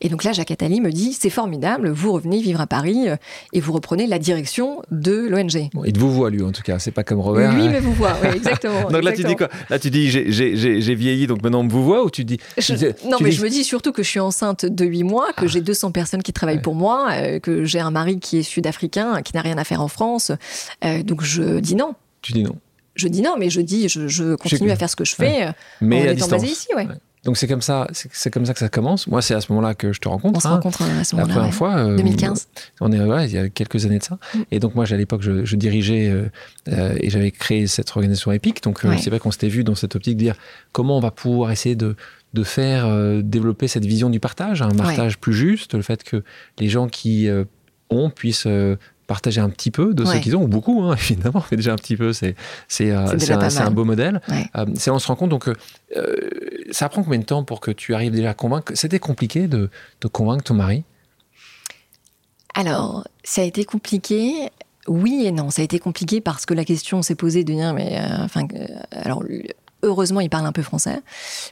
Et 0.00 0.08
donc 0.08 0.24
là, 0.24 0.32
Jacques 0.32 0.50
Attali 0.50 0.80
me 0.80 0.90
dit, 0.90 1.12
c'est 1.12 1.30
formidable, 1.30 1.90
vous 1.90 2.12
revenez 2.12 2.40
vivre 2.40 2.60
à 2.60 2.66
Paris 2.66 3.08
euh, 3.08 3.16
et 3.52 3.60
vous 3.60 3.72
reprenez 3.72 4.06
la 4.06 4.18
direction 4.18 4.82
de 4.90 5.26
l'ONG. 5.28 5.70
Bon, 5.72 5.84
il 5.84 5.98
vous 5.98 6.12
voit, 6.12 6.30
lui, 6.30 6.42
en 6.42 6.52
tout 6.52 6.62
cas. 6.62 6.78
C'est 6.78 6.90
pas 6.90 7.04
comme 7.04 7.20
Robert. 7.20 7.52
Lui 7.54 7.62
hein. 7.62 7.70
me 7.70 7.80
vous 7.80 7.92
voit, 7.92 8.14
oui, 8.22 8.28
exactement. 8.36 8.90
donc 8.90 9.02
là, 9.02 9.12
tu 9.12 9.24
dis 9.24 9.36
quoi 9.36 9.48
Là, 9.70 9.78
tu 9.78 9.90
dis, 9.90 10.10
j'ai- 10.10 10.94
vieilli, 10.94 11.26
donc 11.26 11.42
maintenant 11.42 11.60
on 11.60 11.64
me 11.64 11.70
vous 11.70 11.82
voit 11.84 12.04
ou 12.04 12.10
tu 12.10 12.24
dis. 12.24 12.38
Je- 12.58 12.66
tu 12.66 12.72
dis- 12.74 13.08
non, 13.08 13.16
mais 13.20 13.32
je 13.32 13.42
me 13.42 13.48
dis 13.48 13.64
surtout 13.64 13.92
que 13.92 14.02
je 14.02 14.08
suis 14.08 14.20
enceinte 14.20 14.64
de 14.66 14.84
8 14.84 15.02
mois, 15.04 15.32
que 15.36 15.46
j'ai 15.48 15.60
200 15.60 15.90
personnes 15.90 16.22
qui 16.22 16.32
travaillent 16.32 16.56
Ouais. 16.56 16.62
pour 16.62 16.74
moi, 16.74 17.08
euh, 17.12 17.38
que 17.40 17.64
j'ai 17.74 17.80
un 17.80 17.90
mari 17.90 18.18
qui 18.20 18.38
est 18.38 18.42
sud-africain, 18.42 19.20
qui 19.22 19.34
n'a 19.34 19.42
rien 19.42 19.58
à 19.58 19.64
faire 19.64 19.80
en 19.82 19.88
France. 19.88 20.30
Euh, 20.84 21.02
donc 21.02 21.22
je 21.22 21.58
dis 21.60 21.74
non. 21.74 21.94
Tu 22.22 22.32
dis 22.32 22.42
non. 22.44 22.56
Je 22.94 23.08
dis 23.08 23.22
non, 23.22 23.34
mais 23.38 23.50
je 23.50 23.60
dis, 23.60 23.88
je, 23.88 24.06
je 24.06 24.36
continue 24.36 24.70
à 24.70 24.76
faire 24.76 24.88
ce 24.88 24.94
que 24.96 25.04
je 25.04 25.14
fais 25.16 25.46
euh, 25.48 25.52
Mais 25.80 25.96
en 25.96 26.00
à 26.00 26.04
étant 26.04 26.14
distance. 26.14 26.30
basée 26.30 26.46
ici. 26.52 26.68
Ouais. 26.76 26.86
Ouais. 26.86 26.94
Donc 27.24 27.38
c'est 27.38 27.48
comme 27.48 27.62
ça, 27.62 27.86
c'est 27.92 28.30
comme 28.30 28.44
ça 28.44 28.52
que 28.52 28.58
ça 28.60 28.68
commence. 28.68 29.06
Moi, 29.06 29.22
c'est 29.22 29.34
à 29.34 29.40
ce 29.40 29.50
moment-là 29.50 29.74
que 29.74 29.92
je 29.94 29.98
te 30.00 30.08
rencontre. 30.08 30.36
On 30.36 30.40
se 30.40 30.46
hein. 30.46 30.50
rencontre 30.56 30.82
à 30.82 31.04
ce 31.04 31.16
La 31.16 31.22
moment-là. 31.22 31.34
première 31.34 31.50
ouais. 31.50 31.56
fois. 31.56 31.76
euh, 31.92 31.96
2015. 31.96 32.48
On 32.82 32.92
est 32.92 33.00
ouais, 33.00 33.26
il 33.26 33.32
y 33.32 33.38
a 33.38 33.48
quelques 33.48 33.84
années 33.86 33.98
de 33.98 34.04
ça. 34.04 34.18
Mm. 34.34 34.38
Et 34.52 34.60
donc 34.60 34.74
moi, 34.74 34.84
à 34.88 34.96
l'époque, 34.96 35.22
je, 35.22 35.44
je 35.44 35.56
dirigeais 35.56 36.08
euh, 36.10 36.30
euh, 36.68 36.94
et 37.00 37.08
j'avais 37.10 37.30
créé 37.30 37.66
cette 37.66 37.88
organisation 37.90 38.30
Epic. 38.30 38.62
Donc 38.62 38.80
Ouais. 38.84 38.98
c'est 38.98 39.08
vrai 39.10 39.18
qu'on 39.20 39.30
s'était 39.32 39.48
vu 39.48 39.64
dans 39.64 39.74
cette 39.74 39.96
optique 39.96 40.16
de 40.18 40.22
dire 40.22 40.36
comment 40.72 40.98
on 40.98 41.00
va 41.00 41.10
pouvoir 41.10 41.50
essayer 41.50 41.76
de 41.76 41.96
de 42.34 42.42
faire 42.42 42.88
développer 43.22 43.68
cette 43.68 43.84
vision 43.86 44.10
du 44.10 44.18
partage, 44.18 44.60
un 44.60 44.68
partage 44.70 45.18
plus 45.18 45.32
juste, 45.34 45.74
le 45.74 45.82
fait 45.82 46.02
que 46.02 46.24
les 46.58 46.68
gens 46.68 46.88
qui 46.88 47.28
ont 47.94 48.10
puissent 48.10 48.46
euh, 48.46 48.76
partager 49.06 49.40
un 49.40 49.50
petit 49.50 49.70
peu 49.70 49.94
de 49.94 50.04
ce 50.04 50.16
qu'ils 50.16 50.36
ont, 50.36 50.42
ou 50.42 50.48
beaucoup, 50.48 50.82
hein, 50.82 50.96
évidemment, 51.10 51.44
mais 51.50 51.56
déjà 51.56 51.72
un 51.72 51.76
petit 51.76 51.96
peu, 51.96 52.12
c'est 52.12 52.34
c'est 52.68 52.90
euh, 52.90 53.06
un, 53.06 53.70
beau 53.70 53.84
modèle. 53.84 54.20
Ouais. 54.28 54.46
Euh, 54.56 54.66
c'est 54.74 54.90
on 54.90 54.98
se 54.98 55.06
rend 55.06 55.16
compte 55.16 55.30
donc 55.30 55.48
euh, 55.48 55.54
ça 56.70 56.88
prend 56.88 57.02
combien 57.02 57.18
de 57.18 57.24
temps 57.24 57.44
pour 57.44 57.60
que 57.60 57.70
tu 57.70 57.94
arrives 57.94 58.12
déjà 58.12 58.30
à 58.30 58.34
convaincre? 58.34 58.72
C'était 58.74 58.98
compliqué 58.98 59.46
de, 59.46 59.70
de 60.00 60.08
convaincre 60.08 60.44
ton 60.44 60.54
mari? 60.54 60.84
Alors, 62.54 63.06
ça 63.24 63.42
a 63.42 63.44
été 63.44 63.64
compliqué. 63.64 64.50
Oui 64.86 65.24
et 65.24 65.32
non, 65.32 65.50
ça 65.50 65.62
a 65.62 65.64
été 65.64 65.78
compliqué 65.78 66.20
parce 66.20 66.44
que 66.44 66.52
la 66.52 66.64
question 66.64 67.00
s'est 67.02 67.14
posée 67.14 67.42
de 67.42 67.52
dire, 67.52 67.72
mais 67.72 67.98
enfin, 68.20 68.46
alors 68.92 69.24
heureusement 69.82 70.20
il 70.20 70.28
parle 70.28 70.44
un 70.44 70.52
peu 70.52 70.60
français, 70.60 71.00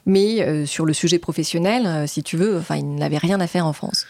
mais 0.05 0.67
sur 0.67 0.85
le 0.85 0.93
sujet 0.93 1.19
professionnel, 1.19 2.07
si 2.07 2.23
tu 2.23 2.37
veux, 2.37 2.59
enfin, 2.59 2.77
il 2.77 2.95
n'avait 2.95 3.17
rien 3.17 3.41
à 3.41 3.47
faire 3.47 3.67
en 3.67 3.73
France. 3.73 4.05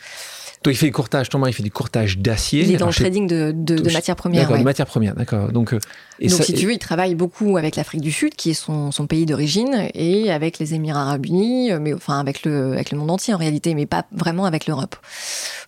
Toi, 0.63 0.73
il 0.73 0.77
fait 0.77 0.87
du 0.87 0.93
courtage. 0.93 1.29
Ton 1.29 1.39
mari 1.39 1.53
fait 1.53 1.63
du 1.63 1.71
courtage 1.71 2.19
d'acier. 2.19 2.63
Il 2.63 2.73
est 2.73 2.77
dans 2.77 2.87
le 2.87 2.93
trading 2.93 3.27
de, 3.27 3.53
de, 3.55 3.77
de 3.77 3.91
matières 3.93 4.17
premières. 4.17 4.43
D'accord, 4.43 4.55
ouais. 4.55 4.61
de 4.61 4.65
matières 4.65 4.87
premières. 4.87 5.15
D'accord. 5.15 5.51
Donc, 5.51 5.73
euh, 5.75 5.79
et 6.21 6.29
Donc, 6.29 6.39
ça- 6.39 6.45
si 6.45 6.55
tu 6.55 6.67
veux, 6.67 6.73
il 6.73 6.79
travaille 6.79 7.15
beaucoup 7.15 7.57
avec 7.57 7.77
l'Afrique 7.77 8.01
du 8.01 8.13
Sud, 8.13 8.35
qui 8.35 8.51
est 8.51 8.55
son, 8.55 8.93
son 8.93 9.07
pays 9.07 9.27
d'origine, 9.27 9.89
et 9.95 10.31
avec 10.31 10.59
les 10.59 10.75
Émirats 10.75 11.03
Arabes 11.03 11.27
Unis, 11.27 11.73
euh, 11.73 11.79
mais 11.81 11.93
enfin 11.95 12.21
avec 12.21 12.45
le, 12.45 12.73
avec 12.75 12.91
le 12.93 12.99
monde 12.99 13.11
entier 13.11 13.35
en 13.35 13.39
réalité, 13.39 13.75
mais 13.75 13.87
pas 13.87 14.05
vraiment 14.13 14.45
avec 14.45 14.67
l'Europe. 14.67 14.97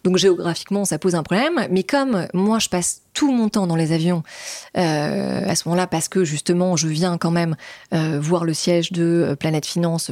Donc 0.04 0.16
géographiquement, 0.16 0.84
ça 0.84 0.98
pose 0.98 1.14
un 1.14 1.22
problème. 1.22 1.66
Mais 1.70 1.82
comme 1.82 2.26
moi, 2.34 2.58
je 2.58 2.68
passe 2.68 3.00
tout 3.14 3.32
mon 3.32 3.48
temps 3.48 3.66
dans 3.66 3.76
les 3.76 3.92
avions 3.92 4.22
euh, 4.76 5.40
à 5.46 5.54
ce 5.54 5.68
moment-là, 5.68 5.86
parce 5.86 6.08
que 6.08 6.24
justement, 6.24 6.76
je 6.76 6.88
viens 6.88 7.16
quand 7.16 7.30
même 7.30 7.56
euh, 7.94 8.18
voir 8.20 8.44
le 8.44 8.52
siège 8.52 8.92
de 8.92 9.02
euh, 9.02 9.36
Planète 9.36 9.64
Finance 9.64 10.10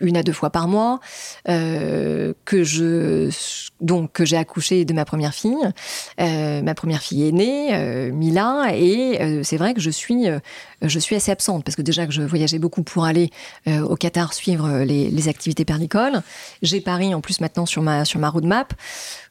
une 0.00 0.16
à 0.16 0.22
deux 0.22 0.32
fois 0.32 0.50
par 0.50 0.68
mois, 0.68 0.98
que 1.46 2.64
je 2.64 3.30
donc 3.80 4.12
que 4.12 4.24
j'ai 4.24 4.36
accouché 4.36 4.84
de 4.84 4.92
ma 4.92 5.04
première 5.04 5.32
fille. 5.32 5.56
Ma 6.18 6.74
première 6.74 7.00
fille 7.00 7.28
est 7.28 7.32
née, 7.32 8.10
Mila, 8.10 8.74
et 8.74 9.40
c'est 9.44 9.56
vrai 9.56 9.74
que 9.74 9.80
je 9.80 9.90
suis, 9.90 10.26
je 10.82 10.98
suis 10.98 11.16
assez 11.16 11.30
absente 11.30 11.64
parce 11.64 11.76
que 11.76 11.82
déjà 11.82 12.06
que 12.06 12.12
je 12.12 12.22
voyageais 12.22 12.58
beaucoup 12.58 12.82
pour 12.82 13.04
aller 13.04 13.30
euh, 13.66 13.80
au 13.82 13.96
Qatar 13.96 14.32
suivre 14.32 14.66
euh, 14.66 14.84
les, 14.84 15.10
les 15.10 15.28
activités 15.28 15.64
perlicoles. 15.64 16.22
J'ai 16.62 16.80
Paris 16.80 17.14
en 17.14 17.20
plus 17.20 17.40
maintenant 17.40 17.66
sur 17.66 17.82
ma 17.82 18.04
sur 18.04 18.20
ma 18.20 18.30
roadmap. 18.30 18.74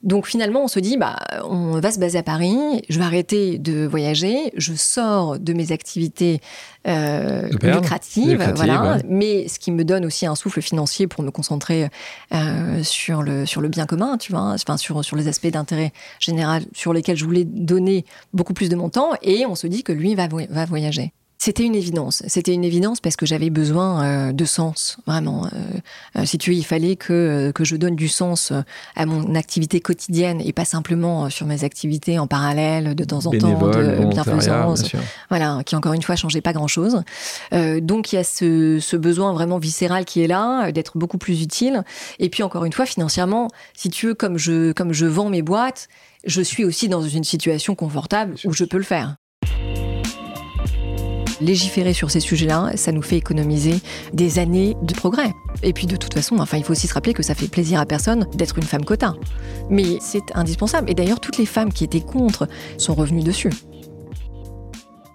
Donc 0.02 0.28
finalement, 0.28 0.64
on 0.64 0.68
se 0.68 0.80
dit, 0.80 0.96
bah, 0.96 1.18
on 1.44 1.80
va 1.80 1.92
se 1.92 2.00
baser 2.00 2.20
à 2.20 2.24
Paris. 2.24 2.84
Je 2.90 3.00
vais 3.00 3.06
arrêter 3.06 3.58
de 3.58 3.86
voyager. 3.86 4.52
Je 4.56 4.74
sors 4.74 5.38
de 5.38 5.54
mes 5.54 5.72
activités 5.72 6.40
euh, 6.88 7.50
lucratives, 7.62 8.54
voilà. 8.56 8.96
ouais. 8.96 9.02
Mais 9.08 9.48
ce 9.50 9.60
qui 9.60 9.72
me 9.72 9.84
donne 9.84 10.06
aussi 10.06 10.26
un 10.26 10.36
souffle 10.36 10.62
financier 10.62 11.08
pour 11.08 11.24
me 11.24 11.32
concentrer 11.32 11.90
euh, 12.34 12.84
sur 12.84 13.22
le 13.22 13.46
sur 13.46 13.60
le 13.60 13.68
bien 13.68 13.86
commun, 13.86 14.18
tu 14.18 14.32
vois, 14.32 14.54
enfin 14.54 14.78
sur 14.78 15.04
sur 15.04 15.18
les 15.18 15.28
aspects 15.28 15.48
d'intérêt 15.48 15.92
général 16.20 16.64
sur 16.74 16.94
lesquels 16.94 17.18
je 17.18 17.26
voulais 17.26 17.44
donner 17.44 18.06
beaucoup 18.34 18.54
plus 18.54 18.70
de 18.70 18.78
mon 18.78 18.90
temps. 18.90 19.12
Et 19.22 19.46
on 19.46 19.56
se 19.56 19.68
dit 19.68 19.84
que 19.84 19.92
lui 19.92 20.16
va 20.16 20.28
va 20.28 20.66
voyager. 20.66 21.12
C'était 21.42 21.64
une 21.64 21.76
évidence. 21.76 22.22
C'était 22.28 22.54
une 22.54 22.66
évidence 22.66 23.00
parce 23.00 23.16
que 23.16 23.26
j'avais 23.26 23.50
besoin 23.50 24.04
euh, 24.04 24.32
de 24.34 24.44
sens, 24.44 24.98
vraiment. 25.08 25.46
Euh, 25.46 25.50
euh, 26.18 26.26
si 26.26 26.38
tu 26.38 26.52
veux, 26.52 26.58
il 26.58 26.66
fallait 26.66 26.98
que, 26.98 27.54
que 27.56 27.64
je 27.64 27.78
donne 27.78 27.96
du 27.96 28.10
sens 28.10 28.52
à 28.98 29.06
mon 29.06 29.36
activité 29.36 29.80
quotidienne 29.80 30.42
et 30.44 30.52
pas 30.52 30.66
simplement 30.66 31.30
sur 31.30 31.46
mes 31.46 31.64
activités 31.64 32.20
en 32.20 32.28
parallèle, 32.28 32.94
de 32.94 33.04
temps 33.06 33.26
en 33.26 33.32
temps, 33.32 33.58
de 33.58 34.06
bienfaisance, 34.10 34.84
bien 34.84 35.00
voilà, 35.30 35.62
qui 35.66 35.78
encore 35.78 35.94
une 35.94 36.02
fois 36.02 36.18
changeait 36.18 36.42
pas 36.42 36.52
grand-chose. 36.52 37.04
Euh, 37.54 37.80
donc 37.80 38.12
il 38.12 38.18
y 38.18 38.20
a 38.20 38.26
ce, 38.26 38.80
ce 38.82 38.98
besoin 38.98 39.32
vraiment 39.32 39.60
viscéral 39.60 40.04
qui 40.04 40.22
est 40.22 40.28
là, 40.28 40.74
d'être 40.74 40.98
beaucoup 40.98 41.18
plus 41.18 41.42
utile. 41.42 41.86
Et 42.20 42.30
puis 42.30 42.44
encore 42.44 42.66
une 42.66 42.74
fois, 42.74 42.86
financièrement, 42.86 43.48
si 43.74 43.90
tu 43.90 44.08
veux, 44.08 44.14
comme 44.14 44.38
je, 44.38 44.74
comme 44.74 44.92
je 44.92 45.06
vends 45.06 45.30
mes 45.30 45.42
boîtes, 45.42 45.88
je 46.26 46.42
suis 46.42 46.66
aussi 46.66 46.90
dans 46.90 47.02
une 47.02 47.24
situation 47.24 47.76
confortable 47.76 48.36
où 48.44 48.52
je 48.52 48.66
peux 48.66 48.78
le 48.78 48.84
faire. 48.84 49.16
Légiférer 51.42 51.94
sur 51.94 52.12
ces 52.12 52.20
sujets-là, 52.20 52.72
ça 52.76 52.92
nous 52.92 53.02
fait 53.02 53.16
économiser 53.18 53.76
des 54.14 54.40
années 54.40 54.76
de 54.82 54.94
progrès. 54.94 55.34
Et 55.64 55.72
puis 55.74 55.88
de 55.88 55.96
toute 55.96 56.14
façon, 56.14 56.38
enfin, 56.40 56.58
il 56.58 56.64
faut 56.66 56.74
aussi 56.74 56.88
se 56.88 56.94
rappeler 56.94 57.14
que 57.14 57.24
ça 57.24 57.34
fait 57.36 57.48
plaisir 57.48 57.80
à 57.80 57.86
personne 57.86 58.28
d'être 58.36 58.58
une 58.58 58.64
femme 58.66 58.84
quota. 58.84 59.14
Mais 59.70 59.98
c'est 60.02 60.24
indispensable. 60.36 60.90
Et 60.90 60.94
d'ailleurs, 60.94 61.20
toutes 61.22 61.38
les 61.38 61.46
femmes 61.46 61.72
qui 61.72 61.84
étaient 61.86 62.02
contre 62.02 62.48
sont 62.78 62.94
revenues 62.94 63.24
dessus. 63.24 63.52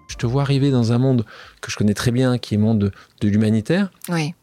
Je 0.07 0.15
te 0.15 0.25
vois 0.25 0.41
arriver 0.43 0.71
dans 0.71 0.93
un 0.93 0.97
monde 0.97 1.25
que 1.61 1.69
je 1.71 1.75
connais 1.77 1.93
très 1.93 2.11
bien, 2.11 2.37
qui 2.37 2.53
est 2.55 2.57
le 2.57 2.63
monde 2.63 2.79
de, 2.79 2.91
de 3.21 3.27
l'humanitaire, 3.27 3.91
Oui. 4.09 4.33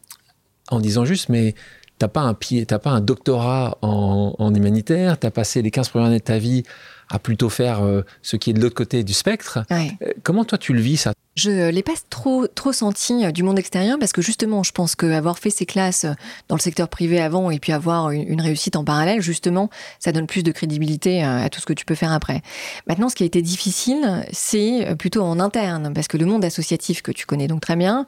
en 0.71 0.81
disant 0.81 1.05
juste, 1.05 1.31
mais 1.31 1.55
t'as 1.99 2.09
pas 2.09 2.21
un 2.21 2.35
pied, 2.35 2.67
t'as 2.67 2.79
pas 2.79 2.91
un 2.91 3.01
doctorat 3.01 3.79
en, 3.83 4.35
en 4.39 4.55
humanitaire, 4.55 5.19
t'as 5.19 5.31
passé 5.31 5.63
les 5.63 5.71
15 5.71 5.89
premières 5.89 6.09
années 6.09 6.19
de 6.19 6.25
ta 6.25 6.39
vie 6.39 6.63
à 7.09 7.19
plutôt 7.19 7.49
faire 7.49 7.83
euh, 7.83 8.03
ce 8.23 8.37
qui 8.37 8.51
est 8.51 8.53
de 8.53 8.61
l'autre 8.61 8.75
côté 8.75 9.03
du 9.03 9.13
spectre. 9.15 9.61
Ouais. 9.71 9.93
Euh, 10.03 10.13
Comment 10.23 10.45
toi 10.45 10.59
tu 10.59 10.73
le 10.75 10.81
vis 10.81 10.97
ça? 10.99 11.13
Je 11.35 11.71
l'ai 11.71 11.83
pas 11.83 11.93
trop 12.11 12.47
trop 12.47 12.73
senti 12.73 13.25
euh, 13.25 13.33
du 13.33 13.43
monde 13.43 13.59
extérieur 13.59 13.99
parce 13.99 14.13
que 14.13 14.21
justement, 14.21 14.63
je 14.63 14.73
pense 14.73 14.95
qu'avoir 14.95 15.39
fait 15.39 15.49
ces 15.49 15.65
classes 15.65 16.05
euh, 16.05 16.13
dans 16.49 16.57
le 16.57 16.61
secteur 16.61 16.89
privé 16.89 17.23
avant 17.23 17.51
et 17.51 17.59
puis 17.59 17.73
avoir 17.73 18.11
une, 18.11 18.41
réussite 18.41 18.77
en 18.77 18.85
parallèle, 18.85 19.23
justement, 19.23 19.71
ça 19.99 20.13
donne 20.13 20.27
plus 20.27 20.43
de 20.43 20.53
crédibilité 20.53 21.25
euh, 21.25 21.45
à 21.45 21.49
tout 21.49 21.59
ce 21.59 21.65
que 21.65 21.73
tu 21.73 21.87
peux 21.87 21.95
faire 21.95 22.13
après. 22.13 22.43
Maintenant, 22.87 23.09
ce 23.09 23.15
qui 23.15 23.23
a 23.23 23.27
été 23.27 23.41
difficile, 23.41 24.27
c'est 24.31 24.95
plutôt 24.99 25.23
en 25.23 25.41
interne 25.41 25.95
parce 25.95 26.07
que 26.07 26.19
le 26.19 26.27
monde 26.27 26.45
associatif 26.45 27.01
que 27.01 27.13
tu 27.13 27.25
connais 27.25 27.49
donc 27.49 27.63
très 27.63 27.77
bien 27.77 28.05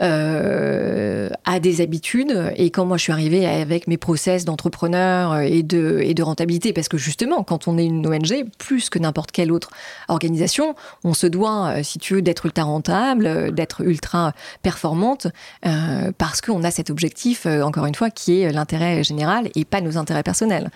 a 0.00 1.60
des 1.60 1.80
habitudes 1.80 2.52
et 2.54 2.70
quand 2.70 2.84
moi 2.84 2.98
je 2.98 3.02
suis 3.02 3.12
arrivée 3.12 3.46
avec 3.46 3.88
mes 3.88 3.96
process 3.96 4.44
d'entrepreneur 4.44 5.40
et 5.40 5.64
de 5.64 5.98
et 6.02 6.14
de 6.14 6.22
rentabilité 6.22 6.72
parce 6.72 6.88
que 6.88 6.98
justement, 6.98 7.42
quand 7.42 7.66
on 7.66 7.78
est 7.78 7.84
une 7.84 8.06
ONG, 8.06 8.44
plus 8.58 8.90
que 8.90 9.00
n'importe 9.00 9.32
quelle 9.32 9.50
autre 9.50 9.70
organisation, 10.06 10.76
on 11.02 11.14
se 11.14 11.26
doit, 11.26 11.82
si 11.82 11.98
tu 11.98 12.14
veux, 12.14 12.22
d'être 12.22 12.46
rentable, 12.62 13.26
euh, 13.26 13.50
d'être 13.50 13.82
ultra 13.82 14.32
performante, 14.62 15.28
euh, 15.66 16.12
parce 16.16 16.40
qu'on 16.40 16.64
a 16.64 16.70
cet 16.70 16.90
objectif, 16.90 17.46
euh, 17.46 17.62
encore 17.62 17.86
une 17.86 17.94
fois, 17.94 18.10
qui 18.10 18.40
est 18.40 18.52
l'intérêt 18.52 19.02
général 19.04 19.50
et 19.54 19.64
pas 19.64 19.80
nos 19.80 19.96
intérêts 19.96 20.22
personnels. 20.22 20.70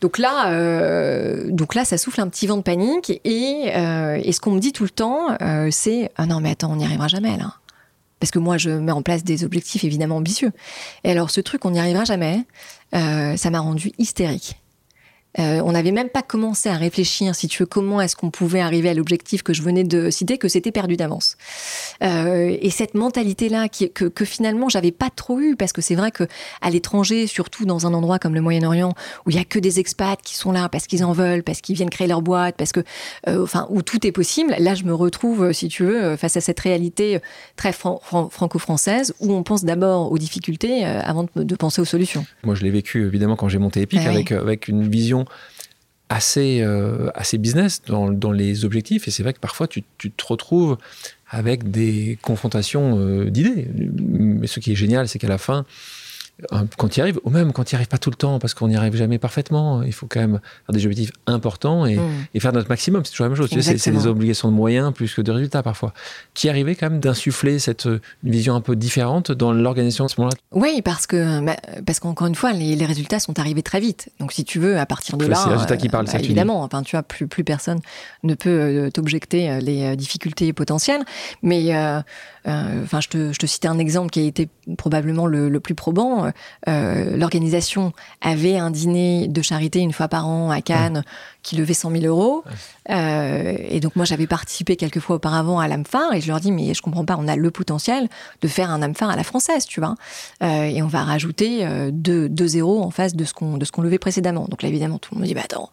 Donc 0.00 0.18
là, 0.18 0.50
donc 1.50 1.76
là, 1.76 1.84
ça 1.84 1.96
souffle 1.96 2.20
un 2.20 2.28
petit 2.28 2.48
vent 2.48 2.56
de 2.56 2.62
panique 2.62 3.20
et, 3.24 3.68
et 3.68 4.32
ce 4.32 4.40
qu'on 4.40 4.50
me 4.50 4.58
dit 4.58 4.72
tout 4.72 4.82
le 4.82 4.90
temps, 4.90 5.28
c'est 5.70 6.10
ah 6.16 6.26
non 6.26 6.40
mais 6.40 6.50
attends, 6.50 6.72
on 6.72 6.76
n'y 6.76 6.84
arrivera 6.84 7.06
jamais 7.06 7.36
là. 7.36 7.54
Parce 8.18 8.32
que 8.32 8.40
moi, 8.40 8.58
je 8.58 8.70
mets 8.70 8.90
en 8.90 9.02
place 9.02 9.22
des 9.22 9.44
objectifs 9.44 9.84
évidemment 9.84 10.16
ambitieux. 10.16 10.50
Et 11.04 11.12
alors, 11.12 11.30
ce 11.30 11.40
truc, 11.40 11.64
on 11.64 11.70
n'y 11.70 11.78
arrivera 11.78 12.04
jamais, 12.04 12.44
ça 12.92 13.50
m'a 13.50 13.60
rendu 13.60 13.92
hystérique. 13.98 14.61
Euh, 15.38 15.62
on 15.64 15.72
n'avait 15.72 15.92
même 15.92 16.10
pas 16.10 16.22
commencé 16.22 16.68
à 16.68 16.76
réfléchir, 16.76 17.34
si 17.34 17.48
tu 17.48 17.62
veux, 17.62 17.66
comment 17.66 18.00
est-ce 18.00 18.16
qu'on 18.16 18.30
pouvait 18.30 18.60
arriver 18.60 18.90
à 18.90 18.94
l'objectif 18.94 19.42
que 19.42 19.54
je 19.54 19.62
venais 19.62 19.84
de 19.84 20.10
citer, 20.10 20.36
que 20.36 20.48
c'était 20.48 20.72
perdu 20.72 20.96
d'avance. 20.96 21.36
Euh, 22.02 22.56
et 22.60 22.70
cette 22.70 22.94
mentalité-là, 22.94 23.68
qui, 23.68 23.90
que, 23.90 24.04
que 24.04 24.24
finalement 24.24 24.68
j'avais 24.68 24.92
pas 24.92 25.08
trop 25.14 25.40
eu, 25.40 25.56
parce 25.56 25.72
que 25.72 25.80
c'est 25.80 25.94
vrai 25.94 26.10
que 26.10 26.24
à 26.60 26.70
l'étranger, 26.70 27.26
surtout 27.26 27.64
dans 27.64 27.86
un 27.86 27.94
endroit 27.94 28.18
comme 28.18 28.34
le 28.34 28.40
Moyen-Orient, 28.42 28.92
où 29.26 29.30
il 29.30 29.36
y 29.36 29.38
a 29.38 29.44
que 29.44 29.58
des 29.58 29.80
expats 29.80 30.20
qui 30.22 30.36
sont 30.36 30.52
là 30.52 30.68
parce 30.68 30.86
qu'ils 30.86 31.04
en 31.04 31.12
veulent, 31.12 31.42
parce 31.42 31.60
qu'ils 31.60 31.76
viennent 31.76 31.90
créer 31.90 32.08
leur 32.08 32.20
boîte, 32.22 32.56
parce 32.56 32.72
que, 32.72 32.80
euh, 33.28 33.42
enfin, 33.42 33.66
où 33.70 33.82
tout 33.82 34.06
est 34.06 34.12
possible. 34.12 34.54
Là, 34.58 34.74
je 34.74 34.84
me 34.84 34.94
retrouve, 34.94 35.52
si 35.52 35.68
tu 35.68 35.84
veux, 35.84 36.16
face 36.16 36.36
à 36.36 36.40
cette 36.40 36.60
réalité 36.60 37.20
très 37.56 37.72
fran- 37.72 38.00
fran- 38.04 38.28
franco-française, 38.28 39.14
où 39.20 39.32
on 39.32 39.42
pense 39.42 39.64
d'abord 39.64 40.12
aux 40.12 40.18
difficultés 40.18 40.84
avant 40.84 41.24
de, 41.24 41.42
de 41.42 41.54
penser 41.54 41.80
aux 41.80 41.84
solutions. 41.86 42.26
Moi 42.44 42.54
je 42.54 42.62
l'ai 42.64 42.70
vécu 42.70 43.06
évidemment 43.06 43.36
quand 43.36 43.48
j'ai 43.48 43.58
monté 43.58 43.80
Epic 43.80 44.00
Ah 44.04 44.10
avec, 44.10 44.32
avec 44.32 44.68
une 44.68 44.88
vision 44.88 45.21
assez, 46.08 46.62
assez 47.14 47.38
business 47.38 47.82
dans, 47.86 48.10
dans, 48.10 48.32
les 48.32 48.64
objectifs. 48.64 49.08
Et 49.08 49.10
c'est 49.10 49.22
vrai 49.22 49.32
que 49.32 49.40
parfois, 49.40 49.66
tu, 49.66 49.82
tu, 49.96 50.10
te 50.10 50.24
retrouves 50.26 50.76
avec 51.28 51.70
des 51.70 52.18
confrontations 52.20 53.24
d'idées. 53.24 53.68
Mais 53.98 54.46
ce 54.46 54.60
qui 54.60 54.72
est 54.72 54.76
génial, 54.76 55.08
c'est 55.08 55.18
qu'à 55.18 55.28
la 55.28 55.38
fin, 55.38 55.64
quand 56.76 56.88
tu 56.88 56.98
y 56.98 57.02
arrives, 57.02 57.20
ou 57.24 57.30
même 57.30 57.52
quand 57.52 57.64
tu 57.64 57.74
n'y 57.74 57.76
arrives 57.76 57.88
pas 57.88 57.98
tout 57.98 58.10
le 58.10 58.16
temps, 58.16 58.38
parce 58.38 58.54
qu'on 58.54 58.68
n'y 58.68 58.76
arrive 58.76 58.96
jamais 58.96 59.18
parfaitement, 59.18 59.82
il 59.82 59.92
faut 59.92 60.06
quand 60.06 60.20
même 60.20 60.40
avoir 60.62 60.72
des 60.72 60.84
objectifs 60.86 61.12
importants 61.26 61.86
et, 61.86 61.96
mm. 61.96 62.40
faire 62.40 62.52
notre 62.52 62.68
maximum. 62.68 63.04
C'est 63.04 63.12
toujours 63.12 63.24
la 63.24 63.30
même 63.30 63.36
chose. 63.36 63.50
c'est 63.60 63.90
des 63.90 64.06
obligations 64.06 64.48
de 64.48 64.54
moyens 64.54 64.92
plus 64.92 65.14
que 65.14 65.22
de 65.22 65.30
résultats 65.30 65.62
parfois. 65.62 65.92
Tu 66.34 66.46
y 66.46 66.50
arrivais 66.50 66.74
quand 66.74 66.90
même 66.90 67.00
d'insuffler 67.00 67.58
cette 67.58 67.88
vision 68.24 68.54
un 68.54 68.60
peu 68.60 68.76
différente 68.76 69.30
dans 69.30 69.52
l'organisation 69.52 70.06
à 70.06 70.08
ce 70.08 70.20
moment-là 70.20 70.36
Oui, 70.52 70.82
parce 70.82 71.06
que 71.06 71.44
bah, 71.44 71.56
parce 71.86 72.00
qu'encore 72.00 72.26
une 72.26 72.34
fois, 72.34 72.52
les, 72.52 72.82
résultats 72.84 73.20
sont 73.20 73.38
arrivés 73.38 73.62
très 73.62 73.80
vite. 73.80 74.08
Donc 74.18 74.32
si 74.32 74.44
tu 74.44 74.58
veux, 74.58 74.78
à 74.78 74.86
partir 74.86 75.16
de 75.16 75.26
là, 75.26 75.36
c'est 75.36 75.48
les 75.48 75.54
résultats 75.54 75.76
qui 75.76 75.88
parlent. 75.88 76.06
Bah, 76.06 76.18
évidemment, 76.18 76.62
enfin 76.62 76.82
tu 76.82 76.96
vois, 76.96 77.02
plus 77.02 77.26
plus 77.26 77.44
personne 77.44 77.80
ne 78.22 78.34
peut 78.34 78.50
euh, 78.50 78.90
t'objecter 78.90 79.50
euh, 79.50 79.60
les 79.60 79.84
euh, 79.84 79.96
difficultés 79.96 80.52
potentielles. 80.52 81.02
Mais 81.42 81.72
enfin, 82.46 83.00
je 83.00 83.08
te, 83.08 83.32
je 83.32 83.38
te 83.38 83.46
citais 83.46 83.68
un 83.68 83.78
exemple 83.78 84.10
qui 84.10 84.20
a 84.20 84.24
été 84.24 84.48
probablement 84.76 85.26
le, 85.26 85.48
le 85.48 85.60
plus 85.60 85.74
probant 85.74 86.30
euh, 86.68 87.16
l'organisation 87.16 87.92
avait 88.20 88.56
un 88.56 88.70
dîner 88.70 89.28
de 89.28 89.42
charité 89.42 89.80
une 89.80 89.92
fois 89.92 90.08
par 90.08 90.28
an 90.28 90.50
à 90.50 90.60
Cannes 90.60 91.04
qui 91.42 91.56
levait 91.56 91.74
100 91.74 91.90
000 91.90 92.04
euros. 92.04 92.44
Euh, 92.90 93.56
et 93.58 93.80
donc 93.80 93.96
moi 93.96 94.04
j'avais 94.04 94.26
participé 94.26 94.76
quelques 94.76 95.00
fois 95.00 95.16
auparavant 95.16 95.58
à 95.58 95.68
l'AMFAR 95.68 96.14
et 96.14 96.20
je 96.20 96.28
leur 96.28 96.40
dis 96.40 96.52
mais 96.52 96.74
je 96.74 96.82
comprends 96.82 97.04
pas, 97.04 97.16
on 97.18 97.28
a 97.28 97.36
le 97.36 97.50
potentiel 97.50 98.08
de 98.40 98.48
faire 98.48 98.70
un 98.70 98.82
AMFAR 98.82 99.10
à 99.10 99.16
la 99.16 99.24
française, 99.24 99.66
tu 99.66 99.80
vois. 99.80 99.94
Euh, 100.42 100.64
et 100.64 100.82
on 100.82 100.88
va 100.88 101.02
rajouter 101.02 101.66
deux, 101.92 102.46
zéros 102.46 102.82
en 102.82 102.90
face 102.90 103.14
de 103.14 103.24
ce 103.24 103.34
qu'on 103.34 103.56
de 103.56 103.64
ce 103.64 103.72
qu'on 103.72 103.82
levait 103.82 103.98
précédemment. 103.98 104.46
Donc 104.48 104.62
là 104.62 104.68
évidemment 104.68 104.98
tout 104.98 105.14
le 105.14 105.18
monde 105.18 105.22
me 105.22 105.28
dit 105.28 105.34
bah 105.34 105.42
attends 105.44 105.70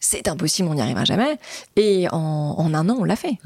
c'est 0.00 0.28
impossible, 0.28 0.68
on 0.68 0.74
n'y 0.74 0.82
arrivera 0.82 1.04
jamais. 1.04 1.38
Et 1.76 2.08
en, 2.10 2.74
un 2.74 2.88
an 2.88 2.96
on 2.98 3.04
l'a 3.04 3.16
fait. 3.16 3.38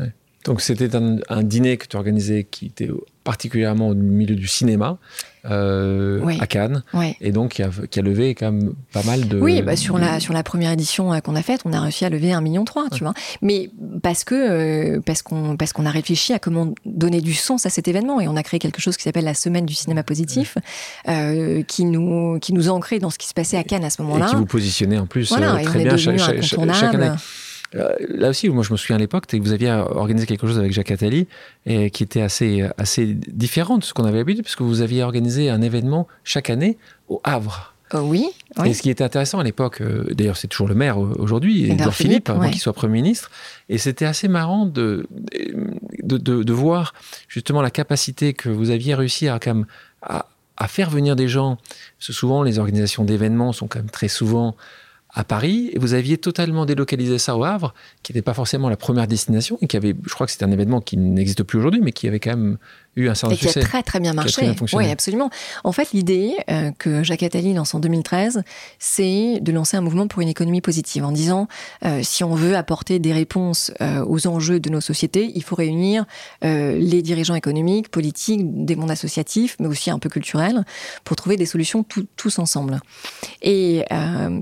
Donc 0.44 0.60
c'était 0.60 0.94
un, 0.94 1.16
un, 1.28 1.42
dîner 1.42 1.76
que 1.76 1.86
tu 1.86 1.96
organisais 1.96 2.44
qui 2.44 2.66
était 2.66 2.88
particulièrement 3.28 3.88
au 3.88 3.94
milieu 3.94 4.34
du 4.34 4.46
cinéma 4.48 4.96
euh, 5.44 6.24
à 6.40 6.46
Cannes, 6.46 6.82
et 7.20 7.30
donc 7.30 7.52
qui 7.52 7.62
a, 7.62 7.68
qui 7.90 7.98
a, 7.98 8.02
levé 8.02 8.34
quand 8.34 8.50
même 8.50 8.72
pas 8.92 9.02
mal 9.02 9.28
de. 9.28 9.38
Oui, 9.38 9.60
bah 9.60 9.76
sur 9.76 9.98
la 9.98 10.20
sur 10.20 10.32
la 10.32 10.42
première 10.42 10.72
édition 10.72 11.12
euh, 11.12 11.20
qu'on 11.20 11.36
a 11.36 11.42
faite, 11.42 11.60
on 11.64 11.72
a 11.72 11.80
réussi 11.80 12.04
à 12.04 12.08
lever 12.08 12.32
un 12.32 12.40
million 12.40 12.64
trois, 12.64 12.88
tu 12.90 13.04
vois. 13.04 13.14
Mais 13.42 13.70
parce 14.02 14.24
que 14.24 14.34
euh, 14.34 15.00
parce 15.04 15.22
qu'on 15.22 15.56
parce 15.56 15.74
qu'on 15.74 15.84
a 15.84 15.90
réfléchi 15.90 16.32
à 16.32 16.38
comment 16.38 16.74
donner 16.86 17.20
du 17.20 17.34
sens 17.34 17.66
à 17.66 17.70
cet 17.70 17.86
événement 17.86 18.20
et 18.20 18.28
on 18.28 18.36
a 18.36 18.42
créé 18.42 18.58
quelque 18.58 18.80
chose 18.80 18.96
qui 18.96 19.02
s'appelle 19.02 19.24
la 19.24 19.34
semaine 19.34 19.66
du 19.66 19.74
cinéma 19.74 20.02
positif, 20.02 20.56
euh, 21.08 21.62
qui 21.64 21.84
nous 21.84 22.38
qui 22.40 22.54
nous 22.54 22.68
a 22.70 22.72
ancré 22.72 22.98
dans 22.98 23.10
ce 23.10 23.18
qui 23.18 23.28
se 23.28 23.34
passait 23.34 23.58
à 23.58 23.64
Cannes 23.64 23.84
à 23.84 23.90
ce 23.90 24.00
moment-là. 24.02 24.26
Et 24.26 24.30
qui 24.30 24.36
vous 24.36 24.46
positionnait 24.46 24.98
en 24.98 25.06
plus 25.06 25.28
très 25.28 25.84
bien 25.84 25.96
chaque, 25.96 26.42
chaque 26.42 26.94
année. 26.94 27.10
Euh, 27.74 27.94
là 28.08 28.30
aussi, 28.30 28.48
moi 28.48 28.62
je 28.62 28.72
me 28.72 28.76
souviens 28.76 28.96
à 28.96 28.98
l'époque, 28.98 29.26
que 29.26 29.36
vous 29.36 29.52
aviez 29.52 29.70
organisé 29.70 30.26
quelque 30.26 30.46
chose 30.46 30.58
avec 30.58 30.72
Jacques 30.72 30.90
Attali 30.90 31.26
et 31.66 31.90
qui 31.90 32.02
était 32.02 32.22
assez, 32.22 32.66
assez 32.78 33.06
différent 33.06 33.78
de 33.78 33.84
ce 33.84 33.92
qu'on 33.92 34.04
avait 34.04 34.18
l'habitude, 34.18 34.44
puisque 34.44 34.62
vous 34.62 34.80
aviez 34.80 35.02
organisé 35.02 35.50
un 35.50 35.60
événement 35.60 36.08
chaque 36.24 36.50
année 36.50 36.78
au 37.08 37.20
Havre. 37.24 37.74
Euh, 37.94 38.00
oui, 38.00 38.28
Et 38.66 38.74
ce 38.74 38.82
qui 38.82 38.90
était 38.90 39.04
intéressant 39.04 39.38
à 39.38 39.44
l'époque, 39.44 39.80
euh, 39.80 40.04
d'ailleurs 40.12 40.36
c'est 40.36 40.48
toujours 40.48 40.68
le 40.68 40.74
maire 40.74 40.98
aujourd'hui, 40.98 41.70
Edouard 41.70 41.94
Philippe, 41.94 42.28
avant 42.28 42.50
qu'il 42.50 42.60
soit 42.60 42.74
Premier 42.74 42.94
ministre, 42.94 43.30
et 43.68 43.78
c'était 43.78 44.04
assez 44.04 44.28
marrant 44.28 44.66
de 44.66 45.06
de, 46.02 46.18
de, 46.18 46.52
voir 46.52 46.92
justement 47.28 47.62
la 47.62 47.70
capacité 47.70 48.34
que 48.34 48.48
vous 48.50 48.70
aviez 48.70 48.94
réussi 48.94 49.28
à, 49.28 49.38
quand 49.38 49.54
même, 49.54 49.66
à, 50.02 50.26
à 50.58 50.68
faire 50.68 50.90
venir 50.90 51.16
des 51.16 51.28
gens. 51.28 51.56
Parce 51.98 52.08
que 52.08 52.12
souvent 52.12 52.42
les 52.42 52.58
organisations 52.58 53.04
d'événements 53.04 53.52
sont 53.52 53.68
quand 53.68 53.78
même 53.78 53.90
très 53.90 54.08
souvent 54.08 54.54
à 55.18 55.24
Paris 55.24 55.70
et 55.72 55.80
vous 55.80 55.94
aviez 55.94 56.16
totalement 56.16 56.64
délocalisé 56.64 57.18
ça 57.18 57.36
au 57.36 57.42
Havre, 57.42 57.74
qui 58.04 58.12
n'était 58.12 58.22
pas 58.22 58.34
forcément 58.34 58.68
la 58.68 58.76
première 58.76 59.08
destination 59.08 59.58
et 59.60 59.66
qui 59.66 59.76
avait, 59.76 59.96
je 60.06 60.14
crois 60.14 60.26
que 60.26 60.32
c'était 60.32 60.44
un 60.44 60.52
événement 60.52 60.80
qui 60.80 60.96
n'existe 60.96 61.42
plus 61.42 61.58
aujourd'hui, 61.58 61.80
mais 61.82 61.90
qui 61.90 62.06
avait 62.06 62.20
quand 62.20 62.30
même 62.30 62.56
eu 62.98 63.08
un 63.08 63.14
certain 63.14 63.34
et 63.34 63.38
qui 63.38 63.48
a 63.48 63.62
très 63.62 63.82
très 63.82 64.00
bien 64.00 64.12
marché. 64.12 64.52
oui, 64.74 64.90
absolument. 64.90 65.30
En 65.64 65.72
fait, 65.72 65.92
l'idée 65.92 66.34
euh, 66.50 66.70
que 66.78 67.02
Jacques 67.02 67.22
Attali 67.22 67.54
lance 67.54 67.74
en 67.74 67.80
2013, 67.80 68.42
c'est 68.78 69.38
de 69.40 69.52
lancer 69.52 69.76
un 69.76 69.80
mouvement 69.80 70.06
pour 70.06 70.20
une 70.20 70.28
économie 70.28 70.60
positive 70.60 71.04
en 71.04 71.12
disant 71.12 71.48
euh, 71.84 72.00
si 72.02 72.24
on 72.24 72.34
veut 72.34 72.56
apporter 72.56 72.98
des 72.98 73.12
réponses 73.12 73.72
euh, 73.80 74.04
aux 74.06 74.26
enjeux 74.26 74.60
de 74.60 74.70
nos 74.70 74.80
sociétés, 74.80 75.32
il 75.34 75.42
faut 75.42 75.56
réunir 75.56 76.04
les 76.42 77.02
dirigeants 77.02 77.34
économiques, 77.34 77.88
politiques, 77.90 78.40
des 78.64 78.76
mondes 78.76 78.90
associatifs, 78.90 79.56
mais 79.60 79.66
aussi 79.66 79.90
un 79.90 79.98
peu 79.98 80.08
culturels, 80.08 80.64
pour 81.04 81.16
trouver 81.16 81.36
des 81.36 81.46
solutions 81.46 81.84
tous 82.16 82.38
ensemble. 82.38 82.80
Et, 83.42 83.84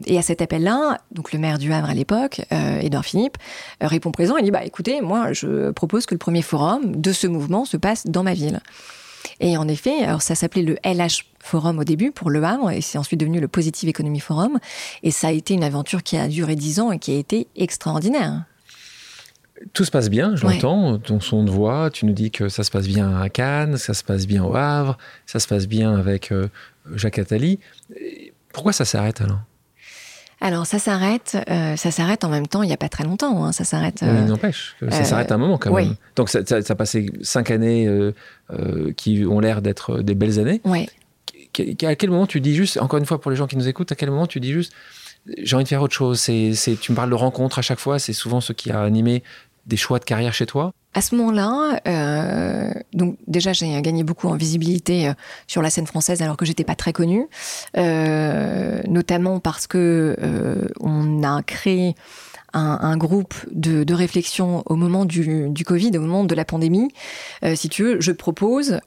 et 0.07 0.19
à 0.19 0.23
cet 0.23 0.43
appel-là, 0.43 0.99
donc 1.13 1.33
le 1.33 1.39
maire 1.39 1.59
du 1.59 1.73
Havre 1.73 1.91
à 1.91 1.95
l'époque, 1.95 2.43
Edouard 2.51 3.05
Philippe, 3.05 3.37
répond 3.81 4.11
présent. 4.11 4.37
Il 4.37 4.45
dit 4.45 4.51
bah 4.51 4.65
écoutez, 4.65 5.01
moi 5.01 5.33
je 5.33 5.71
propose 5.71 6.07
que 6.07 6.15
le 6.15 6.19
premier 6.19 6.43
forum 6.43 6.97
de 6.97 7.13
ce 7.13 7.27
mouvement 7.27 7.65
se 7.65 7.77
passe 7.77 8.07
dans 8.07 8.23
ma 8.23 8.35
ville. 8.35 8.46
Et 9.41 9.57
en 9.57 9.69
effet, 9.69 10.03
alors 10.03 10.23
ça 10.23 10.35
s'appelait 10.35 10.63
le 10.63 10.77
LH 10.85 11.25
Forum 11.41 11.79
au 11.79 11.85
début 11.85 12.11
pour 12.11 12.31
Le 12.31 12.43
Havre, 12.43 12.71
et 12.71 12.81
c'est 12.81 12.99
ensuite 12.99 13.21
devenu 13.21 13.41
le 13.41 13.49
Positive 13.49 13.89
Economy 13.89 14.21
Forum. 14.21 14.59
Et 15.03 15.11
ça 15.11 15.29
a 15.29 15.33
été 15.33 15.55
une 15.55 15.65
aventure 15.65 16.03
qui 16.03 16.17
a 16.17 16.29
duré 16.29 16.57
dix 16.57 16.81
ans 16.81 16.93
et 16.93 16.99
qui 16.99 17.13
a 17.13 17.19
été 17.19 17.47
extraordinaire. 17.57 18.45
Tout 19.73 19.85
se 19.85 19.91
passe 19.91 20.11
bien, 20.11 20.37
je 20.37 20.47
l'entends, 20.47 20.99
ton 20.99 21.19
son 21.19 21.43
de 21.43 21.51
voix, 21.51 21.91
tu 21.91 22.05
nous 22.05 22.13
dis 22.13 22.31
que 22.31 22.49
ça 22.49 22.63
se 22.63 22.71
passe 22.71 22.87
bien 22.87 23.19
à 23.19 23.29
Cannes, 23.31 23.79
ça 23.79 23.95
se 23.95 24.05
passe 24.05 24.27
bien 24.27 24.45
au 24.45 24.55
Havre, 24.55 24.99
ça 25.25 25.39
se 25.39 25.49
passe 25.49 25.67
bien 25.67 25.95
avec 25.95 26.31
euh, 26.31 26.49
Jacques 26.95 27.19
Attali. 27.19 27.59
Pourquoi 28.53 28.73
ça 28.73 28.85
s'arrête 28.85 29.23
alors 29.23 29.41
alors 30.41 30.66
ça 30.66 30.78
s'arrête, 30.78 31.39
euh, 31.49 31.76
ça 31.76 31.91
s'arrête 31.91 32.24
en 32.24 32.28
même 32.28 32.47
temps. 32.47 32.62
Il 32.62 32.66
n'y 32.66 32.74
a 32.74 32.78
pas 32.78 32.89
très 32.89 33.05
longtemps. 33.05 33.45
Hein, 33.45 33.53
ça 33.53 33.64
s'arrête. 33.64 34.01
Oui, 34.03 34.09
euh, 34.09 34.24
n'empêche, 34.26 34.76
ça 34.91 35.05
s'arrête 35.05 35.32
un 35.32 35.39
moment 35.39 35.59
quand 35.59 35.72
même. 35.72 35.97
Donc 36.14 36.28
ça, 36.28 36.45
ça, 36.45 36.57
a 36.57 36.74
passé 36.74 37.11
cinq 37.22 37.51
années 37.51 37.87
euh, 37.87 38.93
qui 38.97 39.24
ont 39.24 39.41
l'air 39.41 39.62
d'être 39.62 40.01
des 40.01 40.14
belles 40.14 40.39
années. 40.39 40.61
Oui. 40.64 40.89
À 41.84 41.95
quel 41.95 42.11
moment 42.11 42.26
tu 42.26 42.41
dis 42.41 42.55
juste, 42.55 42.76
encore 42.78 42.99
une 42.99 43.07
fois 43.07 43.18
pour 43.18 43.30
les 43.30 43.37
gens 43.37 43.47
qui 43.47 43.57
nous 43.57 43.66
écoutent, 43.66 43.91
à 43.91 43.95
quel 43.95 44.11
moment 44.11 44.26
tu 44.26 44.41
dis 44.41 44.53
juste, 44.53 44.74
j'ai 45.43 45.57
envie 45.57 45.64
de 45.64 45.68
faire 45.68 45.80
autre 45.80 45.95
chose. 45.95 46.20
C'est, 46.20 46.53
tu 46.78 46.93
me 46.93 46.97
parles 46.97 47.11
de 47.11 47.14
rencontres 47.14 47.59
à 47.59 47.62
chaque 47.62 47.78
fois. 47.78 47.99
C'est 47.99 48.12
souvent 48.12 48.43
ce 48.43 48.53
qui 48.53 48.70
a 48.70 48.82
animé 48.82 49.22
des 49.64 49.76
choix 49.76 49.99
de 49.99 50.05
carrière 50.05 50.34
chez 50.34 50.47
toi? 50.47 50.72
À 50.97 51.03
ce 51.03 51.14
moment-là, 51.14 51.80
euh, 51.87 52.72
donc 52.95 53.18
déjà 53.26 53.53
j'ai 53.53 53.80
gagné 53.82 54.03
beaucoup 54.03 54.28
en 54.28 54.34
visibilité 54.34 55.09
euh, 55.09 55.12
sur 55.47 55.61
la 55.61 55.68
scène 55.68 55.87
française 55.87 56.22
alors 56.22 56.39
que 56.39 56.47
j'étais 56.47 56.64
pas 56.64 56.74
très 56.74 56.95
connue, 56.95 57.28
euh, 57.76 58.80
notamment 58.89 59.39
parce 59.39 59.66
que 59.66 60.16
on 60.80 61.22
a 61.22 61.43
créé 61.43 61.95
un, 62.59 62.97
groupe 62.97 63.34
de, 63.53 63.93
réflexion 63.93 64.62
au 64.64 64.76
moment 64.76 65.05
du, 65.05 65.53
Covid, 65.66 65.91
au 65.99 66.01
moment 66.01 66.24
de 66.24 66.34
la 66.34 66.47
pandémie. 66.47 66.89
Si 67.55 67.68
tu 67.68 67.82
veux, 67.82 68.01
je 68.01 68.12
propose 68.12 68.80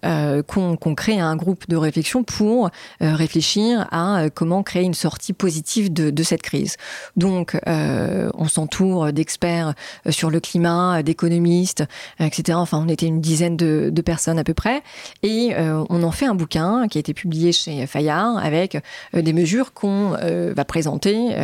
qu'on 0.48 0.96
crée 0.96 1.20
un 1.20 1.36
groupe 1.36 1.70
de 1.70 1.76
réflexion 1.76 2.24
pour 2.24 2.72
réfléchir 3.00 3.88
à 3.92 4.24
comment 4.34 4.64
créer 4.64 4.84
une 4.84 4.96
sortie 4.96 5.34
positive 5.34 5.94
de, 5.94 6.24
cette 6.24 6.42
crise. 6.42 6.78
Donc, 7.16 7.60
on 7.68 8.48
s'entoure 8.48 9.14
d'experts 9.14 9.76
sur 10.10 10.32
le 10.32 10.40
climat, 10.40 11.04
d'économistes, 11.04 11.84
etc. 12.20 12.58
Enfin, 12.60 12.84
on 12.86 12.90
était 12.90 13.06
une 13.06 13.22
dizaine 13.22 13.58
de, 13.58 13.90
de, 13.92 14.02
personnes 14.02 14.40
à 14.40 14.44
peu 14.44 14.54
près, 14.54 14.82
et 15.24 15.54
on 15.90 16.04
en 16.04 16.12
fait 16.12 16.26
un 16.26 16.36
bouquin 16.36 16.88
qui 16.88 16.98
a 16.98 17.02
été 17.02 17.14
publié 17.14 17.52
chez 17.52 17.86
Fayard 17.86 18.38
avec 18.38 18.78
des 19.14 19.34
mesures 19.34 19.74
qu'on 19.74 20.16
va 20.56 20.66
présenter, 20.66 21.36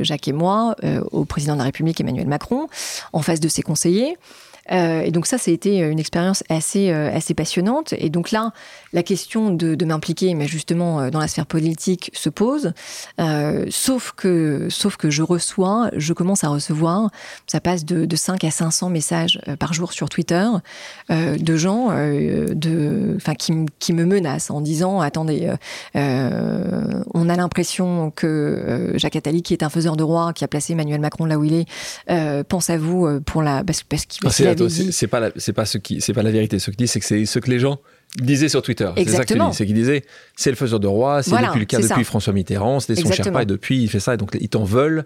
Jacques 0.00 0.28
et 0.28 0.32
moi, 0.32 0.74
au 1.12 1.24
président 1.24 1.54
de 1.54 1.58
la 1.58 1.64
République 1.64 2.00
Emmanuel 2.00 2.26
Macron 2.26 2.68
en 3.12 3.22
face 3.22 3.40
de 3.40 3.48
ses 3.48 3.62
conseillers. 3.62 4.16
Euh, 4.72 5.02
et 5.02 5.10
donc 5.10 5.26
ça, 5.26 5.38
ça 5.38 5.50
a 5.50 5.54
été 5.54 5.78
une 5.78 5.98
expérience 5.98 6.44
assez, 6.48 6.90
euh, 6.90 7.14
assez 7.14 7.34
passionnante. 7.34 7.94
Et 7.98 8.10
donc 8.10 8.30
là, 8.30 8.52
la 8.92 9.02
question 9.02 9.50
de, 9.50 9.74
de 9.74 9.84
m'impliquer, 9.84 10.34
mais 10.34 10.46
justement 10.46 11.00
euh, 11.00 11.10
dans 11.10 11.20
la 11.20 11.28
sphère 11.28 11.46
politique, 11.46 12.10
se 12.14 12.28
pose. 12.28 12.72
Euh, 13.20 13.66
sauf 13.70 14.12
que, 14.16 14.68
sauf 14.70 14.96
que 14.96 15.10
je 15.10 15.22
reçois, 15.22 15.90
je 15.96 16.12
commence 16.12 16.44
à 16.44 16.48
recevoir, 16.48 17.10
ça 17.46 17.60
passe 17.60 17.84
de, 17.84 18.04
de 18.04 18.16
5 18.16 18.44
à 18.44 18.50
500 18.50 18.90
messages 18.90 19.40
par 19.58 19.72
jour 19.72 19.92
sur 19.92 20.08
Twitter 20.08 20.46
de 21.08 21.56
gens, 21.56 21.88
de, 21.90 23.14
enfin 23.16 23.34
qui, 23.34 23.52
qui 23.78 23.92
me 23.92 24.04
menacent 24.04 24.50
en 24.50 24.60
disant 24.60 25.00
attendez, 25.00 25.52
on 25.94 27.28
a 27.28 27.36
l'impression 27.36 28.10
que 28.10 28.92
Jacques 28.94 29.16
Attali, 29.16 29.42
qui 29.42 29.52
est 29.52 29.62
un 29.62 29.68
faiseur 29.68 29.96
de 29.96 30.02
roi, 30.02 30.32
qui 30.32 30.44
a 30.44 30.48
placé 30.48 30.72
Emmanuel 30.72 31.00
Macron 31.00 31.24
là 31.24 31.38
où 31.38 31.44
il 31.44 31.54
est, 31.54 32.44
pense 32.44 32.70
à 32.70 32.78
vous 32.78 33.20
pour 33.20 33.42
la 33.42 33.64
parce, 33.64 33.82
parce 33.82 34.06
qu'il 34.06 34.26
ah, 34.26 34.54
c'est 34.68 35.06
pas 35.06 35.30
c'est 35.36 35.52
pas 35.52 35.64
ce 35.64 35.78
qui 35.78 36.00
c'est 36.00 36.12
pas 36.12 36.22
la 36.22 36.30
vérité. 36.30 36.58
Ce 36.58 36.70
qu'il 36.70 36.76
dit, 36.76 36.88
c'est 36.88 37.00
que 37.00 37.06
c'est 37.06 37.24
ce 37.24 37.38
que 37.38 37.50
les 37.50 37.58
gens 37.58 37.80
disaient 38.20 38.48
sur 38.48 38.62
Twitter. 38.62 38.90
C'est 38.96 39.08
ça 39.08 39.24
que 39.24 39.32
tu 39.32 39.38
dis. 39.38 39.44
C'est 39.52 39.66
qu'il 39.66 39.74
disait, 39.74 40.02
c'est 40.36 40.50
le 40.50 40.56
faiseur 40.56 40.80
de 40.80 40.86
roi, 40.86 41.22
c'est 41.22 41.30
depuis 41.30 41.60
le 41.60 41.64
cas 41.66 41.80
depuis 41.80 42.04
François 42.04 42.32
Mitterrand, 42.32 42.80
c'était 42.80 43.00
son 43.00 43.10
Sherpa 43.10 43.42
et 43.42 43.46
depuis 43.46 43.82
il 43.82 43.88
fait 43.88 44.00
ça. 44.00 44.14
Et 44.14 44.16
donc 44.16 44.36
ils 44.40 44.48
t'en 44.48 44.64
veulent 44.64 45.04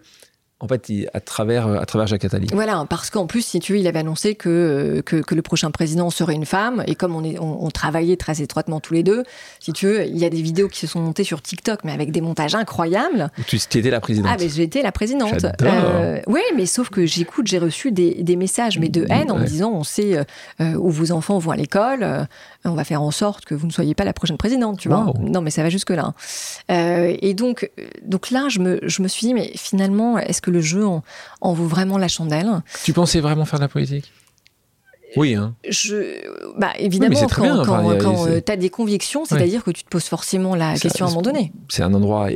en 0.64 0.68
fait, 0.68 0.90
à 1.12 1.20
travers, 1.20 1.68
à 1.68 1.84
travers 1.84 2.06
Jacques 2.06 2.24
Attali. 2.24 2.48
Voilà, 2.52 2.86
parce 2.88 3.10
qu'en 3.10 3.26
plus, 3.26 3.44
si 3.44 3.60
tu 3.60 3.74
veux, 3.74 3.78
il 3.78 3.86
avait 3.86 3.98
annoncé 3.98 4.34
que, 4.34 5.02
que, 5.04 5.16
que, 5.16 5.34
le 5.34 5.42
prochain 5.42 5.70
président 5.70 6.08
serait 6.08 6.34
une 6.34 6.46
femme, 6.46 6.82
et 6.86 6.94
comme 6.94 7.14
on, 7.14 7.22
est, 7.22 7.38
on, 7.38 7.70
travaillait 7.70 8.16
très 8.16 8.40
étroitement 8.40 8.80
tous 8.80 8.94
les 8.94 9.02
deux, 9.02 9.24
si 9.60 9.72
tu 9.72 9.86
veux, 9.86 10.06
il 10.06 10.16
y 10.16 10.24
a 10.24 10.30
des 10.30 10.40
vidéos 10.40 10.68
qui 10.68 10.78
se 10.78 10.86
sont 10.86 11.00
montées 11.00 11.24
sur 11.24 11.42
TikTok, 11.42 11.80
mais 11.84 11.92
avec 11.92 12.12
des 12.12 12.22
montages 12.22 12.54
incroyables. 12.54 13.30
Tu 13.46 13.56
étais 13.56 13.90
la 13.90 14.00
présidente. 14.00 14.30
Ah, 14.32 14.36
mais 14.40 14.48
j'étais 14.48 14.80
la 14.80 14.92
présidente. 14.92 15.44
Euh, 15.62 16.20
oui, 16.26 16.40
mais 16.56 16.64
sauf 16.64 16.88
que 16.88 17.04
j'écoute, 17.04 17.46
j'ai 17.46 17.58
reçu 17.58 17.92
des, 17.92 18.22
des, 18.22 18.36
messages, 18.36 18.78
mais 18.78 18.88
de 18.88 19.06
haine, 19.10 19.30
en 19.30 19.38
me 19.38 19.44
disant, 19.44 19.70
on 19.72 19.84
sait 19.84 20.16
euh, 20.16 20.74
où 20.76 20.88
vos 20.88 21.12
enfants 21.12 21.38
vont 21.38 21.50
à 21.50 21.56
l'école, 21.56 22.02
euh, 22.02 22.24
on 22.64 22.74
va 22.74 22.84
faire 22.84 23.02
en 23.02 23.10
sorte 23.10 23.44
que 23.44 23.54
vous 23.54 23.66
ne 23.66 23.72
soyez 23.72 23.94
pas 23.94 24.04
la 24.04 24.14
prochaine 24.14 24.38
présidente, 24.38 24.78
tu 24.78 24.88
vois. 24.88 25.12
Non, 25.20 25.42
mais 25.42 25.50
ça 25.50 25.62
va 25.62 25.68
jusque-là. 25.68 26.14
et 26.70 27.34
donc, 27.34 27.70
donc 28.02 28.30
là, 28.30 28.46
je 28.48 28.60
me, 28.60 28.80
je 28.82 29.02
me 29.02 29.08
suis 29.08 29.26
dit, 29.26 29.34
mais 29.34 29.52
finalement, 29.56 30.16
est-ce 30.18 30.40
que 30.40 30.53
le 30.54 30.60
jeu 30.60 30.84
en, 30.86 31.02
vaut 31.52 31.66
vraiment 31.66 31.98
la 31.98 32.08
chandelle. 32.08 32.62
Tu 32.84 32.92
pensais 32.92 33.20
vraiment 33.20 33.44
faire 33.44 33.58
de 33.58 33.64
la 33.64 33.68
politique? 33.68 34.12
Oui. 35.16 35.34
Hein. 35.34 35.54
Je, 35.68 36.58
bah, 36.58 36.72
évidemment, 36.78 37.26
quand, 37.28 38.26
tu 38.44 38.52
as 38.52 38.56
des 38.56 38.70
convictions, 38.70 39.24
c'est-à-dire 39.24 39.62
que 39.62 39.70
tu 39.70 39.84
te 39.84 39.88
poses 39.88 40.04
forcément 40.04 40.54
la 40.54 40.74
question 40.78 41.06
à 41.06 41.08
un 41.08 41.12
moment 41.12 41.22
donné. 41.22 41.52
C'est 41.68 41.82
un 41.82 41.94
endroit 41.94 42.28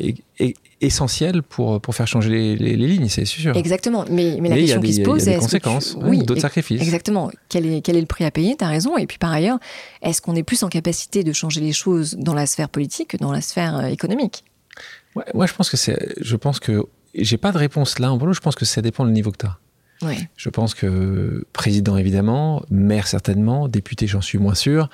essentiel 0.81 1.43
pour, 1.43 1.81
pour 1.81 1.95
faire 1.95 2.07
changer 2.07 2.57
les, 2.57 2.77
lignes, 2.77 3.09
c'est 3.09 3.25
sûr. 3.25 3.57
Exactement. 3.57 4.05
Mais, 4.11 4.39
mais 4.41 4.49
la 4.49 4.57
question 4.57 4.81
qui 4.81 4.95
se 4.95 5.03
pose, 5.03 5.23
c'est. 5.23 5.39
conséquences, 5.39 5.97
oui, 6.03 6.19
d'autres 6.19 6.41
sacrifices. 6.41 6.81
Exactement. 6.83 7.31
Quel 7.49 7.67
est, 7.67 7.81
quel 7.81 7.97
est 7.97 8.01
le 8.01 8.07
prix 8.07 8.25
à 8.25 8.31
payer? 8.31 8.57
Tu 8.57 8.65
as 8.65 8.69
raison. 8.69 8.97
Et 8.97 9.07
puis 9.07 9.19
par 9.19 9.33
ailleurs, 9.33 9.59
est-ce 10.03 10.23
qu'on 10.23 10.37
est 10.37 10.43
plus 10.43 10.63
en 10.63 10.69
capacité 10.69 11.25
de 11.25 11.33
changer 11.33 11.61
les 11.61 11.73
choses 11.73 12.15
dans 12.19 12.35
la 12.35 12.47
sphère 12.47 12.69
politique 12.69 13.09
que 13.09 13.17
dans 13.17 13.33
la 13.33 13.41
sphère 13.41 13.79
euh, 13.79 13.87
économique? 13.87 14.45
Ouais, 15.17 15.25
Moi, 15.35 15.47
je 15.47 15.55
pense 15.55 15.71
que 15.71 15.77
c'est. 15.77 16.15
Je 16.21 16.37
pense 16.37 16.61
que 16.61 16.85
j'ai 17.25 17.37
pas 17.37 17.53
de 17.53 17.59
réponse 17.59 17.99
là 17.99 18.13
en 18.13 18.33
je 18.33 18.41
pense 18.41 18.57
que 18.57 18.65
ça 18.65 18.83
dépend 18.83 19.05
du 19.05 19.13
niveau 19.13 19.31
que 19.31 19.39
tu 19.39 19.47
as. 19.47 19.59
Je 20.37 20.49
pense 20.49 20.75
que 20.75 21.45
président 21.53 21.97
évidemment, 21.97 22.63
maire 22.71 23.07
certainement, 23.07 23.69
député 23.69 24.07
j'en 24.07 24.21
suis 24.21 24.39
moins 24.39 24.55
sûr. 24.55 24.89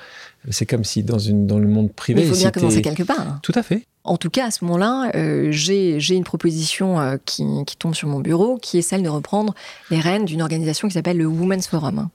C'est 0.50 0.66
comme 0.66 0.84
si 0.84 1.02
dans, 1.02 1.18
une, 1.18 1.46
dans 1.46 1.58
le 1.58 1.68
monde 1.68 1.92
privé... 1.92 2.22
il 2.22 2.28
faut 2.28 2.36
bien 2.36 2.50
commencer 2.50 2.82
quelque 2.82 3.02
part. 3.02 3.20
Hein. 3.20 3.40
Tout 3.42 3.52
à 3.54 3.62
fait. 3.62 3.86
En 4.04 4.18
tout 4.18 4.28
cas, 4.28 4.46
à 4.46 4.50
ce 4.50 4.64
moment-là, 4.64 5.10
euh, 5.14 5.48
j'ai 5.50 6.14
une 6.14 6.24
proposition 6.24 7.00
euh, 7.00 7.16
qui, 7.24 7.44
qui, 7.66 7.76
tombe 7.76 7.94
sur 7.94 8.08
mon 8.08 8.20
bureau, 8.20 8.58
qui 8.58 8.78
est 8.78 8.82
celle 8.82 9.02
de 9.02 9.08
reprendre 9.08 9.54
les 9.90 9.98
rênes 9.98 10.26
d'une 10.26 10.42
organisation 10.42 10.88
qui 10.88 10.94
s'appelle 10.94 11.16
le 11.16 11.26
Women's 11.26 11.66
Forum. 11.66 12.08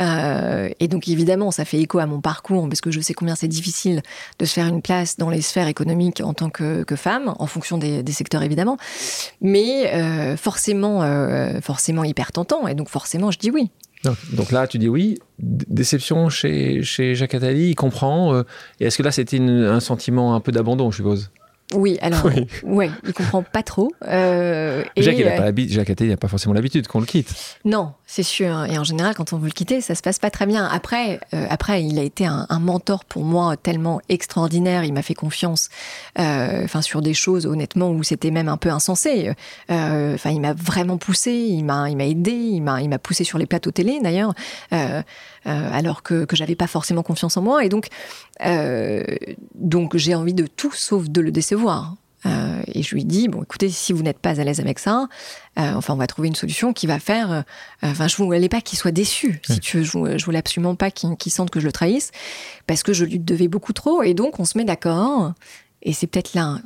Euh, 0.00 0.68
et 0.80 0.88
donc 0.88 1.08
évidemment, 1.08 1.50
ça 1.50 1.64
fait 1.64 1.78
écho 1.78 1.98
à 1.98 2.06
mon 2.06 2.20
parcours, 2.20 2.68
parce 2.68 2.80
que 2.80 2.90
je 2.90 3.00
sais 3.00 3.14
combien 3.14 3.34
c'est 3.34 3.48
difficile 3.48 4.02
de 4.38 4.44
se 4.44 4.52
faire 4.52 4.66
une 4.66 4.82
place 4.82 5.16
dans 5.16 5.30
les 5.30 5.42
sphères 5.42 5.68
économiques 5.68 6.20
en 6.22 6.34
tant 6.34 6.50
que, 6.50 6.84
femme, 6.96 7.34
en 7.38 7.46
fonction 7.46 7.78
des, 7.78 8.04
secteurs 8.12 8.42
évidemment, 8.42 8.78
mais 9.40 9.92
euh, 9.94 10.36
forcément, 10.36 11.02
euh, 11.02 11.60
forcément 11.60 12.04
hyper 12.04 12.32
tentant, 12.32 12.66
et 12.66 12.74
donc 12.74 12.88
forcément, 12.88 13.30
je 13.30 13.38
dis 13.38 13.50
oui. 13.50 13.70
Donc, 14.32 14.52
là, 14.52 14.68
tu 14.68 14.78
dis 14.78 14.88
oui. 14.88 15.18
Déception 15.40 16.28
chez, 16.28 16.84
chez 16.84 17.16
Jacques 17.16 17.34
Attali, 17.34 17.70
il 17.70 17.74
comprend. 17.74 18.42
et 18.78 18.86
est-ce 18.86 18.96
que 18.96 19.02
là, 19.02 19.10
c'était 19.10 19.40
un 19.40 19.80
sentiment 19.80 20.36
un 20.36 20.40
peu 20.40 20.52
d'abandon, 20.52 20.92
je 20.92 20.98
suppose? 20.98 21.32
Oui, 21.74 21.98
alors, 22.00 22.24
oui. 22.24 22.46
ouais, 22.62 22.90
il 23.06 23.12
comprend 23.12 23.42
pas 23.42 23.62
trop. 23.62 23.92
Euh, 24.06 24.82
Jacques, 24.96 25.18
il 25.18 25.28
a 25.28 25.32
pas 25.32 25.52
Jacques 25.66 25.92
il 26.00 26.08
n'a 26.08 26.16
pas 26.16 26.28
forcément 26.28 26.54
l'habitude 26.54 26.86
qu'on 26.86 27.00
le 27.00 27.06
quitte. 27.06 27.34
Non, 27.66 27.92
c'est 28.06 28.22
sûr. 28.22 28.64
Et 28.64 28.78
en 28.78 28.84
général, 28.84 29.14
quand 29.14 29.34
on 29.34 29.38
veut 29.38 29.46
le 29.46 29.52
quitter, 29.52 29.82
ça 29.82 29.94
se 29.94 30.00
passe 30.00 30.18
pas 30.18 30.30
très 30.30 30.46
bien. 30.46 30.64
Après, 30.64 31.20
euh, 31.34 31.46
après, 31.50 31.84
il 31.84 31.98
a 31.98 32.02
été 32.02 32.24
un, 32.24 32.46
mentor 32.58 33.04
pour 33.04 33.22
moi 33.22 33.56
tellement 33.56 34.00
extraordinaire. 34.08 34.84
Il 34.84 34.94
m'a 34.94 35.02
fait 35.02 35.14
confiance, 35.14 35.68
euh, 36.18 36.64
enfin, 36.64 36.80
sur 36.80 37.02
des 37.02 37.14
choses, 37.14 37.44
honnêtement, 37.44 37.90
où 37.90 38.02
c'était 38.02 38.30
même 38.30 38.48
un 38.48 38.56
peu 38.56 38.70
insensé. 38.70 39.32
Enfin, 39.68 40.30
il 40.30 40.40
m'a 40.40 40.54
vraiment 40.54 40.96
poussé, 40.96 41.32
il 41.32 41.64
m'a, 41.64 41.90
il 41.90 41.96
m'a 41.96 42.06
aidé, 42.06 42.32
il 42.32 42.62
m'a, 42.62 42.80
il 42.80 42.88
m'a 42.88 42.98
poussé 42.98 43.24
sur 43.24 43.36
les 43.36 43.46
plateaux 43.46 43.72
télé, 43.72 44.00
d'ailleurs. 44.02 44.32
Alors 45.44 46.02
que, 46.02 46.24
que 46.24 46.36
j'avais 46.36 46.56
pas 46.56 46.66
forcément 46.66 47.02
confiance 47.02 47.36
en 47.36 47.42
moi. 47.42 47.64
Et 47.64 47.68
donc, 47.68 47.88
donc 49.54 49.96
j'ai 49.96 50.14
envie 50.14 50.34
de 50.34 50.46
tout 50.46 50.72
sauf 50.72 51.08
de 51.08 51.20
le 51.20 51.30
décevoir 51.30 51.58
voir. 51.58 51.96
Euh, 52.26 52.60
et 52.66 52.82
je 52.82 52.94
lui 52.94 53.04
dis 53.04 53.28
bon, 53.28 53.42
écoutez, 53.42 53.68
si 53.68 53.92
vous 53.92 54.02
n'êtes 54.02 54.18
pas 54.18 54.40
à 54.40 54.44
l'aise 54.44 54.60
avec 54.60 54.78
ça, 54.78 55.08
euh, 55.58 55.72
enfin, 55.74 55.94
on 55.94 55.96
va 55.96 56.06
trouver 56.06 56.28
une 56.28 56.34
solution 56.34 56.72
qui 56.72 56.86
va 56.86 56.98
faire. 56.98 57.30
Euh, 57.30 57.42
enfin, 57.82 58.08
je 58.08 58.16
voulais 58.16 58.48
pas 58.48 58.60
qu'il 58.60 58.78
soit 58.78 58.90
déçu, 58.90 59.40
si 59.44 59.60
tu 59.60 59.78
veux. 59.78 60.18
Je, 60.18 60.24
voulais 60.24 60.38
absolument 60.38 60.74
pas 60.74 60.90
qu'il 60.90 61.32
sente 61.32 61.50
que 61.50 61.60
je 61.60 61.66
le 61.66 61.72
trahisse, 61.72 62.10
parce 62.66 62.82
que 62.82 62.92
je 62.92 63.04
lui 63.04 63.18
devais 63.18 63.48
beaucoup 63.48 63.72
trop. 63.72 64.02
Et 64.02 64.14
donc, 64.14 64.40
on 64.40 64.44
se 64.44 64.58
met 64.58 64.64
d'accord. 64.64 65.32
Et 65.82 65.92
c'est 65.92 66.06
peut-être 66.06 66.34
là 66.34 66.58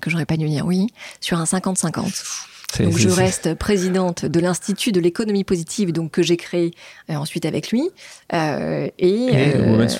que 0.00 0.08
j'aurais 0.08 0.24
pas 0.24 0.38
dû 0.38 0.48
dire 0.48 0.64
oui 0.64 0.86
sur 1.20 1.38
un 1.38 1.44
50-50. 1.44 2.46
Donc 2.80 2.98
je 2.98 3.08
reste 3.08 3.54
présidente 3.54 4.24
de 4.24 4.40
l'Institut 4.40 4.92
de 4.92 5.00
l'économie 5.00 5.44
positive, 5.44 5.92
donc 5.92 6.12
que 6.12 6.22
j'ai 6.22 6.36
créé 6.36 6.72
ensuite 7.08 7.44
avec 7.44 7.70
lui, 7.70 7.90
et, 8.32 8.92
et, 8.98 9.52
le 9.54 9.70
Women's 9.70 9.96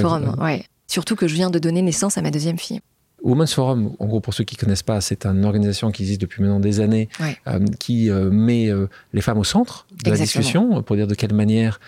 Forum. 0.00 0.36
ouais. 0.40 0.64
Surtout 0.86 1.16
que 1.16 1.28
je 1.28 1.34
viens 1.34 1.50
de 1.50 1.58
donner 1.58 1.82
naissance 1.82 2.16
à 2.16 2.22
ma 2.22 2.30
deuxième 2.30 2.58
fille. 2.58 2.80
Women's 3.22 3.52
Forum, 3.52 3.96
en 3.98 4.06
gros, 4.06 4.20
pour 4.20 4.32
ceux 4.32 4.44
qui 4.44 4.54
ne 4.56 4.60
connaissent 4.60 4.82
pas, 4.82 5.00
c'est 5.00 5.26
une 5.26 5.44
organisation 5.44 5.90
qui 5.90 6.02
existe 6.02 6.20
depuis 6.20 6.42
maintenant 6.42 6.60
des 6.60 6.80
années, 6.80 7.08
euh, 7.46 7.58
qui 7.80 8.10
euh, 8.10 8.30
met 8.30 8.68
euh, 8.68 8.88
les 9.12 9.20
femmes 9.20 9.38
au 9.38 9.44
centre 9.44 9.86
de 10.04 10.10
la 10.10 10.16
discussion, 10.16 10.82
pour 10.82 10.96
dire 10.96 11.06
de 11.06 11.14
quelle 11.14 11.34
manière 11.34 11.80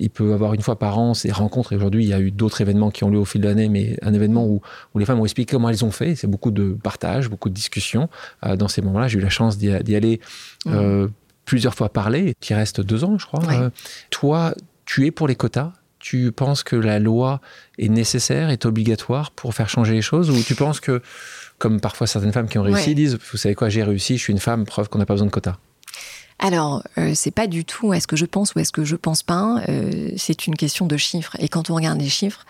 il 0.00 0.10
peut 0.10 0.32
avoir 0.32 0.54
une 0.54 0.62
fois 0.62 0.80
par 0.80 0.98
an 0.98 1.14
ces 1.14 1.30
rencontres. 1.30 1.72
Et 1.72 1.76
aujourd'hui, 1.76 2.04
il 2.04 2.08
y 2.08 2.12
a 2.12 2.18
eu 2.18 2.32
d'autres 2.32 2.60
événements 2.60 2.90
qui 2.90 3.04
ont 3.04 3.10
lieu 3.10 3.18
au 3.18 3.24
fil 3.24 3.40
de 3.40 3.46
l'année, 3.46 3.68
mais 3.68 3.96
un 4.02 4.12
événement 4.12 4.44
où, 4.44 4.60
où, 4.94 4.98
les 4.98 5.04
femmes 5.04 5.20
ont 5.20 5.24
expliqué 5.24 5.52
comment 5.52 5.68
elles 5.68 5.84
ont 5.84 5.92
fait. 5.92 6.16
C'est 6.16 6.26
beaucoup 6.26 6.50
de 6.50 6.76
partage, 6.82 7.30
beaucoup 7.30 7.48
de 7.48 7.54
discussions. 7.54 8.08
dans 8.56 8.66
ces 8.66 8.82
moments-là, 8.82 9.06
j'ai 9.06 9.18
eu 9.18 9.22
la 9.22 9.28
chance 9.28 9.58
d'y 9.58 9.94
aller 9.94 10.20
plusieurs 11.44 11.74
fois 11.74 11.88
parler, 11.88 12.34
qui 12.40 12.52
reste 12.52 12.80
deux 12.80 13.04
ans, 13.04 13.16
je 13.16 13.26
crois. 13.26 13.70
toi, 14.10 14.54
tu 14.86 15.06
es 15.06 15.12
pour 15.12 15.28
les 15.28 15.36
quotas 15.36 15.72
tu 16.00 16.32
penses 16.32 16.62
que 16.62 16.76
la 16.76 16.98
loi 16.98 17.40
est 17.78 17.88
nécessaire, 17.88 18.50
est 18.50 18.66
obligatoire 18.66 19.30
pour 19.30 19.54
faire 19.54 19.68
changer 19.68 19.92
les 19.92 20.02
choses 20.02 20.30
Ou 20.30 20.42
tu 20.42 20.54
penses 20.54 20.80
que, 20.80 21.02
comme 21.58 21.80
parfois 21.80 22.06
certaines 22.06 22.32
femmes 22.32 22.48
qui 22.48 22.58
ont 22.58 22.62
réussi 22.62 22.94
disent, 22.94 23.18
vous 23.30 23.38
savez 23.38 23.54
quoi, 23.54 23.68
j'ai 23.68 23.84
réussi, 23.84 24.16
je 24.16 24.22
suis 24.22 24.32
une 24.32 24.40
femme, 24.40 24.64
preuve 24.64 24.88
qu'on 24.88 24.98
n'a 24.98 25.06
pas 25.06 25.14
besoin 25.14 25.26
de 25.26 25.32
quotas 25.32 25.56
alors, 26.42 26.82
euh, 26.96 27.12
c'est 27.14 27.30
pas 27.30 27.46
du 27.46 27.66
tout 27.66 27.92
est-ce 27.92 28.06
que 28.06 28.16
je 28.16 28.24
pense 28.24 28.54
ou 28.54 28.60
est-ce 28.60 28.72
que 28.72 28.82
je 28.82 28.96
pense 28.96 29.22
pas. 29.22 29.62
Euh, 29.68 30.12
c'est 30.16 30.46
une 30.46 30.56
question 30.56 30.86
de 30.86 30.96
chiffres. 30.96 31.36
Et 31.38 31.48
quand 31.48 31.68
on 31.68 31.74
regarde 31.74 32.00
les 32.00 32.08
chiffres, 32.08 32.46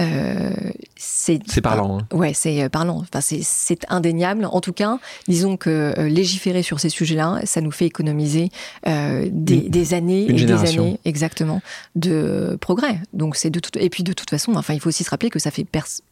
euh, 0.00 0.50
c'est 0.96 1.40
parlant. 1.62 1.98
Hein. 2.00 2.16
Ouais, 2.16 2.32
c'est 2.34 2.68
parlant. 2.68 3.02
Enfin, 3.02 3.20
c'est 3.20 3.78
indéniable. 3.88 4.44
En 4.46 4.60
tout 4.60 4.72
cas, 4.72 4.98
disons 5.28 5.56
que 5.56 5.94
légiférer 6.00 6.62
sur 6.62 6.80
ces 6.80 6.88
sujets-là, 6.88 7.40
ça 7.44 7.60
nous 7.60 7.70
fait 7.70 7.86
économiser 7.86 8.50
des, 8.84 9.30
des, 9.30 9.94
années 9.94 10.26
et 10.28 10.32
des 10.32 10.52
années, 10.52 10.98
exactement, 11.04 11.62
de 11.94 12.58
progrès. 12.60 13.00
Donc 13.12 13.36
c'est 13.36 13.50
de 13.50 13.60
tout. 13.60 13.70
Et 13.78 13.90
puis 13.90 14.02
de 14.02 14.12
toute 14.12 14.30
façon, 14.30 14.54
enfin, 14.54 14.74
il 14.74 14.80
faut 14.80 14.88
aussi 14.88 15.04
se 15.04 15.10
rappeler 15.10 15.30
que 15.30 15.38
ça 15.38 15.50
fait 15.50 15.66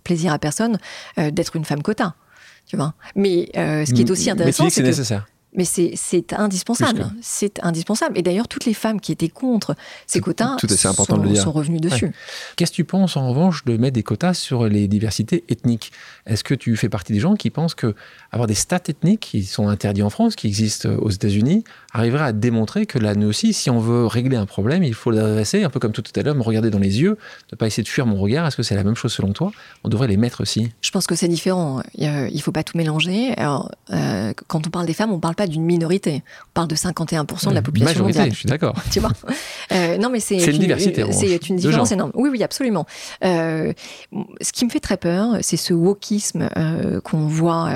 plaisir 0.04 0.32
à 0.32 0.38
personne 0.38 0.78
d'être 1.16 1.56
une 1.56 1.64
femme 1.64 1.82
quota. 1.82 2.14
Tu 2.66 2.76
vois. 2.76 2.94
Mais 3.16 3.50
ce 3.54 3.92
qui 3.92 4.02
est 4.02 4.10
aussi 4.10 4.30
intéressant, 4.30 4.70
c'est 4.70 4.82
nécessaire. 4.82 5.26
Mais 5.55 5.64
c'est 5.64 6.32
indispensable. 6.32 7.12
C'est 7.20 7.62
indispensable. 7.62 8.16
Et 8.16 8.22
d'ailleurs, 8.22 8.48
toutes 8.48 8.64
les 8.64 8.72
femmes 8.72 9.00
qui 9.00 9.12
étaient 9.12 9.28
contre 9.28 9.74
ces 10.07 10.20
quotas 10.20 10.57
sont, 10.59 11.53
revenues 11.53 11.80
dessus. 11.80 12.12
Qu'est-ce 12.57 12.70
que 12.70 12.76
tu 12.76 12.84
penses 12.84 13.16
en 13.18 13.28
revanche 13.28 13.64
de 13.66 13.76
mettre 13.76 13.94
des 13.94 14.03
quotas 14.03 14.32
sur 14.32 14.66
les 14.66 14.88
diversités 14.88 15.44
ethniques? 15.50 15.92
Est-ce 16.26 16.42
que 16.42 16.55
tu 16.55 16.74
fais 16.76 16.88
partie 16.88 17.12
des 17.12 17.20
gens 17.20 17.34
qui 17.34 17.50
pensent 17.50 17.74
que 17.74 17.94
avoir 18.30 18.46
des 18.46 18.55
stats 18.55 18.80
ethniques 18.88 19.20
qui 19.20 19.44
sont 19.44 19.68
interdits 19.68 20.03
en 20.03 20.11
France, 20.11 20.36
qui 20.36 20.46
existent 20.46 20.88
aux 20.88 21.11
États-Unis, 21.11 21.64
arriverait 21.93 22.24
à 22.24 22.32
démontrer 22.32 22.86
que 22.86 22.99
là, 22.99 23.14
nous 23.14 23.28
aussi, 23.28 23.53
si 23.53 23.68
on 23.68 23.78
veut 23.78 24.07
régler 24.07 24.36
un 24.36 24.47
problème, 24.47 24.82
il 24.82 24.95
faut 24.95 25.11
l'adresser 25.11 25.62
un 25.62 25.70
peu 25.70 25.78
comme 25.78 25.93
tout 25.93 26.03
à 26.16 26.22
l'heure, 26.22 26.34
me 26.34 26.43
regarder 26.43 26.70
dans 26.70 26.78
les 26.78 27.01
yeux, 27.01 27.18
ne 27.53 27.57
pas 27.57 27.66
essayer 27.66 27.82
de 27.82 27.88
fuir 27.88 28.07
mon 28.07 28.16
regard. 28.16 28.47
Est-ce 28.47 28.57
que 28.57 28.62
c'est 28.62 28.74
la 28.74 28.84
même 28.84 28.95
chose 28.95 29.12
selon 29.12 29.32
toi? 29.32 29.53
On 29.84 29.88
devrait 29.88 30.09
les 30.09 30.16
mettre 30.16 30.40
aussi. 30.40 30.70
Je 30.80 30.90
pense 30.90 31.07
que 31.07 31.14
c'est 31.14 31.28
différent. 31.28 31.82
Il 31.95 32.09
ne 32.09 32.40
faut 32.40 32.53
pas 32.53 32.62
tout 32.62 32.78
mélanger. 32.78 33.34
Alors, 33.36 33.70
euh, 33.93 34.32
quand 34.49 34.66
on 34.66 34.70
parle 34.70 34.86
des 34.86 34.95
femmes, 34.95 35.12
on 35.12 35.16
ne 35.16 35.20
parle 35.20 35.34
pas 35.34 35.47
d'une 35.47 35.64
minorité. 35.64 36.22
On 36.49 36.53
parle 36.55 36.68
de 36.68 36.76
51% 36.76 37.51
de 37.51 37.55
la 37.55 37.62
population 37.62 38.05
majorité, 38.05 38.30
je 38.30 38.38
suis 38.38 38.49
d'accord. 38.49 38.74
tu 38.90 39.01
vois? 39.01 39.12
Euh, 39.72 39.99
Non, 39.99 40.09
mais 40.09 40.20
c'est 40.20 40.36
une, 40.36 40.59
diversité. 40.59 41.05
C'est 41.12 41.49
une 41.49 41.57
différence 41.57 41.93
énorme. 41.93 42.12
Oui, 42.14 42.30
oui, 42.30 42.43
absolument. 42.43 42.86
Euh, 43.24 43.72
ce 44.40 44.53
qui 44.53 44.64
me 44.64 44.70
fait 44.70 44.80
très 44.80 44.97
peur, 44.97 45.36
c'est 45.43 45.59
ce 45.59 45.74
wokisme 45.74 46.49
qu'on 47.05 47.26
voit 47.26 47.68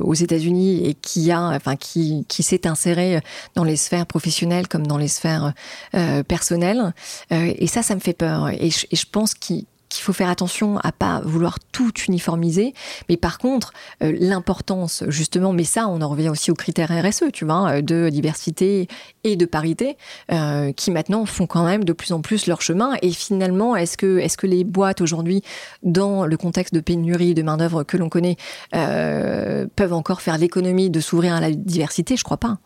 aux 0.00 0.14
États-Unis 0.14 0.86
et 0.86 0.94
qui 0.94 1.30
a, 1.32 1.40
enfin, 1.40 1.76
qui, 1.76 2.26
qui 2.28 2.42
s'est 2.42 2.66
inséré 2.66 3.20
dans 3.54 3.64
les 3.64 3.76
sphères 3.76 4.06
professionnelles 4.06 4.68
comme 4.68 4.86
dans 4.86 4.98
les 4.98 5.08
sphères 5.08 5.52
personnelles. 6.28 6.94
et 7.30 7.66
ça, 7.66 7.82
ça 7.82 7.94
me 7.94 8.00
fait 8.00 8.12
peur. 8.12 8.48
Et 8.50 8.70
je, 8.70 9.06
pense 9.10 9.34
qu'il 9.34 9.66
faut 9.92 10.12
faire 10.12 10.28
attention 10.28 10.78
à 10.78 10.92
pas 10.92 11.20
vouloir 11.24 11.58
tout 11.72 11.92
uniformiser. 12.08 12.74
Mais 13.08 13.16
par 13.16 13.38
contre, 13.38 13.72
euh, 14.02 14.14
l'importance, 14.18 15.04
justement, 15.08 15.52
mais 15.52 15.64
ça, 15.64 15.88
on 15.88 16.00
en 16.02 16.08
revient 16.08 16.28
aussi 16.28 16.50
aux 16.50 16.54
critères 16.54 16.90
RSE, 16.90 17.24
tu 17.32 17.44
vois, 17.44 17.82
de 17.82 18.08
diversité 18.08 18.88
et 19.24 19.36
de 19.36 19.46
parité, 19.46 19.96
qui 20.76 20.90
maintenant 20.90 21.26
font 21.26 21.46
quand 21.46 21.64
même 21.64 21.84
de 21.84 21.92
plus 21.92 22.12
en 22.12 22.20
plus 22.20 22.46
leur 22.46 22.62
chemin. 22.62 22.94
Et 23.02 23.10
finalement, 23.10 23.76
est-ce 23.76 23.96
que, 23.96 24.46
les 24.46 24.64
boîtes 24.64 25.00
aujourd'hui, 25.00 25.42
dans 25.82 26.26
le 26.26 26.36
contexte 26.36 26.74
de 26.74 26.80
pénurie 26.80 27.34
de 27.34 27.42
main-d'œuvre 27.42 27.82
que 27.82 27.96
l'on 27.96 28.08
connaît, 28.08 28.36
peuvent 28.70 29.92
encore 29.92 30.22
faire 30.22 30.38
l'économie 30.38 30.90
de 30.90 31.00
s'ouvrir 31.00 31.34
à 31.34 31.40
la 31.40 31.50
diversité? 31.50 32.16
Je 32.16 32.24
crois 32.24 32.36
pas. 32.36 32.58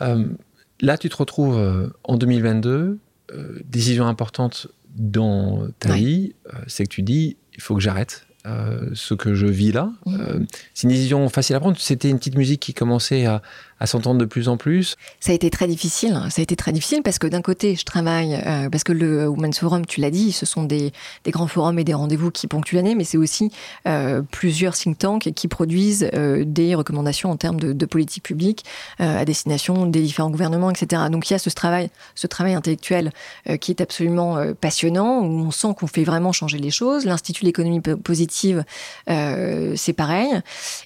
Là, 0.00 0.98
tu 0.98 1.08
te 1.08 1.16
retrouves 1.16 1.90
en 2.04 2.16
2022 2.16 2.98
euh, 3.32 3.58
décision 3.64 4.06
importante 4.06 4.66
dans 4.96 5.66
ta 5.78 5.94
vie, 5.94 6.34
euh, 6.52 6.58
c'est 6.66 6.84
que 6.84 6.90
tu 6.90 7.02
dis, 7.02 7.38
il 7.54 7.62
faut 7.62 7.74
que 7.74 7.80
j'arrête. 7.80 8.26
Euh, 8.46 8.90
ce 8.92 9.14
que 9.14 9.32
je 9.32 9.46
vis 9.46 9.72
là. 9.72 9.90
Mmh. 10.04 10.44
c'est 10.74 10.82
une 10.82 10.90
décision 10.90 11.26
facile 11.30 11.56
à 11.56 11.60
prendre. 11.60 11.78
C'était 11.80 12.10
une 12.10 12.18
petite 12.18 12.36
musique 12.36 12.60
qui 12.60 12.74
commençait 12.74 13.24
à, 13.24 13.40
à 13.84 13.86
s'entendre 13.86 14.18
de 14.18 14.24
plus 14.24 14.48
en 14.48 14.56
plus 14.56 14.96
Ça 15.20 15.32
a 15.32 15.34
été 15.34 15.50
très 15.50 15.66
difficile. 15.66 16.18
Ça 16.30 16.40
a 16.40 16.42
été 16.42 16.56
très 16.56 16.72
difficile 16.72 17.02
parce 17.02 17.18
que 17.18 17.26
d'un 17.26 17.42
côté, 17.42 17.76
je 17.76 17.84
travaille, 17.84 18.34
euh, 18.34 18.70
parce 18.70 18.82
que 18.82 18.92
le 18.92 19.28
Women's 19.28 19.58
Forum, 19.58 19.84
tu 19.84 20.00
l'as 20.00 20.10
dit, 20.10 20.32
ce 20.32 20.46
sont 20.46 20.64
des, 20.64 20.92
grands 21.28 21.46
forums 21.46 21.78
et 21.78 21.84
des 21.84 21.92
rendez-vous 21.92 22.30
qui 22.30 22.46
ponctuent 22.46 22.76
l'année, 22.76 22.94
mais 22.94 23.04
c'est 23.04 23.18
aussi 23.18 23.50
euh, 23.86 24.22
plusieurs 24.30 24.74
think 24.74 24.96
tanks 24.96 25.30
qui 25.34 25.48
produisent 25.48 26.08
euh, 26.14 26.44
des 26.46 26.74
recommandations 26.74 27.30
en 27.30 27.36
termes 27.36 27.60
de, 27.60 27.72
de 27.74 27.86
politique 27.86 28.24
publique 28.24 28.64
à 28.98 29.24
destination 29.24 29.86
des 29.86 30.00
différents 30.00 30.30
gouvernements, 30.30 30.70
etc. 30.70 31.02
Donc 31.10 31.28
il 31.28 31.34
y 31.34 31.36
a 31.36 31.38
ce 31.38 31.50
travail, 31.50 31.90
ce 32.14 32.26
travail 32.26 32.54
intellectuel 32.54 33.12
qui 33.60 33.70
est 33.70 33.80
absolument 33.80 34.38
passionnant, 34.60 35.20
où 35.20 35.46
on 35.46 35.50
sent 35.50 35.68
qu'on 35.78 35.86
fait 35.86 36.04
vraiment 36.04 36.32
changer 36.32 36.58
les 36.58 36.70
choses. 36.70 37.04
L'Institut 37.04 37.42
de 37.42 37.48
l'économie 37.48 37.80
positive, 37.80 38.64
c'est 39.06 39.92
pareil. 39.92 40.30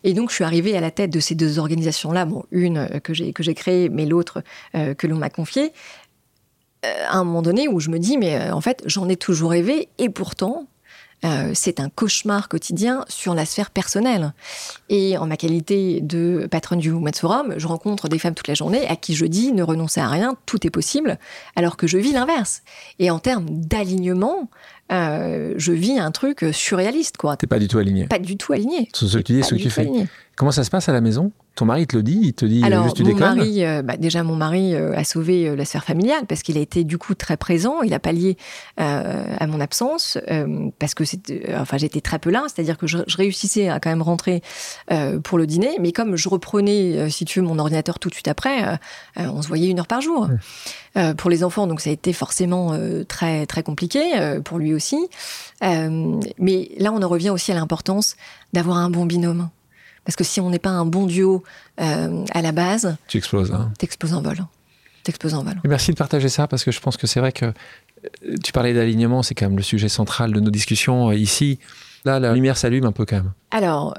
Et 0.05 0.15
donc 0.15 0.31
je 0.31 0.37
suis 0.37 0.45
arrivée 0.45 0.77
à 0.77 0.81
la 0.81 0.91
tête 0.91 1.11
de 1.11 1.21
ces 1.21 1.35
deux 1.35 1.59
organisations-là. 1.59 2.25
Bon, 2.25 2.45
une 2.51 2.88
que 3.03 3.15
j'ai 3.15 3.33
que 3.33 3.43
j'ai 3.43 3.55
créé, 3.55 3.89
mais 3.89 4.07
l'autre 4.07 4.43
euh, 4.75 4.95
que 4.95 5.07
l'on 5.07 5.17
m'a 5.17 5.31
confié. 5.31 5.73
Euh, 6.85 7.05
à 7.09 7.17
un 7.17 7.25
moment 7.25 7.43
donné 7.43 7.67
où 7.69 7.81
je 7.81 7.91
me 7.91 7.99
dis 7.99 8.19
mais 8.19 8.51
en 8.51 8.61
fait 8.61 8.83
j'en 8.87 9.09
ai 9.09 9.17
toujours 9.17 9.51
rêvé 9.51 9.89
et 9.99 10.09
pourtant 10.09 10.67
c'est 11.53 11.81
un 11.81 11.89
cauchemar 11.89 12.49
quotidien 12.49 13.05
sur 13.09 13.35
la 13.35 13.45
sphère 13.45 13.73
personnelle. 13.73 14.35
Et 14.89 15.19
en 15.19 15.27
ma 15.27 15.37
qualité 15.37 16.01
de 16.01 16.47
patronne 16.49 16.79
du 16.79 16.93
Women's 16.93 17.19
Forum, 17.19 17.55
je 17.57 17.67
rencontre 17.67 18.09
des 18.09 18.21
femmes 18.21 18.37
toute 18.37 18.47
la 18.47 18.55
journée 18.55 18.87
à 18.87 18.95
qui 18.95 19.17
je 19.17 19.27
dis 19.27 19.51
ne 19.51 19.65
renoncez 19.65 19.99
à 19.99 20.07
rien, 20.07 20.37
tout 20.47 20.65
est 20.65 20.71
possible, 20.71 21.19
alors 21.57 21.77
que 21.77 21.89
je 21.89 21.99
vis 21.99 22.13
l'inverse. 22.13 22.63
Et 23.01 23.11
en 23.11 23.19
termes 23.19 23.47
d'alignement, 23.51 24.49
je 24.91 25.73
vis 25.73 25.99
un 25.99 26.13
truc 26.13 26.47
surréaliste, 26.53 27.17
quoi. 27.17 27.37
T'es 27.37 27.49
pas 27.49 27.59
du 27.59 27.67
tout 27.67 27.79
aligné. 27.79 28.07
Pas 28.07 28.21
du 28.21 28.37
tout 28.37 28.53
aligné. 28.53 28.89
Ce 28.95 29.19
que 29.19 29.23
tu 29.23 29.33
dis, 29.33 29.43
ce 29.43 29.57
que 29.57 29.61
tu 29.61 29.71
fais. 29.71 29.91
Comment 30.37 30.53
ça 30.53 30.63
se 30.63 30.71
passe 30.71 30.89
à 30.89 30.93
la 30.93 31.01
maison? 31.01 31.33
Ton 31.59 31.65
mari 31.65 31.89
te 31.89 31.97
le 31.97 32.05
dit 32.05 32.21
Il 32.23 32.35
te 32.35 32.45
dit 32.45 32.63
Alors, 32.63 32.85
juste 32.85 32.97
tu 32.97 33.03
mon 33.03 33.17
mari, 33.17 33.65
euh, 33.65 33.83
bah, 33.83 33.97
déjà 33.97 34.23
mon 34.23 34.37
mari 34.37 34.77
euh, 34.77 34.97
a 34.97 35.03
sauvé 35.03 35.49
euh, 35.49 35.57
la 35.57 35.65
sphère 35.65 35.85
familiale 35.85 36.25
parce 36.29 36.43
qu'il 36.43 36.57
a 36.57 36.61
été 36.61 36.85
du 36.85 36.99
coup 36.99 37.17
très 37.17 37.37
présent. 37.37 37.83
Il 37.83 37.93
a 37.95 37.99
pallié 37.99 38.37
à 38.77 39.47
mon 39.49 39.61
absence 39.61 40.19
parce 40.79 40.95
que 40.95 41.03
enfin 41.57 41.79
j'étais 41.79 42.01
très 42.01 42.21
peu 42.21 42.31
là, 42.31 42.45
c'est-à-dire 42.47 42.79
que 42.79 42.87
je, 42.87 42.99
réussissais 43.17 43.69
à 43.69 43.81
quand 43.81 43.91
même 43.91 44.03
rentrer 44.03 44.43
pour 45.25 45.39
le 45.39 45.47
dîner, 45.47 45.77
mais 45.81 45.91
comme 45.91 46.17
je 46.17 46.29
reprenais, 46.29 47.11
si 47.11 47.25
tu 47.25 47.41
veux, 47.41 47.47
mon 47.47 47.59
ordinateur 47.59 47.99
tout 47.99 48.09
de 48.09 48.15
suite 48.15 48.29
après, 48.29 48.79
on 49.17 49.43
se 49.43 49.49
voyait 49.49 49.69
une 49.69 49.81
heure 49.81 49.87
par 49.87 50.01
jour. 50.01 50.29
pour 51.17 51.31
les 51.31 51.43
enfants, 51.43 51.67
donc 51.67 51.81
ça 51.81 51.91
a 51.91 51.93
été 51.93 52.13
forcément 52.13 52.79
très 53.09 53.47
très 53.47 53.63
compliqué 53.63 54.03
pour 54.45 54.59
lui 54.59 54.75
aussi. 54.75 55.09
mais 55.61 56.71
là, 56.79 56.93
on 56.93 57.03
en 57.03 57.09
revient 57.09 57.31
aussi 57.31 57.51
à 57.51 57.55
l'importance 57.57 58.17
d'avoir 58.53 58.77
un 58.77 58.91
bon 58.91 59.07
binôme. 59.07 59.49
Parce 60.09 60.17
que 60.17 60.25
si 60.25 60.41
on 60.41 60.49
n'est 60.49 60.59
pas 60.59 60.71
un 60.71 60.87
bon 60.87 61.05
duo 61.05 61.45
euh, 61.83 62.25
à 62.33 62.41
la 62.41 62.53
base, 62.53 62.97
tu 63.09 63.19
exploses. 63.19 63.53
Hein. 63.53 63.71
T'exploses 63.77 64.15
en 64.15 64.23
vol. 64.23 64.39
T'exploses 65.05 65.35
en 65.35 65.45
vol. 65.45 65.61
merci 65.65 65.91
de 65.91 65.97
partager 65.97 66.31
ça 66.31 66.49
parce 66.49 66.65
que 66.65 66.71
je 66.71 66.81
pense 66.81 66.97
que 66.97 67.07
c'est 67.07 67.21
vrai 67.21 67.31
que 67.31 67.45
euh, 67.45 68.35
tu 68.43 68.53
parlais 68.53 68.73
d'alignement, 68.73 69.23
c'est 69.23 69.35
quand 69.35 69.45
même 69.45 69.59
le 69.59 69.63
sujet 69.63 69.91
central 69.91 70.33
de 70.33 70.41
nos 70.41 70.51
discussions 70.51 71.11
euh, 71.11 71.15
ici. 71.15 71.59
Là, 72.07 72.21
la 72.21 72.33
lumière 72.33 72.57
s'allume 72.57 72.87
un 72.87 72.93
peu 72.93 73.05
quand 73.05 73.17
même. 73.17 73.33
Alors, 73.51 73.99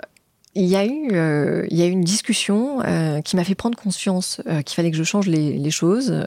il 0.55 0.65
y 0.65 0.75
a 0.75 0.83
eu, 0.83 1.67
il 1.69 1.77
y 1.77 1.83
a 1.83 1.85
eu 1.85 1.91
une 1.91 2.03
discussion 2.03 2.79
qui 3.23 3.35
m'a 3.35 3.43
fait 3.43 3.53
prendre 3.53 3.77
conscience 3.77 4.41
qu'il 4.65 4.75
fallait 4.75 4.89
que 4.89 4.97
je 4.97 5.03
change 5.03 5.27
les, 5.27 5.59
les 5.59 5.71
choses. 5.71 6.25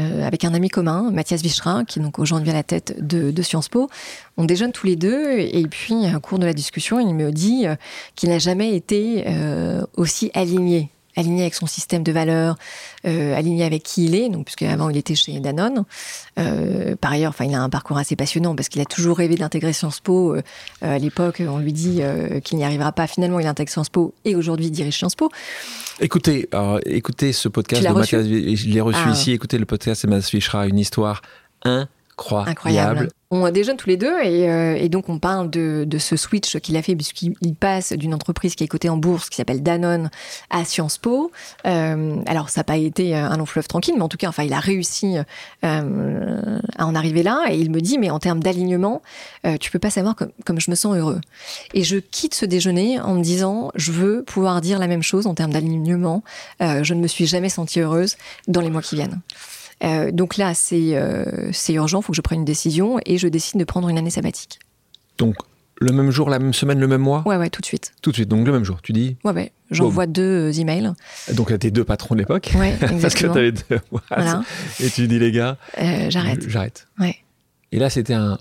Euh, 0.00 0.24
avec 0.24 0.44
un 0.44 0.54
ami 0.54 0.68
commun, 0.68 1.10
Mathias 1.10 1.42
Vichra, 1.42 1.84
qui 1.84 1.98
est 1.98 2.02
donc 2.02 2.20
aujourd'hui 2.20 2.50
à 2.50 2.54
la 2.54 2.62
tête 2.62 2.94
de, 3.04 3.42
Sciences 3.42 3.68
Po. 3.68 3.88
On 4.36 4.44
déjeune 4.44 4.70
tous 4.70 4.86
les 4.86 4.94
deux 4.94 5.40
et 5.40 5.66
puis, 5.68 5.94
au 6.14 6.20
cours 6.20 6.38
de 6.38 6.46
la 6.46 6.52
discussion, 6.52 7.00
il 7.00 7.14
me 7.14 7.32
dit 7.32 7.66
euh, 7.66 7.74
qu'il 8.14 8.28
n'a 8.28 8.38
jamais 8.38 8.76
été 8.76 9.24
euh, 9.26 9.84
aussi 9.96 10.30
aligné 10.34 10.90
aligné 11.18 11.42
avec 11.42 11.54
son 11.54 11.66
système 11.66 12.02
de 12.02 12.12
valeurs, 12.12 12.56
euh, 13.06 13.36
aligné 13.36 13.64
avec 13.64 13.82
qui 13.82 14.04
il 14.04 14.14
est, 14.14 14.28
donc 14.28 14.44
puisque 14.44 14.62
avant 14.62 14.88
il 14.88 14.96
était 14.96 15.14
chez 15.14 15.40
Danone. 15.40 15.84
Euh, 16.38 16.94
par 16.96 17.12
ailleurs, 17.12 17.30
enfin, 17.30 17.44
il 17.44 17.54
a 17.54 17.60
un 17.60 17.68
parcours 17.68 17.98
assez 17.98 18.16
passionnant 18.16 18.54
parce 18.54 18.68
qu'il 18.68 18.80
a 18.80 18.84
toujours 18.84 19.18
rêvé 19.18 19.34
d'intégrer 19.34 19.72
Sciences 19.72 20.00
Po. 20.00 20.34
Euh, 20.34 20.42
à 20.80 20.98
l'époque, 20.98 21.42
on 21.46 21.58
lui 21.58 21.72
dit 21.72 22.00
qu'il 22.44 22.58
n'y 22.58 22.64
arrivera 22.64 22.92
pas. 22.92 23.06
Finalement, 23.06 23.40
il 23.40 23.46
intègre 23.46 23.70
Sciences 23.70 23.90
Po 23.90 24.14
et 24.24 24.36
aujourd'hui 24.36 24.66
il 24.66 24.70
dirige 24.70 24.96
Sciences 24.96 25.16
Po. 25.16 25.30
Écoutez, 26.00 26.48
écoutez 26.86 27.32
ce 27.32 27.48
podcast 27.48 27.82
de 27.82 27.92
Mathias, 27.92 28.24
je 28.24 28.68
l'ai 28.68 28.80
reçu 28.80 29.00
ah. 29.04 29.10
ici. 29.10 29.32
Écoutez 29.32 29.58
le 29.58 29.66
podcast 29.66 30.06
de 30.06 30.10
Mathias 30.10 30.54
une 30.68 30.78
histoire 30.78 31.22
incroyable. 31.64 32.50
incroyable 32.50 33.08
on 33.30 33.50
déjeune 33.50 33.76
tous 33.76 33.88
les 33.88 33.98
deux 33.98 34.14
euh, 34.14 34.74
et, 34.74 34.88
donc 34.88 35.08
on 35.10 35.18
parle 35.18 35.50
de, 35.50 35.86
ce 35.98 36.16
switch 36.16 36.58
qu'il 36.60 36.76
a 36.76 36.82
fait 36.82 36.96
puisqu'il 36.96 37.54
passe 37.54 37.92
d'une 37.92 38.14
entreprise 38.14 38.54
qui 38.54 38.64
est 38.64 38.68
cotée 38.68 38.88
en 38.88 38.96
bourse 38.96 39.28
qui 39.28 39.36
s'appelle 39.36 39.62
Danone 39.62 40.10
à 40.48 40.64
Sciences 40.64 40.96
Po. 40.96 41.30
Euh, 41.66 42.16
alors 42.26 42.48
ça 42.48 42.60
n'a 42.60 42.64
pas 42.64 42.78
été 42.78 43.14
un 43.14 43.36
long 43.36 43.46
fleuve 43.46 43.68
tranquille, 43.68 43.94
mais 43.96 44.02
en 44.02 44.08
tout 44.08 44.16
cas, 44.16 44.28
enfin, 44.28 44.44
il 44.44 44.52
a 44.52 44.60
réussi 44.60 45.16
euh, 45.64 46.60
à 46.76 46.86
en 46.86 46.94
arriver 46.94 47.22
là 47.22 47.44
et 47.50 47.58
il 47.58 47.70
me 47.70 47.80
dit 47.80 47.98
mais 47.98 48.10
en 48.10 48.18
termes 48.18 48.42
d'alignement, 48.42 49.02
tu 49.60 49.70
peux 49.70 49.78
pas 49.78 49.90
savoir 49.90 50.16
comme, 50.16 50.30
comme, 50.44 50.60
je 50.60 50.70
me 50.70 50.76
sens 50.76 50.96
heureux. 50.96 51.20
Et 51.74 51.84
je 51.84 51.96
quitte 51.98 52.34
ce 52.34 52.46
déjeuner 52.46 53.00
en 53.00 53.14
me 53.14 53.22
disant 53.22 53.70
je 53.74 53.92
veux 53.92 54.22
pouvoir 54.22 54.60
dire 54.60 54.78
la 54.78 54.86
même 54.86 55.02
chose 55.02 55.26
en 55.26 55.34
termes 55.34 55.52
d'alignement. 55.52 56.22
je 56.60 56.94
ne 56.94 57.00
me 57.00 57.06
suis 57.06 57.26
jamais 57.26 57.48
sentie 57.48 57.80
heureuse 57.80 58.16
dans 58.46 58.60
les 58.60 58.70
mois 58.70 58.82
qui 58.82 58.94
viennent. 58.94 59.20
Euh, 59.84 60.10
donc 60.10 60.36
là, 60.36 60.54
c'est 60.54 60.96
euh, 60.96 61.52
urgent, 61.68 62.00
il 62.00 62.04
faut 62.04 62.12
que 62.12 62.16
je 62.16 62.22
prenne 62.22 62.40
une 62.40 62.44
décision 62.44 62.98
et 63.06 63.18
je 63.18 63.28
décide 63.28 63.60
de 63.60 63.64
prendre 63.64 63.88
une 63.88 63.98
année 63.98 64.10
sabbatique. 64.10 64.58
Donc 65.18 65.36
le 65.80 65.92
même 65.92 66.10
jour, 66.10 66.28
la 66.28 66.38
même 66.38 66.52
semaine, 66.52 66.80
le 66.80 66.88
même 66.88 67.00
mois? 67.00 67.22
Ouais, 67.24 67.36
ouais, 67.36 67.50
tout 67.50 67.60
de 67.60 67.66
suite. 67.66 67.92
Tout 68.02 68.10
de 68.10 68.16
suite, 68.16 68.28
donc 68.28 68.46
le 68.46 68.52
même 68.52 68.64
jour, 68.64 68.82
tu 68.82 68.92
dis? 68.92 69.16
Ouais, 69.24 69.32
ouais. 69.32 69.52
J'envoie 69.70 70.06
deux 70.06 70.50
euh, 70.50 70.60
emails. 70.60 70.92
Donc 71.34 71.52
à 71.52 71.58
tes 71.58 71.70
deux 71.70 71.84
patrons 71.84 72.14
de 72.14 72.20
l'époque 72.20 72.50
Ouais, 72.56 72.70
exactement. 72.70 73.00
Parce 73.02 73.14
que 73.14 73.26
t'avais 73.26 73.52
deux. 73.52 73.78
Voilà. 74.08 74.42
Et 74.80 74.90
tu 74.90 75.06
dis, 75.06 75.18
les 75.18 75.30
gars. 75.30 75.56
J'arrête. 76.08 76.48
J'arrête. 76.48 76.88
Ouais. 76.98 77.16
Et 77.70 77.78
là, 77.78 77.90
c'était 77.90 78.14
un 78.14 78.38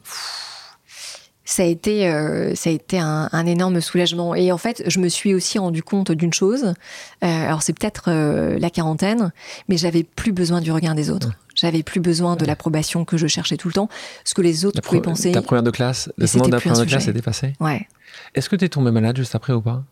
ça 1.47 1.63
a 1.63 1.65
été, 1.65 2.09
euh, 2.09 2.55
ça 2.55 2.69
a 2.69 2.73
été 2.73 2.99
un, 2.99 3.45
énorme 3.45 3.79
soulagement. 3.79 4.35
Et 4.35 4.51
en 4.51 4.57
fait, 4.57 4.83
je 4.85 4.99
me 4.99 5.07
suis 5.07 5.33
aussi 5.33 5.57
rendu 5.57 5.81
compte 5.81 6.11
d'une 6.11 6.33
chose. 6.33 6.73
Euh, 7.23 7.45
alors, 7.45 7.63
c'est 7.63 7.71
peut-être 7.71 8.09
euh, 8.09 8.59
la 8.59 8.69
quarantaine, 8.69 9.31
mais 9.69 9.77
j'avais 9.77 10.03
plus 10.03 10.33
besoin 10.33 10.59
du 10.59 10.73
regard 10.73 10.93
des 10.93 11.09
autres. 11.09 11.31
J'avais 11.57 11.83
plus 11.83 11.99
besoin 11.99 12.35
de 12.35 12.45
l'approbation 12.45 13.03
que 13.03 13.17
je 13.17 13.27
cherchais 13.27 13.57
tout 13.57 13.67
le 13.67 13.73
temps, 13.73 13.89
ce 14.23 14.33
que 14.33 14.41
les 14.41 14.63
autres 14.63 14.81
pouvaient 14.81 15.01
penser. 15.01 15.31
Ta 15.31 15.41
première 15.41 15.63
de 15.63 15.71
classe, 15.71 16.09
le 16.17 16.27
moment 16.35 16.47
de 16.47 16.53
la 16.53 16.61
première 16.61 16.79
de 16.79 16.85
classe 16.85 17.07
était 17.07 17.21
passé. 17.21 17.53
Ouais. 17.59 17.87
Est-ce 18.35 18.49
que 18.49 18.55
tu 18.55 18.65
es 18.65 18.69
tombée 18.69 18.91
malade 18.91 19.17
juste 19.17 19.35
après 19.35 19.53
ou 19.53 19.61
pas? 19.61 19.83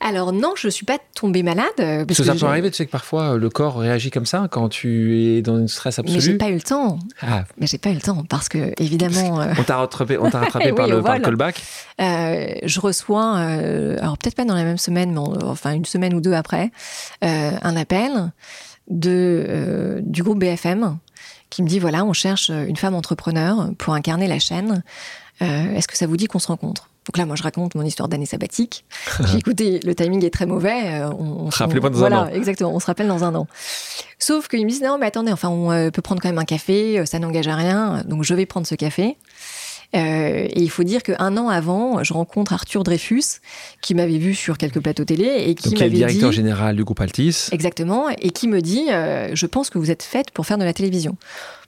Alors 0.00 0.32
non, 0.32 0.52
je 0.56 0.66
ne 0.66 0.70
suis 0.70 0.84
pas 0.84 0.98
tombée 1.14 1.42
malade. 1.42 1.66
Euh, 1.80 2.04
parce, 2.04 2.18
que, 2.18 2.24
ça 2.24 2.34
peut 2.34 2.46
arriver, 2.46 2.70
tu 2.70 2.76
sais 2.76 2.86
que 2.86 2.90
parfois 2.90 3.34
euh, 3.34 3.38
le 3.38 3.48
corps 3.48 3.78
réagit 3.78 4.10
comme 4.10 4.26
ça 4.26 4.48
quand 4.50 4.68
tu 4.68 5.18
es 5.18 5.42
dans 5.42 5.58
une 5.58 5.68
stress 5.68 5.98
absolue. 5.98 6.16
Mais 6.16 6.20
j'ai 6.20 6.34
pas 6.36 6.48
eu 6.48 6.54
le 6.54 6.60
temps. 6.60 6.98
Ah. 7.22 7.44
Mais 7.58 7.66
j'ai 7.66 7.78
pas 7.78 7.90
eu 7.90 7.94
le 7.94 8.00
temps 8.00 8.24
parce 8.28 8.48
que 8.48 8.72
évidemment. 8.82 9.40
Euh, 9.40 9.54
on 9.58 9.62
t'a 9.62 9.76
rattrapé, 9.76 10.18
on 10.18 10.30
t'a 10.30 10.40
rattrapé 10.40 10.72
par, 10.76 10.86
le, 10.86 11.02
callback. 11.02 11.62
je 11.98 12.80
reçois, 12.80 13.36
alors 13.36 14.18
peut-être 14.18 14.36
pas 14.36 14.44
dans 14.44 14.54
la 14.54 14.64
même 14.64 14.78
semaine, 14.78 15.12
mais 15.12 15.44
enfin 15.44 15.72
une 15.72 15.86
semaine 15.86 16.14
ou 16.14 16.20
deux 16.20 16.34
après, 16.34 16.70
un 17.22 17.76
appel 17.76 18.32
de 18.90 20.02
du 20.04 20.22
groupe 20.22 20.40
BFM 20.40 20.98
qui 21.54 21.62
me 21.62 21.68
dit 21.68 21.78
voilà, 21.78 22.04
on 22.04 22.12
cherche 22.12 22.50
une 22.50 22.76
femme 22.76 22.94
entrepreneur 22.94 23.70
pour 23.78 23.94
incarner 23.94 24.26
la 24.26 24.38
chaîne. 24.38 24.82
Est-ce 25.40 25.88
que 25.88 25.96
ça 25.96 26.06
vous 26.06 26.16
dit 26.16 26.26
qu'on 26.26 26.38
se 26.38 26.46
rencontre? 26.48 26.88
Donc 27.06 27.18
là, 27.18 27.26
moi, 27.26 27.36
je 27.36 27.42
raconte 27.42 27.74
mon 27.74 27.82
histoire 27.82 28.08
d'année 28.08 28.26
sabbatique. 28.26 28.84
J'ai 29.26 29.38
écouté, 29.38 29.80
le 29.84 29.94
timing 29.94 30.24
est 30.24 30.30
très 30.30 30.46
mauvais. 30.46 31.00
Euh, 31.00 31.10
on, 31.10 31.48
Rappelez-moi 31.50 31.90
dans 31.90 32.04
un 32.04 32.12
an. 32.12 32.28
exactement. 32.28 32.74
On 32.74 32.80
se 32.80 32.86
rappelle 32.86 33.08
dans 33.08 33.24
un 33.24 33.34
an. 33.34 33.46
Sauf 34.18 34.48
qu'ils 34.48 34.64
me 34.64 34.70
disent 34.70 34.82
non, 34.82 34.96
mais 34.98 35.06
attendez, 35.06 35.30
enfin, 35.30 35.50
on 35.50 35.70
euh, 35.70 35.90
peut 35.90 36.00
prendre 36.00 36.22
quand 36.22 36.28
même 36.28 36.38
un 36.38 36.44
café, 36.44 36.98
euh, 36.98 37.04
ça 37.04 37.18
n'engage 37.18 37.46
à 37.46 37.56
rien. 37.56 38.02
Donc 38.06 38.24
je 38.24 38.34
vais 38.34 38.46
prendre 38.46 38.66
ce 38.66 38.74
café. 38.74 39.18
Et 39.94 40.60
il 40.60 40.70
faut 40.70 40.82
dire 40.82 41.02
qu'un 41.02 41.36
an 41.36 41.48
avant, 41.48 42.02
je 42.02 42.12
rencontre 42.12 42.52
Arthur 42.52 42.82
Dreyfus, 42.84 43.40
qui 43.80 43.94
m'avait 43.94 44.18
vu 44.18 44.34
sur 44.34 44.58
quelques 44.58 44.80
plateaux 44.80 45.04
télé 45.04 45.44
et 45.46 45.54
qui 45.54 45.74
m'avait 45.74 45.90
dit... 45.90 45.96
directeur 45.96 46.32
général 46.32 46.76
du 46.76 46.84
groupe 46.84 47.00
Altis. 47.00 47.48
Exactement, 47.52 48.08
et 48.08 48.30
qui 48.30 48.48
me 48.48 48.60
dit 48.60 48.86
Je 48.88 49.46
pense 49.46 49.70
que 49.70 49.78
vous 49.78 49.90
êtes 49.90 50.02
faite 50.02 50.30
pour 50.30 50.46
faire 50.46 50.58
de 50.58 50.64
la 50.64 50.72
télévision. 50.72 51.16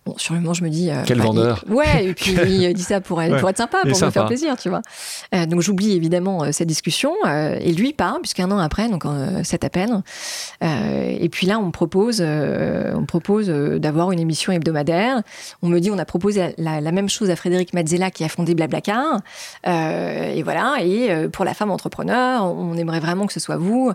Bon, 0.06 0.16
sur 0.18 0.34
le 0.34 0.40
moment, 0.40 0.54
je 0.54 0.62
me 0.62 0.68
dis. 0.70 0.88
Quel 1.04 1.18
bah, 1.18 1.24
vendeur 1.24 1.64
il- 1.66 1.74
Ouais, 1.74 2.04
et 2.06 2.14
puis 2.14 2.32
il 2.32 2.72
dit 2.74 2.82
ça 2.82 3.00
pour, 3.00 3.20
être- 3.20 3.32
pour 3.40 3.50
être 3.50 3.56
sympa, 3.56 3.78
pour 3.90 3.98
me 4.06 4.10
faire 4.12 4.22
plaisir, 4.28 4.56
tu 4.56 4.68
vois. 4.68 4.80
Euh, 5.34 5.46
donc 5.46 5.60
j'oublie 5.62 5.92
évidemment 5.96 6.44
euh, 6.44 6.52
cette 6.52 6.68
discussion. 6.68 7.12
euh, 7.26 7.58
et 7.60 7.72
lui 7.72 7.92
part, 7.92 8.18
puisqu'un 8.20 8.50
an 8.52 8.58
après, 8.58 8.88
donc 8.88 9.04
euh, 9.04 9.40
cet 9.42 9.64
appel. 9.64 9.90
Euh, 10.62 11.16
et 11.18 11.28
puis 11.28 11.46
là, 11.48 11.58
on 11.58 11.66
me 11.66 11.70
propose, 11.72 12.18
euh, 12.20 12.92
on 12.94 13.00
me 13.00 13.06
propose 13.06 13.46
euh, 13.50 13.78
d'avoir 13.80 14.12
une 14.12 14.20
émission 14.20 14.52
hebdomadaire. 14.52 15.22
On 15.62 15.68
me 15.68 15.80
dit, 15.80 15.90
on 15.90 15.98
a 15.98 16.04
proposé 16.04 16.54
la, 16.56 16.80
la 16.80 16.92
même 16.92 17.08
chose 17.08 17.28
à 17.30 17.36
Frédéric 17.36 17.74
Mazzella 17.74 18.10
qui 18.12 18.22
a 18.22 18.28
fondé 18.28 18.54
Blablacar. 18.54 19.20
Euh, 19.66 20.32
et 20.34 20.42
voilà. 20.44 20.76
Et 20.82 21.10
euh, 21.10 21.28
pour 21.28 21.44
la 21.44 21.52
femme 21.54 21.70
entrepreneur, 21.72 22.44
on 22.44 22.74
aimerait 22.76 23.00
vraiment 23.00 23.26
que 23.26 23.32
ce 23.32 23.40
soit 23.40 23.56
vous. 23.56 23.92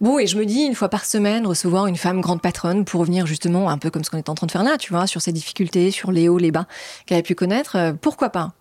Bon, 0.00 0.18
et 0.18 0.28
je 0.28 0.38
me 0.38 0.46
dis, 0.46 0.62
une 0.62 0.76
fois 0.76 0.88
par 0.88 1.04
semaine, 1.04 1.44
recevoir 1.46 1.86
une 1.86 1.96
femme 1.96 2.20
grande 2.20 2.40
patronne 2.40 2.84
pour 2.84 3.00
revenir 3.00 3.26
justement, 3.26 3.68
un 3.68 3.78
peu 3.78 3.90
comme 3.90 4.04
ce 4.04 4.10
qu'on 4.10 4.18
est 4.18 4.28
en 4.28 4.34
train 4.36 4.46
de 4.46 4.52
faire 4.52 4.62
là, 4.62 4.78
tu 4.78 4.92
vois, 4.92 5.08
sur 5.08 5.20
ses 5.20 5.32
difficultés, 5.32 5.90
sur 5.90 6.12
les 6.12 6.28
hauts, 6.28 6.38
les 6.38 6.52
bas 6.52 6.66
qu'elle 7.06 7.18
a 7.18 7.22
pu 7.22 7.34
connaître, 7.34 7.76
euh, 7.76 7.92
pourquoi 7.92 8.30
pas? 8.30 8.52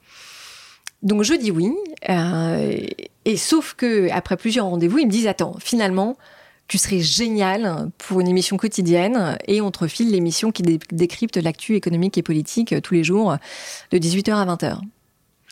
Donc 1.04 1.22
je 1.22 1.36
dis 1.36 1.52
oui, 1.52 1.72
euh, 2.10 2.76
et 3.26 3.38
sauf 3.38 3.76
que 3.76 4.10
après 4.12 4.36
plusieurs 4.36 4.66
rendez-vous, 4.66 4.98
ils 4.98 5.06
me 5.06 5.12
disent, 5.12 5.28
attends, 5.28 5.56
finalement, 5.60 6.18
tu 6.68 6.80
serais 6.80 7.00
génial 7.02 7.92
pour 8.00 8.20
une 8.20 8.28
émission 8.28 8.58
quotidienne 8.58 9.38
et 9.48 9.62
on 9.62 9.70
te 9.70 9.80
refile 9.80 10.12
l'émission 10.12 10.52
qui 10.52 10.64
dé- 10.64 10.80
décrypte 10.92 11.38
l'actu 11.38 11.76
économique 11.76 12.18
et 12.18 12.24
politique 12.24 12.74
euh, 12.74 12.82
tous 12.82 12.96
les 12.96 13.04
jours 13.04 13.38
de 13.92 13.98
18h 14.00 14.34
à 14.34 14.46
20h. 14.56 14.80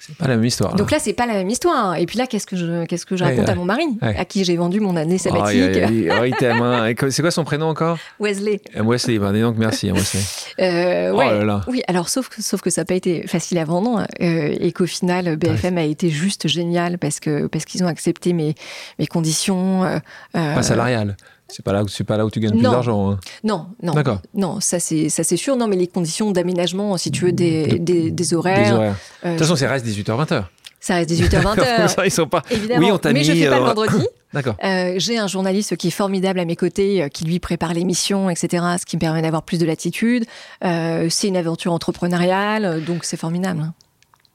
C'est 0.08 0.16
pas 0.18 0.28
la 0.28 0.36
même 0.36 0.46
histoire. 0.46 0.76
Donc 0.76 0.92
là, 0.92 1.00
c'est 1.00 1.14
pas 1.14 1.26
la 1.26 1.34
même 1.34 1.50
histoire. 1.50 1.96
Et 1.96 2.06
puis 2.06 2.18
là, 2.20 2.28
qu'est-ce 2.28 2.46
que 2.46 2.56
je, 2.56 2.86
qu'est-ce 2.86 3.06
que 3.08 3.16
je 3.16 3.24
raconte 3.24 3.46
ouais. 3.46 3.50
à 3.50 3.56
mon 3.56 3.66
mari, 3.66 3.86
Ouais. 4.02 4.16
à 4.16 4.24
qui 4.26 4.44
j'ai 4.44 4.56
vendu 4.56 4.80
mon 4.80 4.96
année 4.96 5.18
sabbatique, 5.18 5.80
oh. 5.84 6.24
Et 7.06 7.12
C'est 7.12 7.22
quoi 7.22 7.32
son 7.32 7.44
prénom 7.44 7.68
encore? 7.68 7.98
Wesley. 8.20 8.62
Euh, 8.76 8.84
Wesley. 8.84 9.18
Ben, 9.18 9.34
dis 9.34 9.42
donc, 9.42 9.58
merci, 9.58 9.90
hein, 9.90 9.94
Wesley. 9.96 10.22
Euh, 10.60 11.12
Oh 11.14 11.18
ouais. 11.18 11.26
là 11.40 11.44
là. 11.44 11.62
Oui, 11.68 11.82
alors 11.88 12.08
sauf 12.08 12.30
que, 12.30 12.42
sauf 12.42 12.62
que 12.62 12.70
ça 12.70 12.82
n'a 12.82 12.86
pas 12.86 12.94
été 12.96 13.28
facile 13.28 13.58
à 13.58 13.66
vendre 13.66 14.06
euh, 14.22 14.56
et 14.58 14.72
qu'au 14.72 14.86
final, 14.86 15.36
BFM 15.36 15.78
a 15.78 15.84
été 15.84 16.10
juste 16.10 16.48
génial 16.48 16.98
parce 16.98 17.20
que 17.20 17.48
parce 17.48 17.66
qu'ils 17.66 17.84
ont 17.84 17.88
accepté 17.88 18.32
mes, 18.32 18.56
mes 19.00 19.08
conditions. 19.08 19.84
euh, 19.84 20.00
Pas 20.32 20.64
salarial. 20.64 21.18
C'est 21.48 21.64
pas 21.64 21.74
là 21.74 21.84
où 21.84 21.88
c'est 21.88 22.04
pas 22.04 22.18
là 22.18 22.26
où 22.26 22.32
tu 22.32 22.40
gagnes 22.40 22.54
plus 22.54 22.62
d'argent. 22.64 23.12
hein. 23.12 23.20
Non, 23.44 23.68
non. 23.84 23.94
D'accord. 23.94 24.22
Non, 24.34 24.60
ça 24.60 24.80
c'est 24.80 25.10
ça 25.10 25.24
c'est 25.24 25.38
sûr. 25.38 25.56
Non, 25.56 25.68
mais 25.68 25.76
les 25.76 25.88
conditions 25.88 26.32
d'aménagement, 26.32 26.98
si 26.98 27.12
tu 27.12 27.26
veux, 27.26 27.32
des, 27.32 27.68
De- 27.68 27.78
des, 27.78 28.04
des 28.04 28.12
Des 28.12 28.34
horaires. 28.34 28.76
horaires. 28.76 28.96
euh, 29.26 29.28
De 29.34 29.38
toute 29.38 29.40
façon, 29.46 29.56
c'est 29.56 29.68
reste 29.68 29.86
18h-20h. 29.86 30.44
ça 30.80 30.96
reste 30.96 31.10
18h-20h. 31.12 31.88
Ça, 31.96 32.06
ils 32.06 32.12
sont 32.12 32.28
pas. 32.28 32.42
Évidemment. 32.50 32.86
Oui, 32.88 32.92
on 32.92 32.98
t'a 32.98 33.14
mais 33.14 33.24
je 33.24 33.32
mis, 33.32 33.42
fais 33.42 33.50
pas 33.50 33.56
euh, 33.58 33.60
le 33.60 33.66
vendredi. 33.66 34.08
D'accord. 34.34 34.56
Euh, 34.64 34.96
j'ai 34.98 35.18
un 35.18 35.28
journaliste 35.28 35.78
qui 35.78 35.88
est 35.88 35.92
formidable 35.92 36.40
à 36.40 36.46
mes 36.46 36.56
côtés, 36.58 37.04
euh, 37.04 37.08
qui 37.10 37.24
lui 37.26 37.40
prépare 37.40 37.74
l'émission, 37.74 38.30
etc., 38.30 38.64
ce 38.80 38.86
qui 38.86 38.98
me 38.98 39.00
permet 39.00 39.22
d'avoir 39.22 39.44
plus 39.44 39.60
de 39.60 39.66
latitude. 39.66 40.26
Euh, 40.66 41.08
c'est 41.10 41.28
une 41.30 41.38
aventure 41.38 41.72
entrepreneuriale, 41.74 42.66
euh, 42.66 42.80
donc 42.82 43.06
c'est 43.06 43.18
formidable. 43.18 43.72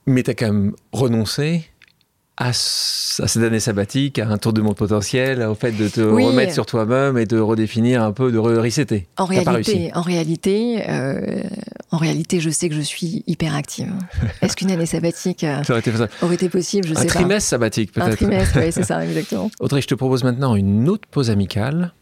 Mais 0.06 0.22
t'as 0.22 0.32
quand 0.34 0.46
même 0.46 0.72
renoncé 0.92 1.64
à, 2.42 2.52
ce- 2.54 3.22
à 3.22 3.28
cette 3.28 3.42
année 3.42 3.60
sabbatique, 3.60 4.18
à 4.18 4.26
un 4.26 4.38
tour 4.38 4.52
de 4.54 4.62
monde 4.62 4.74
potentiel, 4.74 5.42
au 5.42 5.54
fait 5.54 5.72
de 5.72 5.88
te 5.88 6.00
Oui. 6.00 6.24
remettre 6.24 6.54
sur 6.54 6.64
toi-même 6.64 7.18
et 7.18 7.26
de 7.26 7.38
redéfinir 7.38 8.02
un 8.02 8.12
peu, 8.12 8.32
de 8.32 8.38
resetter. 8.38 9.06
En 9.18 9.26
réalité, 9.26 9.90
en 9.94 10.00
réalité, 10.00 10.82
euh, 10.88 11.42
en 11.90 11.98
réalité, 11.98 12.40
je 12.40 12.48
sais 12.48 12.70
que 12.70 12.74
je 12.74 12.80
suis 12.80 13.22
hyper 13.26 13.54
active. 13.54 13.92
Est-ce 14.42 14.56
qu'une 14.56 14.70
année 14.70 14.86
sabbatique 14.86 15.44
euh, 15.44 15.62
Ça 15.64 15.74
aurait 15.74 15.80
été 15.80 15.90
facile. 15.90 16.08
aurait 16.22 16.34
été 16.36 16.48
possible 16.48 16.88
Je 16.88 16.94
un 16.94 17.00
sais 17.02 17.06
trimestre 17.08 17.50
sabbatique, 17.50 17.92
pas. 17.92 18.02
Un 18.02 18.06
peut-être. 18.06 18.16
trimestre, 18.20 18.58
oui, 18.58 18.72
c'est 18.72 18.84
ça, 18.90 19.04
exactement. 19.04 19.50
Audrey, 19.60 19.82
je 19.82 19.86
te 19.88 19.94
propose 19.94 20.24
maintenant 20.24 20.56
une 20.56 20.88
autre 20.88 21.06
pause 21.10 21.30
amicale. 21.30 21.92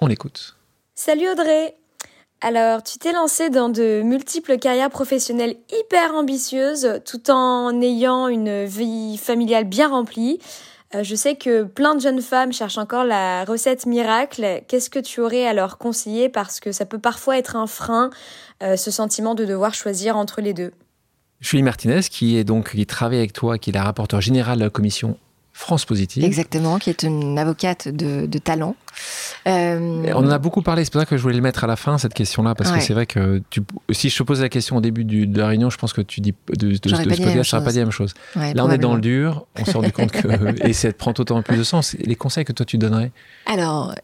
On 0.00 0.08
l'écoute. 0.08 0.56
Salut 0.96 1.28
Audrey 1.30 1.74
Alors, 2.42 2.82
tu 2.82 2.98
t'es 2.98 3.12
lancée 3.12 3.50
dans 3.50 3.68
de 3.68 4.00
multiples 4.02 4.56
carrières 4.56 4.88
professionnelles 4.88 5.56
hyper 5.78 6.14
ambitieuses 6.14 7.00
tout 7.04 7.30
en 7.30 7.80
ayant 7.82 8.28
une 8.28 8.64
vie 8.64 9.18
familiale 9.18 9.64
bien 9.64 9.88
remplie. 9.88 10.38
Euh, 10.94 11.02
je 11.04 11.14
sais 11.14 11.36
que 11.36 11.64
plein 11.64 11.94
de 11.94 12.00
jeunes 12.00 12.22
femmes 12.22 12.52
cherchent 12.52 12.78
encore 12.78 13.04
la 13.04 13.44
recette 13.44 13.84
miracle. 13.84 14.62
Qu'est-ce 14.68 14.88
que 14.88 14.98
tu 14.98 15.20
aurais 15.20 15.46
à 15.46 15.52
leur 15.52 15.76
conseiller? 15.76 16.30
Parce 16.30 16.60
que 16.60 16.72
ça 16.72 16.86
peut 16.86 16.98
parfois 16.98 17.36
être 17.36 17.56
un 17.56 17.66
frein, 17.66 18.08
euh, 18.62 18.76
ce 18.76 18.90
sentiment 18.90 19.34
de 19.34 19.44
devoir 19.44 19.74
choisir 19.74 20.16
entre 20.16 20.40
les 20.40 20.54
deux 20.54 20.72
Julie 21.40 21.62
Martinez, 21.62 22.00
qui 22.10 22.36
est 22.36 22.44
donc 22.44 22.72
qui 22.72 22.86
travaille 22.86 23.18
avec 23.18 23.32
toi, 23.32 23.58
qui 23.58 23.70
est 23.70 23.72
la 23.72 23.82
rapporteure 23.82 24.20
générale 24.20 24.58
de 24.58 24.64
la 24.64 24.70
commission 24.70 25.16
France 25.52 25.84
Positive. 25.84 26.24
Exactement, 26.24 26.78
qui 26.78 26.90
est 26.90 27.02
une 27.02 27.38
avocate 27.38 27.88
de, 27.88 28.26
de 28.26 28.38
talent. 28.38 28.76
Euh, 29.46 30.12
On 30.14 30.24
en 30.26 30.30
a 30.30 30.38
beaucoup 30.38 30.62
parlé, 30.62 30.84
c'est 30.84 30.92
pour 30.92 31.00
ça 31.00 31.06
que 31.06 31.16
je 31.16 31.22
voulais 31.22 31.34
le 31.36 31.42
mettre 31.42 31.64
à 31.64 31.66
la 31.66 31.76
fin, 31.76 31.98
cette 31.98 32.14
question-là, 32.14 32.54
parce 32.54 32.70
Ouais. 32.70 32.78
que 32.78 32.84
c'est 32.84 32.94
vrai 32.94 33.06
que 33.06 33.42
tu, 33.50 33.60
si 33.90 34.08
je 34.10 34.16
te 34.18 34.22
posais 34.22 34.42
la 34.42 34.48
question 34.48 34.76
au 34.76 34.80
début 34.80 35.04
du- 35.04 35.26
de 35.26 35.38
la 35.38 35.48
réunion, 35.48 35.68
je 35.70 35.76
pense 35.78 35.92
que 35.92 36.00
tu 36.00 36.20
dis 36.20 36.34
de, 36.48 36.54
de, 36.56 36.72
de, 36.72 36.74
ce 36.74 36.80
pas 36.80 37.02
dit 37.02 37.08
la 37.08 37.16
podcast, 37.26 37.50
pas 37.50 37.58
chose. 37.64 37.72
dit 37.72 37.78
la 37.78 37.84
même 37.84 37.92
chose. 37.92 38.14
ouais, 38.36 38.54
Là, 38.54 38.64
on 38.64 38.70
est 38.70 38.78
dans 38.78 38.94
le 38.94 39.00
dur, 39.00 39.46
on 39.58 39.64
s'est 39.64 39.72
rendu 39.72 39.92
compte 39.92 40.12
que. 40.12 40.28
et 40.66 40.72
ça 40.72 40.92
prend 40.92 41.12
autant 41.18 41.42
plus 41.42 41.56
de 41.56 41.62
sens. 41.64 41.94
Les 42.00 42.16
conseils 42.16 42.44
que 42.44 42.52
toi 42.52 42.64
tu 42.66 42.78
donnerais? 42.78 43.10
Alors, 43.46 43.94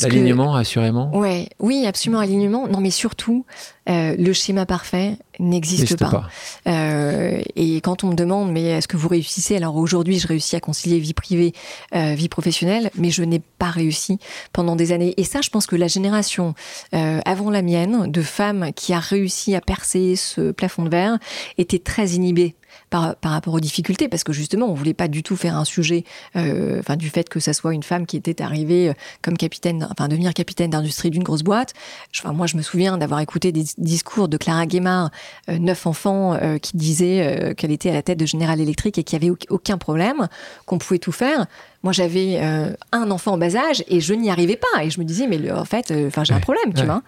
L'alignement, 0.00 0.54
assurément 0.54 1.10
Ouais, 1.16 1.48
oui, 1.58 1.84
absolument 1.86 2.20
alignement. 2.20 2.66
Non, 2.68 2.80
mais 2.80 2.90
surtout, 2.90 3.44
euh, 3.88 4.14
le 4.16 4.32
schéma 4.32 4.64
parfait 4.64 5.16
n'existe 5.38 5.98
pas. 5.98 6.10
pas. 6.10 6.28
Euh, 6.68 7.42
et 7.56 7.80
quand 7.80 8.04
on 8.04 8.08
me 8.08 8.14
demande, 8.14 8.52
mais 8.52 8.64
est-ce 8.64 8.88
que 8.88 8.96
vous 8.96 9.08
réussissez? 9.08 9.56
Alors 9.56 9.76
aujourd'hui, 9.76 10.18
je 10.18 10.26
réussis 10.26 10.56
à 10.56 10.60
concilier 10.60 10.98
vie 10.98 11.14
privée, 11.14 11.52
euh, 11.94 12.14
vie 12.14 12.28
professionnelle, 12.28 12.90
mais 12.96 13.10
je 13.10 13.22
n'ai 13.22 13.40
pas 13.58 13.70
réussi 13.70 14.18
pendant 14.52 14.76
des 14.76 14.92
années. 14.92 15.14
Et 15.16 15.24
ça, 15.24 15.40
je 15.42 15.50
pense 15.50 15.66
que 15.66 15.76
la 15.76 15.88
génération 15.88 16.54
avant 16.92 17.50
la 17.50 17.62
mienne, 17.62 18.10
de 18.10 18.22
femmes 18.22 18.70
qui 18.74 18.92
a 18.92 19.00
réussi 19.00 19.54
à 19.54 19.60
percer 19.60 20.16
ce 20.16 20.52
plafond 20.52 20.84
de 20.84 20.90
verre, 20.90 21.18
était 21.58 21.78
très 21.78 22.10
inhibée. 22.10 22.54
Par, 22.92 23.16
par 23.16 23.32
rapport 23.32 23.54
aux 23.54 23.60
difficultés, 23.60 24.06
parce 24.08 24.22
que 24.22 24.34
justement, 24.34 24.66
on 24.66 24.74
voulait 24.74 24.92
pas 24.92 25.08
du 25.08 25.22
tout 25.22 25.34
faire 25.34 25.56
un 25.56 25.64
sujet, 25.64 26.04
euh, 26.36 26.78
enfin, 26.78 26.96
du 26.96 27.08
fait 27.08 27.26
que 27.28 27.40
ça 27.40 27.54
soit 27.54 27.72
une 27.72 27.82
femme 27.82 28.04
qui 28.04 28.18
était 28.18 28.42
arrivée 28.42 28.90
euh, 28.90 28.94
comme 29.22 29.38
capitaine, 29.38 29.88
enfin, 29.90 30.08
devenir 30.08 30.34
capitaine 30.34 30.68
d'industrie 30.68 31.08
d'une 31.08 31.22
grosse 31.22 31.42
boîte. 31.42 31.72
Enfin, 32.18 32.34
moi, 32.34 32.46
je 32.46 32.56
me 32.58 32.60
souviens 32.62 32.98
d'avoir 32.98 33.20
écouté 33.20 33.50
des 33.50 33.64
discours 33.78 34.28
de 34.28 34.36
Clara 34.36 34.66
Guémard, 34.66 35.10
euh, 35.48 35.58
neuf 35.58 35.86
enfants, 35.86 36.38
qui 36.60 36.76
disait 36.76 37.54
qu'elle 37.56 37.72
était 37.72 37.88
à 37.88 37.94
la 37.94 38.02
tête 38.02 38.18
de 38.18 38.26
General 38.26 38.60
Electric 38.60 38.98
et 38.98 39.04
qu'il 39.04 39.18
n'y 39.18 39.24
avait 39.24 39.30
au- 39.30 39.38
aucun 39.54 39.78
problème, 39.78 40.28
qu'on 40.66 40.76
pouvait 40.76 40.98
tout 40.98 41.12
faire. 41.12 41.46
Moi, 41.82 41.92
j'avais 41.94 42.38
euh, 42.42 42.74
un 42.92 43.10
enfant 43.10 43.32
en 43.32 43.38
bas 43.38 43.56
âge 43.56 43.82
et 43.88 44.00
je 44.00 44.12
n'y 44.12 44.28
arrivais 44.30 44.56
pas. 44.58 44.84
Et 44.84 44.90
je 44.90 45.00
me 45.00 45.04
disais, 45.06 45.26
mais 45.26 45.38
le- 45.38 45.54
en 45.56 45.64
fait, 45.64 45.90
euh, 45.90 46.10
j'ai 46.24 46.32
un 46.32 46.36
Ouais, 46.36 46.40
problème, 46.42 46.74
tu 46.74 46.84
vois. 46.84 47.02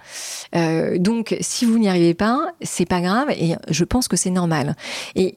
Euh, 0.56 0.98
donc, 0.98 1.36
si 1.42 1.66
vous 1.66 1.78
n'y 1.78 1.88
arrivez 1.88 2.14
pas, 2.14 2.40
c'est 2.62 2.86
pas 2.86 3.00
grave 3.02 3.28
et 3.30 3.54
je 3.68 3.84
pense 3.84 4.08
que 4.08 4.16
c'est 4.16 4.30
normal. 4.30 4.76
Et, 5.14 5.36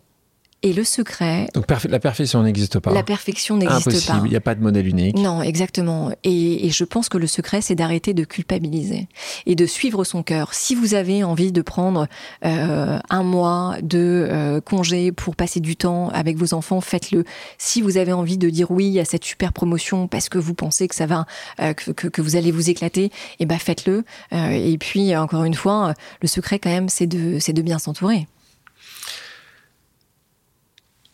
et 0.63 0.73
le 0.73 0.83
secret, 0.83 1.47
Donc 1.53 1.67
perf- 1.67 1.87
la 1.87 1.99
perfection 1.99 2.41
n'existe 2.41 2.79
pas. 2.79 2.91
la 2.91 3.03
perfection 3.03 3.57
n'existe 3.57 3.83
pas. 3.85 3.89
Impossible, 3.91 4.27
il 4.27 4.31
n'y 4.31 4.35
a 4.35 4.41
pas 4.41 4.55
de 4.55 4.61
modèle 4.61 4.87
unique. 4.87 5.15
Non, 5.17 5.41
exactement. 5.43 6.11
Et, 6.23 6.65
et 6.65 6.69
je 6.71 6.83
pense 6.83 7.09
que 7.09 7.17
le 7.19 7.27
secret, 7.27 7.61
c'est 7.61 7.75
d'arrêter 7.75 8.13
de 8.15 8.23
culpabiliser 8.23 9.07
et 9.45 9.55
de 9.55 9.65
suivre 9.67 10.03
son 10.03 10.23
cœur. 10.23 10.53
Si 10.55 10.73
vous 10.73 10.95
avez 10.95 11.23
envie 11.23 11.51
de 11.51 11.61
prendre 11.61 12.07
euh, 12.43 12.99
un 13.09 13.23
mois 13.23 13.75
de 13.83 14.27
euh, 14.29 14.59
congé 14.61 15.11
pour 15.11 15.35
passer 15.35 15.59
du 15.59 15.75
temps 15.75 16.09
avec 16.09 16.37
vos 16.37 16.53
enfants, 16.55 16.81
faites-le. 16.81 17.23
Si 17.59 17.81
vous 17.81 17.97
avez 17.97 18.11
envie 18.13 18.37
de 18.39 18.49
dire 18.49 18.71
oui 18.71 18.99
à 18.99 19.05
cette 19.05 19.23
super 19.25 19.53
promotion 19.53 20.07
parce 20.07 20.27
que 20.27 20.39
vous 20.39 20.53
pensez 20.55 20.87
que 20.87 20.95
ça 20.95 21.05
va, 21.05 21.25
euh, 21.61 21.73
que, 21.73 21.91
que, 21.91 22.07
que 22.07 22.21
vous 22.21 22.35
allez 22.35 22.51
vous 22.51 22.69
éclater, 22.69 23.11
eh 23.39 23.45
ben 23.45 23.59
faites-le. 23.59 24.03
Euh, 24.33 24.49
et 24.49 24.77
puis 24.79 25.15
encore 25.15 25.43
une 25.43 25.53
fois, 25.53 25.93
le 26.21 26.27
secret 26.27 26.57
quand 26.57 26.69
même, 26.71 26.89
c'est 26.89 27.07
de, 27.07 27.37
c'est 27.39 27.53
de 27.53 27.61
bien 27.61 27.77
s'entourer. 27.79 28.27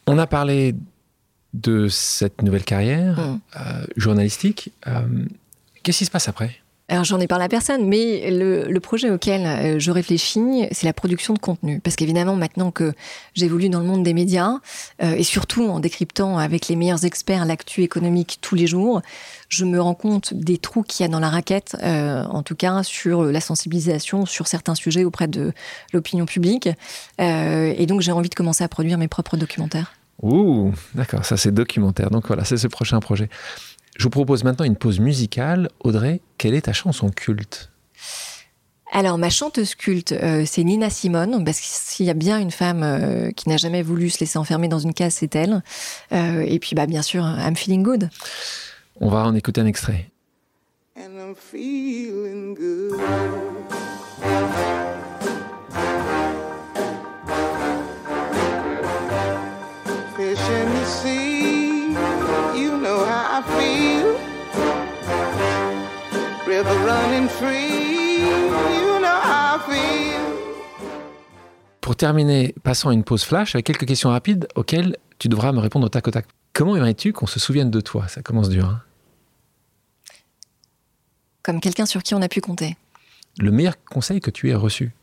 On 0.07 0.17
a 0.17 0.27
parlé 0.27 0.75
de 1.53 1.87
cette 1.87 2.41
nouvelle 2.41 2.63
carrière 2.65 3.19
Mm. 3.19 3.39
euh, 3.57 3.85
journalistique. 3.95 4.71
Euh, 4.87 5.01
Qu'est-ce 5.83 5.99
qui 5.99 6.05
se 6.05 6.11
passe 6.11 6.27
après? 6.29 6.55
Alors 6.89 7.05
j'en 7.05 7.19
ai 7.21 7.27
parlé 7.27 7.45
à 7.45 7.49
personne, 7.49 7.87
mais 7.87 8.29
le, 8.29 8.79
projet 8.79 9.09
auquel 9.09 9.45
euh, 9.45 9.79
je 9.79 9.89
réfléchis, 9.89 10.67
c'est 10.71 10.85
la 10.85 10.91
production 10.91 11.33
de 11.33 11.39
contenu. 11.39 11.79
Parce 11.79 11.95
qu'évidemment, 11.95 12.35
maintenant 12.35 12.71
que 12.71 12.93
j'évolue 13.33 13.69
dans 13.69 13.79
le 13.79 13.85
monde 13.85 14.03
des 14.03 14.13
médias, 14.13 14.59
euh, 15.01 15.15
et 15.15 15.23
surtout 15.23 15.63
en 15.63 15.79
décryptant 15.79 16.37
avec 16.37 16.67
les 16.67 16.75
meilleurs 16.75 17.05
experts 17.05 17.45
l'actu 17.45 17.83
économique 17.83 18.39
tous 18.41 18.55
les 18.55 18.67
jours, 18.67 19.01
je 19.47 19.63
me 19.63 19.79
rends 19.79 19.93
compte 19.93 20.33
des 20.33 20.57
trous 20.57 20.83
qu'il 20.83 21.05
y 21.05 21.07
a 21.07 21.09
dans 21.09 21.21
la 21.21 21.29
raquette, 21.29 21.77
euh, 21.83 22.25
en 22.25 22.43
tout 22.43 22.55
cas 22.55 22.83
sur 22.83 23.23
la 23.23 23.39
sensibilisation 23.39 24.25
sur 24.25 24.47
certains 24.47 24.75
sujets 24.75 25.05
auprès 25.05 25.29
de 25.29 25.53
l'opinion 25.93 26.25
publique. 26.25 26.67
Et 27.19 27.85
donc 27.85 28.01
j'ai 28.01 28.11
envie 28.11 28.29
de 28.29 28.35
commencer 28.35 28.63
à 28.63 28.67
produire 28.67 28.97
mes 28.97 29.07
propres 29.07 29.37
documentaires. 29.37 29.93
Ouh, 30.21 30.71
d'accord, 30.95 31.25
ça 31.25 31.37
c'est 31.37 31.51
documentaire. 31.51 32.09
Donc 32.09 32.27
voilà, 32.27 32.45
c'est 32.45 32.57
ce 32.57 32.67
prochain 32.67 32.99
projet. 32.99 33.29
Je 33.97 34.03
vous 34.03 34.09
propose 34.09 34.43
maintenant 34.43 34.65
une 34.65 34.75
pause 34.75 34.99
musicale. 34.99 35.69
Audrey, 35.83 36.21
quelle 36.37 36.55
est 36.55 36.61
ta 36.61 36.73
chanson 36.73 37.09
culte? 37.09 37.69
Alors, 38.91 39.17
ma 39.17 39.31
chanteuse 39.31 39.73
culte, 39.73 40.11
euh, 40.11 40.43
c'est 40.45 40.63
Nina 40.63 40.91
Simone, 40.91 41.43
parce 41.43 41.59
que 41.59 41.65
s'il 41.67 42.05
y 42.05 42.11
a 42.11 42.13
bien 42.13 42.37
une 42.37 42.51
femme 42.51 42.83
euh, 42.83 43.31
qui 43.31 43.49
n'a 43.49 43.57
jamais 43.57 43.81
voulu 43.81 44.11
se 44.11 44.19
laisser 44.19 44.37
enfermer 44.37 44.67
dans 44.67 44.77
une 44.77 44.93
case, 44.93 45.15
c'est 45.15 45.35
elle. 45.35 45.63
Euh, 46.11 46.45
et 46.47 46.59
puis, 46.59 46.75
bah, 46.75 46.85
bien 46.85 47.01
sûr, 47.01 47.23
I'm 47.23 47.55
feeling 47.55 47.81
good. 47.81 48.09
On 49.01 49.09
va 49.09 49.25
en 49.25 49.33
écouter 49.33 49.61
un 49.61 49.65
extrait. 49.65 50.11
And 50.95 51.17
I'm 51.17 51.35
feeling 51.35 52.53
good. 52.53 52.99
Fish 60.15 60.37
the 60.37 60.85
sea. 60.85 61.32
Pour 71.81 71.95
terminer, 71.95 72.53
passons 72.61 72.89
à 72.89 72.93
une 72.93 73.03
pause 73.03 73.23
flash 73.23 73.55
avec 73.55 73.65
quelques 73.65 73.87
questions 73.87 74.09
rapides 74.09 74.47
auxquelles 74.53 74.97
tu 75.17 75.29
devras 75.29 75.51
me 75.51 75.57
répondre 75.57 75.87
au 75.87 75.89
tac 75.89 76.07
au 76.07 76.11
tac. 76.11 76.27
Comment 76.53 76.75
aimerais-tu 76.75 77.11
qu'on 77.11 77.25
se 77.25 77.39
souvienne 77.39 77.71
de 77.71 77.81
toi? 77.81 78.07
Ça 78.07 78.21
commence 78.21 78.49
dur. 78.49 78.65
Hein. 78.65 78.83
Comme 81.41 81.59
quelqu'un 81.59 81.87
sur 81.87 82.03
qui 82.03 82.13
on 82.13 82.21
a 82.21 82.29
pu 82.29 82.39
compter. 82.39 82.77
Le 83.39 83.49
meilleur 83.49 83.83
conseil 83.83 84.21
que 84.21 84.29
tu 84.29 84.51
aies 84.51 84.55
reçu 84.55 84.93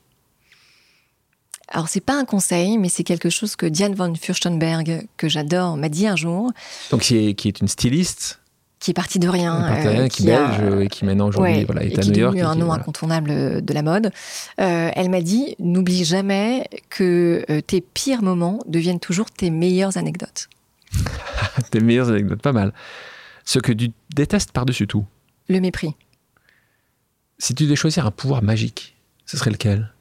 alors 1.71 1.89
c'est 1.89 2.01
pas 2.01 2.15
un 2.15 2.25
conseil, 2.25 2.79
mais 2.79 2.89
c'est 2.89 3.05
quelque 3.05 3.31
chose 3.31 3.55
que 3.55 3.67
Diane 3.67 3.95
von 3.95 4.15
Furstenberg, 4.15 5.07
que 5.17 5.29
j'adore, 5.29 5.77
m'a 5.77 5.89
dit 5.89 6.07
un 6.07 6.17
jour. 6.17 6.51
Donc 6.91 7.03
qui 7.03 7.17
est, 7.17 7.35
qui 7.35 7.49
est 7.49 7.61
une 7.61 7.69
styliste 7.69 8.41
qui 8.81 8.93
est 8.93 8.95
partie 8.95 9.19
de 9.19 9.29
rien, 9.29 9.63
euh, 9.63 10.09
qui, 10.09 10.23
est 10.23 10.27
belge 10.27 10.81
et 10.81 10.89
qui 10.89 11.05
maintenant 11.05 11.29
aujourd'hui 11.29 11.65
voilà, 11.65 11.85
est 11.85 11.99
à 11.99 12.03
New 12.03 12.19
York. 12.19 12.35
Qui 12.35 12.41
un 12.41 12.55
nom 12.55 12.73
incontournable 12.73 13.63
de 13.63 13.75
la 13.75 13.83
mode. 13.83 14.11
Euh, 14.59 14.91
elle 14.95 15.11
m'a 15.11 15.21
dit 15.21 15.55
n'oublie 15.59 16.03
jamais 16.03 16.67
que 16.89 17.45
euh, 17.51 17.61
tes 17.61 17.83
pires 17.83 18.23
moments 18.23 18.59
deviennent 18.67 18.99
toujours 18.99 19.31
tes 19.31 19.51
meilleures 19.51 19.99
anecdotes. 19.99 20.49
tes 21.71 21.81
meilleures 21.81 22.09
anecdotes, 22.09 22.41
pas 22.41 22.53
mal. 22.53 22.73
Ce 23.45 23.59
que 23.59 23.73
tu 23.73 23.93
détestes 24.15 24.53
par-dessus 24.53 24.87
tout. 24.87 25.05
Le 25.51 25.61
mépris. 25.61 25.95
Si 27.39 27.55
tu 27.55 27.65
devais 27.65 27.77
choisir 27.77 28.07
un 28.07 28.11
pouvoir 28.11 28.43
magique, 28.43 28.97
ce 29.27 29.37
serait 29.37 29.51
lequel? 29.51 29.93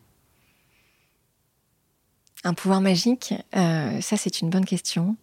Un 2.44 2.54
pouvoir 2.54 2.82
magique, 2.82 3.34
ça 3.54 4.18
c'est 4.18 4.42
une 4.42 4.50
bonne 4.50 4.66
question. 4.66 5.18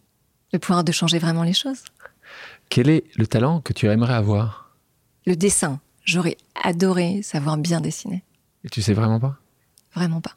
Le 0.53 0.59
pouvoir 0.59 0.83
de 0.83 0.91
changer 0.91 1.19
vraiment 1.19 1.43
les 1.43 1.53
choses. 1.53 1.83
Quel 2.69 2.89
est 2.89 3.03
le 3.17 3.27
talent 3.27 3.61
que 3.61 3.73
tu 3.73 3.87
aimerais 3.87 4.13
avoir? 4.13 4.75
Le 5.25 5.35
dessin. 5.35 5.79
J'aurais 6.03 6.37
adoré 6.63 7.21
savoir 7.21 7.57
bien 7.57 7.81
dessiner. 7.81 8.23
Et 8.63 8.69
tu 8.69 8.81
sais 8.81 8.93
vraiment 8.93 9.19
pas? 9.19 9.37
Vraiment 9.93 10.21
pas. 10.21 10.35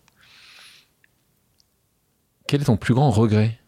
Quel 2.49 2.63
est 2.63 2.65
ton 2.65 2.77
plus 2.77 2.95
grand 2.95 3.11
regret? 3.11 3.61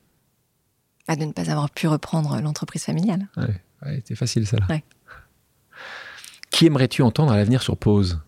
Ah, 1.06 1.14
De 1.16 1.24
ne 1.24 1.32
pas 1.32 1.50
avoir 1.50 1.70
pu 1.70 1.86
reprendre 1.86 2.40
l'entreprise 2.40 2.84
familiale. 2.84 3.28
Ouais, 3.36 3.60
ouais 3.84 3.96
c'était 3.96 4.16
facile 4.16 4.46
ça. 4.46 4.56
Ouais. 4.68 4.82
Qui 6.50 6.66
aimerais-tu 6.66 7.02
entendre 7.02 7.32
à 7.32 7.36
l'avenir 7.36 7.62
sur 7.62 7.76
pause 7.76 8.20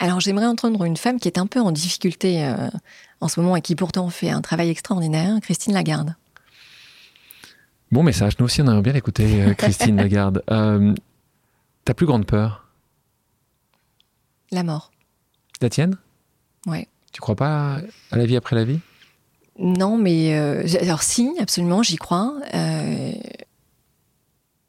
alors 0.00 0.20
j'aimerais 0.20 0.46
entendre 0.46 0.84
une 0.84 0.96
femme 0.96 1.20
qui 1.20 1.28
est 1.28 1.38
un 1.38 1.46
peu 1.46 1.60
en 1.60 1.72
difficulté 1.72 2.44
euh, 2.44 2.68
en 3.20 3.28
ce 3.28 3.40
moment 3.40 3.56
et 3.56 3.60
qui 3.60 3.76
pourtant 3.76 4.08
fait 4.10 4.30
un 4.30 4.40
travail 4.40 4.70
extraordinaire, 4.70 5.38
Christine 5.40 5.74
Lagarde. 5.74 6.14
Bon 7.92 8.02
message, 8.02 8.38
nous 8.38 8.46
aussi 8.46 8.60
on 8.60 8.66
aimerait 8.66 8.82
bien 8.82 8.92
l'écouter, 8.92 9.42
euh, 9.42 9.54
Christine 9.58 9.96
Lagarde. 9.96 10.42
Euh, 10.50 10.94
ta 11.84 11.94
plus 11.94 12.06
grande 12.06 12.26
peur? 12.26 12.66
La 14.50 14.62
mort. 14.62 14.90
La 15.60 15.70
tienne? 15.70 15.96
Ouais. 16.66 16.88
Tu 17.12 17.20
crois 17.20 17.36
pas 17.36 17.80
à 18.10 18.16
la 18.16 18.26
vie 18.26 18.36
après 18.36 18.56
la 18.56 18.64
vie? 18.64 18.80
Non, 19.58 19.96
mais 19.96 20.36
euh, 20.36 20.66
alors 20.80 21.04
si, 21.04 21.30
absolument, 21.38 21.84
j'y 21.84 21.96
crois. 21.96 22.34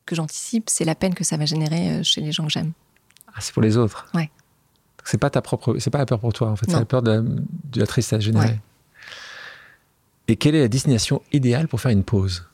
que 0.06 0.14
j'anticipe, 0.16 0.70
c'est 0.70 0.86
la 0.86 0.94
peine 0.94 1.16
que 1.16 1.24
ça 1.24 1.38
va 1.38 1.46
générer 1.46 2.04
chez 2.04 2.22
les 2.22 2.32
gens 2.32 2.46
que 2.46 2.52
j'aime. 2.52 2.74
Ah, 3.30 3.40
c'est 3.40 3.54
pour 3.54 3.64
les 3.64 3.76
autres? 3.78 4.08
Ouais. 4.14 4.30
C'est 5.06 5.18
pas 5.18 5.30
ta 5.30 5.42
propre, 5.42 5.78
c'est 5.80 5.92
pas 5.92 6.00
la 6.00 6.06
peur 6.06 6.20
pour 6.20 6.34
toi 6.34 6.50
en 6.50 6.56
fait, 6.56 6.66
c'est 6.68 6.78
la 6.78 6.86
peur 6.86 7.02
de 7.02 7.12
la, 7.12 7.22
de 7.22 7.80
la 7.80 7.88
tristesse 7.88 8.22
générée. 8.22 8.60
Et 10.28 10.36
quelle 10.36 10.56
est 10.56 10.62
la 10.62 10.68
destination 10.68 11.22
idéale 11.32 11.68
pour 11.68 11.80
faire 11.80 11.92
une 11.92 12.04
pause? 12.04 12.48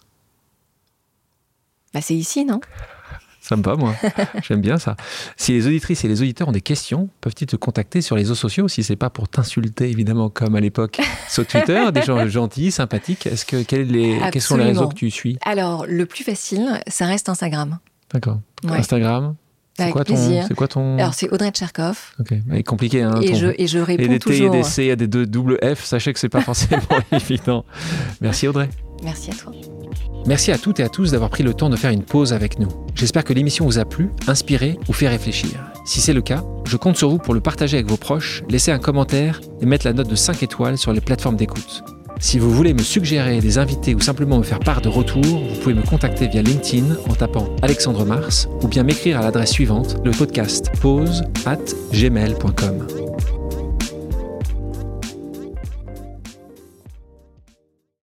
Bah, 1.93 2.01
c'est 2.01 2.15
ici, 2.15 2.45
non? 2.45 2.59
Sympa, 3.41 3.75
moi. 3.75 3.95
J'aime 4.43 4.61
bien 4.61 4.77
ça. 4.77 4.95
Si 5.35 5.51
les 5.51 5.65
auditrices 5.65 6.05
et 6.05 6.07
les 6.07 6.21
auditeurs 6.21 6.47
ont 6.49 6.51
des 6.51 6.61
questions, 6.61 7.09
peuvent-ils 7.21 7.47
te 7.47 7.55
contacter 7.55 8.01
sur 8.01 8.15
les 8.15 8.21
réseaux 8.21 8.35
sociaux 8.35 8.67
si 8.67 8.83
c'est 8.83 8.95
pas 8.95 9.09
pour 9.09 9.27
t'insulter, 9.27 9.89
évidemment, 9.89 10.29
comme 10.29 10.55
à 10.55 10.59
l'époque 10.59 11.01
sur 11.27 11.45
Twitter, 11.47 11.91
des 11.91 12.03
gens 12.03 12.27
gentils, 12.27 12.71
sympathiques? 12.71 13.25
Est-ce 13.25 13.45
que 13.45 13.75
les, 13.75 14.19
quels 14.31 14.41
sont 14.41 14.57
les 14.57 14.65
réseaux 14.65 14.89
que 14.89 14.93
tu 14.93 15.09
suis? 15.09 15.39
Alors, 15.43 15.85
le 15.87 16.05
plus 16.05 16.23
facile, 16.23 16.81
ça 16.87 17.05
reste 17.05 17.29
Instagram. 17.29 17.79
D'accord. 18.13 18.39
Instagram? 18.67 19.35
C'est 19.85 19.91
quoi, 19.91 20.03
ton, 20.03 20.15
c'est 20.47 20.53
quoi 20.55 20.67
ton. 20.67 20.97
Alors, 20.97 21.13
c'est 21.13 21.29
Audrey 21.31 21.51
Tcherkov. 21.51 21.97
Ok, 22.19 22.33
c'est 22.51 22.63
compliqué. 22.63 23.01
Hein, 23.01 23.19
et, 23.21 23.35
je, 23.35 23.47
et 23.57 23.67
je 23.67 23.79
réponds 23.79 24.03
et 24.03 24.07
des 24.07 24.19
toujours. 24.19 24.51
T 24.51 24.57
et 24.57 24.61
des 24.61 24.63
C, 24.67 24.83
il 24.83 24.87
y 24.87 24.91
a 24.91 24.95
des 24.95 25.07
deux 25.07 25.25
double 25.25 25.57
F. 25.63 25.83
Sachez 25.83 26.13
que 26.13 26.19
c'est 26.19 26.29
pas 26.29 26.41
forcément 26.41 26.81
évident. 27.11 27.65
Merci 28.21 28.47
Audrey. 28.47 28.69
Merci 29.03 29.31
à 29.31 29.33
toi. 29.33 29.51
Merci 30.27 30.51
à 30.51 30.57
toutes 30.57 30.79
et 30.79 30.83
à 30.83 30.89
tous 30.89 31.11
d'avoir 31.11 31.31
pris 31.31 31.43
le 31.43 31.53
temps 31.53 31.69
de 31.69 31.75
faire 31.75 31.91
une 31.91 32.03
pause 32.03 32.33
avec 32.33 32.59
nous. 32.59 32.69
J'espère 32.93 33.23
que 33.23 33.33
l'émission 33.33 33.65
vous 33.65 33.79
a 33.79 33.85
plu, 33.85 34.11
inspiré 34.27 34.77
ou 34.87 34.93
fait 34.93 35.07
réfléchir. 35.07 35.49
Si 35.85 35.99
c'est 35.99 36.13
le 36.13 36.21
cas, 36.21 36.43
je 36.65 36.77
compte 36.77 36.95
sur 36.97 37.09
vous 37.09 37.17
pour 37.17 37.33
le 37.33 37.39
partager 37.39 37.77
avec 37.77 37.89
vos 37.89 37.97
proches, 37.97 38.43
laisser 38.47 38.71
un 38.71 38.77
commentaire 38.77 39.41
et 39.61 39.65
mettre 39.65 39.87
la 39.87 39.93
note 39.93 40.07
de 40.07 40.15
5 40.15 40.43
étoiles 40.43 40.77
sur 40.77 40.93
les 40.93 41.01
plateformes 41.01 41.37
d'écoute. 41.37 41.83
Si 42.21 42.37
vous 42.37 42.51
voulez 42.51 42.75
me 42.75 42.83
suggérer 42.83 43.41
des 43.41 43.57
invités 43.57 43.95
ou 43.95 43.99
simplement 43.99 44.37
me 44.37 44.43
faire 44.43 44.59
part 44.59 44.81
de 44.81 44.89
retour, 44.89 45.23
vous 45.23 45.59
pouvez 45.61 45.73
me 45.73 45.81
contacter 45.81 46.27
via 46.27 46.43
LinkedIn 46.43 46.95
en 47.09 47.15
tapant 47.15 47.47
Alexandre 47.63 48.05
Mars 48.05 48.47
ou 48.61 48.67
bien 48.67 48.83
m'écrire 48.83 49.19
à 49.19 49.23
l'adresse 49.23 49.51
suivante, 49.51 49.97
le 50.05 50.11
podcast 50.11 50.71
pause. 50.79 51.23